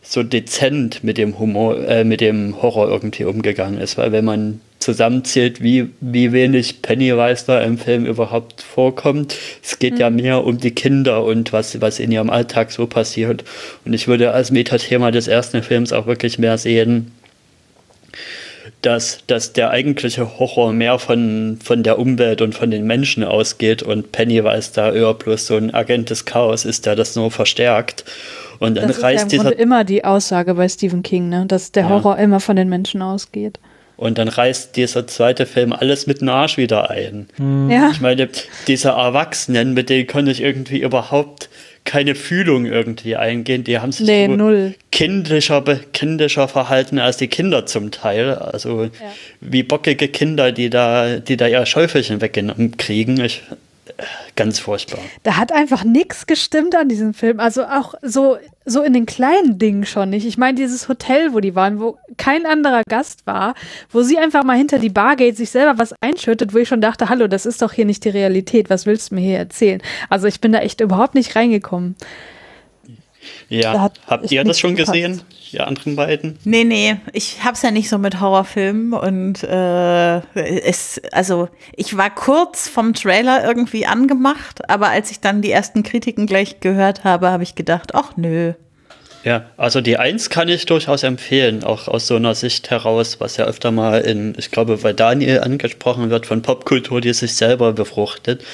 so 0.00 0.22
dezent 0.22 1.04
mit 1.04 1.18
dem 1.18 1.38
Humor, 1.38 1.78
äh, 1.86 2.04
mit 2.04 2.20
dem 2.20 2.62
Horror 2.62 2.88
irgendwie 2.88 3.24
umgegangen 3.24 3.80
ist, 3.80 3.98
weil 3.98 4.12
wenn 4.12 4.24
man 4.24 4.60
zusammenzählt, 4.78 5.62
wie, 5.62 5.90
wie 6.00 6.32
wenig 6.32 6.82
Pennywise 6.82 7.44
da 7.46 7.60
im 7.60 7.78
Film 7.78 8.06
überhaupt 8.06 8.62
vorkommt. 8.62 9.36
Es 9.62 9.78
geht 9.78 9.94
mhm. 9.94 10.00
ja 10.00 10.10
mehr 10.10 10.44
um 10.44 10.58
die 10.58 10.70
Kinder 10.70 11.24
und 11.24 11.52
was, 11.52 11.80
was 11.80 11.98
in 11.98 12.12
ihrem 12.12 12.30
Alltag 12.30 12.70
so 12.70 12.86
passiert. 12.86 13.44
Und 13.84 13.92
ich 13.92 14.06
würde 14.08 14.32
als 14.32 14.50
Metathema 14.50 15.10
des 15.10 15.28
ersten 15.28 15.62
Films 15.62 15.92
auch 15.92 16.06
wirklich 16.06 16.38
mehr 16.38 16.58
sehen, 16.58 17.12
dass, 18.82 19.18
dass 19.26 19.52
der 19.52 19.70
eigentliche 19.70 20.38
Horror 20.38 20.72
mehr 20.72 20.98
von, 21.00 21.58
von 21.62 21.82
der 21.82 21.98
Umwelt 21.98 22.40
und 22.40 22.54
von 22.54 22.70
den 22.70 22.86
Menschen 22.86 23.24
ausgeht 23.24 23.82
und 23.82 24.12
Pennywise 24.12 24.70
da 24.72 24.92
eher 24.92 25.14
bloß 25.14 25.46
so 25.46 25.56
ein 25.56 25.74
Agent 25.74 26.10
des 26.10 26.24
Chaos 26.24 26.64
ist, 26.64 26.86
der 26.86 26.94
das 26.94 27.16
nur 27.16 27.32
verstärkt. 27.32 28.04
Und 28.60 28.76
dann 28.76 28.88
das 28.88 29.02
reißt 29.02 29.26
ist 29.26 29.32
ja 29.32 29.38
im 29.38 29.42
Grunde 29.44 29.60
immer 29.60 29.84
die 29.84 30.04
Aussage 30.04 30.54
bei 30.54 30.68
Stephen 30.68 31.02
King, 31.02 31.28
ne? 31.28 31.46
dass 31.46 31.72
der 31.72 31.84
ja. 31.84 31.88
Horror 31.88 32.18
immer 32.18 32.38
von 32.40 32.54
den 32.54 32.68
Menschen 32.68 33.02
ausgeht. 33.02 33.58
Und 33.98 34.16
dann 34.16 34.28
reißt 34.28 34.76
dieser 34.76 35.08
zweite 35.08 35.44
Film 35.44 35.72
alles 35.72 36.06
mit 36.06 36.20
dem 36.20 36.28
Arsch 36.28 36.56
wieder 36.56 36.88
ein. 36.88 37.28
Mhm. 37.36 37.68
Ja. 37.68 37.90
Ich 37.90 38.00
meine, 38.00 38.28
diese 38.68 38.90
Erwachsenen, 38.90 39.74
mit 39.74 39.90
denen 39.90 40.06
konnte 40.06 40.30
ich 40.30 40.40
irgendwie 40.40 40.78
überhaupt 40.78 41.48
keine 41.84 42.14
Fühlung 42.14 42.64
irgendwie 42.64 43.16
eingehen. 43.16 43.64
Die 43.64 43.80
haben 43.80 43.90
sich 43.90 44.06
nee, 44.06 44.26
so 44.26 44.36
null. 44.36 44.74
kindischer, 44.92 45.62
kindischer 45.92 46.46
verhalten 46.46 47.00
als 47.00 47.16
die 47.16 47.26
Kinder 47.26 47.66
zum 47.66 47.90
Teil. 47.90 48.34
Also 48.34 48.84
ja. 48.84 48.90
wie 49.40 49.64
bockige 49.64 50.06
Kinder, 50.06 50.52
die 50.52 50.70
da, 50.70 51.18
die 51.18 51.36
da 51.36 51.48
ihr 51.48 51.66
Schäufelchen 51.66 52.20
weggenommen 52.20 52.76
kriegen. 52.76 53.18
Ich, 53.18 53.42
ganz 54.36 54.58
furchtbar. 54.58 55.00
Da 55.22 55.36
hat 55.36 55.52
einfach 55.52 55.84
nichts 55.84 56.26
gestimmt 56.26 56.74
an 56.76 56.88
diesem 56.88 57.14
Film. 57.14 57.40
Also 57.40 57.64
auch 57.64 57.94
so, 58.02 58.38
so 58.64 58.82
in 58.82 58.92
den 58.92 59.06
kleinen 59.06 59.58
Dingen 59.58 59.86
schon 59.86 60.10
nicht. 60.10 60.26
Ich 60.26 60.38
meine, 60.38 60.54
dieses 60.54 60.88
Hotel, 60.88 61.32
wo 61.32 61.40
die 61.40 61.54
waren, 61.54 61.80
wo 61.80 61.98
kein 62.16 62.46
anderer 62.46 62.82
Gast 62.88 63.26
war, 63.26 63.54
wo 63.90 64.02
sie 64.02 64.18
einfach 64.18 64.44
mal 64.44 64.56
hinter 64.56 64.78
die 64.78 64.90
Bar 64.90 65.16
geht, 65.16 65.36
sich 65.36 65.50
selber 65.50 65.78
was 65.78 65.94
einschüttet, 66.00 66.54
wo 66.54 66.58
ich 66.58 66.68
schon 66.68 66.80
dachte, 66.80 67.08
hallo, 67.08 67.26
das 67.26 67.46
ist 67.46 67.62
doch 67.62 67.72
hier 67.72 67.84
nicht 67.84 68.04
die 68.04 68.10
Realität. 68.10 68.70
Was 68.70 68.86
willst 68.86 69.10
du 69.10 69.16
mir 69.16 69.22
hier 69.22 69.38
erzählen? 69.38 69.82
Also 70.08 70.26
ich 70.26 70.40
bin 70.40 70.52
da 70.52 70.60
echt 70.60 70.80
überhaupt 70.80 71.14
nicht 71.14 71.36
reingekommen. 71.36 71.96
Ja, 73.48 73.90
habt 74.06 74.30
ihr 74.30 74.44
das 74.44 74.60
schon 74.60 74.76
gesehen? 74.76 75.22
die 75.52 75.60
anderen 75.60 75.96
beiden? 75.96 76.38
Nee, 76.44 76.64
nee, 76.64 76.96
ich 77.12 77.44
hab's 77.44 77.62
ja 77.62 77.70
nicht 77.70 77.88
so 77.88 77.98
mit 77.98 78.20
Horrorfilmen 78.20 78.92
und 78.92 79.42
äh, 79.42 80.20
es, 80.34 81.00
also 81.12 81.48
ich 81.76 81.96
war 81.96 82.14
kurz 82.14 82.68
vom 82.68 82.94
Trailer 82.94 83.44
irgendwie 83.44 83.86
angemacht, 83.86 84.68
aber 84.68 84.88
als 84.88 85.10
ich 85.10 85.20
dann 85.20 85.42
die 85.42 85.50
ersten 85.50 85.82
Kritiken 85.82 86.26
gleich 86.26 86.60
gehört 86.60 87.04
habe, 87.04 87.30
habe 87.30 87.42
ich 87.42 87.54
gedacht, 87.54 87.94
ach 87.94 88.16
nö. 88.16 88.52
Ja, 89.24 89.46
also 89.56 89.80
die 89.80 89.96
Eins 89.96 90.30
kann 90.30 90.48
ich 90.48 90.64
durchaus 90.66 91.02
empfehlen, 91.02 91.64
auch 91.64 91.88
aus 91.88 92.06
so 92.06 92.16
einer 92.16 92.34
Sicht 92.34 92.70
heraus, 92.70 93.20
was 93.20 93.36
ja 93.36 93.46
öfter 93.46 93.72
mal 93.72 94.00
in, 94.00 94.34
ich 94.38 94.50
glaube, 94.50 94.76
bei 94.76 94.92
Daniel 94.92 95.40
angesprochen 95.40 96.10
wird, 96.10 96.26
von 96.26 96.40
Popkultur, 96.40 97.00
die 97.00 97.12
sich 97.12 97.34
selber 97.34 97.72
befruchtet. 97.72 98.44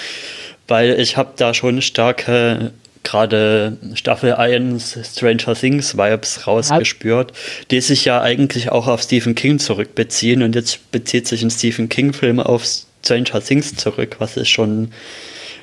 Weil 0.67 0.99
ich 0.99 1.19
habe 1.19 1.35
da 1.37 1.53
schon 1.53 1.83
starke 1.83 2.73
gerade 3.05 3.79
Staffel 3.95 4.35
1 4.35 4.99
Stranger 5.05 5.55
Things 5.55 5.97
Vibes 5.97 6.47
rausgespürt, 6.47 7.33
die 7.71 7.81
sich 7.81 8.05
ja 8.05 8.21
eigentlich 8.21 8.71
auch 8.73 8.89
auf 8.89 9.03
Stephen 9.03 9.35
King 9.35 9.59
zurückbeziehen 9.59 10.43
und 10.43 10.55
jetzt 10.55 10.91
bezieht 10.91 11.29
sich 11.29 11.43
ein 11.43 11.51
Stephen 11.51 11.89
King 11.89 12.13
Film 12.13 12.41
auf 12.41 12.65
Stranger 13.05 13.41
Things 13.41 13.77
zurück, 13.77 14.17
was 14.19 14.37
ich 14.37 14.49
schon 14.49 14.91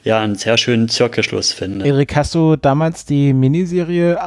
ja 0.03 0.19
einen 0.19 0.35
sehr 0.35 0.57
schönen 0.57 0.87
Zirkelschluss 0.87 1.51
finde. 1.51 1.85
Erik, 1.85 2.15
hast 2.15 2.33
du 2.33 2.55
damals 2.55 3.05
die 3.05 3.33
Miniserie 3.33 4.17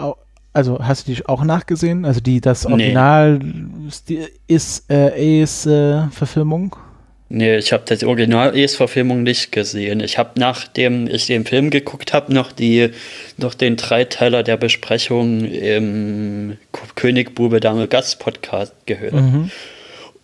also 0.55 0.79
hast 0.81 1.09
du 1.09 1.15
die 1.15 1.27
auch 1.27 1.43
nachgesehen? 1.43 2.05
Also 2.05 2.21
die 2.21 2.41
das 2.41 2.65
Original 2.65 3.39
nee. 3.39 4.29
ist 4.47 4.89
äh, 4.89 5.43
ist 5.43 5.67
äh, 5.67 6.07
Verfilmung? 6.09 6.77
Nee, 7.31 7.57
ich 7.57 7.73
habe 7.73 7.85
das 7.87 8.05
Original-Es-Verfilmung 8.05 9.23
nicht 9.23 9.51
gesehen. 9.51 10.01
Ich 10.01 10.19
habe, 10.19 10.39
nachdem 10.39 11.09
ich 11.09 11.27
den 11.27 11.47
Film 11.47 11.71
geguckt 11.71 12.13
habe, 12.13 12.33
noch, 12.33 12.53
noch 13.39 13.55
den 13.55 13.77
Dreiteiler 13.77 14.43
der 14.43 14.57
Besprechung 14.57 15.45
im 15.45 16.59
König 16.95 17.35
Bube 17.35 17.61
Dame 17.61 17.89
Gast 17.89 18.19
Podcast 18.21 18.75
gehört. 18.87 19.15
Mhm. 19.15 19.51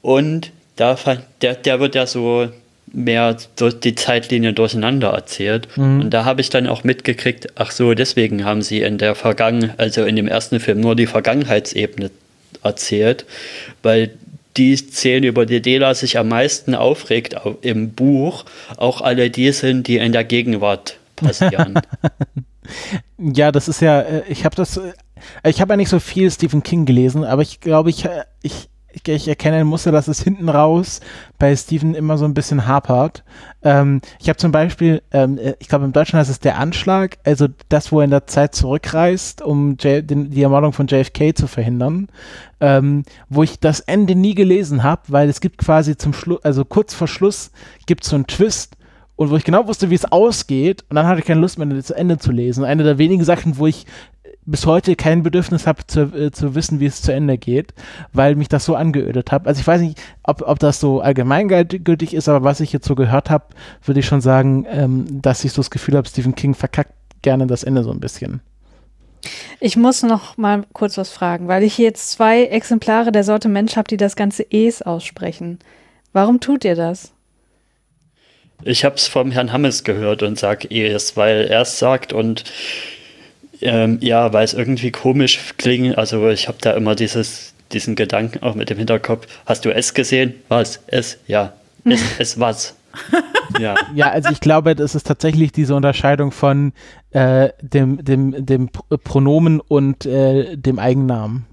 Und 0.03 0.53
da 0.77 0.97
der, 1.43 1.55
der 1.55 1.81
wird 1.81 1.95
ja 1.95 2.07
so 2.07 2.49
mehr 2.93 3.37
durch 3.57 3.81
die 3.81 3.95
Zeitlinien 3.95 4.55
durcheinander 4.55 5.11
erzählt. 5.11 5.69
Mhm. 5.77 6.01
Und 6.03 6.11
da 6.11 6.25
habe 6.25 6.41
ich 6.41 6.51
dann 6.51 6.67
auch 6.67 6.85
mitgekriegt, 6.85 7.49
ach 7.55 7.71
so, 7.71 7.95
deswegen 7.95 8.45
haben 8.45 8.63
sie 8.63 8.83
in 8.83 8.99
der 8.99 9.15
Vergangenheit, 9.15 9.79
also 9.79 10.05
in 10.05 10.17
dem 10.17 10.29
ersten 10.29 10.61
Film 10.61 10.81
nur 10.81 10.97
die 10.97 11.07
Vergangenheitsebene 11.07 12.11
erzählt, 12.63 13.25
weil 13.83 14.11
die 14.57 14.77
Szene, 14.77 15.29
über 15.29 15.47
die 15.47 15.63
Dela 15.63 15.95
sich 15.95 16.19
am 16.19 16.29
meisten 16.29 16.75
aufregt 16.75 17.37
im 17.63 17.93
Buch, 17.93 18.45
auch 18.77 19.01
alle 19.01 19.31
die 19.31 19.53
sind, 19.53 19.87
die 19.87 19.99
in 19.99 20.13
der 20.13 20.25
Gegenwart 20.25 20.99
passieren. 21.17 21.75
ja, 23.19 23.53
das 23.53 23.69
ist 23.69 23.81
ja, 23.81 24.01
äh, 24.01 24.23
ich 24.29 24.45
habe 24.45 24.57
das, 24.57 24.77
äh, 24.77 24.93
ich 25.45 25.61
habe 25.61 25.75
ja 25.75 25.77
nicht 25.77 25.89
so 25.89 26.01
viel 26.01 26.31
Stephen 26.31 26.63
King 26.63 26.85
gelesen, 26.85 27.25
aber 27.25 27.43
ich 27.43 27.61
glaube, 27.61 27.91
ich, 27.91 28.05
äh, 28.05 28.25
ich 28.43 28.70
ich, 28.93 29.09
ich 29.09 29.29
erkenne 29.29 29.59
ein 29.59 29.67
Muster, 29.67 29.93
dass 29.93 30.09
es 30.09 30.23
hinten 30.23 30.49
raus 30.49 31.01
bei 31.39 31.55
Steven 31.55 31.95
immer 31.95 32.19
so 32.19 32.25
ein 32.25 32.35
bisschen 32.35 32.67
hapert. 32.67 33.25
Ähm, 33.63 34.01
ich 34.21 34.29
habe 34.29 34.37
zum 34.37 34.53
Beispiel, 34.53 35.03
ähm, 35.13 35.39
äh, 35.39 35.55
ich 35.59 35.69
glaube 35.69 35.85
im 35.85 35.93
Deutschen 35.93 36.19
heißt 36.19 36.31
es 36.31 36.41
der 36.41 36.59
Anschlag, 36.59 37.19
also 37.25 37.47
das, 37.69 37.93
wo 37.93 38.01
er 38.01 38.05
in 38.05 38.11
der 38.11 38.27
Zeit 38.27 38.55
zurückreist, 38.55 39.43
um 39.43 39.77
J 39.77 40.09
den, 40.09 40.31
die 40.31 40.43
Ermordung 40.43 40.73
von 40.73 40.87
JFK 40.87 41.35
zu 41.35 41.47
verhindern, 41.47 42.09
ähm, 42.61 43.05
wo 43.29 43.43
ich 43.43 43.61
das 43.61 43.81
Ende 43.81 44.15
nie 44.15 44.35
gelesen 44.35 44.83
habe, 44.83 45.03
weil 45.09 45.29
es 45.29 45.41
gibt 45.41 45.59
quasi 45.59 45.97
zum 45.97 46.13
Schluss, 46.13 46.45
also 46.45 46.65
kurz 46.65 46.95
vor 46.95 47.09
Schluss 47.09 47.51
gibt 47.87 48.05
es 48.05 48.11
so 48.11 48.17
einen 48.17 48.27
Twist, 48.27 48.77
und 49.21 49.29
wo 49.29 49.37
ich 49.37 49.45
genau 49.45 49.67
wusste, 49.67 49.91
wie 49.91 49.95
es 49.95 50.11
ausgeht, 50.11 50.83
und 50.89 50.97
dann 50.97 51.07
hatte 51.07 51.21
ich 51.21 51.27
keine 51.27 51.43
Lust 51.43 51.59
mehr, 51.59 51.67
das 51.67 51.91
Ende 51.91 52.17
zu 52.17 52.33
lesen. 52.33 52.65
Eine 52.65 52.85
der 52.85 52.97
wenigen 52.97 53.23
Sachen, 53.23 53.59
wo 53.59 53.67
ich 53.67 53.85
bis 54.47 54.67
heute 54.67 54.97
kein 54.97 55.23
Bedürfnis 55.23 55.67
habe 55.67 55.87
zu, 55.87 56.01
äh, 56.15 56.31
zu 56.31 56.55
wissen, 56.55 56.81
wie 56.81 56.87
es 56.87 57.03
zu 57.03 57.13
Ende 57.13 57.39
geht, 57.39 57.75
weil 58.13 58.35
mich 58.35 58.49
das 58.49 58.65
so 58.65 58.75
angeödet 58.75 59.31
hat. 59.33 59.47
Also 59.47 59.61
ich 59.61 59.67
weiß 59.67 59.81
nicht, 59.81 60.01
ob, 60.23 60.43
ob 60.43 60.59
das 60.59 60.81
so 60.81 61.01
allgemeingültig 61.01 62.15
ist, 62.15 62.29
aber 62.29 62.45
was 62.45 62.61
ich 62.61 62.73
jetzt 62.73 62.87
so 62.87 62.95
gehört 62.95 63.31
habe, 63.31 63.47
würde 63.85 64.01
ich 64.01 64.07
schon 64.07 64.21
sagen, 64.21 64.67
ähm, 64.69 65.23
dass 65.23 65.45
ich 65.45 65.53
so 65.53 65.61
das 65.63 65.71
Gefühl 65.71 65.97
habe, 65.97 66.09
Stephen 66.09 66.35
King 66.35 66.55
verkackt 66.55 66.95
gerne 67.23 67.47
das 67.47 67.65
Ende 67.65 67.85
so 67.85 67.91
ein 67.91 68.01
bisschen. 68.01 68.41
Ich 69.61 69.77
muss 69.77 70.03
noch 70.03 70.39
mal 70.39 70.65
kurz 70.73 70.97
was 70.97 71.11
fragen, 71.11 71.47
weil 71.47 71.63
ich 71.63 71.75
hier 71.75 71.87
jetzt 71.87 72.11
zwei 72.11 72.45
Exemplare 72.45 73.13
der 73.13 73.25
Sorte 73.25 73.49
Mensch 73.49 73.77
habe, 73.77 73.89
die 73.89 73.99
das 73.99 74.17
ganze 74.17 74.43
Es 74.51 74.81
aussprechen. 74.81 75.59
Warum 76.13 76.41
tut 76.41 76.65
ihr 76.65 76.75
das? 76.75 77.13
Ich 78.63 78.85
habe 78.85 78.97
es 78.97 79.07
vom 79.07 79.31
Herrn 79.31 79.53
Hammes 79.53 79.85
gehört 79.85 80.23
und 80.23 80.39
sage 80.39 80.69
Es, 80.71 81.17
weil 81.17 81.47
er 81.47 81.63
es 81.63 81.79
sagt 81.79 82.13
und 82.13 82.45
ähm, 83.63 83.99
ja, 84.01 84.33
weil 84.33 84.45
es 84.45 84.55
irgendwie 84.55 84.91
komisch 84.91 85.55
klingt. 85.57 85.99
Also 85.99 86.29
ich 86.29 86.49
habe 86.49 86.59
da 86.61 86.73
immer 86.73 86.95
dieses, 86.95 87.53
diesen 87.73 87.95
Gedanken 87.95 88.43
auch 88.43 88.55
mit 88.55 88.71
dem 88.71 88.79
Hinterkopf. 88.79 89.27
Hast 89.47 89.65
du 89.65 89.71
es 89.71 89.95
gesehen? 89.95 90.35
Was? 90.49 90.81
Es? 90.87 91.19
Ja. 91.27 91.53
Es, 91.85 92.03
es 92.19 92.41
was? 92.41 92.75
ja. 93.61 93.77
ja, 93.95 94.11
also 94.11 94.31
ich 94.31 94.41
glaube, 94.41 94.75
das 94.75 94.95
ist 94.95 95.07
tatsächlich 95.07 95.53
diese 95.53 95.75
Unterscheidung 95.75 96.33
von 96.33 96.73
äh, 97.13 97.51
dem, 97.61 98.05
dem, 98.05 98.45
dem 98.45 98.69
Pronomen 98.69 99.61
und 99.61 100.07
äh, 100.07 100.57
dem 100.57 100.79
Eigennamen. 100.79 101.47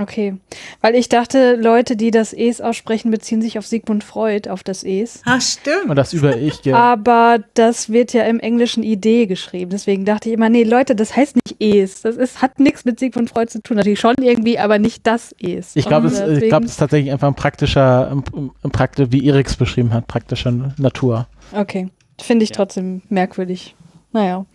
Okay, 0.00 0.36
weil 0.80 0.94
ich 0.94 1.08
dachte, 1.08 1.56
Leute, 1.56 1.96
die 1.96 2.10
das 2.10 2.32
Es 2.32 2.60
aussprechen, 2.60 3.10
beziehen 3.10 3.42
sich 3.42 3.58
auf 3.58 3.66
Sigmund 3.66 4.04
Freud, 4.04 4.48
auf 4.48 4.62
das 4.62 4.84
Es. 4.84 5.22
Ah, 5.24 5.40
stimmt. 5.40 5.88
Und 5.88 5.96
das 5.96 6.12
über 6.12 6.36
Ich, 6.36 6.64
ja. 6.64 6.76
Aber 6.76 7.38
das 7.54 7.90
wird 7.90 8.12
ja 8.12 8.24
im 8.24 8.38
Englischen 8.38 8.84
Idee 8.84 9.26
geschrieben. 9.26 9.70
Deswegen 9.70 10.04
dachte 10.04 10.28
ich 10.28 10.34
immer, 10.34 10.48
nee, 10.48 10.62
Leute, 10.62 10.94
das 10.94 11.16
heißt 11.16 11.36
nicht 11.36 11.60
Es. 11.60 12.02
Das 12.02 12.16
ist, 12.16 12.40
hat 12.42 12.60
nichts 12.60 12.84
mit 12.84 13.00
Sigmund 13.00 13.30
Freud 13.30 13.50
zu 13.50 13.60
tun. 13.60 13.76
Natürlich 13.76 13.98
schon 13.98 14.14
irgendwie, 14.20 14.58
aber 14.58 14.78
nicht 14.78 15.06
das 15.06 15.34
Es. 15.40 15.74
Ich 15.74 15.86
glaube, 15.86 16.06
es, 16.06 16.20
ich 16.20 16.48
glaub, 16.48 16.62
es 16.62 16.72
ist 16.72 16.76
tatsächlich 16.76 17.10
einfach 17.10 17.28
ein 17.28 17.34
praktischer, 17.34 18.10
ein, 18.10 18.22
ein 18.62 18.70
praktisch, 18.70 19.08
wie 19.10 19.26
Eriks 19.26 19.56
beschrieben 19.56 19.92
hat, 19.92 20.06
praktischer 20.06 20.52
Natur. 20.76 21.26
Okay, 21.52 21.88
finde 22.20 22.44
ich 22.44 22.50
ja. 22.50 22.56
trotzdem 22.56 23.02
merkwürdig. 23.08 23.74
Naja. 24.12 24.46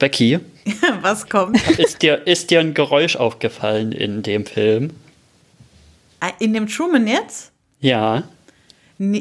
Becky. 0.00 0.40
Was 1.02 1.28
kommt? 1.28 1.56
Ist 1.78 2.02
dir, 2.02 2.26
ist 2.26 2.50
dir 2.50 2.58
ein 2.58 2.74
Geräusch 2.74 3.14
aufgefallen 3.14 3.92
in 3.92 4.24
dem 4.24 4.46
Film? 4.46 4.90
Ah, 6.18 6.32
in 6.40 6.52
dem 6.52 6.66
Truman 6.66 7.06
jetzt? 7.06 7.52
Ja. 7.80 8.24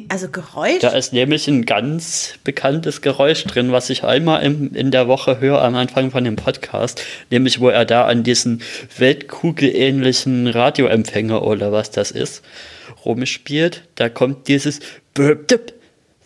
Also 0.10 0.30
Geräusch? 0.30 0.80
Da 0.82 0.90
ist 0.90 1.14
nämlich 1.14 1.48
ein 1.48 1.66
ganz 1.66 2.34
bekanntes 2.44 3.02
Geräusch 3.02 3.44
drin, 3.46 3.72
was 3.72 3.90
ich 3.90 4.04
einmal 4.04 4.44
im, 4.44 4.74
in 4.74 4.92
der 4.92 5.08
Woche 5.08 5.40
höre 5.40 5.62
am 5.62 5.76
Anfang 5.76 6.12
von 6.12 6.24
dem 6.24 6.36
Podcast, 6.36 7.02
nämlich 7.30 7.62
wo 7.62 7.70
er 7.70 7.86
da 7.86 8.06
an 8.06 8.24
diesen 8.24 8.62
Weltkugelähnlichen 8.98 10.48
Radioempfänger 10.48 11.44
oder 11.44 11.72
was 11.72 11.92
das 11.92 12.12
ist, 12.12 12.42
rumspielt. 13.06 13.84
Da 13.96 14.10
kommt 14.10 14.50
dieses 14.50 14.82
Böp, 15.14 15.48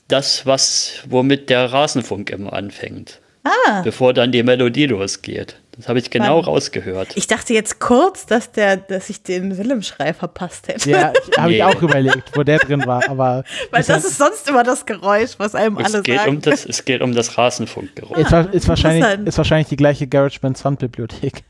das, 0.08 0.46
was, 0.46 1.04
womit 1.08 1.50
der 1.50 1.72
Rasenfunk 1.72 2.32
immer 2.32 2.54
anfängt. 2.54 3.20
Ah. 3.44 3.82
Bevor 3.84 4.14
dann 4.14 4.32
die 4.32 4.42
Melodie 4.44 4.86
losgeht. 4.86 5.58
Das 5.76 5.90
habe 5.90 5.98
ich 6.00 6.10
genau 6.12 6.38
Wann? 6.38 6.46
rausgehört. 6.46 7.10
Ich 7.16 7.26
dachte 7.28 7.54
jetzt 7.54 7.80
kurz, 7.80 8.26
dass 8.28 8.52
der, 8.52 8.78
dass 8.78 9.10
ich 9.10 9.24
den 9.24 9.58
Willemschrei 9.58 10.14
verpasst 10.14 10.68
hätte. 10.68 10.90
Ja, 10.92 11.14
habe 11.38 11.50
Nee. 11.50 11.58
ich 11.58 11.64
auch 11.64 11.82
überlegt, 11.82 12.38
wo 12.38 12.44
der 12.44 12.60
drin 12.60 12.86
war, 12.86 13.10
aber 13.10 13.44
Weil 13.72 13.84
das 13.84 14.06
ist 14.06 14.20
sonst 14.20 14.48
immer 14.48 14.64
das 14.64 14.86
Geräusch, 14.86 15.32
was 15.40 15.56
einem 15.56 15.78
es, 15.80 15.94
alle 15.94 16.04
geht 16.04 16.20
sagen. 16.20 16.30
um 16.36 16.42
das, 16.42 16.66
es 16.66 16.86
geht 16.86 17.02
um 17.02 17.14
das 17.16 17.38
Rasenfunkgeräusch. 17.38 18.20
ist, 18.20 18.32
wa- 18.32 18.42
ist, 18.52 18.68
wahrscheinlich, 18.68 19.28
ist 19.28 19.38
wahrscheinlich 19.38 19.68
die 19.68 19.76
gleiche 19.76 20.06
GarageBand 20.08 20.58
Soundbibliothek. 20.58 21.44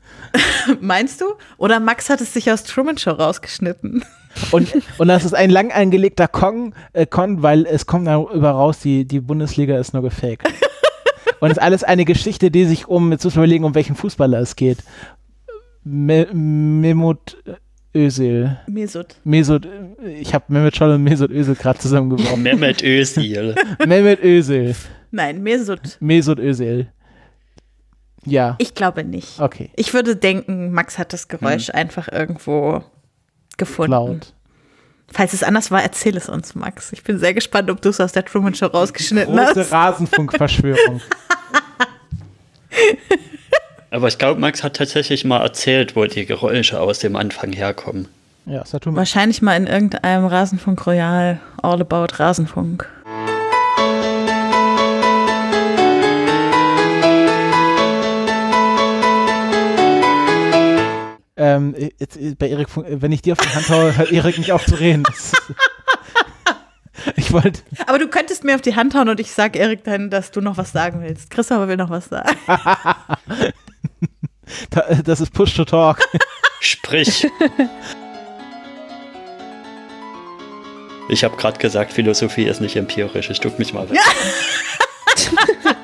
Meinst 0.80 1.20
du? 1.20 1.26
Oder 1.56 1.78
Max 1.80 2.10
hat 2.10 2.20
es 2.20 2.34
sich 2.34 2.50
aus 2.50 2.64
Truman 2.64 2.98
Show 2.98 3.12
rausgeschnitten. 3.12 4.04
Und, 4.50 4.68
und 4.98 5.08
das 5.08 5.24
ist 5.24 5.34
ein 5.34 5.48
lang 5.50 5.72
angelegter 5.72 6.28
Con, 6.28 6.74
äh, 6.92 7.06
Con 7.06 7.42
weil 7.42 7.64
es 7.64 7.86
kommt 7.86 8.06
darüber 8.06 8.50
raus, 8.50 8.80
die, 8.80 9.06
die 9.06 9.20
Bundesliga 9.20 9.78
ist 9.78 9.94
nur 9.94 10.02
gefaked. 10.02 10.46
Und 11.40 11.50
es 11.50 11.56
ist 11.58 11.62
alles 11.62 11.84
eine 11.84 12.04
Geschichte, 12.04 12.50
die 12.50 12.64
sich 12.64 12.88
um, 12.88 13.12
jetzt 13.12 13.24
müssen 13.24 13.36
wir 13.36 13.44
überlegen, 13.44 13.64
um 13.64 13.74
welchen 13.74 13.94
Fußballer 13.96 14.38
es 14.40 14.56
geht. 14.56 14.78
Me 15.84 16.26
Memut 16.32 17.36
Özil. 17.94 18.56
Mesut. 18.66 19.16
Mesut, 19.24 19.68
ich 20.04 20.34
habe 20.34 20.44
Mehmet 20.48 20.76
Scholl 20.76 20.90
und 20.92 21.02
Mesut 21.04 21.30
Özil 21.30 21.54
gerade 21.54 21.78
zusammengeworfen. 21.78 22.42
Mehmet 22.42 22.82
Özil. 22.82 23.54
Mehmet 23.86 24.22
Özil. 24.22 24.74
Nein, 25.10 25.42
Mesut. 25.42 25.96
Mesut 26.00 26.38
Özil. 26.38 26.88
Ja, 28.24 28.56
Ich 28.58 28.74
glaube 28.74 29.04
nicht. 29.04 29.38
okay. 29.40 29.70
Ich 29.76 29.94
würde 29.94 30.16
denken, 30.16 30.72
Max 30.72 30.98
hat 30.98 31.12
das 31.12 31.28
Geräusch 31.28 31.70
einfach 31.70 32.08
irgendwo 32.10 32.82
gefunden. 33.56 33.92
Laut. 33.92 34.34
Falls 35.12 35.32
es 35.32 35.42
anders 35.42 35.70
war, 35.70 35.82
erzähl 35.82 36.16
es 36.16 36.28
uns, 36.28 36.54
Max. 36.54 36.92
Ich 36.92 37.02
bin 37.02 37.18
sehr 37.18 37.32
gespannt, 37.32 37.70
ob 37.70 37.80
du 37.80 37.88
es 37.90 38.00
aus 38.00 38.12
der 38.12 38.24
Truman 38.24 38.54
Show 38.54 38.66
rausgeschnitten 38.66 39.36
Große 39.36 39.60
hast. 39.60 39.72
Rasenfunkverschwörung. 39.72 41.00
Aber 43.90 44.08
ich 44.08 44.18
glaube, 44.18 44.40
Max 44.40 44.62
hat 44.62 44.76
tatsächlich 44.76 45.24
mal 45.24 45.40
erzählt, 45.40 45.96
wo 45.96 46.04
die 46.04 46.26
Geräusche 46.26 46.80
aus 46.80 46.98
dem 46.98 47.16
Anfang 47.16 47.52
herkommen. 47.52 48.08
Ja, 48.44 48.64
Saturn. 48.64 48.94
Wahrscheinlich 48.96 49.42
mal 49.42 49.56
in 49.56 49.66
irgendeinem 49.66 50.26
Rasenfunk 50.26 50.86
Royal 50.86 51.40
All 51.62 51.80
About 51.80 52.06
Rasenfunk. 52.18 52.88
Ähm, 61.36 61.74
jetzt, 61.98 62.18
bei 62.38 62.48
Erik, 62.48 62.68
wenn 62.74 63.12
ich 63.12 63.20
dir 63.22 63.32
auf 63.34 63.38
die 63.38 63.54
Hand 63.54 63.68
haue, 63.68 63.96
hört 63.96 64.10
Erik 64.10 64.38
nicht 64.38 64.52
auf 64.52 64.64
zu 64.64 64.74
reden. 64.78 65.04
Ich 67.14 67.30
wollte, 67.32 67.60
Aber 67.86 67.98
du 68.00 68.08
könntest 68.08 68.42
mir 68.42 68.54
auf 68.56 68.62
die 68.62 68.74
Hand 68.74 68.94
hauen 68.94 69.08
und 69.08 69.20
ich 69.20 69.30
sag 69.30 69.54
Erik 69.54 69.84
dann, 69.84 70.10
dass 70.10 70.32
du 70.32 70.40
noch 70.40 70.56
was 70.56 70.72
sagen 70.72 71.02
willst. 71.02 71.30
Christopher 71.30 71.68
will 71.68 71.76
noch 71.76 71.90
was 71.90 72.06
sagen. 72.06 72.36
da- 74.70 74.94
das 75.04 75.20
ist 75.20 75.32
Push 75.32 75.54
to 75.54 75.64
Talk. 75.64 76.00
Sprich. 76.60 77.28
Ich 81.08 81.22
habe 81.22 81.36
gerade 81.36 81.58
gesagt, 81.58 81.92
Philosophie 81.92 82.44
ist 82.46 82.60
nicht 82.60 82.74
empirisch. 82.76 83.30
Ich 83.30 83.38
duck 83.40 83.58
mich 83.58 83.72
mal 83.72 83.88
weg. 83.88 83.98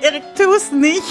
Erik, 0.00 0.22
tu 0.34 0.52
es 0.54 0.72
nicht. 0.72 1.02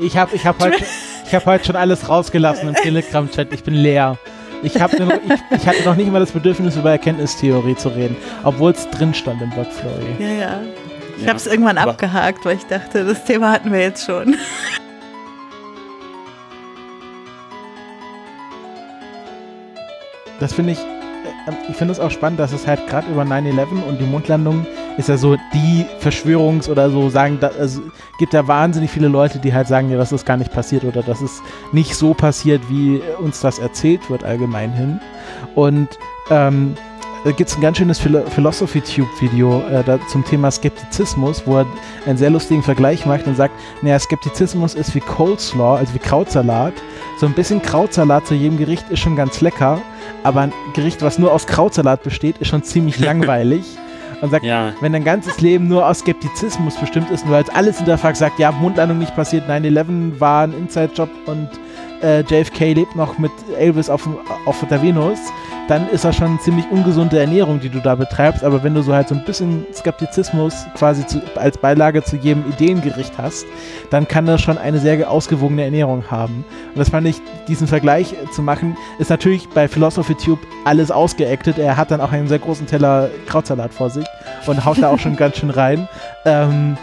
Ich 0.00 0.16
habe 0.16 0.34
ich 0.34 0.44
hab 0.44 0.60
heute, 0.60 0.82
ich 1.28 1.34
hab 1.34 1.46
heute 1.46 1.64
schon 1.66 1.76
alles 1.76 2.08
rausgelassen 2.08 2.68
im 2.70 2.74
Telegram-Chat. 2.74 3.52
Ich 3.52 3.62
bin 3.62 3.74
leer. 3.74 4.16
Ich, 4.62 4.80
hab 4.80 4.92
ich, 4.92 5.00
ich 5.00 5.66
hatte 5.66 5.84
noch 5.84 5.94
nicht 5.94 6.10
mal 6.10 6.18
das 6.18 6.32
Bedürfnis, 6.32 6.74
über 6.76 6.90
Erkenntnistheorie 6.90 7.76
zu 7.76 7.90
reden, 7.90 8.16
obwohl 8.42 8.72
es 8.72 8.88
drin 8.90 9.14
stand 9.14 9.40
im 9.40 9.54
Workflow. 9.54 9.90
Ja, 10.18 10.26
ja. 10.26 10.60
Ich 11.16 11.22
Ja, 11.22 11.28
habe 11.28 11.36
es 11.38 11.46
irgendwann 11.46 11.78
aber- 11.78 11.92
abgehakt, 11.92 12.44
weil 12.44 12.56
ich 12.56 12.66
dachte, 12.66 13.04
das 13.04 13.24
Thema 13.24 13.52
hatten 13.52 13.72
wir 13.72 13.80
jetzt 13.80 14.04
schon. 14.04 14.34
Das 20.40 20.52
finde 20.52 20.72
ich, 20.72 20.78
ich 21.68 21.76
finde 21.76 21.92
es 21.92 22.00
auch 22.00 22.10
spannend, 22.10 22.40
dass 22.40 22.52
es 22.52 22.66
halt 22.66 22.86
gerade 22.86 23.10
über 23.10 23.22
9-11 23.22 23.82
und 23.88 24.00
die 24.00 24.04
Mondlandung 24.04 24.66
ist 24.96 25.08
ja 25.08 25.16
so 25.16 25.36
die 25.54 25.86
Verschwörungs- 26.00 26.68
oder 26.68 26.90
so 26.90 27.08
sagen, 27.08 27.38
da, 27.40 27.50
also 27.58 27.82
gibt 28.18 28.34
ja 28.34 28.46
wahnsinnig 28.48 28.90
viele 28.90 29.08
Leute, 29.08 29.38
die 29.38 29.52
halt 29.52 29.68
sagen, 29.68 29.90
ja, 29.90 29.96
das 29.96 30.12
ist 30.12 30.26
gar 30.26 30.36
nicht 30.36 30.52
passiert 30.52 30.84
oder 30.84 31.02
das 31.02 31.22
ist 31.22 31.42
nicht 31.72 31.94
so 31.94 32.14
passiert, 32.14 32.62
wie 32.68 33.00
uns 33.18 33.40
das 33.40 33.58
erzählt 33.58 34.10
wird 34.10 34.24
allgemein 34.24 34.72
hin. 34.72 35.00
Und 35.54 35.88
ähm, 36.30 36.74
da 37.24 37.32
gibt 37.32 37.50
es 37.50 37.56
ein 37.56 37.60
ganz 37.62 37.78
schönes 37.78 37.98
Philo 37.98 38.22
Philosophy-Tube-Video 38.30 39.62
äh, 39.70 39.82
da 39.84 39.98
zum 40.08 40.24
Thema 40.24 40.50
Skeptizismus, 40.50 41.42
wo 41.46 41.58
er 41.58 41.66
einen 42.06 42.16
sehr 42.16 42.30
lustigen 42.30 42.62
Vergleich 42.62 43.06
macht 43.06 43.26
und 43.26 43.36
sagt, 43.36 43.54
naja, 43.82 43.98
Skeptizismus 43.98 44.74
ist 44.74 44.94
wie 44.94 45.00
Coleslaw, 45.00 45.78
also 45.78 45.94
wie 45.94 45.98
Krautsalat. 45.98 46.74
So 47.18 47.26
ein 47.26 47.34
bisschen 47.34 47.60
Krautsalat 47.60 48.26
zu 48.26 48.34
jedem 48.34 48.58
Gericht 48.58 48.88
ist 48.90 49.00
schon 49.00 49.16
ganz 49.16 49.40
lecker, 49.40 49.80
aber 50.22 50.42
ein 50.42 50.52
Gericht, 50.74 51.02
was 51.02 51.18
nur 51.18 51.32
aus 51.32 51.46
Krautsalat 51.46 52.02
besteht, 52.02 52.38
ist 52.38 52.48
schon 52.48 52.62
ziemlich 52.62 52.98
langweilig. 53.00 53.64
Und 54.20 54.30
sagt, 54.30 54.44
Ja, 54.44 54.72
wenn 54.80 54.92
dein 54.92 55.04
ganzes 55.04 55.40
Leben 55.40 55.68
nur 55.68 55.86
aus 55.86 56.00
Skeptizismus 56.00 56.76
bestimmt 56.76 57.08
ist, 57.10 57.24
nur 57.24 57.36
als 57.36 57.50
alles 57.50 57.76
hinterfragt, 57.76 58.16
sagt, 58.16 58.38
ja, 58.40 58.50
Mondlandung 58.50 58.98
nicht 58.98 59.14
passiert, 59.14 59.48
9-11 59.48 60.18
war 60.18 60.42
ein 60.42 60.52
Inside-Job 60.52 61.08
und 61.26 61.48
äh, 62.02 62.20
JFK 62.22 62.74
lebt 62.74 62.96
noch 62.96 63.18
mit 63.18 63.30
Elvis 63.56 63.88
auf, 63.88 64.08
auf 64.44 64.64
der 64.68 64.82
Venus, 64.82 65.18
dann 65.68 65.88
ist 65.90 66.04
das 66.04 66.16
schon 66.16 66.28
eine 66.28 66.38
ziemlich 66.38 66.64
ungesunde 66.70 67.18
Ernährung, 67.18 67.60
die 67.60 67.68
du 67.68 67.80
da 67.80 67.94
betreibst. 67.94 68.42
Aber 68.42 68.62
wenn 68.62 68.74
du 68.74 68.82
so 68.82 68.94
halt 68.94 69.08
so 69.08 69.14
ein 69.14 69.24
bisschen 69.24 69.66
Skeptizismus 69.74 70.54
quasi 70.74 71.06
zu, 71.06 71.20
als 71.36 71.58
Beilage 71.58 72.02
zu 72.02 72.16
jedem 72.16 72.50
Ideengericht 72.50 73.12
hast, 73.18 73.46
dann 73.90 74.08
kann 74.08 74.24
das 74.26 74.40
schon 74.40 74.56
eine 74.56 74.78
sehr 74.78 75.10
ausgewogene 75.10 75.62
Ernährung 75.64 76.10
haben. 76.10 76.44
Und 76.74 76.78
das 76.78 76.88
fand 76.88 77.06
ich, 77.06 77.20
diesen 77.46 77.66
Vergleich 77.66 78.14
zu 78.32 78.42
machen, 78.42 78.76
ist 78.98 79.10
natürlich 79.10 79.48
bei 79.50 79.68
Philosophy 79.68 80.14
Tube 80.14 80.40
alles 80.64 80.90
ausgeactet. 80.90 81.58
Er 81.58 81.76
hat 81.76 81.90
dann 81.90 82.00
auch 82.00 82.12
einen 82.12 82.28
sehr 82.28 82.38
großen 82.38 82.66
Teller 82.66 83.10
Krautsalat 83.26 83.74
vor 83.74 83.90
sich 83.90 84.06
und 84.46 84.64
haut 84.64 84.80
da 84.80 84.88
auch 84.88 84.98
schon 84.98 85.16
ganz 85.16 85.36
schön 85.36 85.50
rein. 85.50 85.86
Ähm, 86.24 86.78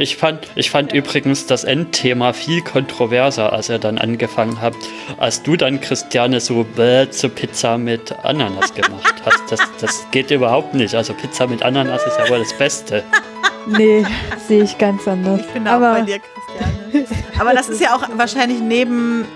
ich 0.00 0.16
fand, 0.16 0.46
ich 0.54 0.70
fand 0.70 0.94
übrigens 0.94 1.46
das 1.46 1.64
Endthema 1.64 2.32
viel 2.32 2.62
kontroverser, 2.62 3.52
als 3.52 3.68
er 3.68 3.78
dann 3.78 3.98
angefangen 3.98 4.60
hat, 4.60 4.74
als 5.18 5.42
du 5.42 5.56
dann, 5.56 5.80
Christiane, 5.80 6.40
so 6.40 6.64
bäh 6.64 7.10
zur 7.10 7.28
Pizza 7.30 7.76
mit 7.76 8.12
Ananas 8.24 8.72
gemacht 8.72 9.14
hast. 9.26 9.42
Das, 9.50 9.60
das 9.78 10.06
geht 10.10 10.30
überhaupt 10.30 10.72
nicht. 10.72 10.94
Also 10.94 11.12
Pizza 11.12 11.46
mit 11.46 11.62
Ananas 11.62 12.06
ist 12.06 12.18
ja 12.18 12.30
wohl 12.30 12.38
das 12.38 12.54
Beste. 12.54 13.04
Nee, 13.66 14.06
sehe 14.48 14.62
ich 14.64 14.78
ganz 14.78 15.06
anders. 15.06 15.40
Ich 15.40 15.48
bin 15.48 15.66
da 15.66 15.72
auch 15.72 15.76
Aber 15.76 15.92
bei 15.92 16.02
dir, 16.02 16.18
Christiane. 16.18 17.06
Aber 17.38 17.52
das 17.52 17.68
ist 17.68 17.82
ja 17.82 17.94
auch 17.94 18.02
wahrscheinlich 18.16 18.60
neben. 18.60 19.26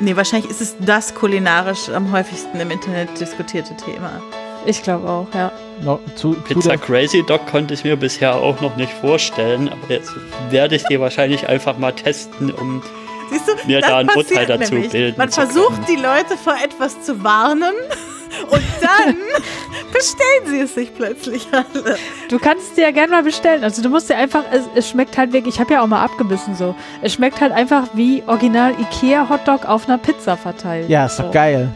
Nee, 0.00 0.16
wahrscheinlich 0.16 0.50
ist 0.50 0.62
es 0.62 0.76
das 0.80 1.14
kulinarisch 1.14 1.90
am 1.90 2.10
häufigsten 2.10 2.58
im 2.58 2.70
Internet 2.70 3.20
diskutierte 3.20 3.76
Thema. 3.76 4.22
ich 4.64 4.82
glaube 4.82 5.08
auch, 5.08 5.28
ja. 5.34 5.52
Noch 5.82 6.00
zu, 6.16 6.34
zu 6.34 6.40
Pizza 6.42 6.68
der, 6.70 6.78
Crazy 6.78 7.22
Dog 7.26 7.46
konnte 7.46 7.74
ich 7.74 7.84
mir 7.84 7.96
bisher 7.96 8.34
auch 8.36 8.60
noch 8.60 8.76
nicht 8.76 8.92
vorstellen, 8.92 9.68
aber 9.68 9.92
jetzt 9.92 10.12
werde 10.50 10.76
ich 10.76 10.84
die 10.84 11.00
wahrscheinlich 11.00 11.48
einfach 11.48 11.78
mal 11.78 11.92
testen, 11.92 12.50
um 12.52 12.82
Siehst 13.30 13.48
du, 13.48 13.52
Mir 13.66 13.80
da 13.80 13.98
ein 13.98 14.10
Urteil 14.10 14.46
dazu 14.46 14.74
nämlich. 14.74 14.92
bilden 14.92 15.16
Man 15.18 15.30
zu 15.30 15.40
versucht, 15.40 15.74
können. 15.74 15.86
die 15.88 15.96
Leute 15.96 16.36
vor 16.42 16.54
etwas 16.62 17.02
zu 17.02 17.24
warnen 17.24 17.72
und 18.50 18.62
dann 18.80 19.16
bestellen 19.92 20.46
sie 20.46 20.60
es 20.60 20.74
sich 20.74 20.94
plötzlich 20.94 21.46
alle. 21.52 21.96
Du 22.28 22.38
kannst 22.38 22.68
es 22.68 22.74
dir 22.74 22.82
ja 22.82 22.90
gerne 22.90 23.12
mal 23.12 23.22
bestellen. 23.22 23.64
Also 23.64 23.80
du 23.82 23.88
musst 23.88 24.10
dir 24.10 24.16
einfach, 24.16 24.44
es, 24.52 24.64
es 24.74 24.90
schmeckt 24.90 25.16
halt 25.16 25.32
wirklich, 25.32 25.54
ich 25.54 25.60
habe 25.60 25.72
ja 25.72 25.82
auch 25.82 25.86
mal 25.86 26.02
abgebissen 26.04 26.54
so. 26.54 26.74
Es 27.00 27.14
schmeckt 27.14 27.40
halt 27.40 27.52
einfach 27.52 27.88
wie 27.94 28.22
original 28.26 28.74
Ikea 28.78 29.28
Hotdog 29.30 29.64
auf 29.66 29.88
einer 29.88 29.98
Pizza 29.98 30.36
verteilt. 30.36 30.88
ja, 30.90 31.06
ist 31.06 31.18
doch 31.18 31.26
so. 31.26 31.30
geil. 31.30 31.70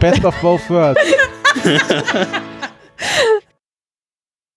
Best 0.00 0.24
of 0.24 0.34
both 0.42 0.68
worlds. 0.68 1.00